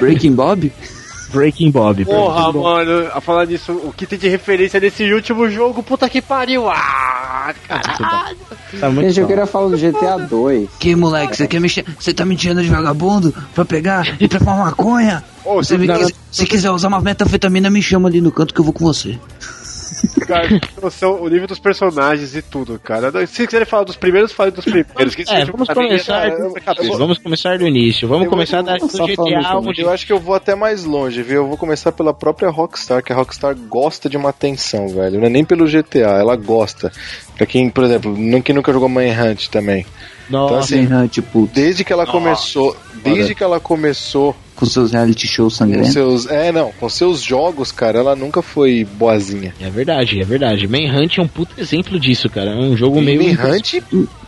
Breaking 0.00 0.32
Bob? 0.32 0.72
Breaking 1.36 1.70
Bob. 1.70 2.04
Porra, 2.04 2.34
Breaking 2.34 2.52
Bob. 2.52 2.64
mano, 2.64 3.08
a 3.14 3.20
falar 3.20 3.46
nisso, 3.46 3.72
o 3.72 3.92
que 3.92 4.06
tem 4.06 4.18
de 4.18 4.28
referência 4.28 4.80
nesse 4.80 5.12
último 5.12 5.48
jogo, 5.50 5.82
puta 5.82 6.08
que 6.08 6.20
pariu! 6.22 6.68
Ah, 6.68 7.54
caralho! 7.68 8.36
Tá 8.80 8.90
muito 8.90 9.06
gente, 9.08 9.20
eu 9.20 9.26
queria 9.26 9.46
falar 9.46 9.68
do 9.68 9.76
GTA 9.76 10.16
2. 10.18 10.68
Que 10.78 10.96
moleque, 10.96 11.36
você 11.36 11.46
quer 11.46 11.60
me 11.60 11.68
Você 11.68 12.12
tá 12.14 12.24
me 12.24 12.36
tirando 12.36 12.62
de 12.62 12.68
vagabundo 12.68 13.32
pra 13.54 13.64
pegar 13.64 14.16
e 14.20 14.26
pra 14.26 14.38
fumar 14.40 14.58
maconha? 14.66 15.22
Ô, 15.44 15.56
Você 15.62 15.78
me 15.78 15.86
não, 15.86 15.96
quis- 15.98 16.12
se 16.32 16.46
quiser 16.46 16.70
usar 16.70 16.88
uma 16.88 17.00
metanfetamina, 17.00 17.70
me 17.70 17.80
chama 17.80 18.08
ali 18.08 18.20
no 18.20 18.32
canto 18.32 18.52
que 18.52 18.60
eu 18.60 18.64
vou 18.64 18.72
com 18.72 18.84
você. 18.84 19.18
Cara, 20.26 20.48
noção, 20.82 21.22
o 21.22 21.28
nível 21.28 21.46
dos 21.46 21.58
personagens 21.58 22.34
e 22.34 22.42
tudo, 22.42 22.78
cara. 22.78 23.26
Se 23.26 23.46
quiserem 23.46 23.66
falar 23.66 23.84
dos 23.84 23.96
primeiros, 23.96 24.32
fale 24.32 24.50
dos 24.50 24.64
primeiros. 24.64 25.14
Que 25.14 25.24
É, 25.28 25.44
vamos 25.44 25.68
começar, 25.68 26.30
vamos 26.96 27.18
começar 27.18 27.58
do 27.58 27.66
início. 27.66 28.08
Vamos 28.08 28.28
começar 28.28 28.62
da, 28.62 28.76
do 28.76 28.86
GTA, 28.86 29.58
onde 29.58 29.80
Eu 29.80 29.90
acho 29.90 30.06
que 30.06 30.12
eu 30.12 30.18
vou 30.18 30.34
até 30.34 30.54
mais 30.54 30.84
longe, 30.84 31.22
viu? 31.22 31.42
Eu 31.42 31.46
vou 31.46 31.56
começar 31.56 31.92
pela 31.92 32.12
própria 32.12 32.50
Rockstar, 32.50 33.02
que 33.02 33.12
a 33.12 33.16
Rockstar 33.16 33.54
gosta 33.54 34.08
de 34.08 34.16
uma 34.16 34.30
atenção, 34.30 34.88
velho. 34.88 35.18
Não 35.18 35.26
é 35.26 35.30
nem 35.30 35.44
pelo 35.44 35.66
GTA, 35.66 36.18
ela 36.18 36.36
gosta. 36.36 36.92
Pra 37.36 37.46
quem, 37.46 37.70
por 37.70 37.84
exemplo, 37.84 38.14
quem 38.42 38.54
nunca 38.54 38.72
jogou 38.72 38.88
Manhunt 38.88 39.48
também. 39.48 39.86
Então, 40.28 40.50
Nossa, 40.50 40.58
assim, 40.58 40.92
Assim, 40.92 41.08
tipo, 41.08 41.48
desde 41.52 41.84
que 41.84 41.92
ela 41.92 42.06
começou, 42.06 42.76
desde 43.02 43.34
que 43.34 43.42
ela 43.42 43.60
começou 43.60 44.34
com 44.56 44.66
seus 44.66 44.92
reality 44.92 45.26
shows 45.26 45.52
com 45.54 45.58
sangrentos. 45.58 45.92
seus, 45.92 46.26
é, 46.26 46.50
não, 46.50 46.72
com 46.72 46.88
seus 46.88 47.22
jogos, 47.22 47.70
cara, 47.70 47.98
ela 47.98 48.16
nunca 48.16 48.42
foi 48.42 48.84
boazinha. 48.84 49.54
É 49.60 49.68
verdade, 49.70 50.20
é 50.20 50.24
verdade. 50.24 50.66
Manhunt 50.66 51.18
é 51.18 51.22
um 51.22 51.28
puto 51.28 51.60
exemplo 51.60 52.00
disso, 52.00 52.28
cara. 52.28 52.50
É 52.50 52.56
um 52.56 52.76
jogo 52.76 53.00
meio. 53.00 53.22
Manhunt 53.22 53.74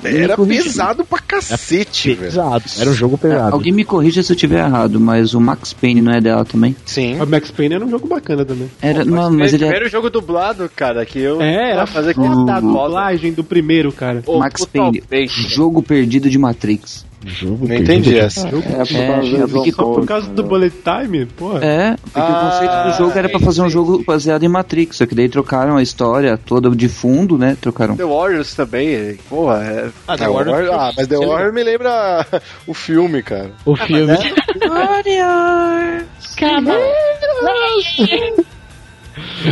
era 0.04 0.36
corrija. 0.36 0.62
pesado 0.62 1.04
pra 1.04 1.18
cacete, 1.18 2.10
velho. 2.10 2.20
pesado. 2.20 2.64
Era 2.78 2.90
um 2.90 2.94
jogo 2.94 3.18
pesado. 3.18 3.54
Alguém 3.54 3.72
me 3.72 3.84
corrija 3.84 4.22
se 4.22 4.32
eu 4.32 4.36
tiver 4.36 4.64
errado, 4.64 5.00
mas 5.00 5.34
o 5.34 5.40
Max 5.40 5.72
Payne 5.72 6.02
não 6.02 6.12
é 6.12 6.20
dela 6.20 6.44
também? 6.44 6.76
Sim. 6.84 7.20
O 7.20 7.26
Max 7.26 7.50
Payne 7.50 7.74
era 7.74 7.84
um 7.84 7.90
jogo 7.90 8.06
bacana 8.06 8.44
também. 8.44 8.70
Era, 8.80 9.04
não, 9.04 9.30
mas 9.32 9.54
ele 9.54 9.64
é 9.64 9.68
primeiro 9.68 9.90
jogo 9.90 10.10
dublado, 10.10 10.70
cara, 10.74 11.04
que 11.04 11.18
eu. 11.18 11.40
É, 11.40 11.72
era 11.72 11.86
fazer 11.86 12.14
foda 12.14 12.28
aqui 12.28 12.50
a 12.50 12.60
dublagem 12.60 13.32
do 13.32 13.42
primeiro, 13.42 13.90
cara. 13.92 14.22
Pô, 14.24 14.38
Max 14.38 14.64
Payne, 14.64 15.02
jogo 15.28 15.82
perdido 15.82 16.28
de 16.28 16.38
Matrix. 16.38 17.07
Jogo 17.24 17.66
Não 17.66 17.74
entendi 17.74 18.16
essa. 18.16 18.46
É 18.46 18.50
por 18.50 18.62
causa 18.62 19.36
É, 19.36 19.40
do 19.40 19.48
porque 19.48 19.72
Por 19.72 20.06
causa 20.06 20.28
do 20.30 20.42
bullet 20.44 20.74
time, 20.84 21.26
porra. 21.26 21.64
É, 21.64 21.96
porque 21.96 22.10
Ah, 22.20 22.24
o 22.30 22.50
conceito 22.50 22.84
do 22.92 22.96
jogo 23.04 23.18
era 23.18 23.28
pra 23.28 23.40
fazer 23.40 23.60
um 23.62 23.68
jogo 23.68 24.04
baseado 24.06 24.44
em 24.44 24.48
Matrix, 24.48 24.96
só 24.98 25.04
que 25.06 25.14
daí 25.16 25.28
trocaram 25.28 25.76
a 25.76 25.82
história 25.82 26.38
toda 26.38 26.70
de 26.70 26.88
fundo, 26.88 27.36
né? 27.36 27.56
Trocaram. 27.60 27.96
The 27.96 28.04
Warriors 28.04 28.54
também, 28.54 29.16
porra, 29.28 29.64
é. 29.64 29.88
Ah, 30.06 30.16
The 30.16 30.24
Ah, 30.24 30.30
Warrior- 30.30 30.54
Warrior- 30.54 30.74
ah, 30.74 30.92
mas 30.96 31.06
The 31.08 31.16
Você 31.16 31.26
Warrior 31.26 31.52
me 31.52 31.62
lembra 31.64 32.26
o 32.68 32.72
filme, 32.74 33.22
cara. 33.22 33.50
O 33.66 33.74
filme. 33.74 34.16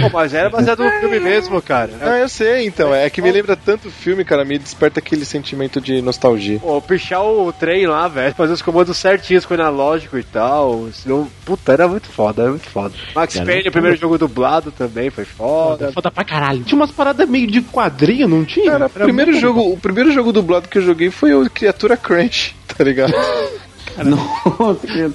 Pô, 0.01 0.11
mas 0.13 0.35
era 0.35 0.51
baseado 0.51 0.83
no 0.83 0.91
filme 1.01 1.21
mesmo, 1.21 1.61
cara. 1.63 1.91
Ah, 2.01 2.19
eu 2.19 2.29
sei, 2.29 2.67
então. 2.67 2.95
É 2.95 3.09
que 3.11 3.23
me 3.23 3.31
lembra 3.31 3.57
tanto 3.57 3.89
o 3.89 3.91
filme, 3.91 4.25
cara, 4.25 4.45
me 4.45 4.59
desperta 4.59 5.01
aquele 5.01 5.25
sentimento 5.25 5.81
de 5.81 6.01
nostalgia. 6.03 6.59
Pô, 6.59 6.81
pichar 6.81 7.25
o 7.25 7.53
trem 7.53 7.87
lá, 7.87 8.09
velho, 8.09 8.35
fazer 8.35 8.53
os 8.53 8.63
comandos 8.63 8.97
certinhos 8.97 9.45
com 9.45 9.55
o 9.55 9.57
analógico 9.61 10.19
e 10.19 10.23
tal. 10.23 10.89
Senão, 10.93 11.29
puta, 11.45 11.73
era 11.73 11.89
muito 11.89 12.09
foda, 12.09 12.43
era 12.43 12.51
muito 12.51 12.69
foda. 12.69 12.95
Max 13.15 13.35
Cara, 13.35 13.47
Payne, 13.47 13.69
o 13.69 13.73
primeiro 13.73 13.97
jogo 13.97 14.19
dublado 14.19 14.71
também, 14.71 15.11
foi 15.11 15.25
foda. 15.25 15.93
Foda 15.93 16.11
pra 16.11 16.25
caralho. 16.25 16.65
Tinha 16.65 16.77
umas 16.77 16.91
paradas 16.91 17.29
meio 17.29 17.47
de 17.47 17.61
quadrinho, 17.63 18.29
não 18.29 18.45
tinha? 18.45 18.73
Cara, 18.73 18.87
o 18.87 18.91
Era 18.95 19.05
primeiro, 19.05 19.33
jogo, 19.35 19.73
o 19.73 19.77
primeiro 19.77 20.11
jogo 20.13 20.33
dublado 20.33 20.69
que 20.69 20.79
eu 20.79 20.83
joguei 20.83 21.11
foi 21.11 21.35
o 21.35 21.49
Criatura 21.51 21.97
Crunch, 21.97 22.57
tá 22.77 22.83
ligado? 22.83 23.15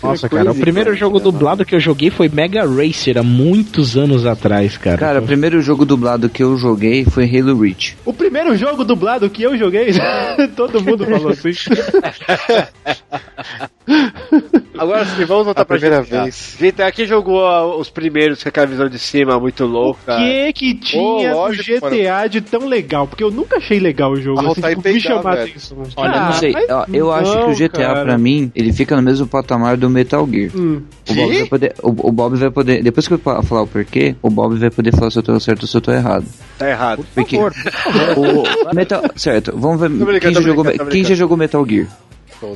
Nossa, 0.02 0.30
cara, 0.30 0.52
o 0.52 0.56
primeiro 0.56 0.96
jogo 0.96 1.20
dublado 1.20 1.66
que 1.66 1.76
eu 1.76 1.80
joguei 1.80 2.10
foi 2.10 2.30
Mega 2.30 2.66
Racer 2.66 3.18
há 3.18 3.24
muitos 3.24 3.98
anos 3.98 4.26
atrás, 4.26 4.78
cara. 4.78 4.98
Cara, 4.98 5.20
o 5.20 5.26
primeiro 5.26 5.62
jogo 5.62 5.86
dublado 5.86 6.30
que 6.30 6.42
eu 6.42 6.58
joguei 6.58 7.06
foi 7.06 7.26
Halo 7.26 7.60
Reach. 7.60 7.98
O 8.06 8.14
primeiro 8.14 8.56
jogo 8.56 8.84
dublado 8.84 9.30
que 9.30 9.44
eu 9.44 9.58
joguei, 9.58 9.90
todo 10.56 10.82
mundo 10.82 11.06
falou 11.06 11.30
assim. 11.30 11.52
Agora 14.78 15.06
sim, 15.06 15.26
vamos 15.26 15.46
voltar 15.46 15.62
A 15.62 15.66
pra 15.66 15.78
primeira 15.78 16.02
GTA. 16.04 16.24
vez. 16.24 16.56
GTA 16.60 16.92
que 16.92 17.06
jogou 17.06 17.80
os 17.80 17.90
primeiros 17.90 18.42
com 18.42 18.50
aquela 18.50 18.66
visão 18.68 18.88
de 18.90 18.98
cima 18.98 19.40
muito 19.40 19.64
O 19.64 19.68
louca. 19.68 20.16
que 20.18 20.54
que 20.54 20.76
tinha 20.76 21.02
Ô, 21.02 21.24
no 21.30 21.36
lógico, 21.36 21.88
GTA 21.90 22.28
de 22.28 22.42
tão 22.42 22.66
legal? 22.68 23.08
Porque 23.08 23.24
eu 23.24 23.30
nunca 23.32 23.58
achei 23.58 23.80
legal 23.80 24.12
o 24.12 24.16
jogo. 24.22 24.40
Assim, 24.40 24.62
e 24.62 24.76
tipo, 24.76 24.82
me 24.90 25.00
chamar 25.00 25.36
velho. 25.36 25.50
atenção. 25.50 25.78
Olha, 25.98 26.12
Ah, 26.14 26.26
não 26.26 26.34
sei, 26.34 26.54
ó, 26.70 26.86
eu 26.94 27.12
acho 27.12 27.32
que 27.32 27.44
o 27.44 27.48
não, 27.50 27.54
GTA 27.56 27.70
cara. 27.88 28.04
pra 28.06 28.18
mim, 28.18 28.52
ele 28.56 28.72
fica 28.74 28.96
no 28.96 29.02
mesmo 29.02 29.28
patamar 29.28 29.76
do 29.78 29.90
Metal 29.90 30.28
Gear. 30.32 30.52
Hum. 30.56 30.82
O 31.10 31.14
Bob, 31.14 31.34
vai 31.38 31.46
poder, 31.48 31.76
o, 31.84 31.90
o 31.90 32.12
Bob 32.12 32.36
vai 32.38 32.50
poder, 32.52 32.84
depois 32.84 33.08
que 33.08 33.14
eu 33.14 33.20
fa- 33.20 33.42
falar 33.44 33.64
o 33.64 33.68
porquê, 33.68 34.16
o 34.22 34.30
Bob 34.30 34.56
vai 34.58 34.70
poder 34.70 34.96
falar 34.96 35.12
se 35.12 35.20
eu 35.20 35.24
tô 35.24 35.38
certo 35.40 35.64
ou 35.64 35.68
se 35.68 35.76
eu 35.76 35.82
tô 35.82 35.92
errado. 35.92 36.26
Tá 36.58 36.70
errado. 36.70 37.06
Porque 37.14 37.38
o 37.38 38.74
Metal, 38.74 39.04
certo, 39.16 39.52
vamos 39.56 39.80
ver 39.80 40.20
quem, 40.20 40.34
já 40.34 40.42
jogou, 40.42 40.64
quem 40.90 41.04
já 41.04 41.16
jogou 41.16 41.38
Metal 41.38 41.66
Gear, 41.68 41.88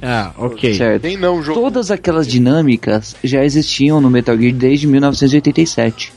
Ah, 0.01 0.31
ok. 0.37 0.73
certo? 0.75 1.03
Nem 1.03 1.17
não 1.17 1.41
jogo. 1.41 1.59
Todas 1.59 1.91
aquelas 1.91 2.27
dinâmicas 2.27 3.15
já 3.23 3.43
existiam 3.43 3.99
no 4.01 4.09
Metal 4.09 4.37
Gear 4.37 4.53
desde 4.53 4.87
1987. 4.87 6.13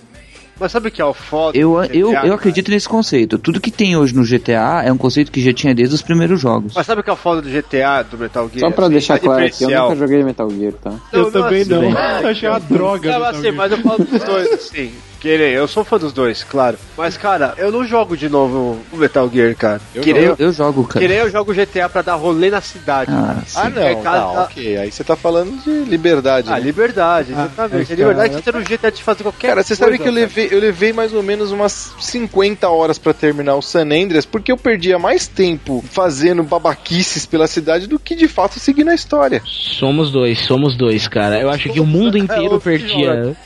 Mas 0.61 0.73
sabe 0.73 0.89
o 0.89 0.91
que 0.91 1.01
é 1.01 1.05
o 1.05 1.15
foda? 1.15 1.57
Eu, 1.57 1.75
do 1.75 1.85
eu, 1.95 2.09
GTA, 2.11 2.27
eu 2.27 2.35
acredito 2.35 2.69
nesse 2.73 2.89
conceito. 2.89 3.39
Tudo 3.39 3.61
que 3.61 3.71
tem 3.71 3.97
hoje 3.97 4.13
no 4.13 4.25
GTA 4.25 4.83
é 4.85 4.93
um 4.93 4.97
conceito 4.99 5.31
que 5.31 5.41
já 5.41 5.53
tinha 5.53 5.73
desde 5.73 5.95
os 5.95 6.03
primeiros 6.03 6.41
jogos. 6.41 6.73
Mas 6.75 6.85
sabe 6.85 7.01
o 7.01 7.05
que 7.05 7.11
é 7.11 7.13
o 7.13 7.17
foda 7.17 7.41
do 7.41 7.49
GTA, 7.49 8.03
do 8.03 8.19
Metal 8.19 8.49
Gear? 8.53 8.69
Só 8.69 8.75
pra 8.75 8.87
Assim, 8.87 8.93
deixar 8.93 9.15
a 9.15 9.19
claro 9.21 9.45
aqui, 9.45 9.63
eu 9.63 9.71
nunca 9.71 9.95
joguei 9.95 10.25
Metal 10.25 10.51
Gear, 10.51 10.73
tá? 10.73 10.95
Eu 11.13 11.23
Não, 11.25 11.31
também 11.31 11.61
assim, 11.63 11.71
não. 11.71 11.81
bem. 11.81 11.93
Eu 12.23 12.29
achei 12.29 12.49
uma 12.49 12.59
droga. 12.59 13.09
Não, 13.13 13.19
Metal 13.21 13.31
assim, 13.31 13.43
Gear. 13.43 13.55
mas 13.55 13.71
eu 13.73 13.79
falo 13.79 13.99
dos 14.05 14.25
dois, 14.25 14.53
assim. 14.53 14.91
Querer, 15.21 15.53
eu 15.53 15.67
sou 15.67 15.85
fã 15.85 15.99
dos 15.99 16.13
dois, 16.13 16.45
claro. 16.45 16.79
Mas, 16.97 17.17
cara, 17.17 17.55
eu 17.59 17.73
não 17.73 17.85
jogo 17.85 18.17
de 18.17 18.29
novo 18.29 18.79
o 18.93 18.97
Metal 18.97 19.29
Gear, 19.33 19.55
cara. 19.57 19.81
Eu 19.95 20.03
que 20.03 20.13
nem 20.13 20.23
Eu, 20.23 20.31
eu, 20.39 20.47
eu 20.47 20.53
jogo, 20.53 20.85
cara. 20.85 21.01
que 21.01 21.09
nem 21.09 21.19
eu 21.19 21.31
jogo 21.31 21.53
GTA 21.53 21.89
pra 21.89 22.03
dar 22.03 22.15
rolê 22.15 22.51
na 22.51 22.61
cidade. 22.61 23.11
Ah, 23.13 23.27
cara. 23.27 23.43
sim. 23.47 23.59
Ah, 23.61 23.69
não, 23.71 23.83
É, 23.83 23.95
cara, 23.97 24.21
tá, 24.21 24.33
tá- 24.33 24.43
ok. 24.45 24.77
Aí 24.79 24.91
você 24.93 25.03
tá 25.03 25.17
falando 25.17 25.63
de 25.65 25.91
liberdade. 25.91 26.49
Ah, 26.51 26.55
né? 26.57 26.61
liberdade, 26.61 27.33
Ah, 27.37 27.47
exatamente. 27.53 27.91
é, 27.91 27.95
a 27.95 27.97
liberdade 27.97 28.29
cara. 28.31 28.39
de 28.41 28.53
ter 28.53 28.57
um 28.57 28.63
GTA 28.77 28.91
de 28.93 29.03
fazer 29.03 29.23
qualquer 29.25 29.49
Cara, 29.49 29.63
você 29.63 29.75
sabe 29.75 29.99
coisa, 29.99 30.03
que 30.05 30.09
eu 30.09 30.13
levei, 30.13 30.49
eu 30.53 30.61
levei 30.61 30.93
mais 30.93 31.13
ou 31.13 31.23
menos 31.23 31.51
umas 31.51 31.93
50 31.99 32.69
horas 32.69 32.99
pra 32.99 33.13
terminar 33.13 33.57
o 33.57 33.63
San 33.63 33.83
Andreas, 33.87 34.25
porque 34.25 34.53
eu 34.53 34.57
perdia 34.57 34.99
mais 34.99 35.27
tempo 35.27 35.85
fazendo 35.91 36.43
babaquices 36.45 37.27
pela 37.27 37.47
cidade 37.47 37.87
do 37.89 37.99
que 37.99 38.15
de 38.15 38.29
fato 38.29 38.61
seguindo 38.61 38.91
a 38.91 38.95
história. 38.95 39.43
Somos 39.45 40.11
dois, 40.13 40.39
somos 40.41 40.77
dois, 40.77 41.09
cara. 41.09 41.41
Eu 41.41 41.51
acho 41.51 41.69
que 41.71 41.81
o 41.81 41.87
mundo 41.87 42.17
inteiro 42.19 42.55
É, 42.55 42.57
o 42.57 42.61
perdia. 42.61 43.37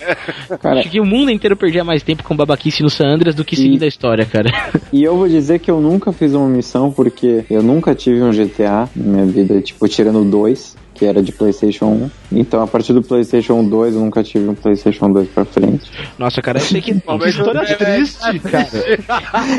Cara, 0.61 0.81
Acho 0.81 0.91
que 0.91 1.01
o 1.01 1.05
mundo 1.05 1.31
inteiro 1.31 1.57
perdia 1.63 1.85
mais 1.85 2.03
tempo 2.03 2.25
com 2.25 2.35
babaquice 2.35 2.83
no 2.83 2.91
San 2.91 3.07
Andreas 3.07 3.37
do 3.37 3.45
que 3.45 3.55
seguindo 3.55 3.85
a 3.85 3.87
história, 3.87 4.27
cara. 4.27 4.51
E 4.93 5.05
eu 5.05 5.17
vou 5.17 5.29
dizer 5.29 5.61
que 5.61 5.71
eu 5.71 5.81
nunca 5.81 6.13
fiz 6.13 6.35
uma 6.35 6.49
missão 6.49 6.91
porque 6.91 7.45
eu 7.49 7.63
nunca 7.63 7.95
tive 7.95 8.21
um 8.21 8.31
GTA 8.31 8.89
na 8.97 9.13
minha 9.13 9.25
vida, 9.25 9.61
tipo, 9.61 9.87
tirando 9.87 10.23
dois, 10.29 10.77
que 11.03 11.07
era 11.07 11.21
de 11.21 11.33
PlayStation 11.33 11.87
1. 11.87 12.11
Então, 12.31 12.63
a 12.63 12.67
partir 12.67 12.93
do 12.93 13.03
PlayStation 13.03 13.65
2, 13.65 13.95
eu 13.95 14.01
nunca 14.01 14.23
tive 14.23 14.49
um 14.49 14.55
PlayStation 14.55 15.11
2 15.11 15.29
pra 15.31 15.45
frente. 15.45 15.91
Nossa, 16.17 16.41
cara, 16.41 16.61
eu 16.61 16.63
sei 16.63 16.81
que. 16.81 16.93
Uma 17.05 17.29
história 17.29 17.77
triste, 17.77 18.39
cara. 18.39 18.69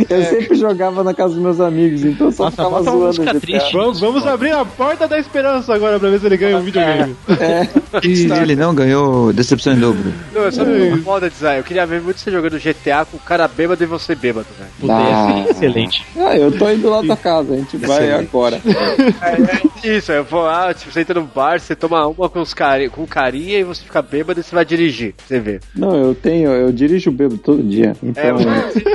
Eu 0.09 0.23
sempre 0.23 0.55
jogava 0.55 1.03
na 1.03 1.13
casa 1.13 1.33
dos 1.33 1.43
meus 1.43 1.59
amigos, 1.59 2.05
então 2.05 2.27
eu 2.27 2.31
só 2.31 2.45
Nossa, 2.45 2.55
ficava 2.55 2.83
zoando 2.83 3.41
triste. 3.41 3.73
Vamos, 3.73 3.99
vamos 3.99 4.25
abrir 4.25 4.51
a 4.51 4.63
porta 4.63 5.05
da 5.05 5.19
esperança 5.19 5.73
agora 5.73 5.99
pra 5.99 6.09
ver 6.09 6.19
se 6.21 6.25
ele 6.27 6.37
ganha 6.37 6.57
um 6.57 6.61
videogame. 6.61 7.15
E 8.03 8.31
ele 8.41 8.55
não 8.55 8.73
ganhou 8.73 9.33
decepção 9.33 9.73
em 9.73 9.79
dobro. 9.79 10.13
Não, 10.33 10.49
só 10.51 10.63
foda 11.03 11.29
design. 11.29 11.57
Eu 11.57 11.63
queria 11.63 11.85
ver 11.85 12.01
muito 12.01 12.19
você 12.19 12.31
jogando 12.31 12.57
GTA 12.57 13.05
com 13.05 13.17
o 13.17 13.19
cara 13.19 13.47
bêbado 13.47 13.83
e 13.83 13.87
você 13.87 14.15
bêbado, 14.15 14.47
velho. 14.57 14.91
Ah. 14.91 15.45
excelente. 15.49 16.05
Ah, 16.17 16.37
eu 16.37 16.57
tô 16.57 16.69
indo 16.69 16.89
lá 16.89 17.01
da 17.01 17.07
tua 17.07 17.17
casa, 17.17 17.53
a 17.53 17.57
gente 17.57 17.77
vai 17.77 18.11
agora. 18.13 18.61
É, 19.21 19.87
é 19.87 19.97
isso, 19.97 20.11
eu 20.11 20.23
vou 20.23 20.43
lá, 20.43 20.73
tipo, 20.73 20.91
você 20.91 21.01
entra 21.01 21.19
no 21.19 21.32
bar, 21.33 21.59
você 21.59 21.75
toma 21.75 22.05
uma 22.07 22.29
com, 22.29 22.41
os 22.41 22.53
cari 22.53 22.89
com 22.89 23.05
carinha 23.05 23.59
e 23.59 23.63
você 23.63 23.83
fica 23.83 24.01
bêbado 24.01 24.39
e 24.39 24.43
você 24.43 24.53
vai 24.53 24.65
dirigir, 24.65 25.13
você 25.17 25.39
vê. 25.39 25.59
Não, 25.75 25.95
eu 25.95 26.15
tenho, 26.15 26.51
eu 26.51 26.71
dirijo 26.71 27.11
bêbado 27.11 27.37
todo 27.37 27.63
dia. 27.63 27.95
Então, 28.01 28.23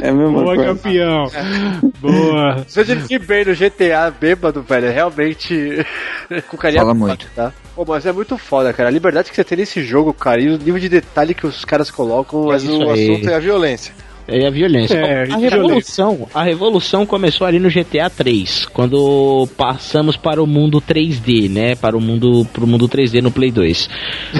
é, 0.02 0.09
a 0.09 0.12
mesma 0.12 0.43
Boa, 0.43 0.56
coisa. 0.56 0.65
campeão. 0.65 1.24
Boa. 2.01 2.65
Se 2.66 2.81
eu 2.81 2.85
dirigir 2.85 3.24
bem 3.24 3.44
no 3.44 3.55
GTA 3.55 4.10
bêbado, 4.10 4.62
velho, 4.62 4.86
é 4.86 4.90
realmente 4.90 5.86
com 6.48 6.56
carinha 6.56 6.82
Fala 6.82 6.94
muito. 6.94 7.27
Tá? 7.35 7.52
Pô, 7.74 7.85
mas 7.86 8.06
é 8.06 8.12
muito 8.12 8.36
foda, 8.36 8.73
cara. 8.73 8.89
A 8.89 8.93
liberdade 8.93 9.31
que 9.31 9.36
você 9.36 9.44
tem 9.44 9.59
nesse 9.59 9.82
jogo, 9.82 10.12
cara, 10.12 10.40
e 10.40 10.48
o 10.48 10.59
nível 10.59 10.78
de 10.78 10.89
detalhe 10.89 11.35
que 11.35 11.47
os 11.47 11.65
caras 11.65 11.90
colocam. 11.90 12.47
Mas 12.47 12.62
isso 12.62 12.78
o 12.78 12.90
assunto 12.90 13.28
é 13.28 13.35
a 13.35 13.39
violência. 13.39 13.94
É 14.30 14.46
a 14.46 14.50
violência. 14.50 14.94
É, 14.94 15.22
a 15.22 15.24
violência. 15.24 15.50
revolução, 15.50 16.28
a 16.34 16.42
revolução 16.42 17.06
começou 17.06 17.46
ali 17.46 17.59
no 17.59 17.70
GTA 17.70 18.10
3, 18.14 18.66
quando 18.66 19.48
passamos 19.56 20.16
para 20.18 20.42
o 20.42 20.46
mundo 20.46 20.82
3D, 20.82 21.48
né? 21.48 21.74
Para 21.74 21.96
o 21.96 22.00
mundo, 22.00 22.46
para 22.52 22.62
o 22.62 22.66
mundo 22.66 22.86
3D 22.86 23.22
no 23.22 23.30
Play 23.30 23.50
2. 23.50 23.88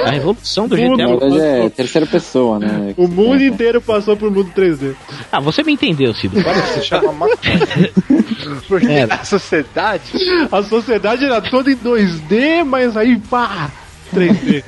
A 0.05 0.10
revolução 0.10 0.69
do 0.69 0.77
GTA. 0.77 1.06
verdade 1.06 1.39
é 1.40 1.69
terceira 1.70 2.06
pessoa, 2.06 2.59
né? 2.59 2.93
O 2.98 3.09
mundo 3.09 3.43
inteiro 3.43 3.81
passou 3.81 4.15
pro 4.15 4.31
mundo 4.31 4.51
3D. 4.55 4.94
Ah, 5.32 5.40
você 5.40 5.62
me 5.62 5.73
entendeu, 5.73 6.12
Cido. 6.12 6.36
Olha, 6.39 6.62
se 6.66 6.85
chama. 6.85 7.27
Porque 8.69 8.86
É. 8.86 9.05
a 9.09 9.24
sociedade. 9.24 10.02
A 10.52 10.62
sociedade 10.62 11.24
era 11.24 11.40
toda 11.40 11.70
em 11.70 11.77
2D, 11.77 12.62
mas 12.65 12.97
aí 12.97 13.19
pá! 13.19 13.70
3D. 14.15 14.63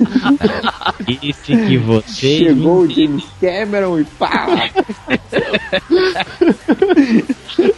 Disse 1.21 1.55
que 1.55 1.77
você. 1.77 2.37
Chegou 2.37 2.81
o 2.81 2.89
James 2.89 3.25
Cameron 3.39 3.99
e 3.99 4.03
pá! 4.05 4.47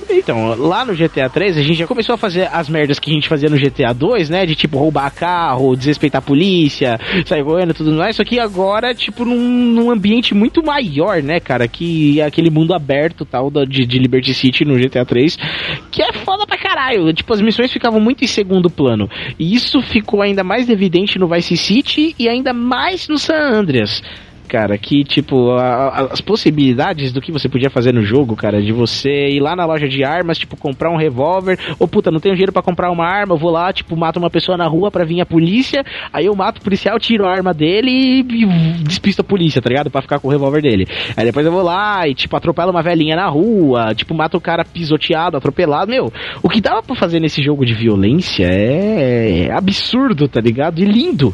Então, 0.09 0.55
lá 0.55 0.85
no 0.85 0.95
GTA 0.95 1.29
3, 1.29 1.57
a 1.57 1.61
gente 1.61 1.73
já 1.73 1.87
começou 1.87 2.15
a 2.15 2.17
fazer 2.17 2.47
as 2.51 2.69
merdas 2.69 2.99
que 2.99 3.09
a 3.09 3.13
gente 3.13 3.27
fazia 3.27 3.49
no 3.49 3.57
GTA 3.57 3.93
2, 3.93 4.29
né? 4.29 4.45
De 4.45 4.55
tipo 4.55 4.77
roubar 4.77 5.13
carro, 5.13 5.75
desrespeitar 5.75 6.19
a 6.19 6.25
polícia, 6.25 6.99
sair 7.25 7.43
correndo 7.43 7.71
e 7.71 7.73
tudo 7.73 7.91
mais. 7.93 8.15
Só 8.15 8.23
que 8.23 8.39
agora, 8.39 8.93
tipo, 8.93 9.25
num, 9.25 9.37
num 9.37 9.91
ambiente 9.91 10.33
muito 10.33 10.63
maior, 10.63 11.21
né, 11.21 11.39
cara? 11.39 11.67
Que 11.67 12.21
é 12.21 12.25
aquele 12.25 12.49
mundo 12.49 12.73
aberto 12.73 13.25
tal 13.25 13.49
da, 13.49 13.65
de, 13.65 13.85
de 13.85 13.99
Liberty 13.99 14.33
City 14.33 14.63
no 14.63 14.77
GTA 14.77 15.05
3, 15.05 15.37
que 15.91 16.01
é 16.01 16.13
foda 16.13 16.45
pra 16.45 16.57
caralho. 16.57 17.11
Tipo, 17.13 17.33
as 17.33 17.41
missões 17.41 17.71
ficavam 17.71 17.99
muito 17.99 18.23
em 18.23 18.27
segundo 18.27 18.69
plano. 18.69 19.09
E 19.39 19.53
isso 19.53 19.81
ficou 19.81 20.21
ainda 20.21 20.43
mais 20.43 20.69
evidente 20.69 21.17
no 21.19 21.27
Vice 21.27 21.52
City 21.57 22.15
e 22.17 22.27
ainda 22.27 22.53
mais 22.53 23.07
no 23.07 23.17
San 23.17 23.35
Andreas 23.35 24.01
cara, 24.53 24.77
que 24.77 25.03
tipo, 25.03 25.49
a- 25.53 25.87
a- 25.87 26.07
as 26.11 26.21
possibilidades 26.21 27.11
do 27.11 27.19
que 27.19 27.31
você 27.31 27.49
podia 27.49 27.71
fazer 27.71 27.91
no 27.91 28.03
jogo, 28.03 28.35
cara, 28.35 28.61
de 28.61 28.71
você 28.71 29.29
ir 29.29 29.39
lá 29.39 29.55
na 29.55 29.65
loja 29.65 29.87
de 29.87 30.03
armas, 30.03 30.37
tipo, 30.37 30.55
comprar 30.55 30.91
um 30.91 30.95
revólver, 30.95 31.57
ou 31.79 31.87
puta, 31.87 32.11
não 32.11 32.19
tenho 32.19 32.35
dinheiro 32.35 32.53
pra 32.53 32.61
comprar 32.61 32.91
uma 32.91 33.03
arma, 33.03 33.33
eu 33.33 33.37
vou 33.39 33.49
lá, 33.49 33.73
tipo, 33.73 33.97
mato 33.97 34.17
uma 34.19 34.29
pessoa 34.29 34.55
na 34.55 34.67
rua 34.67 34.91
pra 34.91 35.03
vir 35.03 35.19
a 35.21 35.25
polícia, 35.25 35.83
aí 36.13 36.27
eu 36.27 36.35
mato 36.35 36.59
o 36.59 36.61
policial, 36.63 36.99
tiro 36.99 37.25
a 37.25 37.31
arma 37.31 37.51
dele 37.51 37.89
e, 37.89 38.19
e 38.19 38.45
despisto 38.83 39.21
a 39.23 39.25
polícia, 39.25 39.59
tá 39.59 39.69
ligado? 39.69 39.89
Pra 39.89 40.03
ficar 40.03 40.19
com 40.19 40.27
o 40.27 40.31
revólver 40.31 40.61
dele. 40.61 40.85
Aí 41.17 41.25
depois 41.25 41.43
eu 41.47 41.51
vou 41.51 41.63
lá 41.63 42.07
e, 42.07 42.13
tipo, 42.13 42.35
atropelo 42.37 42.69
uma 42.69 42.83
velhinha 42.83 43.15
na 43.15 43.27
rua, 43.27 43.95
tipo, 43.95 44.13
mato 44.13 44.37
o 44.37 44.41
cara 44.41 44.63
pisoteado, 44.63 45.35
atropelado, 45.35 45.89
meu, 45.89 46.13
o 46.43 46.47
que 46.49 46.61
dava 46.61 46.83
pra 46.83 46.95
fazer 46.95 47.19
nesse 47.19 47.41
jogo 47.43 47.65
de 47.65 47.73
violência 47.73 48.45
é, 48.45 49.47
é 49.47 49.51
absurdo, 49.51 50.27
tá 50.27 50.39
ligado? 50.39 50.79
E 50.79 50.85
lindo. 50.85 51.33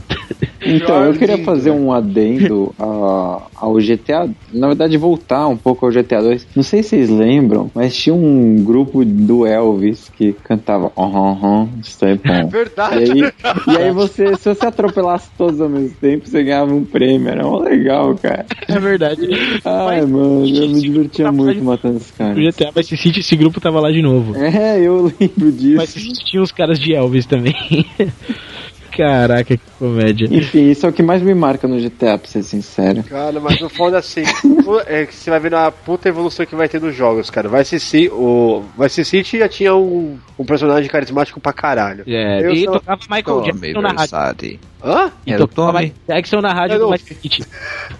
Então, 0.65 1.03
eu 1.05 1.13
queria 1.13 1.37
fazer 1.39 1.71
um 1.71 1.91
adendo 1.91 2.73
a- 2.77 3.08
ao 3.55 3.75
GTA, 3.75 4.29
na 4.53 4.67
verdade 4.67 4.97
voltar 4.97 5.47
um 5.47 5.57
pouco 5.57 5.85
ao 5.85 5.91
GTA 5.91 6.21
2. 6.21 6.47
Não 6.55 6.63
sei 6.63 6.83
se 6.83 6.89
vocês 6.89 7.09
lembram, 7.09 7.69
mas 7.73 7.95
tinha 7.95 8.13
um 8.13 8.63
grupo 8.63 9.03
do 9.05 9.45
Elvis 9.45 10.09
que 10.09 10.33
cantava 10.33 10.91
Aham, 10.97 11.31
aham, 11.31 11.69
isso 11.81 12.05
é 12.05 12.15
bom. 12.15 12.49
Verdade. 12.49 12.97
E 12.97 13.03
aí, 13.03 13.31
e 13.67 13.77
aí 13.77 13.91
você, 13.91 14.35
se 14.35 14.53
você 14.53 14.65
atropelasse 14.65 15.29
todos 15.37 15.61
ao 15.61 15.69
mesmo 15.69 15.95
tempo, 15.95 16.27
você 16.27 16.43
ganhava 16.43 16.73
um 16.73 16.83
prêmio, 16.83 17.29
era 17.29 17.43
mó 17.43 17.59
legal, 17.59 18.15
cara. 18.15 18.45
É 18.67 18.79
verdade. 18.79 19.21
Ai, 19.63 20.01
mano, 20.05 20.45
eu 20.45 20.69
me 20.69 20.81
divertia 20.81 21.31
muito 21.31 21.63
matando 21.63 21.97
esses 21.97 22.11
caras. 22.11 22.37
GTA 22.37 22.71
Vice 22.75 22.97
City, 22.97 23.19
esse 23.19 23.35
grupo 23.35 23.59
tava 23.61 23.79
lá 23.79 23.91
de 23.91 24.01
novo. 24.01 24.35
É, 24.35 24.79
eu 24.79 25.11
lembro 25.19 25.51
disso. 25.51 25.75
Mas 25.75 25.93
tinha 25.93 26.41
os 26.41 26.51
caras 26.51 26.79
de 26.79 26.93
Elvis 26.93 27.25
também. 27.25 27.55
Caraca, 28.95 29.43
que 29.57 29.59
comédia. 29.77 30.27
Enfim, 30.31 30.69
isso 30.71 30.85
é 30.85 30.89
o 30.89 30.93
que 30.93 31.01
mais 31.03 31.21
me 31.21 31.33
marca 31.33 31.67
no 31.67 31.79
GTA, 31.79 32.17
pra 32.17 32.27
ser 32.27 32.43
sincero. 32.43 33.03
Cara, 33.03 33.39
mas 33.39 33.59
o 33.61 33.69
foda 33.69 33.97
assim, 33.97 34.23
é 34.87 35.05
que 35.05 35.13
você 35.15 35.29
vai 35.29 35.39
vendo 35.39 35.55
a 35.55 35.71
puta 35.71 36.09
evolução 36.09 36.45
que 36.45 36.55
vai 36.55 36.67
ter 36.67 36.81
nos 36.81 36.95
jogos, 36.95 37.29
cara. 37.29 37.47
Vice 37.49 37.79
City, 37.79 38.09
o 38.11 38.63
Vice 38.77 39.05
City 39.05 39.39
já 39.39 39.47
tinha 39.47 39.75
um, 39.75 40.17
um 40.37 40.45
personagem 40.45 40.89
carismático 40.89 41.39
pra 41.39 41.53
caralho. 41.53 42.03
É, 42.07 42.45
Eu 42.45 42.51
e 42.51 42.65
só- 42.65 42.71
tocava 42.73 42.99
Michael 43.09 43.41
Jackson 43.43 43.81
na 43.81 43.89
rádio. 43.89 43.99
Versace. 43.99 44.59
Hã? 44.81 45.11
E 45.27 45.33
Era 45.33 45.43
o 45.43 45.47
tocava 45.47 45.71
Tommy. 45.73 45.83
Michael 45.85 46.01
Jackson 46.07 46.41
na 46.41 46.53
rádio 46.53 46.79
do 46.79 46.91
Vice 46.91 47.13
City. 47.13 47.43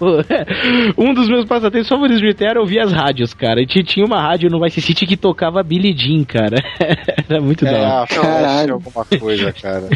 um 0.96 1.12
dos 1.14 1.28
meus 1.28 1.44
passatempos 1.44 1.88
favoritos 1.88 2.20
de 2.22 2.32
GTA 2.32 2.46
era 2.50 2.60
ouvir 2.60 2.80
as 2.80 2.92
rádios, 2.92 3.34
cara. 3.34 3.60
E 3.60 3.66
tinha- 3.66 3.84
tinha 3.84 4.04
uma 4.06 4.20
rádio 4.20 4.48
no 4.50 4.60
Vice 4.60 4.80
City 4.80 5.06
que 5.06 5.16
tocava 5.16 5.62
Billy 5.62 5.94
Jean, 5.96 6.24
cara. 6.24 6.56
Era 7.28 7.40
muito 7.40 7.64
da 7.64 7.70
É, 7.70 7.74
hora. 7.80 8.02
a 8.02 8.06
flash 8.06 8.70
alguma 8.70 9.04
coisa, 9.04 9.52
cara. 9.52 9.88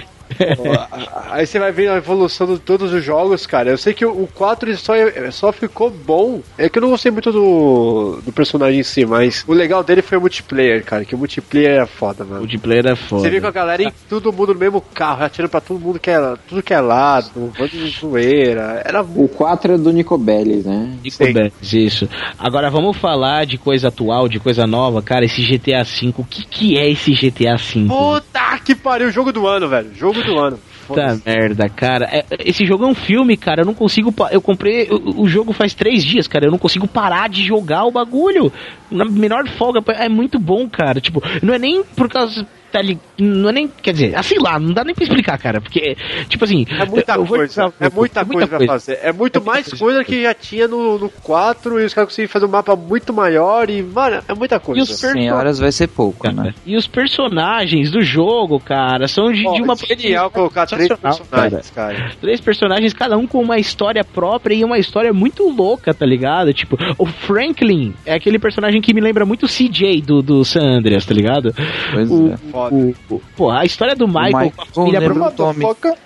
Aí 1.30 1.46
você 1.46 1.58
vai 1.58 1.72
vendo 1.72 1.90
a 1.92 1.96
evolução 1.96 2.46
de 2.46 2.58
todos 2.58 2.92
os 2.92 3.04
jogos, 3.04 3.46
cara. 3.46 3.70
Eu 3.70 3.78
sei 3.78 3.94
que 3.94 4.04
o 4.04 4.28
4 4.34 4.68
ele 4.70 4.76
só, 4.76 4.92
só 5.30 5.52
ficou 5.52 5.90
bom. 5.90 6.40
É 6.58 6.68
que 6.68 6.78
eu 6.78 6.82
não 6.82 6.90
gostei 6.90 7.10
muito 7.10 7.32
do, 7.32 8.20
do 8.24 8.32
personagem 8.32 8.80
em 8.80 8.82
si, 8.82 9.04
mas 9.04 9.44
o 9.46 9.52
legal 9.52 9.82
dele 9.82 10.02
foi 10.02 10.18
o 10.18 10.20
multiplayer, 10.20 10.84
cara. 10.84 11.04
Que 11.04 11.14
o 11.14 11.18
multiplayer 11.18 11.70
era 11.72 11.86
foda, 11.86 12.24
O 12.24 12.26
mano. 12.26 12.40
multiplayer 12.40 12.86
é 12.86 12.96
foda. 12.96 13.22
Você 13.22 13.30
vê 13.30 13.40
com 13.40 13.46
a 13.46 13.50
galera 13.50 13.82
em 13.82 13.92
todo 14.08 14.32
mundo 14.32 14.54
no 14.54 14.60
mesmo 14.60 14.80
carro, 14.80 15.24
atirando 15.24 15.50
pra 15.50 15.60
todo 15.60 15.80
mundo 15.80 15.98
que 15.98 16.10
é, 16.10 16.34
tudo 16.48 16.62
que 16.62 16.72
é 16.74 16.80
lado, 16.80 17.30
um 17.36 17.46
bando 17.48 17.68
de 17.68 17.88
zoeira. 17.90 18.82
Era 18.84 19.02
O 19.02 19.28
4 19.28 19.74
é 19.74 19.78
do 19.78 19.92
Nico 19.92 20.16
Belli, 20.18 20.62
né? 20.64 20.96
Nico 21.02 21.18
Bellic, 21.18 21.54
isso. 21.62 22.08
Agora 22.38 22.70
vamos 22.70 22.96
falar 22.96 23.44
de 23.46 23.58
coisa 23.58 23.88
atual, 23.88 24.28
de 24.28 24.38
coisa 24.38 24.66
nova. 24.66 25.02
Cara, 25.02 25.24
esse 25.24 25.42
GTA 25.42 25.82
V, 25.84 26.14
o 26.18 26.24
que, 26.24 26.44
que 26.46 26.78
é 26.78 26.88
esse 26.90 27.12
GTA 27.12 27.56
V? 27.56 27.86
Puta 27.88 28.58
que 28.64 28.74
pariu, 28.74 29.10
jogo 29.10 29.32
do 29.32 29.46
ano, 29.46 29.68
velho. 29.68 29.90
Jogo 29.94 30.22
do 30.24 30.38
ano. 30.38 30.58
Puta 30.86 31.20
merda, 31.24 31.68
cara. 31.68 32.06
É, 32.06 32.24
esse 32.40 32.66
jogo 32.66 32.84
é 32.84 32.86
um 32.86 32.94
filme, 32.94 33.36
cara. 33.36 33.62
Eu 33.62 33.66
não 33.66 33.74
consigo. 33.74 34.14
Eu 34.30 34.40
comprei 34.40 34.88
o, 34.90 35.22
o 35.22 35.28
jogo 35.28 35.52
faz 35.52 35.74
três 35.74 36.04
dias, 36.04 36.28
cara. 36.28 36.46
Eu 36.46 36.50
não 36.50 36.58
consigo 36.58 36.86
parar 36.86 37.28
de 37.28 37.42
jogar 37.42 37.84
o 37.84 37.90
bagulho. 37.90 38.52
Na 38.90 39.04
menor 39.04 39.48
folga. 39.48 39.82
É 39.94 40.08
muito 40.08 40.38
bom, 40.38 40.68
cara. 40.68 41.00
Tipo, 41.00 41.22
não 41.42 41.54
é 41.54 41.58
nem 41.58 41.82
por 41.82 42.08
causa. 42.08 42.46
Tá 42.74 42.82
li- 42.82 42.98
Não 43.18 43.48
é 43.50 43.52
nem. 43.52 43.68
Quer 43.68 43.92
dizer, 43.92 44.16
assim 44.16 44.36
lá, 44.38 44.58
não 44.58 44.72
dá 44.72 44.82
nem 44.84 44.94
pra 44.94 45.04
explicar, 45.04 45.38
cara. 45.38 45.60
Porque, 45.60 45.96
tipo 46.28 46.44
assim. 46.44 46.66
É 46.70 46.84
muita 46.84 47.12
eu 47.14 47.24
vou 47.24 47.36
coisa, 47.38 47.54
jogar 47.54 47.68
o 47.68 47.84
é 47.84 47.90
muita, 47.90 48.24
coisa 48.24 48.46
pra 48.48 48.66
fazer. 48.66 48.98
É 49.02 49.12
muito 49.12 49.42
mais 49.44 49.72
coisa 49.72 50.02
que 50.04 50.22
já 50.22 50.34
tinha 50.34 50.66
no, 50.66 50.98
no 50.98 51.08
4 51.08 51.80
e 51.80 51.84
os 51.84 51.94
caras 51.94 52.08
conseguiram 52.10 52.32
fazer 52.32 52.46
um 52.46 52.48
mapa 52.48 52.74
muito 52.74 53.12
maior 53.12 53.70
e, 53.70 53.82
mano, 53.82 54.22
é 54.26 54.34
muita 54.34 54.58
coisa. 54.58 54.80
E 54.80 54.82
os 54.82 54.88
perso- 55.00 55.12
100 55.18 55.30
horas 55.32 55.58
vai 55.58 55.70
ser 55.70 55.86
pouco, 55.88 56.28
né? 56.30 56.52
E 56.66 56.76
os 56.76 56.86
personagens 56.86 57.90
do 57.90 58.02
jogo, 58.02 58.58
cara, 58.58 59.06
são 59.06 59.30
de, 59.32 59.42
de 59.42 59.62
uma. 59.62 59.76
genial 59.76 60.30
colocar 60.30 60.66
três 60.66 60.88
personagens, 60.88 61.70
cara. 61.70 62.10
Três 62.20 62.40
personagens, 62.40 62.92
cada 62.92 63.16
um 63.16 63.26
com 63.26 63.40
uma 63.40 63.58
história 63.58 64.02
própria 64.04 64.54
e 64.54 64.64
uma 64.64 64.78
história 64.78 65.12
muito 65.12 65.48
louca, 65.48 65.94
tá 65.94 66.04
ligado? 66.04 66.52
Tipo, 66.52 66.76
o 66.98 67.06
Franklin 67.06 67.94
é 68.04 68.14
aquele 68.14 68.38
personagem 68.38 68.80
que 68.80 68.92
me 68.94 69.00
lembra 69.00 69.24
muito 69.24 69.46
o 69.46 69.48
CJ 69.48 70.00
do, 70.02 70.22
do 70.22 70.44
San 70.44 70.62
Andreas, 70.78 71.04
tá 71.06 71.14
ligado? 71.14 71.54
Pois 71.92 72.10
o, 72.10 72.28
é. 72.32 72.36
Foda. 72.70 72.94
o, 73.10 73.14
o- 73.14 73.22
pô, 73.36 73.50
a 73.50 73.64
história 73.64 73.94
do 73.94 74.06
Michael, 74.06 74.26
Michael 74.26 74.52
com 74.56 74.62
a 74.62 74.66
família 74.66 75.00
lembra 75.00 75.30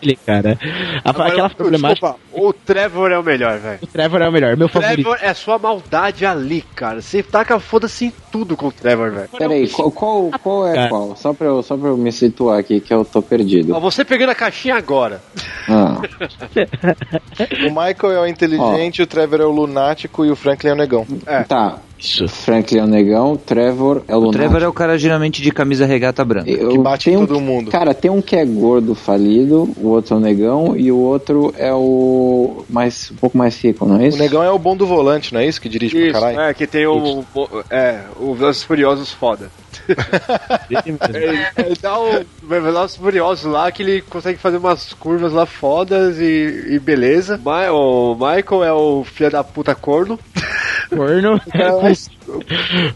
dele, 0.01 0.19
cara. 0.25 0.59
A- 1.05 1.11
Agora, 1.11 1.29
aquela 1.29 1.51
problemática. 1.51 2.09
Desculpa, 2.09 2.47
o 2.49 2.53
Trevor 2.53 3.11
é 3.11 3.19
o 3.19 3.23
melhor, 3.23 3.59
velho. 3.59 3.79
O 3.83 3.87
Trevor 3.87 4.23
é 4.23 4.29
o 4.29 4.33
melhor, 4.33 4.57
meu 4.57 4.69
favorito. 4.69 4.95
Trevor 5.03 5.19
é 5.23 5.35
sua 5.35 5.59
maldade 5.59 6.25
ali, 6.27 6.63
cara. 6.75 7.01
Você 7.01 7.23
taca 7.23 7.59
foda-se 7.59 8.07
em 8.07 8.13
tudo 8.33 8.57
com 8.57 8.67
o 8.69 8.73
Trevor, 8.73 9.11
velho. 9.11 9.29
Peraí, 9.37 9.69
qual, 9.69 9.91
qual, 9.91 10.31
qual 10.43 10.67
é 10.69 10.75
Cara. 10.75 10.89
qual? 10.89 11.17
Só 11.17 11.33
pra, 11.33 11.47
eu, 11.47 11.63
só 11.63 11.77
pra 11.77 11.89
eu 11.89 11.97
me 11.97 12.13
situar 12.13 12.59
aqui, 12.59 12.81
que 12.81 12.93
eu 12.93 13.05
tô 13.05 13.21
perdido. 13.23 13.75
Ó, 13.75 13.81
você 13.81 14.05
pegando 14.05 14.31
a 14.31 14.35
caixinha 14.35 14.77
agora. 14.77 15.21
Ah, 15.69 16.01
O 17.67 17.71
Michael 17.71 18.13
é 18.13 18.21
o 18.21 18.27
inteligente, 18.27 19.03
o 19.03 19.07
Trevor 19.07 19.41
é 19.41 19.45
o 19.45 19.51
lunático 19.51 20.25
e 20.25 20.31
o 20.31 20.37
Franklin 20.37 20.71
é 20.71 20.73
o 20.73 20.77
negão. 20.77 21.07
Tá. 21.49 21.79
Isso. 21.99 22.29
Franklin 22.29 22.79
é 22.79 22.85
o 22.85 22.87
negão, 22.87 23.37
Trevor 23.37 24.03
é 24.07 24.15
o 24.15 24.19
O 24.19 24.21
lunático. 24.21 24.39
Trevor 24.45 24.63
é 24.63 24.69
o 24.69 24.73
cara 24.73 24.97
geralmente 24.99 25.43
de 25.43 25.51
camisa 25.51 25.85
regata 25.85 26.25
branca. 26.25 26.49
Eu- 26.51 26.69
Que 26.69 26.79
bate 26.79 27.11
em 27.11 27.17
um 27.17 27.27
todo 27.27 27.39
que- 27.39 27.45
mundo. 27.45 27.71
Cara, 27.71 27.93
tem 27.93 28.11
um 28.11 28.23
que 28.23 28.37
é 28.37 28.45
gordo, 28.45 28.95
falido, 28.95 29.69
o 29.77 29.89
outro 29.89 30.15
é 30.15 30.17
o 30.17 30.21
negão 30.21 30.77
e 30.77 30.93
o 30.93 30.97
outro 30.99 31.53
é 31.59 31.75
o 31.75 32.65
mais 32.71 33.11
um 33.11 33.17
pouco 33.17 33.37
mais 33.37 33.61
rico, 33.63 33.85
não 33.85 33.97
é 33.97 34.05
O 34.05 34.07
isso? 34.07 34.19
negão 34.19 34.43
é 34.43 34.51
o 34.51 34.59
bom 34.59 34.77
do 34.77 34.87
volante, 34.87 35.35
não 35.35 35.41
é 35.41 35.47
isso 35.47 35.61
que 35.61 35.69
dirige 35.69 35.95
pra 35.97 36.05
Isso, 36.07 36.13
caralho? 36.21 36.41
é, 36.41 36.55
que 36.55 36.67
tem 36.67 36.87
o. 36.87 37.25
o- 37.35 37.49
É, 37.71 38.01
o 38.21 38.35
Velozes 38.35 38.63
Furiosos 38.63 39.11
foda. 39.13 39.51
Ele, 40.71 41.47
ele 41.57 41.75
dá 41.81 41.99
o 41.99 42.25
Velozes 42.43 42.97
Furiosos 42.97 43.45
lá 43.51 43.71
que 43.73 43.83
ele 43.83 44.03
consegue 44.03 44.39
fazer 44.39 44.59
umas 44.59 44.93
curvas 44.93 45.33
lá 45.33 45.47
fodas 45.47 46.19
e, 46.19 46.67
e 46.71 46.79
beleza. 46.79 47.41
Ma- 47.43 47.71
o 47.71 48.15
Michael 48.15 48.65
é 48.65 48.73
o 48.73 49.05
filho 49.05 49.31
da 49.31 49.43
puta 49.45 49.75
corno. 49.75 50.19
Corno. 50.89 51.39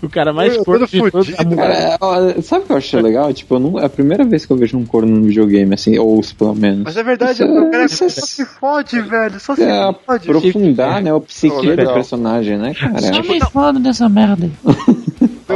o 0.03 0.09
cara 0.09 0.32
mais 0.32 0.57
corno 0.59 0.86
de 0.86 0.99
fudido. 0.99 1.57
Cara, 1.57 2.40
sabe 2.40 2.65
o 2.65 2.66
que 2.66 2.73
eu 2.73 2.77
acho 2.78 3.01
legal? 3.01 3.32
Tipo, 3.35 3.57
eu 3.57 3.61
não, 3.61 3.78
é 3.78 3.85
a 3.85 3.89
primeira 3.89 4.24
vez 4.24 4.47
que 4.47 4.53
eu 4.53 4.57
vejo 4.57 4.78
um 4.78 4.86
corno 4.86 5.15
no 5.16 5.24
videogame, 5.27 5.74
assim, 5.74 5.99
ouço 5.99 6.35
pelo 6.35 6.55
menos. 6.55 6.85
Mas 6.85 6.97
é 6.97 7.03
verdade, 7.03 7.32
Isso 7.32 7.43
é- 7.43 7.61
o 7.61 7.70
cara 7.70 7.85
isso 7.85 8.05
é- 8.05 8.09
só 8.09 8.24
se 8.27 8.47
fode, 8.47 8.99
velho. 8.99 9.39
Só 9.39 9.55
se 9.55 9.62
É 9.65 9.93
fode. 10.07 10.31
aprofundar, 10.31 11.03
né, 11.03 11.12
o 11.12 11.20
psique 11.20 11.55
Oh, 11.55 11.77
do 11.77 11.93
personagem, 11.93 12.57
né, 12.57 12.73
cara? 12.74 12.99
Só 13.03 13.23
me 13.23 13.40
fala 13.40 13.73
dessa 13.78 14.09
merda. 14.09 14.51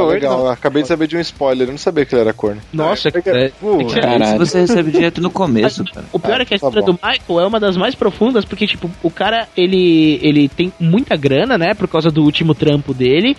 Ah, 0.03 0.07
legal, 0.07 0.39
eu 0.45 0.49
acabei 0.49 0.81
de 0.81 0.87
saber 0.87 1.07
de 1.07 1.17
um 1.17 1.19
spoiler, 1.19 1.67
eu 1.67 1.71
não 1.71 1.77
sabia 1.77 2.05
que 2.05 2.13
ele 2.15 2.21
era 2.21 2.33
corno. 2.33 2.61
Nossa, 2.73 3.09
É 3.09 3.11
que- 3.11 3.21
Caralho. 3.21 4.23
Isso 4.23 4.37
você 4.37 4.59
recebe 4.61 4.91
direto 4.91 5.21
no 5.21 5.29
começo, 5.29 5.83
cara. 5.85 6.05
O 6.11 6.19
pior 6.19 6.41
é 6.41 6.45
que 6.45 6.53
a 6.53 6.59
tá 6.59 6.67
história 6.67 6.81
bom. 6.81 6.93
do 6.93 6.93
Michael 6.93 7.39
é 7.41 7.47
uma 7.47 7.59
das 7.59 7.77
mais 7.77 7.95
profundas, 7.95 8.45
porque, 8.45 8.65
tipo, 8.67 8.89
o 9.03 9.09
cara, 9.09 9.47
ele, 9.55 10.19
ele 10.21 10.47
tem 10.49 10.71
muita 10.79 11.15
grana, 11.15 11.57
né, 11.57 11.73
por 11.73 11.87
causa 11.87 12.09
do 12.09 12.23
último 12.23 12.53
trampo 12.53 12.93
dele. 12.93 13.35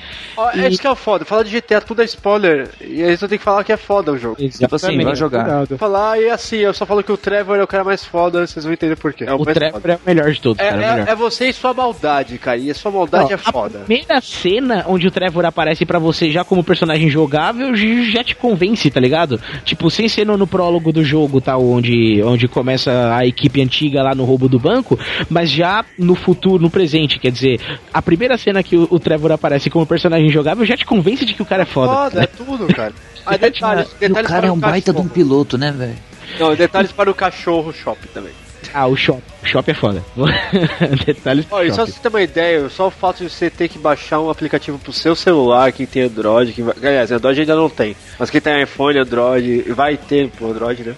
É 0.55 0.59
E- 0.67 0.69
isso 0.73 0.81
que 0.81 0.87
é 0.87 0.91
o 0.91 0.95
foda. 0.97 1.25
Falar 1.25 1.43
de 1.43 1.51
GTA 1.51 1.81
tudo 1.81 2.03
é 2.03 2.05
spoiler. 2.05 2.69
E 2.81 3.03
aí 3.03 3.17
você 3.17 3.29
tem 3.29 3.39
que 3.39 3.45
falar 3.45 3.65
que 3.65 3.73
é 3.73 3.77
foda 3.77 4.13
o 4.13 4.19
jogo. 4.19 4.37
Tipo 4.37 4.75
assim, 4.77 5.01
vai 5.03 5.15
jogar. 5.17 5.45
Cuidado. 5.45 5.79
Falar 5.79 6.21
e 6.21 6.29
assim, 6.31 6.57
eu 6.57 6.73
só 6.75 6.85
falo 6.87 7.03
que 7.03 7.13
o 7.13 7.17
Trevor 7.17 7.57
é 7.59 7.63
o 7.63 7.67
cara 7.67 7.85
mais 7.85 8.05
foda, 8.05 8.47
vocês 8.47 8.65
vão 8.65 8.73
entender 8.73 8.97
por 8.97 9.13
quê. 9.13 9.25
É 9.25 9.33
O 9.35 9.45
mais 9.45 9.55
Trevor 9.57 9.81
foda. 9.81 9.93
é 9.95 9.97
o 9.97 10.01
melhor 10.07 10.31
de 10.31 10.41
todos, 10.41 10.59
É, 10.63 10.71
cara, 10.71 10.83
é 10.85 10.95
o 10.95 11.07
é- 11.09 11.11
é 11.11 11.15
você 11.15 11.49
e 11.49 11.53
sua 11.53 11.73
maldade, 11.75 12.39
cara. 12.39 12.57
E 12.57 12.71
a 12.71 12.75
sua 12.75 12.91
maldade 12.91 13.33
é 13.33 13.37
foda. 13.37 13.79
A 13.81 13.85
primeira 13.85 14.21
cena 14.21 14.85
onde 14.89 15.07
o 15.07 15.11
Trevor 15.11 15.45
aparece 15.45 15.85
pra 15.87 15.99
você 15.99 16.31
já 16.31 16.45
como 16.49 16.65
personagem 16.65 17.11
jogável 17.11 17.77
já 17.77 18.25
te 18.25 18.35
convence, 18.35 18.91
tá 18.91 18.99
ligado? 18.99 19.41
Tipo, 19.65 19.91
sem 19.91 20.09
ser 20.09 20.27
no, 20.27 20.37
no 20.37 20.47
prólogo 20.47 20.93
do 20.93 21.05
jogo, 21.05 21.41
tá? 21.41 21.57
Onde, 21.57 22.23
onde 22.23 22.49
começa 22.49 23.15
a 23.15 23.27
equipe 23.27 23.61
antiga 23.61 24.03
lá 24.03 24.15
no 24.15 24.25
roubo 24.25 24.49
do 24.49 24.59
banco, 24.59 24.99
mas 25.29 25.51
já 25.51 25.85
no 25.99 26.15
futuro, 26.15 26.63
no 26.63 26.71
presente, 26.71 27.19
quer 27.19 27.31
dizer, 27.31 27.61
a 27.93 28.01
primeira 28.01 28.39
cena 28.39 28.63
que 28.63 28.77
o, 28.77 28.89
o 28.91 28.99
Trevor 28.99 29.33
aparece 29.33 29.69
como 29.69 29.87
personagem 29.87 30.31
jogável 30.31 30.65
já 30.65 30.77
te 30.77 30.87
convence 30.87 31.25
de 31.25 31.35
que 31.35 31.43
o 31.43 31.47
cara 31.47 31.63
é 31.63 31.67
foda. 31.67 31.93
Foda, 31.93 32.23
é 32.23 32.27
tudo, 32.45 32.67
cara. 32.75 32.95
Aí 33.27 33.39
detalhes, 33.39 33.89
E 33.93 33.97
o 33.97 33.99
detalhes 34.09 34.29
cara 34.29 34.41
para 34.41 34.49
é 34.49 34.53
um 34.53 34.59
baita 34.59 34.93
de 34.93 35.01
um 35.01 35.09
piloto, 35.09 35.59
né, 35.59 35.71
velho? 35.71 35.97
Não, 36.41 36.55
detalhes 36.55 36.93
para 36.93 37.11
o 37.11 37.15
cachorro 37.15 37.73
shopping 37.73 38.09
também. 38.15 38.33
Ah, 38.73 38.87
o 38.87 38.97
shop. 38.97 39.23
O 39.43 39.47
shop 39.47 39.71
é 39.71 39.75
foda. 39.75 40.05
Detalhes 41.07 41.45
pro 41.47 41.63
e 41.65 41.71
só 41.71 41.85
pra 41.85 41.87
você 41.87 42.01
ter 42.01 42.09
uma 42.09 42.23
ideia, 42.23 42.69
só 42.69 42.89
o 42.89 42.91
fato 42.91 43.19
de 43.19 43.31
você 43.31 43.49
ter 43.51 43.69
que 43.69 43.79
baixar 43.79 44.21
um 44.21 44.31
aplicativo 44.31 44.79
pro 44.79 44.93
seu 44.93 45.15
celular, 45.15 45.73
quem 45.73 45.87
tem 45.87 46.03
Android, 46.03 46.61
vai... 46.63 46.75
aliás, 46.83 47.11
Android 47.13 47.41
ainda 47.41 47.57
não 47.57 47.71
tem, 47.71 47.97
mas 48.19 48.31
quem 48.31 48.41
tem 48.41 48.63
iPhone, 48.63 48.99
Android, 48.99 49.63
vai 49.73 49.97
ter 49.97 50.29
pro 50.31 50.51
Android, 50.51 50.83
né? 50.85 50.95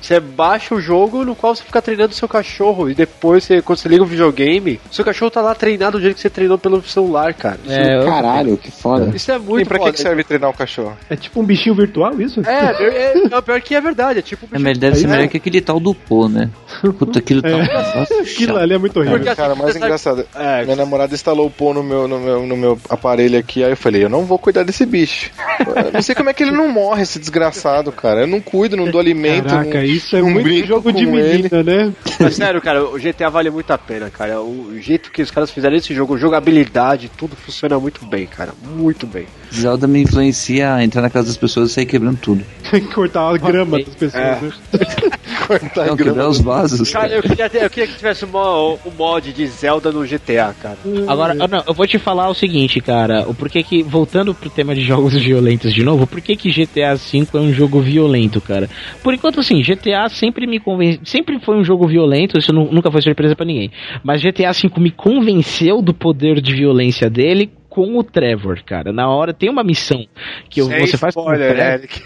Você 0.00 0.18
baixa 0.18 0.74
o 0.74 0.80
jogo 0.80 1.24
no 1.24 1.34
qual 1.34 1.54
você 1.54 1.62
fica 1.62 1.80
treinando 1.82 2.12
o 2.12 2.14
seu 2.14 2.26
cachorro 2.28 2.88
e 2.90 2.94
depois, 2.94 3.44
você, 3.44 3.60
quando 3.60 3.78
você 3.78 3.88
liga 3.88 4.02
o 4.02 4.06
videogame, 4.06 4.80
seu 4.90 5.04
cachorro 5.04 5.30
tá 5.30 5.40
lá 5.42 5.54
treinado 5.54 5.98
do 5.98 6.02
jeito 6.02 6.16
que 6.16 6.22
você 6.22 6.30
treinou 6.30 6.56
pelo 6.58 6.82
celular, 6.82 7.34
cara. 7.34 7.58
Isso 7.64 7.72
É, 7.72 8.04
Caralho, 8.04 8.56
que 8.56 8.70
foda. 8.70 9.10
Isso 9.14 9.30
é 9.30 9.36
E 9.36 9.38
muito 9.38 9.68
pra 9.68 9.78
que, 9.78 9.84
foda. 9.84 9.92
que 9.96 10.00
serve 10.00 10.24
treinar 10.24 10.50
o 10.50 10.54
cachorro? 10.54 10.96
É 11.08 11.16
tipo 11.16 11.40
um 11.40 11.44
bichinho 11.44 11.74
virtual 11.74 12.18
isso? 12.20 12.40
É, 12.46 12.82
é, 12.82 13.12
é, 13.12 13.28
não, 13.28 13.42
pior 13.42 13.60
que 13.60 13.74
é 13.74 13.80
verdade, 13.80 14.20
é 14.20 14.22
tipo... 14.22 14.46
É, 14.46 14.58
mas 14.58 14.70
ele 14.70 14.78
deve 14.78 14.96
ser 14.96 15.04
É. 15.04 15.08
melhor 15.08 15.28
que 15.28 15.36
aquele 15.36 15.60
tal 15.60 15.78
do 15.78 15.94
Pô, 15.94 16.28
né? 16.28 16.48
Puta, 16.98 17.18
aquilo 17.18 17.42
tá 17.42 17.48
um 17.48 17.58
negócio 17.58 18.20
Aquilo 18.20 18.56
ali 18.56 18.74
é 18.74 18.78
muito 18.78 18.98
horrível. 18.98 19.18
Porque 19.18 19.34
Cara, 19.34 19.54
mais 19.54 19.76
engraçado. 19.76 20.26
É, 20.34 20.64
Minha 20.64 20.76
namorada 20.76 21.14
instalou 21.14 21.46
o 21.46 21.50
pô 21.50 21.72
no 21.74 21.82
meu, 21.82 22.08
no, 22.08 22.18
meu, 22.18 22.46
no 22.46 22.56
meu 22.56 22.78
aparelho 22.88 23.38
aqui, 23.38 23.62
aí 23.62 23.70
eu 23.70 23.76
falei, 23.76 24.04
eu 24.04 24.08
não 24.08 24.24
vou 24.24 24.38
cuidar 24.38 24.62
desse 24.62 24.84
bicho. 24.86 25.30
Eu 25.84 25.92
não 25.92 26.02
sei 26.02 26.14
como 26.14 26.30
é 26.30 26.32
que 26.34 26.42
ele 26.42 26.50
não 26.52 26.68
morre, 26.68 27.02
esse 27.02 27.18
desgraçado, 27.18 27.92
cara. 27.92 28.22
Eu 28.22 28.26
não 28.26 28.40
cuido, 28.40 28.76
não 28.76 28.90
dou 28.90 29.00
alimento. 29.00 29.48
Caraca, 29.48 29.78
não, 29.78 29.89
isso 29.96 30.16
é 30.16 30.20
não 30.20 30.30
muito 30.30 30.66
jogo 30.66 30.92
de 30.92 31.06
com 31.06 31.18
ele. 31.18 31.42
menina, 31.42 31.62
né? 31.62 31.92
Mas 32.18 32.36
sério, 32.36 32.60
cara, 32.60 32.84
o 32.84 32.98
GTA 32.98 33.28
vale 33.30 33.50
muito 33.50 33.70
a 33.70 33.78
pena, 33.78 34.10
cara. 34.10 34.40
O 34.40 34.78
jeito 34.80 35.10
que 35.10 35.22
os 35.22 35.30
caras 35.30 35.50
fizeram 35.50 35.76
esse 35.76 35.94
jogo, 35.94 36.16
jogabilidade, 36.18 37.10
tudo 37.16 37.36
funciona 37.36 37.78
muito 37.78 38.04
bem, 38.06 38.26
cara. 38.26 38.52
Muito 38.62 39.06
bem. 39.06 39.26
Zelda 39.52 39.86
me 39.86 40.02
influencia 40.02 40.74
a 40.74 40.84
entrar 40.84 41.02
na 41.02 41.10
casa 41.10 41.28
das 41.28 41.36
pessoas 41.36 41.70
e 41.70 41.74
sair 41.74 41.86
quebrando 41.86 42.18
tudo. 42.18 42.44
Tem 42.70 42.80
que 42.86 42.92
cortar 42.94 43.34
a 43.34 43.36
grama 43.36 43.78
das 43.78 43.94
pessoas. 43.94 44.14
É. 44.14 44.40
né? 44.40 44.52
Cortar 45.46 45.86
Não, 45.86 45.96
quebrar 45.96 46.28
os 46.28 46.40
vasos. 46.40 46.90
Cara, 46.90 47.08
eu 47.14 47.22
queria, 47.22 47.48
ter- 47.48 47.62
eu 47.64 47.70
queria 47.70 47.86
que 47.88 47.96
tivesse 47.96 48.24
um 48.24 48.28
um 48.30 48.90
mod 48.96 49.32
de 49.32 49.46
Zelda 49.46 49.90
no 49.92 50.04
GTA, 50.06 50.54
cara. 50.60 50.78
Agora, 51.06 51.36
ah, 51.40 51.48
não, 51.48 51.62
eu 51.66 51.74
vou 51.74 51.86
te 51.86 51.98
falar 51.98 52.28
o 52.28 52.34
seguinte, 52.34 52.80
cara. 52.80 53.28
O 53.28 53.34
porquê 53.34 53.62
que, 53.62 53.82
voltando 53.82 54.34
pro 54.34 54.48
tema 54.50 54.74
de 54.74 54.82
jogos 54.82 55.14
violentos 55.20 55.72
de 55.72 55.82
novo, 55.84 56.06
por 56.06 56.20
que 56.20 56.36
que 56.36 56.50
GTA 56.50 56.94
V 56.94 57.26
é 57.34 57.38
um 57.38 57.52
jogo 57.52 57.80
violento, 57.80 58.40
cara? 58.40 58.68
Por 59.02 59.12
enquanto, 59.14 59.40
assim, 59.40 59.60
GTA 59.62 60.08
sempre 60.08 60.46
me 60.46 60.58
convence, 60.60 61.00
sempre 61.04 61.38
foi 61.40 61.56
um 61.56 61.64
jogo 61.64 61.86
violento, 61.86 62.38
isso 62.38 62.52
nu- 62.52 62.70
nunca 62.72 62.90
foi 62.90 63.02
surpresa 63.02 63.34
pra 63.36 63.44
ninguém. 63.46 63.70
Mas 64.02 64.22
GTA 64.22 64.52
V 64.52 64.70
me 64.78 64.90
convenceu 64.90 65.82
do 65.82 65.92
poder 65.92 66.40
de 66.40 66.54
violência 66.54 67.08
dele 67.10 67.50
com 67.68 67.96
o 67.98 68.02
Trevor, 68.02 68.60
cara. 68.64 68.92
Na 68.92 69.08
hora 69.08 69.32
tem 69.32 69.48
uma 69.48 69.62
missão 69.62 70.04
que 70.48 70.60
Sem 70.62 70.86
você 70.86 70.96
faz 70.96 71.14
com 71.14 71.20
o 71.20 71.24
spoiler, 71.24 71.54
Trevor. 71.54 71.72
Eric. 71.74 72.02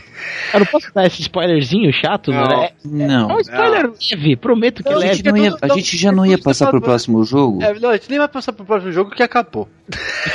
Eu 0.52 0.60
não 0.60 0.66
posso 0.66 0.92
dar 0.94 1.06
esse 1.06 1.20
spoilerzinho 1.22 1.92
chato, 1.92 2.30
Não. 2.30 2.46
né? 2.46 2.66
É 2.66 2.72
Não. 2.84 3.28
um 3.36 3.40
spoiler 3.40 3.90
leve, 4.12 4.36
prometo 4.36 4.82
que 4.82 4.88
A 4.92 4.96
leve. 4.96 5.14
gente, 5.14 5.24
não 5.30 5.36
ia- 5.36 5.56
a 5.60 5.66
não- 5.66 5.76
gente 5.76 5.96
já 5.96 6.12
não 6.12 6.24
ia 6.26 6.38
passar 6.38 6.70
pro 6.70 6.80
próximo 6.80 7.24
jogo? 7.24 7.62
É, 7.62 7.78
não, 7.78 7.90
a 7.90 7.96
gente 7.96 8.08
nem 8.10 8.18
vai 8.18 8.28
passar 8.28 8.52
pro 8.52 8.64
próximo 8.64 8.92
jogo 8.92 9.10
que 9.10 9.22
acabou. 9.22 9.68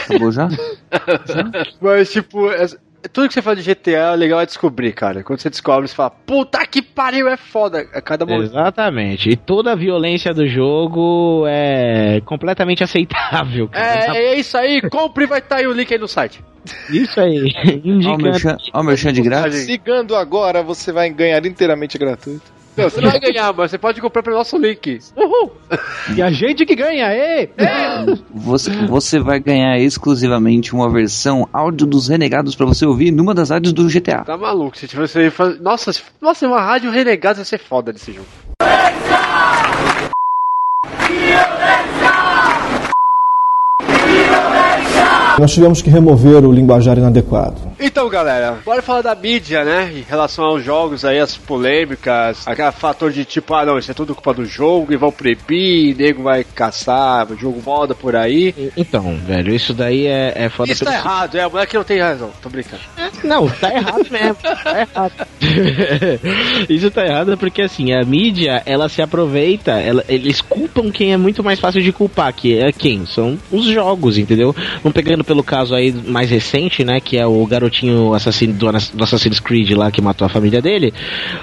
Acabou 0.05 0.31
já? 0.31 0.49
Mas, 1.81 2.11
tipo, 2.11 2.49
é- 2.51 2.67
tudo 3.07 3.27
que 3.27 3.33
você 3.33 3.41
fala 3.41 3.55
de 3.55 3.63
GTA, 3.63 4.11
o 4.11 4.15
legal 4.15 4.41
é 4.41 4.45
descobrir, 4.45 4.91
cara. 4.91 5.23
Quando 5.23 5.39
você 5.39 5.49
descobre, 5.49 5.87
você 5.87 5.95
fala, 5.95 6.09
puta 6.09 6.65
que 6.67 6.81
pariu, 6.81 7.29
é 7.29 7.37
foda. 7.37 7.87
A 7.93 8.01
cada 8.01 8.25
momento. 8.25 8.51
Exatamente. 8.51 9.29
E 9.29 9.35
toda 9.37 9.71
a 9.71 9.75
violência 9.75 10.33
do 10.33 10.47
jogo 10.47 11.45
é 11.47 12.21
completamente 12.25 12.83
aceitável, 12.83 13.69
cara. 13.69 14.17
É, 14.17 14.33
é 14.33 14.35
isso 14.35 14.57
aí, 14.57 14.81
compre 14.89 15.23
e 15.23 15.27
vai 15.27 15.39
estar 15.39 15.57
aí 15.57 15.67
o 15.67 15.71
link 15.71 15.91
aí 15.93 15.99
no 15.99 16.07
site. 16.07 16.43
Isso 16.89 17.19
aí. 17.19 17.53
Indicando. 17.83 18.57
ó 18.73 18.81
o 18.81 18.83
merchan 18.83 19.13
de 19.13 19.21
grátis. 19.21 19.59
Sigando 19.59 20.15
agora, 20.15 20.61
você 20.61 20.91
vai 20.91 21.09
ganhar 21.09 21.45
inteiramente 21.45 21.97
gratuito. 21.97 22.58
Não, 22.79 22.89
você 22.89 23.01
não 23.01 23.11
vai 23.11 23.19
ganhar, 23.19 23.53
mas 23.53 23.71
você 23.71 23.77
pode 23.77 24.01
comprar 24.01 24.23
pelo 24.23 24.37
nosso 24.37 24.57
link. 24.57 24.99
Uhul! 25.15 25.51
E 26.15 26.21
a 26.21 26.31
gente 26.31 26.65
que 26.65 26.75
ganha, 26.75 27.11
ê! 27.13 27.49
Você, 28.33 28.71
você 28.87 29.19
vai 29.19 29.39
ganhar 29.39 29.77
exclusivamente 29.79 30.73
uma 30.73 30.89
versão 30.89 31.47
áudio 31.51 31.85
dos 31.85 32.07
Renegados 32.07 32.55
pra 32.55 32.65
você 32.65 32.85
ouvir 32.85 33.11
numa 33.11 33.33
das 33.33 33.49
rádios 33.49 33.73
do 33.73 33.87
GTA. 33.87 34.23
Tá 34.23 34.37
maluco, 34.37 34.77
se 34.77 34.87
tivesse 34.87 35.31
Nossa, 35.61 35.91
se- 35.93 36.01
nossa, 36.21 36.47
uma 36.47 36.61
rádio 36.61 36.89
renegada 36.91 37.39
ia 37.39 37.45
ser 37.45 37.59
foda 37.59 37.91
desse 37.93 38.11
jogo. 38.13 38.27
Nós 45.39 45.53
tivemos 45.53 45.81
que 45.81 45.89
remover 45.89 46.43
o 46.45 46.51
linguajar 46.51 46.97
inadequado. 46.97 47.68
Então, 47.81 48.09
galera, 48.09 48.57
bora 48.65 48.81
falar 48.81 49.01
da 49.01 49.15
mídia, 49.15 49.63
né? 49.63 49.89
Em 49.95 50.01
relação 50.01 50.43
aos 50.43 50.61
jogos 50.63 51.05
aí, 51.05 51.17
as 51.17 51.37
polêmicas, 51.37 52.45
aquele 52.45 52.71
fator 52.73 53.09
de 53.09 53.23
tipo, 53.23 53.53
ah, 53.53 53.65
não, 53.65 53.77
isso 53.79 53.89
é 53.89 53.93
tudo 53.93 54.13
culpa 54.13 54.33
do 54.33 54.43
jogo 54.45 54.91
e 54.91 54.97
vão 54.97 55.11
proibir, 55.13 55.95
nego 55.95 56.23
vai 56.23 56.43
caçar, 56.43 57.31
o 57.31 57.37
jogo 57.37 57.61
moda 57.65 57.95
por 57.95 58.17
aí. 58.17 58.53
Então, 58.75 59.15
velho, 59.25 59.55
isso 59.55 59.73
daí 59.73 60.07
é, 60.07 60.33
é 60.35 60.49
foda 60.49 60.71
Isso 60.73 60.83
tá 60.83 60.93
errado, 60.93 61.35
é, 61.37 61.41
a 61.43 61.47
mulher 61.49 61.65
que 61.67 61.77
não 61.77 61.83
tem 61.85 61.99
razão, 62.01 62.31
tô 62.41 62.49
brincando. 62.49 62.81
Não, 63.23 63.47
tá 63.47 63.73
errado 63.73 64.05
mesmo. 64.11 64.35
Tá 64.35 64.79
errado. 64.81 65.27
Isso 66.69 66.91
tá 66.91 67.05
errado 67.05 67.37
porque 67.37 67.61
assim, 67.61 67.93
a 67.93 68.03
mídia, 68.03 68.61
ela 68.65 68.89
se 68.89 69.01
aproveita, 69.01 69.71
ela- 69.79 70.03
eles 70.09 70.41
culpam 70.41 70.91
quem 70.91 71.13
é 71.13 71.17
muito 71.17 71.41
mais 71.43 71.59
fácil 71.59 71.81
de 71.81 71.93
culpar, 71.93 72.33
que 72.33 72.57
é 72.59 72.71
quem? 72.73 73.05
São 73.05 73.37
os 73.51 73.65
jogos, 73.67 74.17
entendeu? 74.17 74.53
Vamos 74.83 74.93
pegando 74.93 75.23
pelo 75.23 75.43
caso 75.43 75.73
aí 75.73 75.91
mais 75.93 76.29
recente, 76.29 76.83
né, 76.83 76.99
que 76.99 77.17
é 77.17 77.25
o 77.25 77.45
garotinho 77.45 77.68
garotinho 77.69 78.13
assassino 78.13 78.53
do, 78.53 78.71
do 78.71 79.03
Assassin's 79.03 79.39
Creed 79.39 79.71
lá 79.71 79.91
que 79.91 80.01
matou 80.01 80.25
a 80.25 80.29
família 80.29 80.61
dele, 80.61 80.93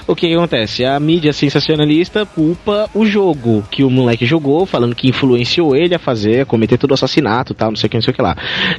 o 0.06 0.14
que, 0.14 0.28
que 0.28 0.34
acontece? 0.34 0.84
A 0.84 0.98
mídia 0.98 1.32
sensacionalista 1.32 2.26
culpa 2.26 2.90
o 2.92 3.06
jogo 3.06 3.64
que 3.70 3.84
o 3.84 3.90
moleque 3.90 4.26
jogou, 4.26 4.66
falando 4.66 4.94
que 4.94 5.08
influenciou 5.08 5.74
ele 5.76 5.94
a 5.94 5.98
fazer, 5.98 6.40
a 6.42 6.46
cometer 6.46 6.76
todo 6.76 6.90
o 6.90 6.94
assassinato 6.94 7.54
tal, 7.54 7.70
não 7.70 7.76
sei 7.76 7.86
o 7.86 7.90
que, 7.90 7.96
não 7.96 8.02
sei 8.02 8.12
o 8.12 8.14
que 8.14 8.22
lá. 8.22 8.36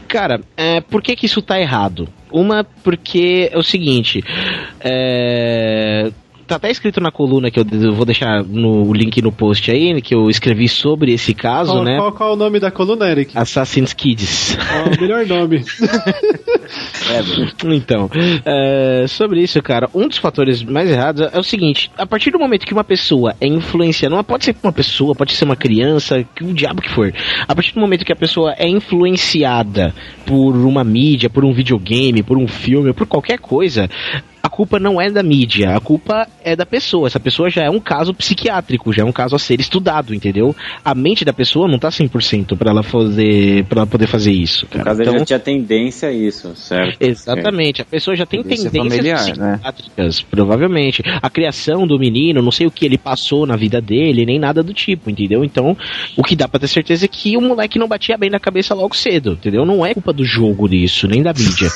Cara, 0.07 0.41
é, 0.56 0.82
por 0.82 1.02
que 1.02 1.15
que 1.15 1.26
isso 1.26 1.41
tá 1.41 1.60
errado? 1.60 2.07
Uma, 2.32 2.65
porque 2.84 3.49
é 3.52 3.57
o 3.57 3.64
seguinte, 3.64 4.24
é 4.82 6.11
tá 6.48 6.56
até 6.56 6.72
escrito 6.72 7.02
na 7.02 7.11
coluna 7.11 7.52
que 7.52 7.60
eu 7.60 7.94
vou 7.94 8.06
deixar 8.06 8.44
no 8.44 8.94
link 8.94 9.22
no 9.22 9.32
post 9.32 9.69
aí, 9.69 10.02
que 10.02 10.15
eu 10.15 10.30
escrevi 10.30 10.68
sobre 10.68 11.14
esse 11.14 11.34
caso, 11.34 11.74
Qual, 11.74 11.84
né? 11.84 11.98
qual, 11.98 12.11
qual 12.14 12.30
é 12.32 12.34
o 12.34 12.36
nome 12.36 12.60
da 12.60 12.72
coluna, 12.72 13.10
Eric? 13.10 13.38
Assassin's 13.38 13.94
Kids. 13.94 14.57
Ah, 14.60 14.90
o 14.95 15.02
melhor 15.02 15.26
nome. 15.26 15.64
Então, 17.65 18.10
é, 18.45 19.06
sobre 19.07 19.41
isso, 19.41 19.61
cara, 19.61 19.90
um 19.94 20.07
dos 20.07 20.18
fatores 20.18 20.61
mais 20.64 20.90
errados 20.90 21.22
é 21.32 21.40
o 21.40 21.44
seguinte: 21.44 21.90
a 21.98 22.06
partir 22.06 22.32
do 22.32 22.40
momento 22.40 22.65
que 22.65 22.74
uma 22.74 22.84
pessoa 22.84 23.34
é 23.40 23.48
influenciada, 23.48 24.15
não 24.15 24.24
pode 24.24 24.45
ser 24.45 24.56
uma 24.61 24.74
pessoa, 24.74 25.15
pode 25.15 25.34
ser 25.34 25.45
uma 25.45 25.56
criança, 25.56 26.26
que 26.36 26.44
o 26.44 26.53
diabo 26.53 26.82
que 26.82 26.90
for. 26.90 27.14
A 27.48 27.56
partir 27.56 27.74
do 27.74 27.80
momento 27.80 28.06
que 28.06 28.11
a 28.11 28.15
pessoa 28.18 28.53
é 28.57 28.68
influenciada 28.68 29.94
por 30.26 30.56
uma 30.56 30.84
mídia, 30.84 31.30
por 31.30 31.45
um 31.45 31.53
videogame, 31.53 32.22
por 32.24 32.38
um 32.38 32.48
filme, 32.48 32.94
por 32.94 33.07
qualquer 33.07 33.40
coisa, 33.40 33.90
culpa 34.57 34.79
não 34.79 34.99
é 34.99 35.11
da 35.11 35.21
mídia, 35.21 35.75
a 35.75 35.79
culpa 35.79 36.27
é 36.43 36.55
da 36.55 36.65
pessoa. 36.65 37.05
Essa 37.05 37.19
pessoa 37.19 37.47
já 37.47 37.61
é 37.61 37.69
um 37.69 37.79
caso 37.79 38.11
psiquiátrico, 38.11 38.91
já 38.91 39.03
é 39.03 39.05
um 39.05 39.11
caso 39.11 39.35
a 39.35 39.39
ser 39.39 39.59
estudado, 39.59 40.15
entendeu? 40.15 40.55
A 40.84 40.95
mente 40.95 41.23
da 41.23 41.31
pessoa 41.31 41.67
não 41.67 41.77
tá 41.77 41.89
100% 41.89 42.57
para 42.57 42.71
ela 42.71 42.81
fazer 42.81 43.65
para 43.65 43.81
ela 43.81 43.88
poder 43.88 44.07
fazer 44.07 44.31
isso, 44.31 44.65
No 44.65 44.71
cara. 44.71 44.84
caso, 44.85 45.01
Então, 45.03 45.19
já 45.19 45.25
tinha 45.25 45.39
tendência 45.39 46.09
a 46.09 46.11
isso, 46.11 46.55
certo? 46.55 46.97
Exatamente, 46.99 47.84
a 47.84 47.85
pessoa 47.85 48.15
já 48.15 48.25
tem 48.25 48.41
Tendência 48.41 48.71
tendências 48.71 49.21
familiar, 49.21 49.38
né? 49.38 49.53
psiquiátricas, 49.57 50.21
provavelmente. 50.23 51.03
A 51.21 51.29
criação 51.29 51.85
do 51.85 51.99
menino, 51.99 52.41
não 52.41 52.51
sei 52.51 52.65
o 52.65 52.71
que 52.71 52.84
ele 52.84 52.97
passou 52.97 53.45
na 53.45 53.55
vida 53.55 53.79
dele, 53.79 54.25
nem 54.25 54.39
nada 54.39 54.63
do 54.63 54.73
tipo, 54.73 55.11
entendeu? 55.11 55.43
Então, 55.43 55.77
o 56.17 56.23
que 56.23 56.35
dá 56.35 56.47
pra 56.47 56.59
ter 56.59 56.67
certeza 56.67 57.05
é 57.05 57.07
que 57.07 57.38
o 57.38 57.41
moleque 57.41 57.77
não 57.77 57.88
batia 57.88 58.17
bem 58.17 58.31
na 58.31 58.39
cabeça 58.39 58.73
logo 58.73 58.95
cedo, 58.95 59.34
entendeu? 59.34 59.65
Não 59.67 59.85
é 59.85 59.93
culpa 59.93 60.11
do 60.11 60.25
jogo 60.25 60.67
disso, 60.67 61.07
nem 61.07 61.21
da 61.21 61.31
mídia. 61.31 61.69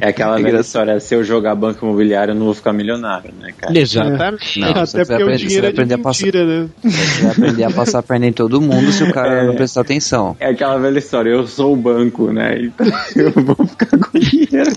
É 0.00 0.08
aquela 0.08 0.36
velha 0.36 0.58
história, 0.58 0.98
se 0.98 1.14
eu 1.14 1.22
jogar 1.22 1.54
banco 1.54 1.84
imobiliário, 1.86 2.15
eu 2.24 2.34
não 2.34 2.46
vou 2.46 2.54
ficar 2.54 2.72
milionário, 2.72 3.32
né, 3.40 3.52
cara? 3.56 3.78
Exatamente. 3.78 4.60
Não, 4.60 4.70
Até 4.70 5.04
porque 5.04 5.22
o 5.24 5.36
dinheiro 5.36 5.66
é 5.66 5.72
de 5.72 5.96
mentira, 5.96 6.44
né? 6.44 6.68
Você 6.82 7.22
vai 7.22 7.32
aprender 7.32 7.64
a 7.64 7.70
passar 7.70 7.98
a 7.98 8.02
perna 8.02 8.26
em 8.26 8.32
todo 8.32 8.60
mundo 8.60 8.92
se 8.92 9.02
o 9.04 9.12
cara 9.12 9.44
não 9.44 9.54
prestar 9.54 9.82
atenção. 9.82 10.36
É 10.40 10.50
aquela 10.50 10.78
velha 10.78 10.98
história, 10.98 11.30
eu 11.30 11.46
sou 11.46 11.72
o 11.72 11.76
banco, 11.76 12.32
né? 12.32 12.62
Então 12.62 12.86
eu 13.16 13.30
vou 13.32 13.66
ficar 13.66 13.98
com 13.98 14.18
dinheiro. 14.18 14.70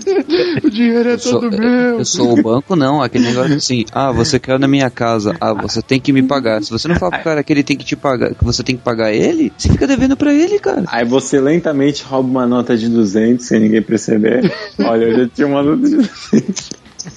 O 0.62 0.70
dinheiro 0.70 1.08
é 1.08 1.12
Eu 1.14 1.18
sou, 1.18 1.44
eu, 1.44 1.98
eu 1.98 2.04
sou 2.04 2.38
o 2.38 2.42
banco, 2.42 2.76
não. 2.76 3.02
Aquele 3.02 3.24
negócio 3.24 3.54
assim, 3.54 3.84
ah, 3.92 4.12
você 4.12 4.38
caiu 4.38 4.58
na 4.58 4.68
minha 4.68 4.90
casa, 4.90 5.34
ah, 5.40 5.52
você 5.52 5.82
tem 5.82 6.00
que 6.00 6.12
me 6.12 6.22
pagar. 6.22 6.62
Se 6.62 6.70
você 6.70 6.88
não 6.88 6.96
fala 6.96 7.12
pro 7.12 7.22
cara 7.24 7.42
que 7.42 7.52
ele 7.52 7.62
tem 7.62 7.76
que 7.76 7.84
te 7.84 7.96
pagar, 7.96 8.34
que 8.34 8.44
você 8.44 8.62
tem 8.62 8.76
que 8.76 8.82
pagar 8.82 9.12
ele, 9.12 9.52
você 9.56 9.68
fica 9.68 9.86
devendo 9.86 10.16
pra 10.16 10.32
ele, 10.32 10.58
cara. 10.58 10.84
Aí 10.88 11.04
você 11.04 11.40
lentamente 11.40 12.02
rouba 12.04 12.28
uma 12.28 12.46
nota 12.46 12.76
de 12.76 12.88
200 12.88 13.44
sem 13.44 13.60
ninguém 13.60 13.82
perceber. 13.82 14.52
Olha, 14.78 15.04
eu 15.04 15.18
já 15.20 15.28
tinha 15.28 15.46
uma 15.46 15.62
nota 15.62 15.88
de 15.88 15.96
200. 15.96 16.70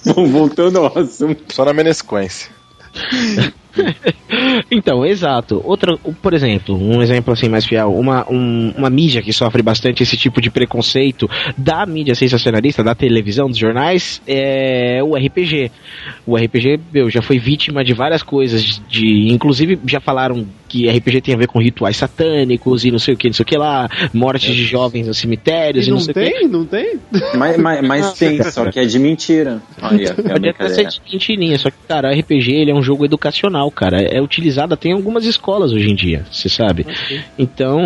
Bom, 0.06 0.28
voltando 0.28 0.80
ao 0.80 0.98
assunto. 0.98 1.54
Só 1.54 1.66
na 1.66 1.74
menesquência. 1.74 2.52
Então, 4.72 5.06
exato. 5.06 5.62
Outra, 5.64 5.96
por 6.22 6.34
exemplo, 6.34 6.76
um 6.76 7.02
exemplo 7.02 7.32
assim 7.34 7.48
mais 7.48 7.66
fiel, 7.66 7.94
uma, 7.94 8.26
um- 8.30 8.74
uma 8.78 8.90
mídia 8.90 9.22
que 9.22 9.32
sofre 9.32 9.62
bastante 9.62 10.02
esse 10.04 10.18
tipo 10.18 10.42
de 10.42 10.50
preconceito 10.50 11.30
da 11.58 11.86
mídia 11.86 12.16
sensacionalista, 12.16 12.84
da 12.84 12.96
televisão, 12.96 13.48
dos 13.48 13.58
jornais, 13.58 14.22
é 14.28 15.02
o 15.04 15.16
RPG. 15.16 15.72
O 16.26 16.36
RPG, 16.36 16.80
meu, 16.92 17.10
já 17.10 17.22
foi 17.22 17.38
vítima 17.40 17.84
de 17.84 17.94
várias 17.94 18.24
coisas, 18.24 18.82
de, 18.90 19.28
inclusive 19.32 19.80
já 19.86 20.00
falaram 20.00 20.46
que 20.68 20.90
RPG 20.90 21.22
tem 21.22 21.36
a 21.36 21.38
ver 21.38 21.48
com 21.48 21.60
rituais 21.62 21.96
satânicos 21.98 22.84
e 22.84 22.90
não 22.92 22.98
sei 22.98 23.14
o 23.14 23.18
que, 23.18 23.28
não 23.28 23.34
sei 23.34 23.44
o 23.44 23.46
que 23.46 23.56
lá, 23.58 23.88
morte 24.12 24.52
de 24.52 24.64
jovens 24.64 25.06
nos 25.08 25.20
cemitérios 25.20 25.86
E 25.86 25.90
e, 25.90 25.92
não, 25.92 25.98
não 25.98 26.04
sei 26.04 26.12
o 26.12 26.16
que. 26.16 26.32
tem? 26.40 26.48
Não 26.48 26.66
tem? 26.66 27.00
Mas, 27.38 27.58
mas, 27.58 27.82
mas 27.88 28.14
tem, 28.14 28.42
só 28.44 28.70
que 28.72 28.80
é 28.80 28.86
de 28.86 28.98
mentira. 28.98 29.62
Olha, 29.82 30.10
é 30.10 30.14
Pode 30.14 30.50
até 30.50 30.70
ser 30.70 30.88
de 30.88 31.00
mentirinha, 31.12 31.58
só 31.60 31.70
que, 31.70 31.78
cara, 31.88 32.12
RPG 32.12 32.52
ele 32.52 32.72
é 32.72 32.74
um 32.74 32.82
jogo 32.82 33.06
educacional, 33.06 33.63
cara. 33.72 34.02
É 34.02 34.22
utilizado 34.22 34.74
até 34.74 34.90
em 34.90 34.94
algumas 34.94 35.26
escolas 35.26 35.72
hoje 35.72 35.90
em 35.90 35.96
dia, 35.96 36.26
você 36.32 36.50
sabe? 36.50 36.86
Então. 37.38 37.80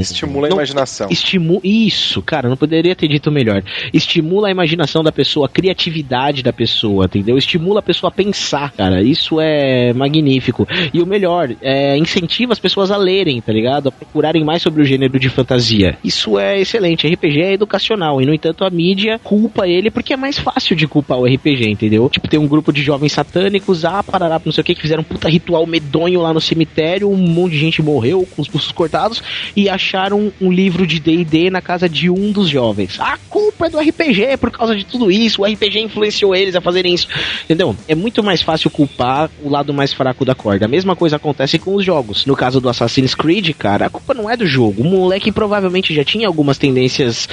Estimula 0.00 0.46
a 0.46 0.50
não- 0.50 0.56
imaginação. 0.56 1.08
Estimu 1.10 1.60
Isso, 1.62 2.22
cara, 2.22 2.48
não 2.48 2.56
poderia 2.56 2.94
ter 2.94 3.08
dito 3.08 3.30
melhor. 3.30 3.62
Estimula 3.92 4.48
a 4.48 4.50
imaginação 4.50 5.02
da 5.02 5.12
pessoa, 5.12 5.46
a 5.46 5.48
criatividade 5.48 6.42
da 6.42 6.52
pessoa, 6.52 7.06
entendeu? 7.06 7.36
Estimula 7.36 7.80
a 7.80 7.82
pessoa 7.82 8.08
a 8.08 8.12
pensar, 8.14 8.72
cara. 8.72 9.02
Isso 9.02 9.40
é 9.40 9.92
magnífico. 9.92 10.66
E 10.92 11.00
o 11.00 11.06
melhor, 11.06 11.50
é, 11.60 11.96
incentiva 11.96 12.52
as 12.52 12.58
pessoas 12.58 12.90
a 12.90 12.96
lerem, 12.96 13.40
tá 13.40 13.52
ligado? 13.52 13.88
A 13.88 13.92
procurarem 13.92 14.44
mais 14.44 14.62
sobre 14.62 14.82
o 14.82 14.84
gênero 14.84 15.18
de 15.18 15.28
fantasia. 15.28 15.96
Isso 16.02 16.38
é 16.38 16.60
excelente. 16.60 17.06
RPG 17.06 17.40
é 17.40 17.52
educacional. 17.52 18.20
E, 18.20 18.26
no 18.26 18.34
entanto, 18.34 18.64
a 18.64 18.70
mídia 18.70 19.18
culpa 19.22 19.66
ele 19.66 19.90
porque 19.90 20.12
é 20.12 20.16
mais 20.16 20.38
fácil 20.38 20.74
de 20.76 20.86
culpar 20.86 21.18
o 21.18 21.26
RPG, 21.26 21.68
entendeu? 21.70 22.08
Tipo, 22.08 22.28
tem 22.28 22.38
um 22.40 22.46
grupo 22.48 22.72
de 22.72 22.82
jovens 22.82 23.12
satânicos, 23.12 23.84
ah, 23.84 24.02
parará, 24.02 24.40
não 24.44 24.52
sei 24.52 24.62
o 24.62 24.64
que, 24.64 24.74
que 24.74 24.80
fizeram 24.82 25.02
um 25.02 25.04
puta 25.12 25.28
ritual 25.28 25.66
medonho 25.66 26.20
lá 26.20 26.32
no 26.32 26.40
cemitério, 26.40 27.10
um 27.10 27.16
monte 27.16 27.52
de 27.52 27.58
gente 27.58 27.82
morreu 27.82 28.26
com 28.34 28.40
os 28.40 28.48
pulsos 28.48 28.72
cortados 28.72 29.22
e 29.54 29.68
acharam 29.68 30.32
um 30.40 30.50
livro 30.50 30.86
de 30.86 30.98
D&D 30.98 31.50
na 31.50 31.60
casa 31.60 31.88
de 31.88 32.08
um 32.08 32.32
dos 32.32 32.48
jovens. 32.48 32.98
A 32.98 33.18
culpa 33.28 33.66
é 33.66 33.70
do 33.70 33.78
RPG 33.78 34.38
por 34.38 34.50
causa 34.50 34.74
de 34.74 34.84
tudo 34.84 35.10
isso, 35.10 35.42
o 35.42 35.44
RPG 35.44 35.80
influenciou 35.80 36.34
eles 36.34 36.56
a 36.56 36.60
fazerem 36.60 36.94
isso. 36.94 37.06
Entendeu? 37.44 37.76
É 37.86 37.94
muito 37.94 38.22
mais 38.22 38.40
fácil 38.40 38.70
culpar 38.70 39.30
o 39.42 39.50
lado 39.50 39.74
mais 39.74 39.92
fraco 39.92 40.24
da 40.24 40.34
corda. 40.34 40.64
A 40.64 40.68
mesma 40.68 40.96
coisa 40.96 41.16
acontece 41.16 41.58
com 41.58 41.74
os 41.74 41.84
jogos. 41.84 42.24
No 42.24 42.34
caso 42.34 42.60
do 42.60 42.68
Assassin's 42.68 43.14
Creed, 43.14 43.50
cara, 43.54 43.86
a 43.86 43.90
culpa 43.90 44.14
não 44.14 44.30
é 44.30 44.36
do 44.36 44.46
jogo. 44.46 44.82
O 44.82 44.84
moleque 44.84 45.30
provavelmente 45.30 45.94
já 45.94 46.04
tinha 46.04 46.26
algumas 46.26 46.56
tendências 46.56 47.28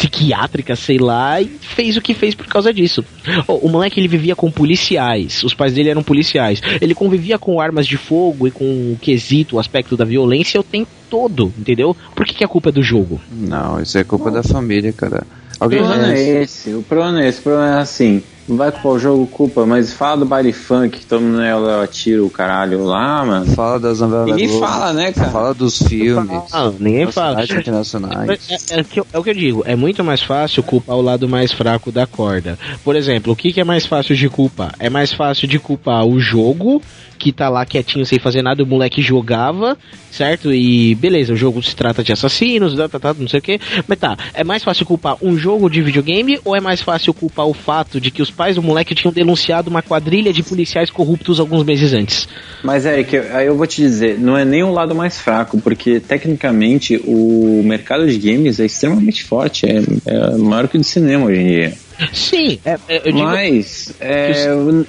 psiquiátricas, 0.00 0.78
sei 0.78 0.96
lá, 0.96 1.40
e 1.42 1.46
fez 1.60 1.96
o 1.96 2.00
que 2.00 2.14
fez 2.14 2.34
por 2.34 2.46
causa 2.46 2.72
disso. 2.72 3.04
Ó, 3.46 3.56
o 3.56 3.68
moleque 3.68 4.00
ele 4.00 4.08
vivia 4.08 4.34
com 4.34 4.50
policiais, 4.50 5.44
os 5.44 5.52
pais 5.52 5.74
dele 5.74 5.90
eram 5.90 6.02
policiais. 6.02 6.62
Ele 6.80 6.94
convivia 6.94 7.38
com 7.38 7.60
armas 7.60 7.86
de 7.86 7.98
fogo 7.98 8.48
e 8.48 8.50
com 8.50 8.64
o 8.64 8.98
quesito, 9.00 9.56
o 9.56 9.58
aspecto 9.58 9.96
da 9.96 10.04
violência 10.04 10.58
o 10.58 10.64
tempo 10.64 10.90
todo, 11.10 11.52
entendeu? 11.58 11.94
Por 12.14 12.24
que, 12.24 12.34
que 12.34 12.44
a 12.44 12.48
culpa 12.48 12.70
é 12.70 12.72
do 12.72 12.82
jogo? 12.82 13.20
Não, 13.30 13.80
isso 13.80 13.98
é 13.98 14.04
culpa 14.04 14.30
da 14.30 14.42
família, 14.42 14.92
cara. 14.92 15.26
O 15.60 15.64
Alguém 15.64 15.80
problema 15.80 16.14
é 16.14 16.42
esse, 16.42 16.74
o 16.74 16.82
problema 16.82 17.22
é 17.22 17.28
esse, 17.28 17.40
o 17.40 17.42
problema 17.42 17.76
é 17.76 17.80
assim, 17.80 18.22
não 18.50 18.56
vai 18.56 18.70
culpar 18.72 18.92
o 18.92 18.98
jogo, 18.98 19.26
culpa, 19.26 19.64
mas 19.64 19.92
fala 19.92 20.18
do 20.18 20.26
baile 20.26 20.52
funk, 20.52 21.06
todo 21.06 21.20
mundo 21.22 21.40
ela 21.40 21.86
tira 21.86 22.22
o 22.22 22.28
caralho 22.28 22.84
lá, 22.84 23.24
mano. 23.24 23.46
Fala 23.54 23.78
das 23.80 24.00
novelas 24.00 24.26
Ninguém 24.26 24.48
Globo. 24.48 24.66
fala, 24.66 24.92
né, 24.92 25.12
cara? 25.12 25.30
Fala 25.30 25.54
dos 25.54 25.78
filmes. 25.82 26.42
Ah, 26.52 26.70
ninguém 26.78 27.10
fala. 27.10 27.42
internacionais. 27.44 28.48
É, 28.70 28.78
é 28.78 28.80
o 28.80 28.84
que 28.84 29.00
eu- 29.00 29.06
é 29.12 29.18
o 29.18 29.22
que 29.22 29.30
eu 29.30 29.34
digo, 29.34 29.62
é 29.66 29.76
muito 29.76 30.02
mais 30.04 30.20
fácil 30.22 30.62
culpar 30.62 30.96
o 30.96 31.02
lado 31.02 31.28
mais 31.28 31.52
fraco 31.52 31.90
da 31.92 32.06
corda. 32.06 32.58
Por 32.84 32.96
exemplo, 32.96 33.32
o 33.32 33.36
que, 33.36 33.52
que 33.52 33.60
é 33.60 33.64
mais 33.64 33.86
fácil 33.86 34.14
de 34.16 34.28
culpar? 34.28 34.74
É 34.78 34.90
mais 34.90 35.12
fácil 35.12 35.46
de 35.48 35.58
culpar 35.58 36.04
o 36.04 36.18
jogo, 36.20 36.82
que 37.18 37.32
tá 37.32 37.48
lá 37.50 37.66
quietinho 37.66 38.04
sem 38.06 38.18
fazer 38.18 38.40
nada, 38.42 38.62
o 38.62 38.66
moleque 38.66 39.02
jogava, 39.02 39.76
certo? 40.10 40.52
E 40.54 40.94
beleza, 40.94 41.34
o 41.34 41.36
jogo 41.36 41.62
se 41.62 41.76
trata 41.76 42.02
de 42.02 42.12
assassinos, 42.12 42.74
tá, 42.74 42.88
tá, 42.88 42.98
tá, 42.98 43.14
não 43.18 43.28
sei 43.28 43.40
o 43.40 43.42
que. 43.42 43.60
Mas 43.86 43.98
tá, 43.98 44.16
é 44.32 44.42
mais 44.42 44.64
fácil 44.64 44.86
culpar 44.86 45.16
um 45.22 45.36
jogo 45.36 45.68
de 45.68 45.82
videogame 45.82 46.40
ou 46.44 46.56
é 46.56 46.60
mais 46.60 46.80
fácil 46.80 47.12
culpar 47.12 47.46
o 47.46 47.52
fato 47.52 48.00
de 48.00 48.10
que 48.10 48.22
os 48.22 48.30
pais 48.40 48.56
do 48.56 48.62
moleque 48.62 48.94
tinham 48.94 49.12
denunciado 49.12 49.68
uma 49.68 49.82
quadrilha 49.82 50.32
de 50.32 50.42
policiais 50.42 50.88
corruptos 50.88 51.38
alguns 51.38 51.62
meses 51.62 51.92
antes? 51.92 52.26
Mas 52.64 52.86
Eric, 52.86 53.14
aí 53.18 53.48
eu 53.48 53.54
vou 53.54 53.66
te 53.66 53.82
dizer, 53.82 54.18
não 54.18 54.34
é 54.34 54.46
nem 54.46 54.62
o 54.62 54.72
lado 54.72 54.94
mais 54.94 55.20
fraco, 55.20 55.60
porque 55.60 56.00
tecnicamente 56.00 56.96
o 57.04 57.60
mercado 57.62 58.08
de 58.08 58.16
games 58.16 58.58
é 58.58 58.64
extremamente 58.64 59.24
forte, 59.24 59.66
é, 59.66 59.82
é 60.06 60.38
maior 60.38 60.68
que 60.68 60.78
o 60.78 60.80
de 60.80 60.86
cinema 60.86 61.26
hoje 61.26 61.38
em 61.38 61.46
dia. 61.48 61.74
Sim, 62.14 62.58
é, 62.64 62.78
é, 62.88 63.12
Mas 63.12 63.92
é, 64.00 64.32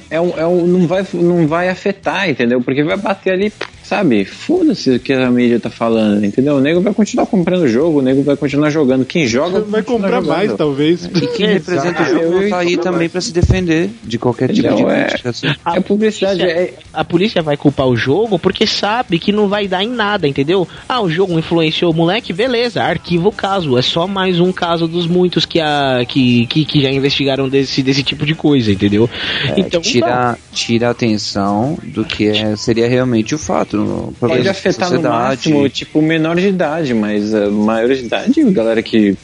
é, 0.10 0.16
é 0.16 0.18
não, 0.18 0.88
vai, 0.88 1.06
não 1.12 1.46
vai 1.46 1.68
afetar, 1.68 2.30
entendeu? 2.30 2.62
Porque 2.62 2.86
vai 2.86 2.96
bater 2.96 3.34
ali, 3.34 3.52
sabe? 3.92 4.24
Foda-se 4.24 4.90
o 4.92 5.00
que 5.02 5.12
a 5.12 5.30
mídia 5.30 5.60
tá 5.60 5.70
falando, 5.70 6.24
entendeu? 6.24 6.56
O 6.56 6.62
nego 6.62 6.80
vai 6.80 6.94
continuar 6.94 7.26
comprando 7.26 7.64
o 7.64 7.68
jogo, 7.68 8.00
o 8.00 8.02
nego 8.02 8.24
vai 8.24 8.38
continuar 8.38 8.70
jogando. 8.70 9.04
Quem 9.04 9.28
joga 9.28 9.60
Vai 9.60 9.84
comprar 9.84 10.22
jogando. 10.22 10.28
mais, 10.30 10.54
talvez. 10.54 11.04
E 11.04 11.28
quem 11.36 11.48
representa 11.60 12.02
o 12.04 12.06
jogo 12.06 12.50
tá 12.50 12.60
aí 12.60 12.78
também 12.78 13.10
pra 13.10 13.20
se 13.20 13.34
defender 13.34 13.90
de 14.02 14.18
qualquer 14.18 14.54
tipo 14.54 14.74
de? 14.74 14.84
É- 14.84 15.04
crítica. 15.08 15.30
assim. 15.32 15.48
É 15.76 15.80
publicidade, 15.82 16.42
é, 16.42 16.74
a 16.94 17.04
polícia 17.04 17.42
vai 17.42 17.58
culpar 17.58 17.86
o 17.86 17.98
jogo 17.98 18.40
porque 18.40 18.66
sabe 18.66 19.20
que 19.20 19.34
não 19.34 19.50
vai 19.50 19.68
dar 19.68 19.84
em 19.84 19.90
nada, 19.90 20.26
entendeu? 20.26 20.66
Ah, 20.88 21.02
o 21.02 21.10
jogo 21.10 21.38
influenciou 21.38 21.92
o 21.92 21.94
moleque, 21.94 22.32
beleza, 22.32 22.82
arquiva 22.82 23.28
o 23.28 23.32
caso. 23.32 23.78
É 23.78 23.82
só 23.82 24.08
mais 24.08 24.40
um 24.40 24.54
caso 24.54 24.88
dos 24.88 25.06
muitos 25.06 25.46
que, 25.46 25.60
a, 25.60 26.06
que, 26.08 26.46
que, 26.48 26.64
que 26.64 26.82
já 26.82 26.90
investigaram 26.90 27.50
desse, 27.50 27.84
desse 27.84 28.04
tipo 28.04 28.26
de 28.26 28.36
coisa, 28.36 28.72
entendeu? 28.72 29.10
É, 29.50 29.60
então, 29.60 29.82
tira, 29.82 30.38
tira 30.54 30.88
a 30.88 30.92
atenção 30.92 31.78
do 31.84 32.06
que 32.06 32.30
é- 32.30 32.56
seria 32.56 32.88
realmente 32.88 33.36
o 33.36 33.38
fato. 33.38 33.81
No, 33.86 34.14
Pode 34.20 34.48
afetar 34.48 34.92
no 34.92 35.02
máximo, 35.02 35.68
tipo, 35.70 36.02
menor 36.02 36.36
de 36.36 36.48
idade, 36.48 36.94
mas 36.94 37.34
a 37.34 37.50
maior 37.50 37.90
de 37.90 38.06
idade, 38.06 38.44
galera 38.52 38.82
que, 38.82 39.16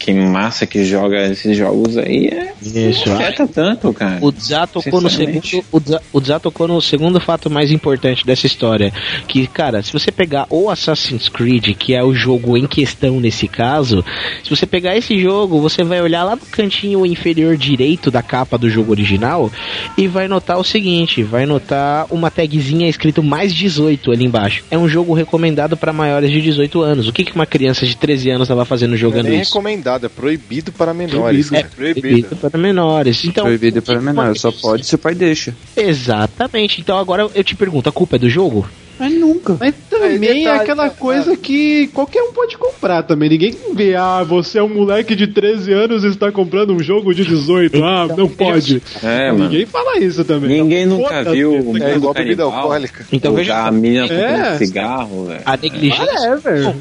que 0.00 0.14
massa 0.14 0.66
que 0.66 0.82
joga 0.82 1.26
esses 1.30 1.54
jogos 1.54 1.98
aí, 1.98 2.28
é, 2.28 2.54
Isso, 2.62 3.06
não 3.06 3.16
afeta 3.16 3.46
tanto, 3.46 3.92
cara. 3.92 4.18
O 4.22 4.32
Dzá 4.32 4.66
tocou 4.66 4.98
no 4.98 5.10
segundo, 5.10 5.42
o 5.70 5.78
Dzá- 5.78 6.00
o 6.10 6.20
Dzá 6.20 6.40
tocou 6.40 6.66
no 6.66 6.80
segundo 6.80 7.20
fato 7.20 7.50
mais 7.50 7.70
importante 7.70 8.24
dessa 8.24 8.46
história, 8.46 8.90
que 9.28 9.46
cara, 9.46 9.82
se 9.82 9.92
você 9.92 10.10
pegar 10.10 10.46
o 10.48 10.70
Assassin's 10.70 11.28
Creed, 11.28 11.76
que 11.76 11.94
é 11.94 12.02
o 12.02 12.14
jogo 12.14 12.56
em 12.56 12.66
questão 12.66 13.20
nesse 13.20 13.46
caso, 13.46 14.02
se 14.42 14.48
você 14.48 14.64
pegar 14.66 14.96
esse 14.96 15.20
jogo, 15.20 15.60
você 15.60 15.84
vai 15.84 16.00
olhar 16.00 16.24
lá 16.24 16.34
no 16.34 16.46
cantinho 16.46 17.04
inferior 17.04 17.54
direito 17.58 18.10
da 18.10 18.22
capa 18.22 18.56
do 18.56 18.70
jogo 18.70 18.92
original 18.92 19.52
e 19.98 20.08
vai 20.08 20.26
notar 20.26 20.58
o 20.58 20.64
seguinte, 20.64 21.22
vai 21.22 21.44
notar 21.44 22.06
uma 22.10 22.30
tagzinha 22.30 22.88
escrito 22.88 23.22
mais 23.22 23.54
18 23.54 24.10
ali 24.12 24.24
embaixo. 24.24 24.64
É 24.70 24.78
um 24.78 24.88
jogo 24.88 25.12
recomendado 25.12 25.76
para 25.76 25.92
maiores 25.92 26.30
de 26.30 26.40
18 26.40 26.80
anos. 26.80 27.06
O 27.06 27.12
que 27.12 27.22
que 27.22 27.34
uma 27.34 27.44
criança 27.44 27.84
de 27.84 27.94
13 27.98 28.30
anos 28.30 28.46
estava 28.46 28.64
fazendo 28.64 28.94
é 28.94 28.96
jogando 28.96 29.26
nem 29.28 29.40
isso? 29.42 29.50
recomendado, 29.52 29.89
é 29.96 30.08
proibido 30.08 30.72
para 30.72 30.92
menores. 30.94 31.52
É 31.52 31.62
cara. 31.62 31.74
proibido 31.74 32.36
para 32.36 32.58
menores. 32.58 33.24
Então, 33.24 33.44
Proibido 33.44 33.82
para 33.82 34.00
menores, 34.00 34.40
só 34.40 34.52
pode 34.52 34.86
se 34.86 34.94
o 34.94 34.98
pai 34.98 35.14
deixa. 35.14 35.54
Exatamente. 35.76 36.80
Então 36.80 36.98
agora 36.98 37.28
eu 37.34 37.44
te 37.44 37.54
pergunto, 37.54 37.88
a 37.88 37.92
culpa 37.92 38.16
é 38.16 38.18
do 38.18 38.30
jogo? 38.30 38.68
Mas 39.00 39.14
nunca. 39.14 39.56
Mas 39.58 39.74
também 39.88 40.44
é 40.46 40.50
aquela 40.50 40.90
coisa 40.90 41.34
que 41.34 41.86
qualquer 41.88 42.22
um 42.22 42.34
pode 42.34 42.58
comprar 42.58 43.02
também. 43.02 43.30
Ninguém 43.30 43.54
vê, 43.74 43.94
ah, 43.94 44.22
você 44.22 44.58
é 44.58 44.62
um 44.62 44.68
moleque 44.68 45.16
de 45.16 45.26
13 45.26 45.72
anos 45.72 46.04
e 46.04 46.08
está 46.08 46.30
comprando 46.30 46.74
um 46.74 46.82
jogo 46.82 47.14
de 47.14 47.24
18. 47.24 47.82
Ah, 47.82 48.06
não 48.14 48.28
pode. 48.28 48.82
É, 49.02 49.32
mano. 49.32 49.44
Ninguém 49.44 49.64
fala 49.64 49.98
isso 49.98 50.22
também. 50.22 50.50
Ninguém 50.50 50.84
nunca 50.84 51.08
Foda-se, 51.08 51.36
viu 51.36 51.58
o 51.58 51.64
coisa. 51.64 51.84
É 51.86 51.96
igual 51.96 52.12
mundo 52.12 52.22
bebida 52.22 52.42
alcoólica. 52.42 53.06
Então 53.10 53.32
veja 53.32 53.54
da 53.54 53.64
só. 53.64 53.70
mina 53.72 54.04
É. 54.04 54.50
com 54.50 54.58
cigarro, 54.58 55.24
velho. 55.24 55.42
A 55.46 55.56
negligência. 55.56 56.26
É, 56.26 56.36
velho. 56.36 56.76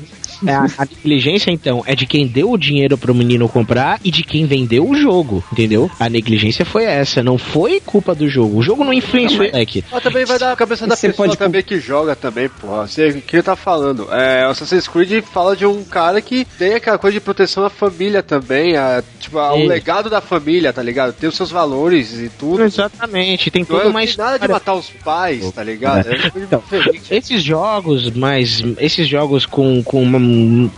É, 0.45 0.53
a, 0.53 0.65
a 0.77 0.85
negligência, 0.85 1.51
então, 1.51 1.83
é 1.85 1.95
de 1.95 2.05
quem 2.05 2.27
deu 2.27 2.51
o 2.51 2.57
dinheiro 2.57 2.97
pro 2.97 3.13
menino 3.15 3.47
comprar 3.49 3.99
e 4.03 4.11
de 4.11 4.23
quem 4.23 4.45
vendeu 4.45 4.87
o 4.87 4.95
jogo, 4.95 5.43
entendeu? 5.51 5.89
A 5.99 6.09
negligência 6.09 6.65
foi 6.65 6.85
essa, 6.85 7.21
não 7.23 7.37
foi 7.37 7.79
culpa 7.79 8.13
do 8.15 8.29
jogo. 8.29 8.57
O 8.57 8.63
jogo 8.63 8.83
não 8.83 8.93
influenciou 8.93 9.43
o 9.43 9.45
moleque. 9.47 9.83
Mas 9.91 10.03
também 10.03 10.25
vai 10.25 10.39
dar 10.39 10.51
a 10.51 10.55
cabeça 10.55 10.87
da 10.87 10.95
Você 10.95 11.07
pessoa 11.07 11.27
pode 11.27 11.37
também 11.37 11.63
que 11.63 11.79
joga 11.79 12.15
também, 12.15 12.49
porra. 12.49 12.87
Você, 12.87 13.07
o 13.09 13.21
que 13.21 13.41
tá 13.41 13.55
falando? 13.55 14.07
É, 14.11 14.47
o 14.47 14.51
Assassin's 14.51 14.87
Creed 14.87 15.23
fala 15.23 15.55
de 15.55 15.65
um 15.65 15.83
cara 15.83 16.21
que 16.21 16.45
tem 16.57 16.73
aquela 16.75 16.97
coisa 16.97 17.13
de 17.13 17.21
proteção 17.21 17.65
à 17.65 17.69
família 17.69 18.21
também, 18.23 18.75
a, 18.77 19.03
tipo, 19.19 19.37
a- 19.37 19.53
o 19.53 19.65
legado 19.65 20.09
da 20.09 20.21
família, 20.21 20.71
tá 20.71 20.81
ligado? 20.81 21.13
Tem 21.13 21.27
os 21.29 21.35
seus 21.35 21.51
valores 21.51 22.13
e 22.13 22.29
tudo. 22.29 22.63
Exatamente, 22.63 23.51
tem 23.51 23.65
é 23.69 23.73
uma 23.87 23.99
tem 24.05 24.15
nada 24.17 24.39
de 24.39 24.47
matar 24.47 24.73
os 24.73 24.89
pais, 24.89 25.51
tá 25.51 25.63
ligado? 25.63 26.07
É 26.09 26.31
Então, 26.35 26.59
diferente. 26.69 27.13
Esses 27.13 27.43
jogos, 27.43 28.09
mas 28.11 28.63
esses 28.77 29.07
jogos 29.07 29.45
com, 29.45 29.83
com, 29.83 30.01
uma, 30.01 30.19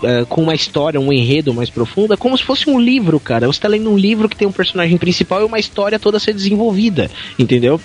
eh, 0.04 0.26
com 0.28 0.44
uma 0.44 0.56
história, 0.56 1.00
um 1.00 1.12
enredo 1.12 1.54
mais 1.54 1.70
profundo, 1.70 2.14
é 2.14 2.18
como 2.18 2.38
se 2.38 2.44
fosse 2.44 2.70
um 2.70 2.80
livro, 2.80 3.20
cara. 3.20 3.48
Você 3.48 3.60
tá 3.60 3.68
lendo 3.68 3.90
um 3.90 3.98
livro 3.98 4.30
que 4.30 4.36
tem 4.36 4.48
um 4.48 4.52
personagem 4.52 4.98
principal 4.98 5.42
e 5.42 5.46
uma 5.46 5.60
história 5.60 6.00
toda 6.00 6.18
a 6.18 6.20
ser 6.20 6.34
desenvolvida, 6.34 7.10
entendeu? 7.38 7.80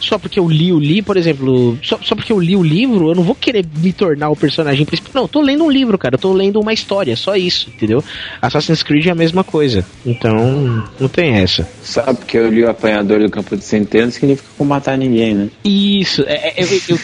Só 0.00 0.18
porque 0.18 0.38
eu 0.38 0.48
li 0.48 0.72
o 0.72 0.78
li, 0.78 1.02
por 1.02 1.16
exemplo, 1.16 1.78
só, 1.82 1.98
só 2.02 2.14
porque 2.14 2.32
eu 2.32 2.40
li 2.40 2.56
o 2.56 2.62
livro, 2.62 3.10
eu 3.10 3.14
não 3.14 3.22
vou 3.22 3.34
querer 3.34 3.64
me 3.76 3.92
tornar 3.92 4.30
o 4.30 4.36
personagem 4.36 4.84
principal. 4.84 5.12
Não, 5.14 5.22
eu 5.22 5.28
tô 5.28 5.40
lendo 5.40 5.64
um 5.64 5.70
livro, 5.70 5.96
cara. 5.98 6.14
Eu 6.14 6.18
tô 6.18 6.32
lendo 6.32 6.60
uma 6.60 6.72
história, 6.72 7.16
só 7.16 7.36
isso, 7.36 7.68
entendeu? 7.68 8.02
Assassin's 8.40 8.82
Creed 8.82 9.06
é 9.06 9.10
a 9.10 9.14
mesma 9.14 9.44
coisa. 9.44 9.84
Então, 10.04 10.84
não 10.98 11.08
tem 11.08 11.34
essa. 11.34 11.68
Só 11.82 12.02
porque 12.14 12.36
eu 12.36 12.48
li 12.48 12.64
o 12.64 12.70
apanhador 12.70 13.20
do 13.20 13.30
campo 13.30 13.56
de 13.56 13.64
centeno 13.64 14.10
significa 14.10 14.48
vou 14.58 14.66
matar 14.66 14.96
ninguém, 14.96 15.34
né? 15.34 15.48
Isso, 15.64 16.22
é, 16.26 16.48
é, 16.48 16.62
eu, 16.62 16.68
eu, 16.88 16.98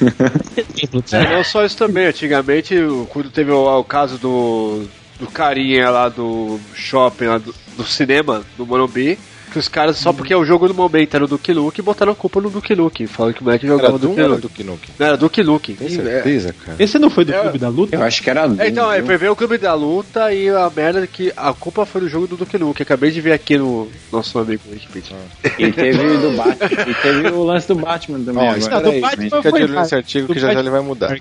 É, 1.13 1.37
não 1.37 1.45
só 1.45 1.65
isso 1.65 1.77
também. 1.77 2.07
Antigamente, 2.07 2.75
quando 3.09 3.31
teve 3.31 3.51
o, 3.51 3.81
o 3.81 3.85
caso 3.99 4.17
do, 4.17 4.87
do 5.19 5.27
carinha 5.27 5.91
lá 5.91 6.09
do 6.09 6.61
shopping, 6.73 7.25
lá 7.25 7.39
do, 7.39 7.53
do 7.77 7.83
cinema, 7.83 8.45
do 8.57 8.65
Morumbi, 8.65 9.19
que 9.49 9.59
os 9.59 9.69
caras, 9.69 9.97
só 9.97 10.13
porque 10.13 10.35
o 10.35 10.45
jogo 10.45 10.69
do 10.69 10.75
momento 10.75 11.15
era 11.15 11.25
o 11.25 11.29
Duke 11.29 11.53
Nukem, 11.53 11.85
botaram 11.85 12.13
a 12.13 12.15
culpa 12.15 12.41
no 12.41 12.51
Duke 12.51 12.75
Nukem. 12.75 13.07
Falaram 13.07 13.35
que 13.35 13.41
o 13.41 13.45
moleque 13.45 13.67
jogava 13.67 13.89
Era 13.89 13.99
Duke 13.99 14.15
Doom 14.15 14.25
ou 14.25 14.33
era. 14.33 14.41
Duke 14.41 14.65
Nukem? 14.65 14.95
Não, 14.99 15.07
era 15.07 15.17
Duke 15.17 15.43
Nukem. 15.43 15.75
Tem 15.77 15.89
certeza, 15.89 16.55
cara? 16.65 16.77
Esse 16.79 16.99
não 16.99 17.11
foi 17.11 17.25
do 17.25 17.33
É, 17.35 17.41
Clube 17.41 17.59
da 17.59 17.69
Luta? 17.69 17.97
Eu 17.97 18.03
acho 18.03 18.23
que 18.23 18.31
era 18.31 18.47
Doom, 18.47 18.61
É, 18.63 18.69
então, 18.69 18.91
é, 18.93 18.97
viu? 18.99 19.07
foi 19.07 19.17
ver 19.17 19.29
o 19.31 19.37
Clube 19.37 19.59
da 19.59 19.75
Luta 19.75 20.33
e 20.33 20.49
a 20.49 20.71
merda 20.75 21.07
que 21.07 21.33
a 21.37 21.53
culpa 21.53 21.85
foi 21.87 22.01
do 22.03 22.09
jogo 22.09 22.27
do 22.27 22.37
Duke 22.37 22.59
Nukem. 22.59 22.83
Acabei 22.85 23.11
de 23.11 23.21
ver 23.21 23.33
aqui 23.33 23.57
no 23.59 23.89
nosso 24.13 24.39
amigo 24.39 24.63
Wikipedia. 24.71 25.17
E 25.59 25.73
teve 25.73 25.99
o 26.07 26.21
do 26.21 26.37
Batman. 26.37 26.69
E 26.89 26.95
teve 26.95 27.29
o 27.29 27.43
lance 27.45 27.69
do 27.69 27.75
Batman 27.75 28.19
também. 28.21 28.37
Ó, 28.43 28.47
agora. 28.47 28.59
espera 28.59 28.81
do 28.81 28.91
aí, 28.91 29.01
Batman 29.01 29.25
fica 29.25 29.43
foi 29.43 29.53
de 29.53 29.65
olho 29.65 29.75
nesse 29.81 29.95
artigo 29.95 30.27
do 30.29 30.35
que 30.35 30.41
já 30.41 30.53
já 30.53 30.61
ele 30.61 30.71
vai 30.71 30.81
mudar. 30.81 31.19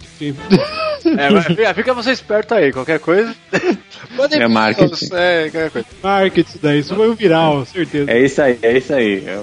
É, 1.18 1.30
mas 1.30 1.46
fica, 1.76 1.94
você 1.94 2.12
esperto 2.12 2.54
aí, 2.54 2.72
qualquer 2.72 3.00
coisa. 3.00 3.34
Podem 4.16 4.42
É 4.42 4.48
marketing. 4.48 5.10
É, 5.14 5.44
qualquer 5.50 5.72
coisa. 5.72 5.88
Market 6.04 6.48
isso 6.48 6.60
daí, 6.62 6.80
isso 6.80 6.96
foi 6.96 7.10
um 7.10 7.14
viral, 7.16 7.66
certeza. 7.66 8.12
É 8.12 8.17
isso 8.26 8.42
aí, 8.42 8.58
é 8.62 8.78
isso 8.78 8.94
aí. 8.94 9.24
Eu, 9.26 9.42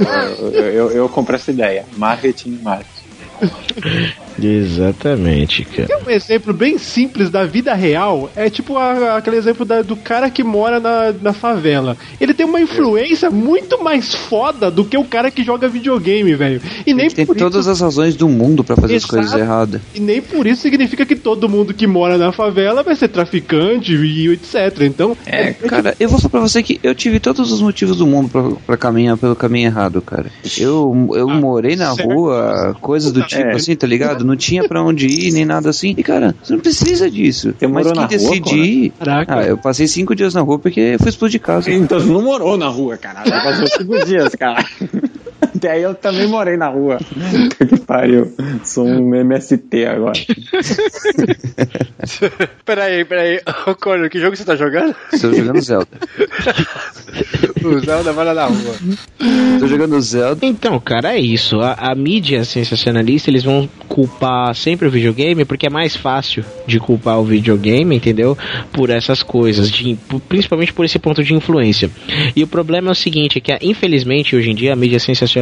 eu, 0.51 0.73
eu, 0.73 0.91
eu 0.93 1.09
compro 1.09 1.35
essa 1.35 1.51
ideia. 1.51 1.85
Marketing, 1.97 2.59
marketing. 2.63 4.15
Exatamente, 4.43 5.65
cara. 5.65 5.99
Um 6.07 6.11
exemplo 6.11 6.53
bem 6.53 6.79
simples 6.79 7.31
da 7.31 7.45
vida 7.45 7.75
real 7.75 8.31
é 8.37 8.51
tipo 8.51 8.77
a- 8.77 9.17
aquele 9.17 9.37
exemplo 9.37 9.65
da- 9.65 9.83
do 9.83 9.97
cara 9.97 10.31
que 10.31 10.43
mora 10.43 10.81
na, 10.81 11.13
na 11.21 11.33
favela. 11.33 11.97
Ele 12.21 12.35
tem 12.35 12.45
uma 12.47 12.61
influência 12.61 13.31
muito 13.31 13.83
mais 13.83 14.15
foda 14.15 14.71
do 14.71 14.85
que 14.85 14.97
o 14.97 15.05
cara 15.05 15.31
que 15.31 15.43
joga 15.43 15.69
videogame, 15.69 16.35
velho. 16.35 16.61
E 16.87 16.93
nem 16.95 17.09
Tem 17.09 17.25
por 17.27 17.37
todas 17.37 17.61
isso, 17.63 17.71
as 17.71 17.81
razões 17.81 18.15
do 18.17 18.29
mundo 18.29 18.63
pra 18.65 18.77
fazer 18.77 18.97
as 18.97 19.03
Exato. 19.05 19.15
coisas 19.17 19.35
erradas. 19.41 19.81
e 19.95 20.01
nem 20.01 20.21
por 20.21 20.47
isso 20.47 20.63
significa 20.63 21.05
que 21.07 21.17
todo 21.17 21.49
mundo 21.49 21.73
que 21.75 21.87
mora 21.87 22.19
na 22.19 22.33
favela 22.33 22.83
vai 22.83 22.95
ser 22.97 23.09
traficante 23.09 23.95
e 23.95 24.29
etc. 24.29 24.83
Então, 24.83 25.17
É, 25.27 25.53
cara, 25.53 25.95
eu 26.01 26.09
vou 26.09 26.19
falar 26.19 26.31
pra 26.31 26.41
você 26.41 26.63
que 26.63 26.79
eu 26.83 26.95
tive 26.95 27.21
todos 27.21 27.53
os 27.53 27.61
motivos 27.61 27.97
do 27.99 28.07
mundo 28.07 28.29
pra, 28.29 28.43
pra 28.67 28.77
caminhar 28.77 29.17
pelo 29.17 29.37
caminho 29.37 29.67
errado, 29.67 30.01
cara. 30.03 30.27
Eu, 30.59 31.11
eu 31.15 31.29
morei 31.29 31.77
na 31.77 31.95
certo. 31.95 32.13
rua, 32.13 32.77
coisas 32.81 33.13
do 33.13 33.23
tipo 33.23 33.43
É. 33.43 33.55
assim, 33.55 33.75
tá 33.75 33.87
ligado? 33.87 34.24
Não 34.25 34.37
tinha 34.37 34.67
pra 34.67 34.83
onde 34.83 35.07
ir, 35.07 35.33
nem 35.33 35.45
nada 35.45 35.71
assim. 35.71 35.95
E, 35.97 36.03
cara, 36.03 36.35
você 36.43 36.53
não 36.53 36.61
precisa 36.61 37.11
disso. 37.11 37.55
Você 37.59 37.67
Mas 37.67 37.87
morou 37.87 37.93
que 37.93 38.17
na 38.17 38.23
rua, 38.23 38.31
decidi. 38.41 38.93
Caraca. 38.99 39.39
Ah, 39.39 39.43
eu 39.45 39.59
passei 39.59 39.87
cinco 39.87 40.15
dias 40.15 40.35
na 40.35 40.41
rua 40.41 40.59
porque 40.59 40.97
fui 40.99 41.09
explodir 41.09 41.41
casa. 41.41 41.71
Então 41.71 42.01
você 42.01 42.11
não 42.11 42.23
morou 42.23 42.57
na 42.57 42.69
rua, 42.69 42.97
caralho. 42.97 43.31
Você 43.31 43.41
passou 43.41 43.67
cinco 43.79 44.05
dias, 44.05 44.35
cara. 44.35 44.65
Até 45.55 45.73
aí 45.73 45.83
eu 45.83 45.95
também 45.95 46.27
morei 46.27 46.57
na 46.57 46.69
rua. 46.69 46.99
Que 47.57 47.81
pariu. 47.81 48.33
Sou 48.65 48.87
um 48.87 49.15
MST 49.15 49.87
agora. 49.87 50.15
Peraí, 52.65 53.05
peraí. 53.05 53.41
Ô, 53.67 53.75
Conor, 53.75 54.09
que 54.11 54.19
jogo 54.19 54.37
você 54.37 54.45
tá 54.45 54.57
jogando? 54.57 54.95
Estou 55.13 55.33
jogando 55.35 55.61
Zelda. 55.61 55.89
O 57.65 57.81
Zelda 57.81 58.13
vai 58.13 58.27
lá 58.27 58.35
na 58.35 58.45
rua. 58.45 58.75
Tô 59.59 59.67
jogando 59.67 59.99
Zelda. 60.03 60.45
Então, 60.45 60.79
cara, 60.79 61.15
é 61.15 61.19
isso. 61.19 61.61
A, 61.61 61.73
a 61.73 61.95
mídia 61.95 62.45
sensacionalista, 62.45 63.31
eles 63.31 63.43
vão 63.43 63.67
culpar 63.89 64.55
sempre 64.55 64.87
o 64.87 64.91
videogame 64.91 65.47
porque 65.47 65.67
é 65.67 65.71
mais 65.71 65.97
fácil 65.97 66.45
de 66.67 66.79
culpar 66.79 67.19
o 67.19 67.25
videogame, 67.25 67.97
entendeu? 67.97 68.37
Por 68.71 68.91
essas 68.91 69.23
coisas, 69.23 69.71
de, 69.71 69.97
principalmente 70.29 70.75
por 70.75 70.85
esse 70.85 70.99
ponto 70.99 71.23
de 71.23 71.33
influência. 71.33 71.91
E 72.37 72.43
o 72.43 72.47
problema 72.47 72.91
é 72.91 72.93
o 72.93 72.95
seguinte, 72.95 73.39
é 73.39 73.41
que 73.41 73.67
infelizmente 73.67 74.37
hoje 74.37 74.51
em 74.51 74.55
dia 74.55 74.75
a 74.75 74.77
mídia 74.77 74.99
sensacionalista 74.99 75.34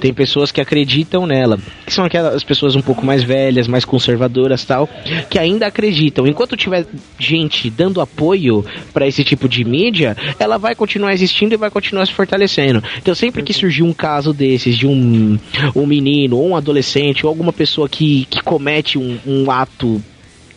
tem 0.00 0.12
pessoas 0.12 0.50
que 0.52 0.60
acreditam 0.60 1.26
nela, 1.26 1.58
que 1.84 1.92
são 1.92 2.04
aquelas 2.04 2.44
pessoas 2.44 2.74
um 2.74 2.82
pouco 2.82 3.04
mais 3.04 3.22
velhas, 3.22 3.68
mais 3.68 3.84
conservadoras 3.84 4.64
tal, 4.64 4.88
que 5.30 5.38
ainda 5.38 5.66
acreditam. 5.66 6.26
Enquanto 6.26 6.56
tiver 6.56 6.86
gente 7.18 7.70
dando 7.70 8.00
apoio 8.00 8.64
para 8.92 9.06
esse 9.06 9.24
tipo 9.24 9.48
de 9.48 9.64
mídia, 9.64 10.16
ela 10.38 10.58
vai 10.58 10.74
continuar 10.74 11.12
existindo 11.12 11.54
e 11.54 11.56
vai 11.56 11.70
continuar 11.70 12.06
se 12.06 12.12
fortalecendo. 12.12 12.82
Então 12.98 13.14
sempre 13.14 13.42
que 13.42 13.52
surgir 13.52 13.82
um 13.82 13.92
caso 13.92 14.32
desses 14.32 14.76
de 14.76 14.86
um, 14.86 15.38
um 15.74 15.86
menino 15.86 16.36
ou 16.36 16.48
um 16.48 16.56
adolescente 16.56 17.24
ou 17.24 17.30
alguma 17.30 17.52
pessoa 17.52 17.88
que, 17.88 18.26
que 18.30 18.42
comete 18.42 18.98
um, 18.98 19.18
um 19.26 19.50
ato 19.50 20.02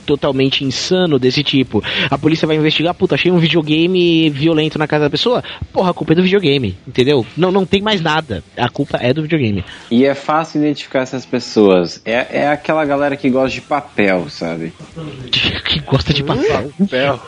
totalmente 0.09 0.63
insano 0.63 1.19
desse 1.19 1.43
tipo. 1.43 1.83
A 2.09 2.17
polícia 2.17 2.47
vai 2.47 2.55
investigar, 2.55 2.95
puta, 2.95 3.13
achei 3.13 3.31
um 3.31 3.37
videogame 3.37 4.27
violento 4.31 4.79
na 4.79 4.87
casa 4.87 5.05
da 5.05 5.09
pessoa. 5.09 5.43
Porra, 5.71 5.91
a 5.91 5.93
culpa 5.93 6.13
é 6.13 6.15
do 6.15 6.23
videogame, 6.23 6.75
entendeu? 6.87 7.23
Não, 7.37 7.51
não 7.51 7.63
tem 7.63 7.79
mais 7.79 8.01
nada. 8.01 8.43
A 8.57 8.69
culpa 8.69 8.97
é 8.97 9.13
do 9.13 9.21
videogame. 9.21 9.63
E 9.91 10.05
é 10.05 10.15
fácil 10.15 10.61
identificar 10.61 11.01
essas 11.01 11.27
pessoas. 11.27 12.01
É, 12.03 12.39
é 12.41 12.47
aquela 12.47 12.83
galera 12.85 13.15
que 13.15 13.29
gosta 13.29 13.53
de 13.53 13.61
papel, 13.61 14.27
sabe? 14.29 14.73
que 15.65 15.79
gosta 15.81 16.11
de 16.11 16.23
papel. 16.23 16.71
Papel. 16.79 17.19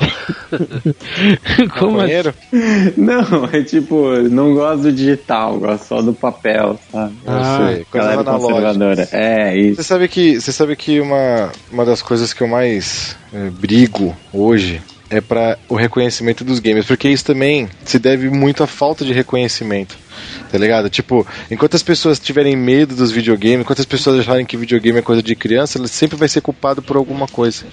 Como 1.78 2.00
assim? 2.00 2.12
Não, 2.98 3.46
é 3.52 3.64
tipo, 3.64 4.16
não 4.30 4.54
gosto 4.54 4.84
do 4.84 4.92
digital, 4.92 5.60
gosto 5.60 5.86
só 5.86 6.02
do 6.02 6.14
papel, 6.14 6.80
sabe? 6.92 7.14
Ah, 7.28 7.80
galera 7.94 8.22
analógicas. 8.22 8.52
conservadora. 8.52 9.10
É, 9.12 9.58
isso. 9.58 9.76
Você 9.76 9.84
sabe 9.84 10.08
que, 10.08 10.40
você 10.40 10.52
sabe 10.52 10.76
que 10.76 11.00
uma, 11.00 11.52
uma 11.72 11.86
das 11.86 12.02
coisas 12.02 12.34
que 12.34 12.42
eu 12.42 12.48
mais 12.48 12.71
eh, 12.78 13.50
brigo 13.50 14.16
hoje 14.32 14.82
é 15.10 15.20
para 15.20 15.60
o 15.68 15.76
reconhecimento 15.76 16.44
dos 16.44 16.60
gamers, 16.60 16.86
porque 16.86 17.10
isso 17.10 17.26
também 17.26 17.68
se 17.84 18.00
deve 18.00 18.30
muito 18.30 18.64
à 18.64 18.68
falta 18.68 19.04
de 19.04 19.12
reconhecimento. 19.12 19.98
Tá 20.50 20.58
ligado? 20.58 20.90
Tipo, 20.90 21.28
enquanto 21.50 21.76
as 21.76 21.84
pessoas 21.84 22.18
tiverem 22.18 22.56
medo 22.56 22.96
dos 22.96 23.12
videogames, 23.12 23.62
enquanto 23.62 23.80
as 23.80 23.86
pessoas 23.86 24.20
acharem 24.20 24.46
que 24.46 24.56
videogame 24.56 25.00
é 25.00 25.02
coisa 25.02 25.22
de 25.22 25.36
criança, 25.36 25.78
ela 25.78 25.88
sempre 25.88 26.16
vai 26.16 26.30
ser 26.30 26.40
culpado 26.40 26.82
por 26.82 26.96
alguma 26.96 27.28
coisa. 27.28 27.66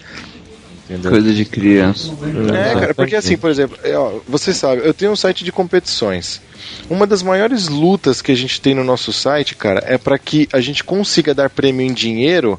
Entendeu? 0.88 1.10
Coisa 1.10 1.32
de 1.32 1.44
criança. 1.44 2.10
É, 2.52 2.80
cara, 2.80 2.94
porque 2.94 3.14
assim, 3.14 3.36
por 3.36 3.50
exemplo, 3.50 3.78
é, 3.84 3.96
ó, 3.96 4.20
você 4.26 4.54
sabe, 4.54 4.82
eu 4.84 4.94
tenho 4.94 5.12
um 5.12 5.16
site 5.16 5.44
de 5.44 5.52
competições. 5.52 6.40
Uma 6.88 7.06
das 7.06 7.22
maiores 7.22 7.68
lutas 7.68 8.22
que 8.22 8.32
a 8.32 8.34
gente 8.34 8.60
tem 8.60 8.74
no 8.74 8.82
nosso 8.82 9.12
site, 9.12 9.54
cara, 9.54 9.82
é 9.86 9.98
para 9.98 10.18
que 10.18 10.48
a 10.52 10.60
gente 10.60 10.82
consiga 10.82 11.34
dar 11.34 11.50
prêmio 11.50 11.86
em 11.86 11.92
dinheiro. 11.92 12.58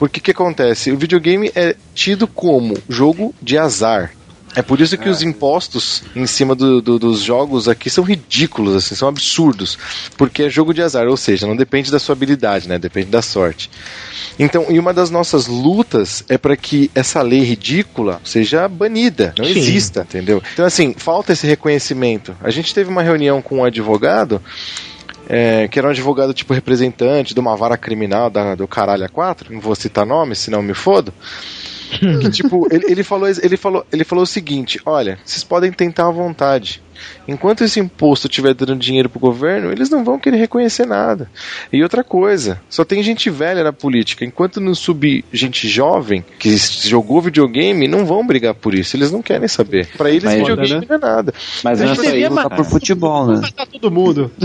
Porque 0.00 0.18
o 0.18 0.22
que 0.22 0.30
acontece? 0.32 0.90
O 0.90 0.96
videogame 0.96 1.52
é 1.54 1.76
tido 1.94 2.26
como 2.26 2.74
jogo 2.88 3.34
de 3.40 3.56
azar. 3.58 4.12
É 4.56 4.62
por 4.62 4.80
isso 4.80 4.98
que 4.98 5.08
os 5.08 5.22
impostos 5.22 6.02
em 6.16 6.26
cima 6.26 6.56
do- 6.56 6.80
do- 6.82 6.98
dos 6.98 7.20
jogos 7.20 7.68
aqui 7.68 7.88
são 7.88 8.02
ridículos, 8.02 8.74
assim, 8.74 8.96
são 8.96 9.06
absurdos. 9.06 9.78
Porque 10.16 10.44
é 10.44 10.50
jogo 10.50 10.74
de 10.74 10.82
azar, 10.82 11.06
ou 11.06 11.16
seja, 11.16 11.46
não 11.46 11.54
depende 11.54 11.88
da 11.92 12.00
sua 12.00 12.14
habilidade, 12.14 12.66
né? 12.68 12.76
Depende 12.76 13.06
da 13.10 13.22
sorte. 13.22 13.70
Então, 14.38 14.66
e 14.70 14.78
uma 14.78 14.92
das 14.92 15.08
nossas 15.10 15.46
lutas 15.46 16.24
é 16.28 16.36
para 16.36 16.56
que 16.56 16.90
essa 16.96 17.22
lei 17.22 17.42
ridícula 17.44 18.20
seja 18.24 18.66
banida, 18.66 19.34
não 19.38 19.44
Sim. 19.44 19.50
exista, 19.58 20.00
entendeu? 20.00 20.42
Então, 20.54 20.64
assim, 20.64 20.94
falta 20.96 21.32
esse 21.32 21.46
reconhecimento. 21.46 22.34
A 22.42 22.50
gente 22.50 22.74
teve 22.74 22.90
uma 22.90 23.02
reunião 23.02 23.40
com 23.42 23.58
um 23.58 23.64
advogado, 23.64 24.42
é, 25.32 25.68
que 25.68 25.78
era 25.78 25.86
um 25.86 25.92
advogado 25.92 26.34
tipo 26.34 26.52
representante 26.52 27.32
de 27.32 27.38
uma 27.38 27.56
vara 27.56 27.78
criminal 27.78 28.28
da, 28.28 28.56
do 28.56 28.66
caralho 28.66 29.04
a 29.04 29.08
quatro, 29.08 29.54
não 29.54 29.60
vou 29.60 29.76
citar 29.76 30.04
nomes, 30.04 30.40
senão 30.40 30.60
me 30.60 30.74
fodo. 30.74 31.14
Que, 31.98 32.30
tipo, 32.30 32.68
ele, 32.72 32.84
ele, 32.88 33.02
falou, 33.02 33.28
ele, 33.28 33.56
falou, 33.56 33.86
ele 33.92 34.04
falou 34.04 34.22
o 34.22 34.26
seguinte: 34.26 34.80
olha, 34.84 35.18
vocês 35.24 35.42
podem 35.42 35.72
tentar 35.72 36.06
à 36.06 36.10
vontade. 36.10 36.82
Enquanto 37.30 37.62
esse 37.64 37.78
imposto 37.80 38.26
estiver 38.26 38.54
dando 38.54 38.76
dinheiro 38.76 39.08
pro 39.08 39.20
governo, 39.20 39.70
eles 39.70 39.88
não 39.88 40.02
vão 40.04 40.18
querer 40.18 40.36
reconhecer 40.36 40.86
nada. 40.86 41.30
E 41.72 41.82
outra 41.82 42.02
coisa, 42.02 42.60
só 42.68 42.84
tem 42.84 43.02
gente 43.02 43.30
velha 43.30 43.62
na 43.62 43.72
política. 43.72 44.24
Enquanto 44.24 44.60
não 44.60 44.74
subir 44.74 45.24
gente 45.32 45.68
jovem 45.68 46.24
que 46.38 46.56
jogou 46.56 47.20
videogame, 47.20 47.86
não 47.86 48.04
vão 48.04 48.26
brigar 48.26 48.54
por 48.54 48.74
isso. 48.74 48.96
Eles 48.96 49.12
não 49.12 49.22
querem 49.22 49.46
saber. 49.48 49.86
Pra 49.96 50.10
eles, 50.10 50.24
Mas- 50.24 50.38
videogame 50.38 50.86
não 50.88 50.96
é 50.96 50.98
nada. 50.98 51.34
Mas 51.62 51.80
não 51.80 51.94
só 51.94 52.02
assim, 52.02 52.16
isso, 52.18 52.28
Lutar 52.30 52.44
cara. 52.48 52.56
por 52.56 52.64
futebol, 52.64 53.26
né? 53.28 53.40
Tá 53.56 53.66
todo 53.66 53.90
mundo. 53.90 54.30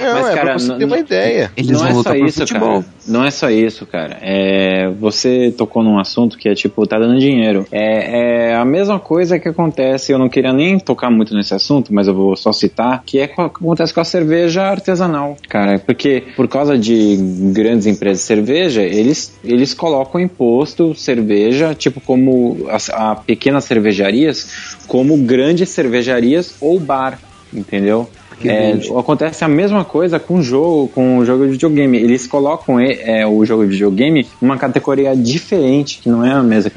Não, 0.00 0.14
Mas, 0.14 0.26
é 0.28 0.34
cara, 0.34 0.44
pra 0.46 0.58
você 0.58 0.68
não- 0.68 0.78
ter 0.78 0.84
uma 0.84 0.98
ideia. 0.98 1.52
Eles 1.56 1.70
não 1.70 1.78
vão 1.78 2.00
é 2.00 2.02
só 2.02 2.14
isso, 2.14 2.40
futebol. 2.40 2.82
cara. 2.82 2.84
Não 3.06 3.24
é 3.24 3.30
só 3.30 3.50
isso, 3.50 3.86
cara. 3.86 4.18
É, 4.20 4.88
você 4.98 5.52
tocou 5.56 5.82
num 5.82 5.98
assunto 5.98 6.36
que 6.36 6.48
é 6.48 6.54
tipo, 6.54 6.84
tá 6.86 6.98
dando 6.98 7.18
dinheiro. 7.20 7.66
É, 7.70 8.50
é 8.50 8.56
a 8.56 8.64
mesma 8.64 8.98
coisa 8.98 9.38
que 9.38 9.48
acontece, 9.48 10.10
eu 10.12 10.18
não 10.18 10.28
queria 10.28 10.52
nem 10.52 10.78
tocar 10.78 11.10
muito 11.10 11.34
nesse 11.34 11.54
assunto, 11.54 11.91
mas 11.92 12.08
eu 12.08 12.14
vou 12.14 12.36
só 12.36 12.52
citar, 12.52 13.02
que 13.04 13.18
é 13.18 13.24
o 13.24 13.28
que 13.28 13.40
acontece 13.40 13.92
com 13.92 14.00
a 14.00 14.04
cerveja 14.04 14.62
artesanal, 14.62 15.36
cara. 15.48 15.78
Porque 15.78 16.22
por 16.34 16.48
causa 16.48 16.76
de 16.78 17.16
grandes 17.52 17.86
empresas 17.86 18.20
de 18.22 18.26
cerveja, 18.26 18.82
eles, 18.82 19.38
eles 19.44 19.74
colocam 19.74 20.20
imposto 20.20 20.94
cerveja, 20.94 21.74
tipo 21.74 22.00
como 22.00 22.66
as 22.70 22.90
a 22.90 23.14
pequenas 23.14 23.64
cervejarias, 23.64 24.76
como 24.86 25.16
grandes 25.18 25.68
cervejarias 25.70 26.54
ou 26.60 26.78
bar, 26.80 27.18
entendeu? 27.52 28.08
É, 28.44 28.72
acontece 28.98 29.44
a 29.44 29.48
mesma 29.48 29.84
coisa 29.84 30.18
com 30.18 30.38
o 30.38 30.42
jogo, 30.42 30.88
com 30.88 31.18
o 31.18 31.24
jogo 31.24 31.44
de 31.44 31.52
videogame. 31.52 31.98
Eles 31.98 32.26
colocam 32.26 32.80
e- 32.80 32.98
é, 33.00 33.26
o 33.26 33.44
jogo 33.44 33.64
de 33.64 33.70
videogame 33.70 34.26
numa 34.40 34.58
categoria 34.58 35.14
diferente, 35.14 36.00
que 36.02 36.08
não 36.08 36.24
é 36.24 36.32
a 36.32 36.42
mesma 36.42 36.70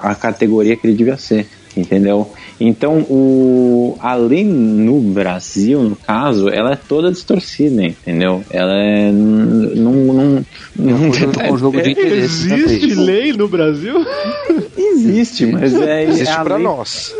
a 0.00 0.14
categoria 0.14 0.76
que 0.76 0.86
ele 0.86 0.94
devia 0.96 1.16
ser, 1.16 1.46
entendeu? 1.76 2.30
Então, 2.60 2.98
o, 3.08 3.96
a 4.00 4.14
lei 4.14 4.44
no 4.44 5.00
Brasil, 5.00 5.82
no 5.82 5.96
caso, 5.96 6.48
ela 6.48 6.72
é 6.72 6.76
toda 6.76 7.10
distorcida, 7.10 7.82
entendeu? 7.84 8.42
Ela 8.50 8.74
é. 8.74 9.10
Não. 9.10 9.92
não, 9.92 10.46
não 10.76 11.10
com 11.32 11.52
o 11.52 11.58
jogo 11.58 11.80
de 11.82 11.90
interesse. 11.92 12.52
Existe 12.52 12.94
lei 12.94 13.32
no 13.32 13.48
Brasil? 13.48 13.94
existe, 14.76 15.46
mas 15.46 15.74
é. 15.74 16.04
Existe 16.04 16.28
é 16.28 16.32
a 16.32 16.44
pra 16.44 16.56
lei- 16.56 16.64
nós. 16.64 17.14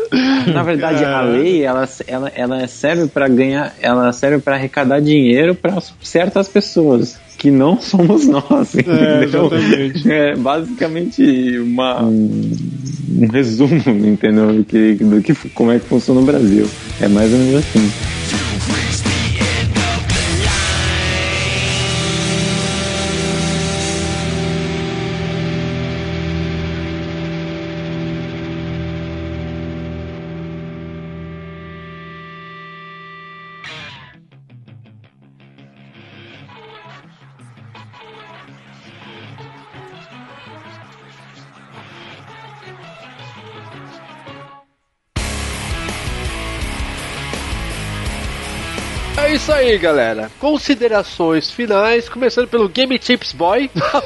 na 0.53 0.63
verdade, 0.63 1.03
a 1.03 1.07
Cara. 1.07 1.25
lei 1.29 1.63
ela, 1.63 1.87
ela, 2.07 2.31
ela 2.35 2.67
serve 2.67 3.07
para 3.07 3.27
ganhar, 3.27 3.75
ela 3.81 4.11
serve 4.13 4.39
para 4.39 4.55
arrecadar 4.55 4.99
dinheiro 4.99 5.53
para 5.55 5.81
certas 6.01 6.47
pessoas 6.47 7.19
que 7.45 7.51
não 7.51 7.77
somos 7.79 8.27
nós. 8.27 8.73
entendeu? 8.73 9.21
exatamente. 9.23 10.11
É 10.11 10.35
basicamente 10.35 11.59
uma, 11.59 12.03
um, 12.03 12.51
um 13.19 13.27
resumo, 13.27 13.83
entendeu? 13.87 14.51
Do 14.51 14.63
que, 14.63 14.95
do 14.95 15.21
que 15.21 15.35
como 15.49 15.71
é 15.71 15.77
que 15.77 15.85
funciona 15.85 16.19
no 16.21 16.25
Brasil. 16.25 16.67
É 16.99 17.07
mais 17.07 17.31
ou 17.31 17.37
menos 17.37 17.55
assim. 17.57 18.14
Aí, 49.65 49.77
galera. 49.77 50.31
Considerações 50.39 51.51
finais, 51.51 52.07
começando 52.09 52.47
pelo 52.47 52.67
Game 52.69 52.99
Chips 53.01 53.33
Boy. 53.33 53.69
Dá 53.75 54.01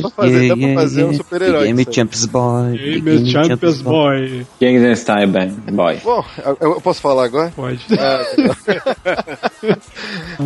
pra 0.00 0.10
fazer- 0.10 0.48
dá 0.48 0.56
pra 0.56 0.74
fazer 0.74 1.04
um 1.04 1.14
super-herói 1.14 1.66
Game. 1.66 1.86
Champions 1.90 2.24
Boy. 2.26 2.76
Game 3.00 3.30
Champions 3.30 3.82
Boy. 3.82 4.46
Gangnam 4.60 4.94
Boy. 5.72 5.96
Bom, 6.02 6.24
eu, 6.44 6.56
eu 6.74 6.80
posso 6.80 7.00
falar 7.00 7.24
agora? 7.24 7.52
Pode. 7.54 7.80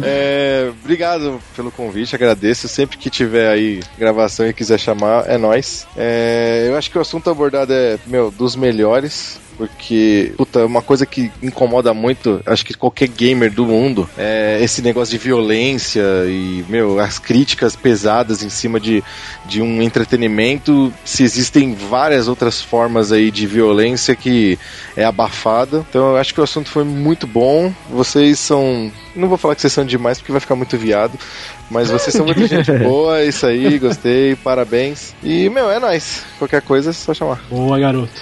É, 0.02 0.70
obrigado 0.82 1.40
pelo 1.54 1.70
convite, 1.70 2.14
agradeço. 2.14 2.68
Sempre 2.68 2.98
que 2.98 3.08
tiver 3.10 3.48
aí 3.48 3.80
gravação 3.98 4.46
e 4.46 4.52
quiser 4.52 4.78
chamar, 4.78 5.28
é 5.28 5.38
nós. 5.38 5.86
É, 5.96 6.66
eu 6.68 6.76
acho 6.76 6.90
que 6.90 6.98
o 6.98 7.00
assunto 7.00 7.30
abordado 7.30 7.72
é, 7.72 7.98
meu, 8.06 8.30
dos 8.30 8.56
melhores. 8.56 9.40
Porque, 9.56 10.32
puta, 10.36 10.66
uma 10.66 10.82
coisa 10.82 11.06
que 11.06 11.30
incomoda 11.42 11.94
muito, 11.94 12.40
acho 12.44 12.64
que 12.64 12.74
qualquer 12.74 13.08
gamer 13.08 13.52
do 13.52 13.66
mundo, 13.66 14.08
é 14.16 14.58
esse 14.62 14.82
negócio 14.82 15.16
de 15.16 15.24
violência 15.24 16.02
e, 16.26 16.64
meu, 16.68 16.98
as 16.98 17.18
críticas 17.18 17.76
pesadas 17.76 18.42
em 18.42 18.50
cima 18.50 18.80
de, 18.80 19.02
de 19.46 19.62
um 19.62 19.80
entretenimento. 19.80 20.92
Se 21.04 21.22
existem 21.22 21.74
várias 21.74 22.28
outras 22.28 22.60
formas 22.60 23.12
aí 23.12 23.30
de 23.30 23.46
violência 23.46 24.14
que 24.14 24.58
é 24.96 25.04
abafada. 25.04 25.84
Então 25.88 26.10
eu 26.10 26.16
acho 26.16 26.34
que 26.34 26.40
o 26.40 26.44
assunto 26.44 26.68
foi 26.68 26.84
muito 26.84 27.26
bom. 27.26 27.72
Vocês 27.90 28.38
são. 28.38 28.90
Não 29.14 29.28
vou 29.28 29.38
falar 29.38 29.54
que 29.54 29.60
vocês 29.60 29.72
são 29.72 29.84
demais 29.84 30.18
porque 30.18 30.32
vai 30.32 30.40
ficar 30.40 30.56
muito 30.56 30.76
viado. 30.76 31.18
Mas 31.70 31.90
vocês 31.90 32.14
são 32.14 32.26
muito 32.26 32.46
gente 32.46 32.70
boa, 32.78 33.20
é 33.20 33.26
isso 33.26 33.46
aí, 33.46 33.78
gostei, 33.78 34.36
parabéns. 34.36 35.14
E, 35.22 35.48
meu, 35.48 35.70
é 35.70 35.78
nóis. 35.78 36.24
Qualquer 36.38 36.62
coisa 36.62 36.90
é 36.90 36.92
só 36.92 37.14
chamar. 37.14 37.40
Boa, 37.50 37.78
garoto. 37.78 38.12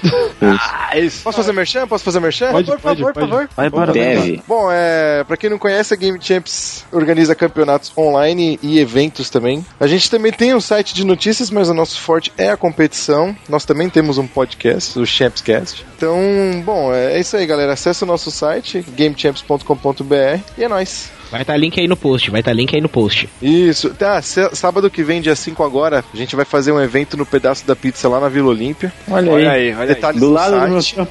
Ah, 0.40 0.98
isso. 0.98 1.22
Posso 1.22 1.38
fazer 1.38 1.52
merchan? 1.52 1.86
Posso 1.86 2.04
fazer 2.04 2.20
merchan? 2.20 2.50
Pode, 2.50 2.66
por 2.66 2.80
pode, 2.80 3.00
favor, 3.00 3.12
pode. 3.12 3.26
por 3.26 3.30
favor. 3.30 3.48
Vai, 3.56 3.70
vai, 3.70 3.86
Deve. 3.92 4.42
Bom, 4.46 4.68
é, 4.70 5.24
pra 5.24 5.36
quem 5.36 5.50
não 5.50 5.58
conhece, 5.58 5.94
a 5.94 5.96
Game 5.96 6.18
Champs 6.20 6.84
organiza 6.92 7.34
campeonatos 7.34 7.92
online 7.96 8.58
e 8.62 8.78
eventos 8.78 9.30
também. 9.30 9.64
A 9.78 9.86
gente 9.86 10.10
também 10.10 10.32
tem 10.32 10.54
um 10.54 10.60
site 10.60 10.94
de 10.94 11.04
notícias, 11.04 11.50
mas 11.50 11.68
o 11.68 11.74
nosso 11.74 12.00
forte 12.00 12.32
é 12.36 12.50
a 12.50 12.56
competição. 12.56 13.36
Nós 13.48 13.64
também 13.64 13.88
temos 13.88 14.18
um 14.18 14.26
podcast, 14.26 14.98
o 14.98 15.06
Champscast. 15.06 15.84
Então, 15.96 16.18
bom, 16.64 16.92
é 16.92 17.18
isso 17.18 17.36
aí, 17.36 17.46
galera. 17.46 17.72
Acesse 17.72 18.02
o 18.02 18.06
nosso 18.06 18.30
site, 18.30 18.84
gamechamps.com.br 18.96 20.40
e 20.58 20.64
é 20.64 20.68
nóis. 20.68 21.10
Vai 21.32 21.40
estar 21.40 21.56
link 21.56 21.80
aí 21.80 21.88
no 21.88 21.96
post, 21.96 22.30
vai 22.30 22.40
estar 22.40 22.52
link 22.52 22.74
aí 22.74 22.80
no 22.80 22.88
post. 22.88 23.28
Isso. 23.40 23.90
Tá, 23.94 24.20
sá- 24.22 24.54
sábado 24.54 24.90
que 24.90 25.02
vem, 25.02 25.20
dia 25.20 25.34
5 25.34 25.62
agora, 25.64 26.04
a 26.12 26.16
gente 26.16 26.36
vai 26.36 26.44
fazer 26.44 26.70
um 26.72 26.80
evento 26.80 27.16
no 27.16 27.24
pedaço 27.26 27.66
da 27.66 27.74
pizza 27.74 28.08
lá 28.08 28.20
na 28.20 28.28
Vila 28.28 28.48
Olímpia. 28.50 28.92
Olha, 29.10 29.32
Olha 29.32 29.50
aí. 29.52 29.68
aí, 29.68 29.72
olha 29.74 29.80
aí. 29.82 29.88
Detalhes 29.88 30.20
Do 30.20 30.26
no 30.28 30.32
lado 30.32 30.60
do 30.60 30.68
meu 30.68 30.82
site. 30.82 31.08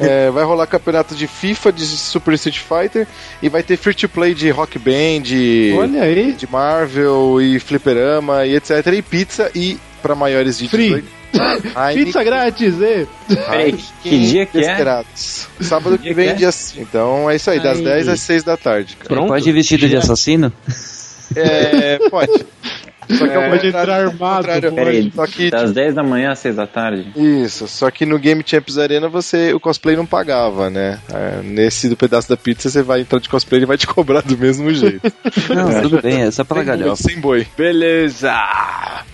É, 0.00 0.30
vai 0.30 0.44
rolar 0.44 0.66
campeonato 0.66 1.14
de 1.14 1.26
FIFA, 1.26 1.72
de 1.72 1.86
Super 1.86 2.34
Street 2.34 2.58
Fighter 2.58 3.06
e 3.42 3.48
vai 3.48 3.62
ter 3.62 3.76
free 3.76 3.94
to 3.94 4.08
play 4.08 4.34
de 4.34 4.50
Rock 4.50 4.78
Band, 4.78 5.22
de, 5.22 5.72
Olha 5.78 6.02
aí. 6.02 6.32
de 6.32 6.50
Marvel 6.50 7.40
e 7.40 7.58
Fliperama 7.60 8.44
e 8.44 8.56
etc. 8.56 8.84
E 8.88 9.00
pizza 9.02 9.50
e 9.54 9.78
para 10.02 10.14
maiores 10.16 10.58
de 10.58 10.68
Free. 10.68 10.88
18. 10.88 11.21
Heineken, 11.76 12.04
Pizza 12.04 12.24
grátis, 12.24 12.74
e 12.80 13.06
Heineken 13.28 13.84
que 14.02 14.26
dia 14.26 14.46
que 14.46 14.58
é? 14.58 14.60
Desperados. 14.60 15.48
Sábado 15.60 15.96
que 15.96 16.04
dia 16.04 16.14
vem, 16.14 16.26
que 16.26 16.32
é? 16.32 16.36
dia 16.36 16.52
5. 16.52 16.82
Então 16.82 17.30
é 17.30 17.36
isso 17.36 17.50
aí, 17.50 17.60
das 17.60 17.78
Aí. 17.78 17.84
10 17.84 18.08
às 18.08 18.20
6 18.20 18.44
da 18.44 18.56
tarde. 18.56 18.96
cara. 18.96 19.14
Pronto. 19.14 19.28
Pode 19.28 19.48
ir 19.48 19.52
vestido 19.52 19.88
de 19.88 19.96
assassino? 19.96 20.52
É, 21.34 21.98
pode. 22.10 22.44
Só 23.10 23.26
que 23.26 23.32
é, 23.34 23.48
Pode 23.50 23.66
entrar 23.66 23.90
armado. 23.90 24.46
Peraí, 24.74 25.12
Só 25.14 25.26
que, 25.26 25.50
das 25.50 25.72
10 25.72 25.94
da 25.94 26.02
manhã 26.02 26.32
às 26.32 26.38
6 26.38 26.56
da 26.56 26.66
tarde? 26.66 27.12
Isso, 27.16 27.66
só 27.66 27.90
que 27.90 28.06
no 28.06 28.18
Game 28.18 28.42
Champs 28.46 28.78
Arena 28.78 29.08
você 29.08 29.52
o 29.52 29.60
cosplay 29.60 29.96
não 29.96 30.06
pagava, 30.06 30.70
né? 30.70 30.98
É, 31.12 31.42
nesse 31.42 31.88
do 31.88 31.96
pedaço 31.96 32.28
da 32.28 32.36
pizza 32.36 32.70
você 32.70 32.82
vai 32.82 33.00
entrar 33.00 33.18
de 33.18 33.28
cosplay 33.28 33.58
e 33.58 33.60
ele 33.60 33.66
vai 33.66 33.76
te 33.76 33.86
cobrar 33.86 34.22
do 34.22 34.38
mesmo 34.38 34.72
jeito. 34.72 35.12
Não, 35.54 35.82
tudo 35.82 36.00
bem, 36.00 36.22
é 36.22 36.30
só 36.30 36.44
boi, 36.44 36.64
galhofa. 36.64 37.02
Sem 37.02 37.20
boi. 37.20 37.46
Beleza! 37.56 38.32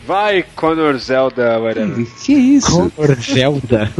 Vai, 0.08 0.42
Conor 0.56 0.96
Zelda, 0.96 1.60
Mariana. 1.60 1.94
Que 2.24 2.32
isso? 2.32 2.90
Zelda. 3.20 3.92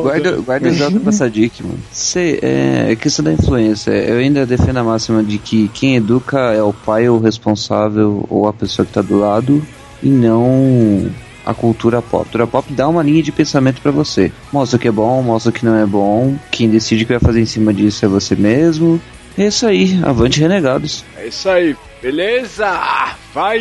Guarda, 0.00 0.30
guarda 0.36 0.68
o 0.68 0.72
Zelda 0.72 1.00
pra 1.00 1.10
Sadik, 1.10 1.60
mano. 1.64 1.80
Sei, 1.90 2.38
é, 2.40 2.92
é 2.92 2.94
questão 2.94 3.24
da 3.24 3.32
influência. 3.32 3.90
Eu 3.90 4.18
ainda 4.18 4.46
defendo 4.46 4.76
a 4.76 4.84
máxima 4.84 5.24
de 5.24 5.38
que 5.38 5.66
quem 5.74 5.96
educa 5.96 6.38
é 6.52 6.62
o 6.62 6.72
pai 6.72 7.08
ou 7.08 7.18
o 7.18 7.20
responsável 7.20 8.24
ou 8.30 8.46
a 8.46 8.52
pessoa 8.52 8.86
que 8.86 8.92
tá 8.92 9.02
do 9.02 9.18
lado 9.18 9.60
e 10.00 10.08
não 10.08 11.10
a 11.44 11.52
cultura 11.52 12.00
pop. 12.00 12.20
A 12.20 12.24
cultura 12.24 12.46
pop 12.46 12.72
dá 12.72 12.88
uma 12.88 13.02
linha 13.02 13.24
de 13.24 13.32
pensamento 13.32 13.82
pra 13.82 13.90
você. 13.90 14.30
Mostra 14.52 14.76
o 14.76 14.80
que 14.80 14.86
é 14.86 14.92
bom, 14.92 15.20
mostra 15.20 15.50
o 15.50 15.52
que 15.52 15.66
não 15.66 15.74
é 15.74 15.84
bom. 15.84 16.36
Quem 16.52 16.70
decide 16.70 17.02
o 17.02 17.06
que 17.08 17.12
vai 17.14 17.20
fazer 17.20 17.40
em 17.40 17.46
cima 17.46 17.74
disso 17.74 18.04
é 18.04 18.08
você 18.08 18.36
mesmo. 18.36 19.02
É 19.36 19.48
isso 19.48 19.66
aí, 19.66 19.98
avante 20.04 20.40
renegados. 20.40 21.04
É 21.16 21.26
isso 21.26 21.48
aí, 21.48 21.76
beleza? 22.00 23.16
Vai, 23.36 23.58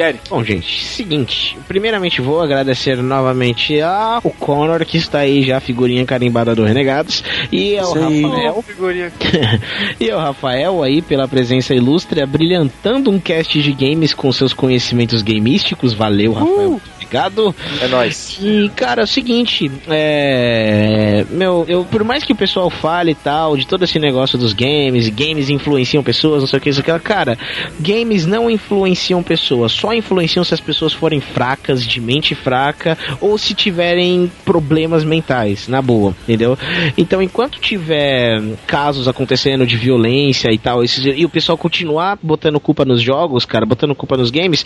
Eric. 0.00 0.30
Bom, 0.30 0.42
gente, 0.42 0.82
seguinte. 0.82 1.54
Primeiramente, 1.68 2.22
vou 2.22 2.40
agradecer 2.40 2.96
novamente 3.02 3.78
ao 3.78 4.22
Connor, 4.22 4.82
que 4.86 4.96
está 4.96 5.18
aí 5.18 5.42
já, 5.42 5.60
figurinha 5.60 6.06
carimbada 6.06 6.54
do 6.54 6.64
Renegados. 6.64 7.22
E 7.52 7.76
ao 7.76 7.94
aí. 7.98 8.22
Rafael. 8.22 8.64
E 10.00 10.10
ao 10.10 10.18
Rafael 10.18 10.82
aí 10.82 11.02
pela 11.02 11.28
presença 11.28 11.74
ilustre, 11.74 12.24
brilhantando 12.24 13.10
um 13.10 13.20
cast 13.20 13.60
de 13.60 13.72
games 13.72 14.14
com 14.14 14.32
seus 14.32 14.54
conhecimentos 14.54 15.20
gamísticos. 15.20 15.92
Valeu, 15.92 16.32
Rafael. 16.32 16.70
muito 16.70 16.99
Obrigado. 17.14 17.52
É 17.82 17.88
nóis. 17.88 18.38
E, 18.40 18.70
cara, 18.76 19.02
é 19.02 19.04
o 19.04 19.06
seguinte, 19.06 19.68
é. 19.88 21.26
Meu, 21.28 21.64
eu, 21.68 21.84
por 21.84 22.04
mais 22.04 22.22
que 22.22 22.32
o 22.32 22.36
pessoal 22.36 22.70
fale 22.70 23.10
e 23.10 23.14
tal, 23.16 23.56
de 23.56 23.66
todo 23.66 23.82
esse 23.82 23.98
negócio 23.98 24.38
dos 24.38 24.52
games, 24.52 25.08
e 25.08 25.10
games 25.10 25.50
influenciam 25.50 26.04
pessoas, 26.04 26.40
não 26.42 26.46
sei 26.46 26.58
o 26.60 26.62
que, 26.62 26.68
isso 26.70 26.80
aqui, 26.80 26.96
cara, 27.00 27.36
games 27.80 28.26
não 28.26 28.48
influenciam 28.48 29.24
pessoas, 29.24 29.72
só 29.72 29.92
influenciam 29.92 30.44
se 30.44 30.54
as 30.54 30.60
pessoas 30.60 30.92
forem 30.92 31.20
fracas, 31.20 31.82
de 31.84 32.00
mente 32.00 32.34
fraca, 32.36 32.96
ou 33.20 33.36
se 33.36 33.54
tiverem 33.54 34.30
problemas 34.44 35.02
mentais, 35.02 35.66
na 35.66 35.82
boa, 35.82 36.14
entendeu? 36.22 36.56
Então, 36.96 37.20
enquanto 37.20 37.58
tiver 37.58 38.40
casos 38.68 39.08
acontecendo 39.08 39.66
de 39.66 39.76
violência 39.76 40.52
e 40.52 40.58
tal, 40.58 40.84
esses- 40.84 41.04
e 41.04 41.24
o 41.24 41.28
pessoal 41.28 41.58
continuar 41.58 42.16
botando 42.22 42.60
culpa 42.60 42.84
nos 42.84 43.02
jogos, 43.02 43.44
cara, 43.44 43.66
botando 43.66 43.96
culpa 43.96 44.16
nos 44.16 44.30
games, 44.30 44.64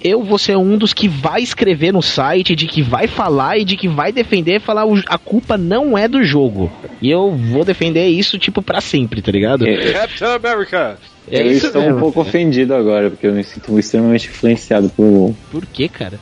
eu 0.00 0.22
vou 0.22 0.38
ser 0.38 0.56
um 0.56 0.78
dos 0.78 0.92
que 0.94 1.08
vai 1.08 1.42
escrever 1.42 1.71
no 1.92 2.02
site, 2.02 2.54
de 2.54 2.66
que 2.66 2.82
vai 2.82 3.06
falar 3.06 3.58
e 3.58 3.64
de 3.64 3.76
que 3.76 3.88
vai 3.88 4.12
defender, 4.12 4.60
falar 4.60 4.84
o- 4.86 5.02
a 5.06 5.18
culpa 5.18 5.56
não 5.56 5.96
é 5.96 6.06
do 6.08 6.22
jogo. 6.22 6.70
E 7.00 7.10
eu 7.10 7.32
vou 7.34 7.64
defender 7.64 8.06
isso, 8.06 8.38
tipo, 8.38 8.62
pra 8.62 8.80
sempre, 8.80 9.20
tá 9.22 9.32
ligado? 9.32 9.64
Captain 9.92 10.28
America. 10.34 10.98
É 11.30 11.40
eu 11.42 11.50
isso 11.52 11.66
estou 11.66 11.82
um 11.82 11.86
mesmo. 11.86 12.00
pouco 12.00 12.20
ofendido 12.20 12.74
agora, 12.74 13.10
porque 13.10 13.26
eu 13.26 13.32
me 13.32 13.44
sinto 13.44 13.78
extremamente 13.78 14.26
influenciado 14.28 14.88
por. 14.90 15.34
Por 15.50 15.66
que, 15.66 15.88
cara? 15.88 16.18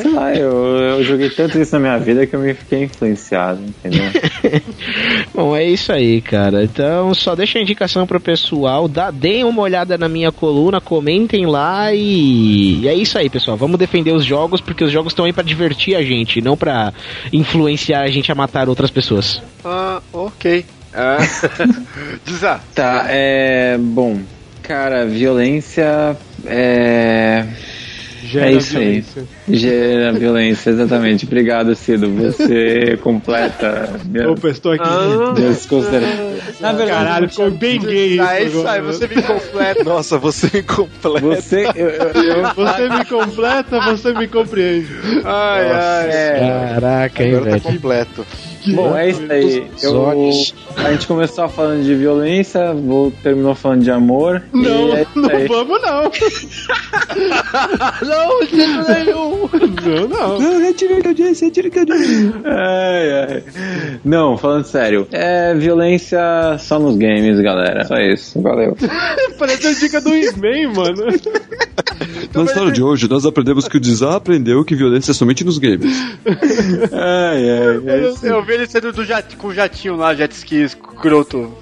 Sei 0.00 0.10
lá, 0.10 0.34
eu, 0.34 0.50
eu 0.50 1.04
joguei 1.04 1.30
tanto 1.30 1.58
isso 1.58 1.72
na 1.72 1.80
minha 1.80 1.98
vida 1.98 2.26
que 2.26 2.34
eu 2.36 2.40
me 2.40 2.52
fiquei 2.54 2.84
influenciado, 2.84 3.62
entendeu? 3.62 4.04
Bom, 5.34 5.56
é 5.56 5.64
isso 5.64 5.92
aí, 5.92 6.20
cara. 6.20 6.64
Então, 6.64 7.14
só 7.14 7.34
deixa 7.34 7.58
a 7.58 7.62
indicação 7.62 8.06
pro 8.06 8.20
pessoal, 8.20 8.86
dá, 8.86 9.10
deem 9.10 9.44
uma 9.44 9.62
olhada 9.62 9.96
na 9.96 10.08
minha 10.08 10.30
coluna, 10.30 10.80
comentem 10.80 11.46
lá 11.46 11.92
e... 11.92 12.80
e 12.82 12.88
é 12.88 12.94
isso 12.94 13.18
aí, 13.18 13.30
pessoal. 13.30 13.56
Vamos 13.56 13.78
defender 13.78 14.12
os 14.12 14.24
jogos, 14.24 14.60
porque 14.60 14.84
os 14.84 14.92
jogos 14.92 15.12
estão 15.12 15.24
aí 15.24 15.32
pra 15.32 15.42
divertir 15.42 15.94
a 15.94 16.02
gente, 16.02 16.40
não 16.40 16.56
pra 16.56 16.92
influenciar 17.32 18.02
a 18.02 18.08
gente 18.08 18.30
a 18.30 18.34
matar 18.34 18.68
outras 18.68 18.90
pessoas. 18.90 19.42
Ah, 19.64 20.02
ok. 20.12 20.64
Ah. 20.94 21.18
Tá, 22.74 23.06
é. 23.08 23.76
Bom, 23.78 24.20
cara, 24.62 25.06
violência 25.06 26.16
é. 26.46 27.46
Gera 28.22 28.46
é 28.46 28.52
isso 28.52 28.70
violência. 28.78 29.22
aí. 29.48 29.56
Gera 29.56 30.12
violência, 30.12 30.70
exatamente. 30.70 31.24
Obrigado, 31.24 31.74
Cido. 31.74 32.08
Você 32.14 32.96
completa. 33.02 33.90
minha- 34.04 34.30
Opa, 34.30 34.48
estou 34.48 34.72
aqui. 34.72 34.88
minhas 35.40 35.66
considerações. 35.66 36.60
Na 36.60 36.72
verdade, 36.72 36.90
Caralho, 37.04 37.28
ficou 37.28 37.50
bem 37.50 37.80
gay 37.80 38.14
isso. 38.14 38.22
Ah, 38.22 38.34
é 38.40 38.44
isso 38.44 38.58
aí, 38.68 38.78
agora. 38.78 38.92
você 38.92 39.08
me 39.08 39.22
completa. 39.22 39.84
Nossa, 39.84 40.18
você 40.18 40.50
me 40.54 40.62
completa. 40.62 41.20
Você. 41.20 41.66
Eu, 41.74 41.88
eu, 41.88 42.42
Você 42.54 42.88
me 42.88 43.04
completa, 43.06 43.80
você 43.80 44.12
me 44.12 44.28
compreende. 44.28 44.88
Ai, 45.24 45.70
ai. 45.70 46.10
é, 46.10 46.68
Caraca, 46.74 47.24
hein, 47.24 47.30
Agora 47.34 47.44
tá 47.44 47.50
velho. 47.56 47.62
completo. 47.62 48.26
Bom, 48.68 48.96
é 48.96 49.10
isso 49.10 49.22
aí. 49.28 49.66
Eu, 49.82 50.10
a 50.76 50.92
gente 50.92 51.06
começou 51.06 51.48
falando 51.48 51.82
de 51.82 51.94
violência, 51.94 52.72
vou, 52.72 53.10
terminou 53.22 53.54
falando 53.54 53.82
de 53.82 53.90
amor. 53.90 54.42
Não, 54.52 54.96
é 54.96 55.06
não 55.14 55.30
aí. 55.30 55.46
vamos 55.46 55.80
não. 55.82 56.02
Não, 58.02 58.40
de 58.40 58.56
nenhum. 58.56 59.48
Não, 59.84 60.08
não. 60.08 60.38
Não, 60.38 60.60
retira 60.60 61.00
que 61.00 61.08
eu 61.08 61.14
disse, 61.14 61.44
retira 61.44 61.70
que 61.70 61.78
eu 61.78 61.84
disse. 61.84 62.32
Ai, 62.44 63.12
ai. 63.12 63.44
Não, 64.04 64.36
falando 64.36 64.64
sério. 64.64 65.06
É 65.12 65.54
violência 65.54 66.20
só 66.58 66.78
nos 66.78 66.96
games, 66.96 67.40
galera. 67.40 67.84
Só 67.84 67.96
isso. 67.96 68.40
Valeu. 68.40 68.76
Parece 69.38 69.66
a 69.66 69.72
dica 69.72 70.00
do 70.00 70.14
e-mail, 70.14 70.74
mano. 70.74 71.06
Na 72.34 72.44
história 72.44 72.72
de 72.72 72.82
hoje, 72.82 73.08
nós 73.08 73.26
aprendemos 73.26 73.68
que 73.68 73.76
o 73.76 73.80
Dizar 73.80 74.14
aprendeu 74.14 74.64
que 74.64 74.74
violência 74.74 75.10
é 75.12 75.14
somente 75.14 75.44
nos 75.44 75.58
games. 75.58 75.96
Ai, 76.92 77.50
ai. 77.50 77.82
É 77.86 78.08
isso. 78.08 78.26
Eu 78.26 78.44
vi 78.44 78.51
ele 78.52 78.66
sendo 78.66 78.92
do 78.92 79.04
jet, 79.04 79.36
com 79.36 79.48
o 79.48 79.54
jatinho 79.54 79.96
lá, 79.96 80.14
jet 80.14 80.32
ski 80.32 80.62
escroto. 80.62 81.52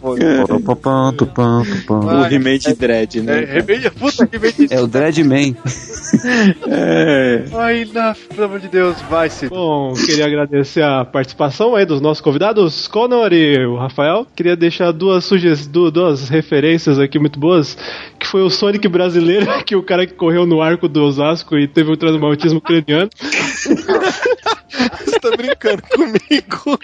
Tupam. 1.16 1.62
O 1.88 2.22
remake 2.22 2.74
dread, 2.74 3.18
É, 3.18 3.22
né? 3.22 3.44
remédio, 3.44 3.90
puta 3.92 4.26
que 4.26 4.36
remédio. 4.36 4.66
É 4.70 4.80
o 4.80 4.86
Dreadman. 4.86 5.56
É. 6.68 7.44
Ai, 7.54 7.88
não, 7.92 8.14
pelo 8.28 8.44
amor 8.44 8.60
de 8.60 8.68
Deus, 8.68 9.00
vai, 9.08 9.28
Cid. 9.30 9.50
Bom, 9.50 9.92
queria 9.94 10.26
agradecer 10.26 10.82
a 10.82 11.04
participação 11.04 11.74
aí 11.74 11.84
dos 11.84 12.00
nossos 12.00 12.20
convidados, 12.20 12.86
Conor 12.88 13.32
e 13.32 13.64
o 13.66 13.76
Rafael. 13.76 14.26
Queria 14.34 14.56
deixar 14.56 14.92
duas 14.92 15.24
sugestões, 15.24 15.90
duas 15.92 16.28
referências 16.28 16.98
aqui 16.98 17.18
muito 17.18 17.38
boas, 17.38 17.76
que 18.18 18.26
foi 18.26 18.42
o 18.42 18.50
Sonic 18.50 18.86
brasileiro, 18.88 19.46
que 19.64 19.74
é 19.74 19.76
o 19.76 19.82
cara 19.82 20.06
que 20.06 20.14
correu 20.14 20.46
no 20.46 20.60
arco 20.60 20.88
do 20.88 21.02
Osasco 21.02 21.56
e 21.56 21.66
teve 21.66 21.90
um 21.90 21.96
traumatismo 21.96 22.60
craniano. 22.60 23.08
Você 25.04 25.20
tá 25.20 25.36
brincando 25.36 25.82
comigo. 25.82 26.78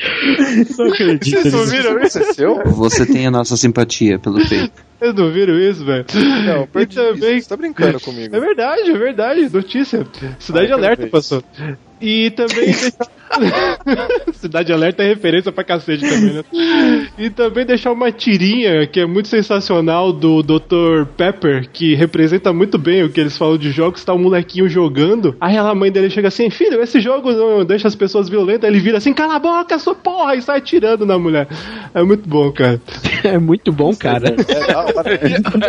Não 0.78 0.86
acredito 0.92 1.42
Vocês 1.42 1.54
não 1.54 1.66
viram 1.66 2.02
isso? 2.02 2.18
Aconteceu? 2.18 2.62
Você 2.66 3.06
tem 3.06 3.26
a 3.26 3.30
nossa 3.30 3.56
simpatia 3.56 4.18
pelo 4.18 4.36
peito. 4.48 4.72
Vocês 4.98 5.14
não 5.14 5.30
viram 5.30 5.58
isso, 5.58 5.84
velho? 5.84 6.04
Não, 6.44 6.62
E 6.62 6.66
perdi 6.66 6.96
também... 6.96 7.36
isso. 7.36 7.44
Você 7.44 7.48
tá 7.48 7.56
brincando 7.56 8.00
comigo. 8.00 8.34
É 8.34 8.40
verdade, 8.40 8.90
é 8.90 8.98
verdade. 8.98 9.48
Notícia. 9.52 10.06
Cidade 10.38 10.66
Ai, 10.66 10.72
Alerta 10.72 11.06
passou. 11.06 11.42
E 12.01 12.31
também. 12.31 12.74
Cidade 14.35 14.73
Alerta 14.73 15.02
é 15.02 15.09
referência 15.09 15.51
pra 15.51 15.64
cacete 15.64 16.09
também, 16.09 16.35
né? 16.35 16.44
E 17.18 17.31
também 17.31 17.66
deixar 17.66 17.93
uma 17.93 18.12
tirinha 18.12 18.86
que 18.86 19.01
é 19.01 19.06
muito 19.06 19.28
sensacional 19.28 20.12
do 20.12 20.43
Dr. 20.43 21.06
Pepper, 21.16 21.68
que 21.70 21.94
representa 21.94 22.52
muito 22.52 22.78
bem 22.78 23.02
o 23.02 23.10
que 23.10 23.20
eles 23.20 23.36
falam 23.36 23.59
de 23.59 23.70
jogos. 23.70 24.05
Tá 24.05 24.14
um 24.14 24.18
molequinho 24.18 24.68
jogando. 24.68 25.36
Aí 25.40 25.56
a 25.56 25.74
mãe 25.74 25.90
dele 25.90 26.10
chega 26.10 26.28
assim: 26.28 26.51
Filho, 26.51 26.81
esse 26.82 27.01
jogo 27.01 27.32
não 27.32 27.64
deixa 27.64 27.89
as 27.89 27.94
pessoas 27.94 28.28
violentas. 28.28 28.68
Ele 28.68 28.81
vira 28.81 28.98
assim: 28.98 29.12
Cala 29.12 29.36
a 29.36 29.39
boca, 29.39 29.78
sua 29.78 29.94
porra! 29.94 30.36
E 30.36 30.43
sai 30.43 30.59
atirando 30.59 31.05
na 31.05 31.18
mulher. 31.18 31.48
É 31.94 32.02
muito 32.02 32.28
bom, 32.28 32.51
cara. 32.52 32.81
É 33.24 33.39
muito 33.39 33.73
bom, 33.73 33.93
cara. 33.94 34.36
É 34.39 34.77
hora. 34.77 35.18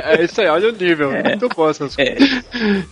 É 0.03 0.23
isso 0.23 0.39
aí, 0.41 0.47
olha 0.47 0.69
o 0.69 0.71
nível. 0.71 1.09
Muito 1.11 1.49
bom 1.49 1.67
essas 1.67 1.95
coisas. 1.95 2.43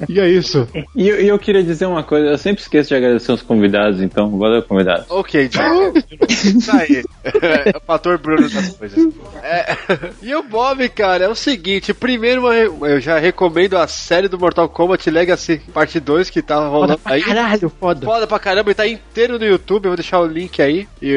E 0.10 0.20
é 0.20 0.28
isso. 0.28 0.68
E 0.96 1.08
eu, 1.08 1.22
e 1.22 1.28
eu 1.28 1.38
queria 1.38 1.62
dizer 1.62 1.86
uma 1.86 2.02
coisa, 2.02 2.30
eu 2.30 2.38
sempre 2.38 2.64
esqueço 2.64 2.90
de 2.90 2.96
agradecer 2.96 3.25
os 3.34 3.42
convidados, 3.42 4.02
então 4.02 4.38
valeu, 4.38 4.62
convidados. 4.62 5.06
Ok, 5.10 5.48
Diego. 5.48 5.94
Isso 6.30 6.72
aí. 6.72 7.04
É 7.66 7.76
o 7.76 7.82
fator 7.82 8.18
Bruno 8.20 8.48
das 8.48 8.70
coisas. 8.78 9.14
É, 9.42 9.76
e 10.22 10.36
o 10.36 10.44
Bob, 10.44 10.88
cara, 10.90 11.26
é 11.26 11.28
o 11.28 11.36
seguinte: 11.36 11.94
primeiro, 11.94 12.52
eu 12.54 13.00
já 13.00 13.18
recomendo 13.18 13.78
a 13.78 13.88
série 13.88 14.28
do 14.28 14.38
Mortal 14.38 14.70
Kombat 14.70 15.10
Legacy 15.10 15.58
Parte 15.74 16.00
2 16.00 16.30
que 16.30 16.42
tá 16.42 16.68
rolando 16.68 17.00
aí. 17.04 17.22
Caralho, 17.22 17.70
foda. 17.70 18.06
Foda 18.06 18.28
pra 18.28 18.40
caramba, 18.40 18.72
e 18.72 18.76
tá 18.76 18.88
inteiro 18.88 19.40
no 19.40 19.46
YouTube, 19.46 19.86
eu 19.86 19.92
vou 19.92 19.98
deixar 19.98 20.20
o 20.20 20.28
link 20.28 20.62
aí. 20.62 20.88
E, 21.02 21.08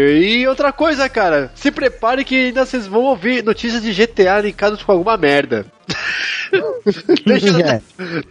e 0.40 0.48
outra 0.48 0.72
coisa, 0.72 1.08
cara, 1.08 1.50
se 1.54 1.70
prepare 1.70 2.24
que 2.24 2.46
ainda 2.46 2.64
vocês 2.64 2.86
vão 2.86 3.02
ouvir 3.02 3.44
notícias 3.44 3.82
de 3.82 3.92
GTA 3.92 4.40
linkados 4.40 4.82
com 4.82 4.92
alguma 4.92 5.16
merda. 5.16 5.66
Deixa, 7.26 7.48
É. 7.60 7.80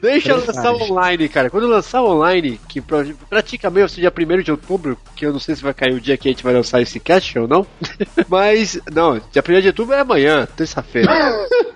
deixa 0.02 0.34
Verdade. 0.36 0.58
lançar 0.58 0.74
online, 0.74 1.30
cara. 1.30 1.50
Quando 1.50 1.68
lançar 1.68 2.02
online, 2.04 2.60
que 2.68 2.82
pra- 2.82 3.06
praticamente 3.30 3.92
seja 3.94 4.12
1 4.12 4.42
de 4.42 4.52
outubro, 4.52 4.98
que 5.16 5.26
eu 5.26 5.32
não 5.32 5.40
sei 5.40 5.56
se 5.56 5.62
vai 5.64 5.74
cair 5.74 5.94
o 5.94 6.00
dia 6.02 6.18
que 6.18 6.28
a 6.28 6.32
gente 6.32 6.44
vai 6.44 6.54
lançar 6.54 6.82
esse 6.82 7.00
cast 7.00 7.38
ou 7.38 7.48
não. 7.48 7.66
Mas, 8.28 8.80
não, 8.92 9.20
dia 9.32 9.44
1 9.48 9.62
de 9.62 9.68
outubro 9.68 9.94
é 9.96 10.00
amanhã, 10.00 10.48
terça-feira. 10.56 11.12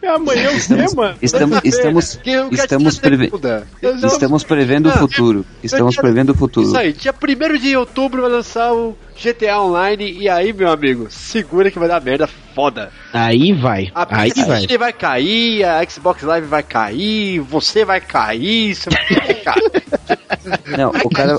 É 0.00 0.08
amanhã 0.08 0.48
o 0.50 0.54
quê, 0.54 0.94
mano? 0.96 1.16
Estamos, 1.20 1.60
estamos, 1.64 2.14
Que 2.16 2.38
o 2.38 2.54
estamos, 2.54 2.96
é 2.96 3.00
preve- 3.00 3.30
estamos 3.82 4.44
prevendo 4.44 4.88
o 4.88 4.92
futuro. 4.92 5.44
Estamos 5.62 5.92
dia- 5.94 6.00
prevendo 6.02 6.30
o 6.30 6.34
futuro. 6.34 6.66
Isso 6.66 6.76
aí, 6.78 6.92
dia 6.92 7.12
1 7.12 7.58
de 7.58 7.76
outubro 7.76 8.22
vai 8.22 8.30
lançar 8.30 8.72
o 8.72 8.96
GTA 9.22 9.60
Online. 9.60 10.12
E 10.12 10.28
aí, 10.28 10.52
meu 10.52 10.70
amigo, 10.70 11.08
segura 11.10 11.70
que 11.70 11.78
vai 11.78 11.88
dar 11.88 12.00
merda 12.00 12.28
foda. 12.54 12.90
Aí 13.12 13.52
vai. 13.52 13.90
A 13.94 14.06
Aí 14.20 14.32
vai. 14.46 14.66
Vai 14.78 14.92
cair, 14.92 15.64
a 15.64 15.84
Xbox 15.88 16.22
Live 16.22 16.46
vai 16.46 16.62
cair, 16.62 17.40
você 17.40 17.84
vai 17.84 18.00
cair, 18.00 18.74
você 18.74 18.90
vai 18.90 19.04
ficar. 19.26 19.56
Não, 20.76 20.90
o 20.90 21.10
cara, 21.10 21.36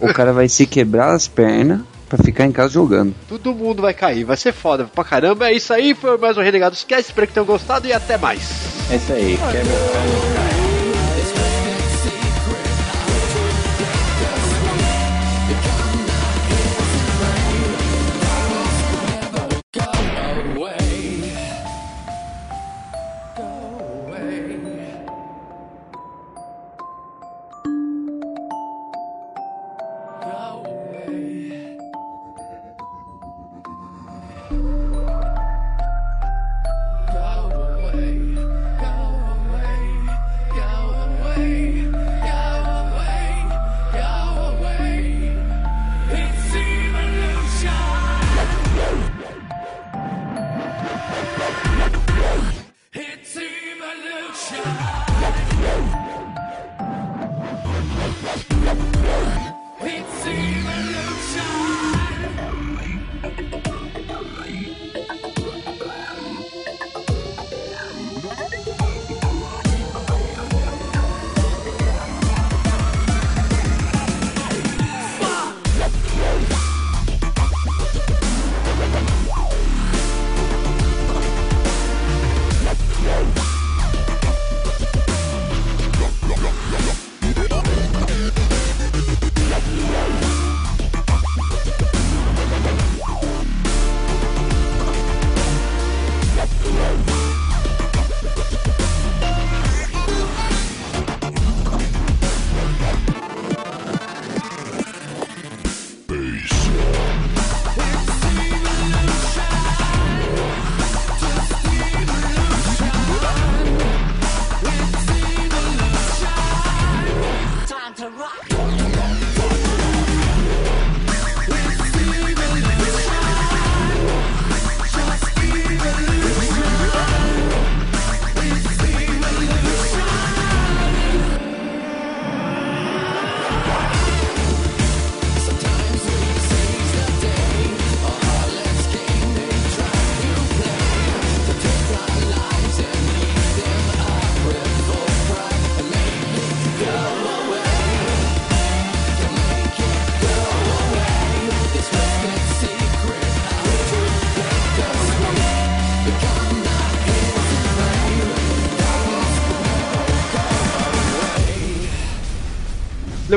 o 0.00 0.12
cara 0.12 0.32
vai 0.32 0.48
se 0.48 0.66
quebrar 0.66 1.14
as 1.14 1.28
pernas 1.28 1.80
pra 2.08 2.18
ficar 2.18 2.46
em 2.46 2.52
casa 2.52 2.72
jogando. 2.72 3.14
Todo 3.28 3.54
mundo 3.54 3.82
vai 3.82 3.92
cair, 3.92 4.24
vai 4.24 4.36
ser 4.36 4.52
foda 4.52 4.84
pra 4.84 5.04
caramba. 5.04 5.48
É 5.48 5.52
isso 5.52 5.72
aí, 5.72 5.94
foi 5.94 6.16
mais 6.16 6.36
um 6.36 6.42
Renegados 6.42 6.84
Cast. 6.84 7.10
Espero 7.10 7.26
que 7.26 7.34
tenham 7.34 7.46
gostado 7.46 7.86
e 7.86 7.92
até 7.92 8.16
mais. 8.16 8.50
É 8.90 8.96
isso 8.96 9.12
aí, 9.12 9.38
quebra 9.52 10.25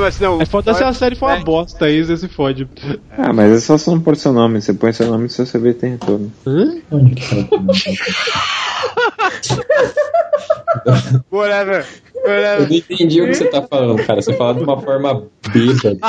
Mas 0.10 0.20
não. 0.20 0.42
É 0.42 0.46
foda 0.46 0.74
se 0.74 0.84
a 0.84 0.92
série 0.92 1.16
for 1.16 1.28
uma 1.28 1.44
bosta, 1.44 1.86
aí 1.86 2.04
você 2.04 2.18
se 2.18 2.28
fode. 2.28 2.68
Ah, 3.16 3.32
mas 3.32 3.52
é 3.52 3.60
só 3.60 3.78
você 3.78 3.92
não 3.92 4.02
pôr 4.02 4.16
seu 4.16 4.34
nome. 4.34 4.60
Você 4.60 4.74
põe 4.74 4.92
seu 4.92 5.06
nome 5.06 5.28
e 5.28 5.30
seu 5.30 5.46
CV 5.46 5.76
tem 5.76 5.92
retorno. 5.92 6.34
Whatever. 11.32 11.86
Eu 12.26 12.68
não 12.68 12.76
entendi 12.76 13.22
o 13.22 13.28
que 13.28 13.36
você 13.36 13.46
tá 13.46 13.62
falando, 13.62 14.04
cara. 14.04 14.20
Você 14.20 14.34
fala 14.34 14.56
de 14.56 14.64
uma 14.64 14.82
forma 14.82 15.26
bêbada. 15.54 16.00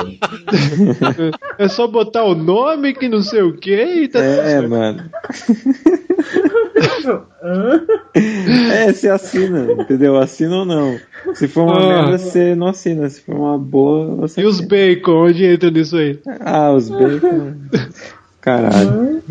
É 1.59 1.69
só 1.69 1.87
botar 1.87 2.25
o 2.25 2.35
nome 2.35 2.95
que 2.95 3.07
não 3.07 3.23
sei 3.23 3.43
o 3.43 3.53
que 3.53 3.75
e 3.75 4.09
tá 4.09 4.19
É, 4.19 4.63
mano. 4.63 5.11
É, 8.15 8.93
você 8.93 9.09
assina, 9.09 9.71
entendeu? 9.73 10.17
Assina 10.17 10.57
ou 10.59 10.65
não. 10.65 10.99
Se 11.35 11.47
for 11.49 11.63
uma 11.65 11.77
Ah. 11.79 12.03
merda, 12.03 12.19
você 12.19 12.55
não 12.55 12.69
assina. 12.69 13.09
Se 13.09 13.21
for 13.21 13.35
uma 13.37 13.59
boa, 13.59 14.15
você 14.17 14.41
E 14.41 14.45
os 14.47 14.61
bacon, 14.61 15.27
onde 15.27 15.45
entra 15.45 15.71
nisso 15.71 15.97
aí? 15.97 16.19
Ah, 16.41 16.73
os 16.73 16.89
bacon. 16.89 17.55
Caralho. 18.41 19.23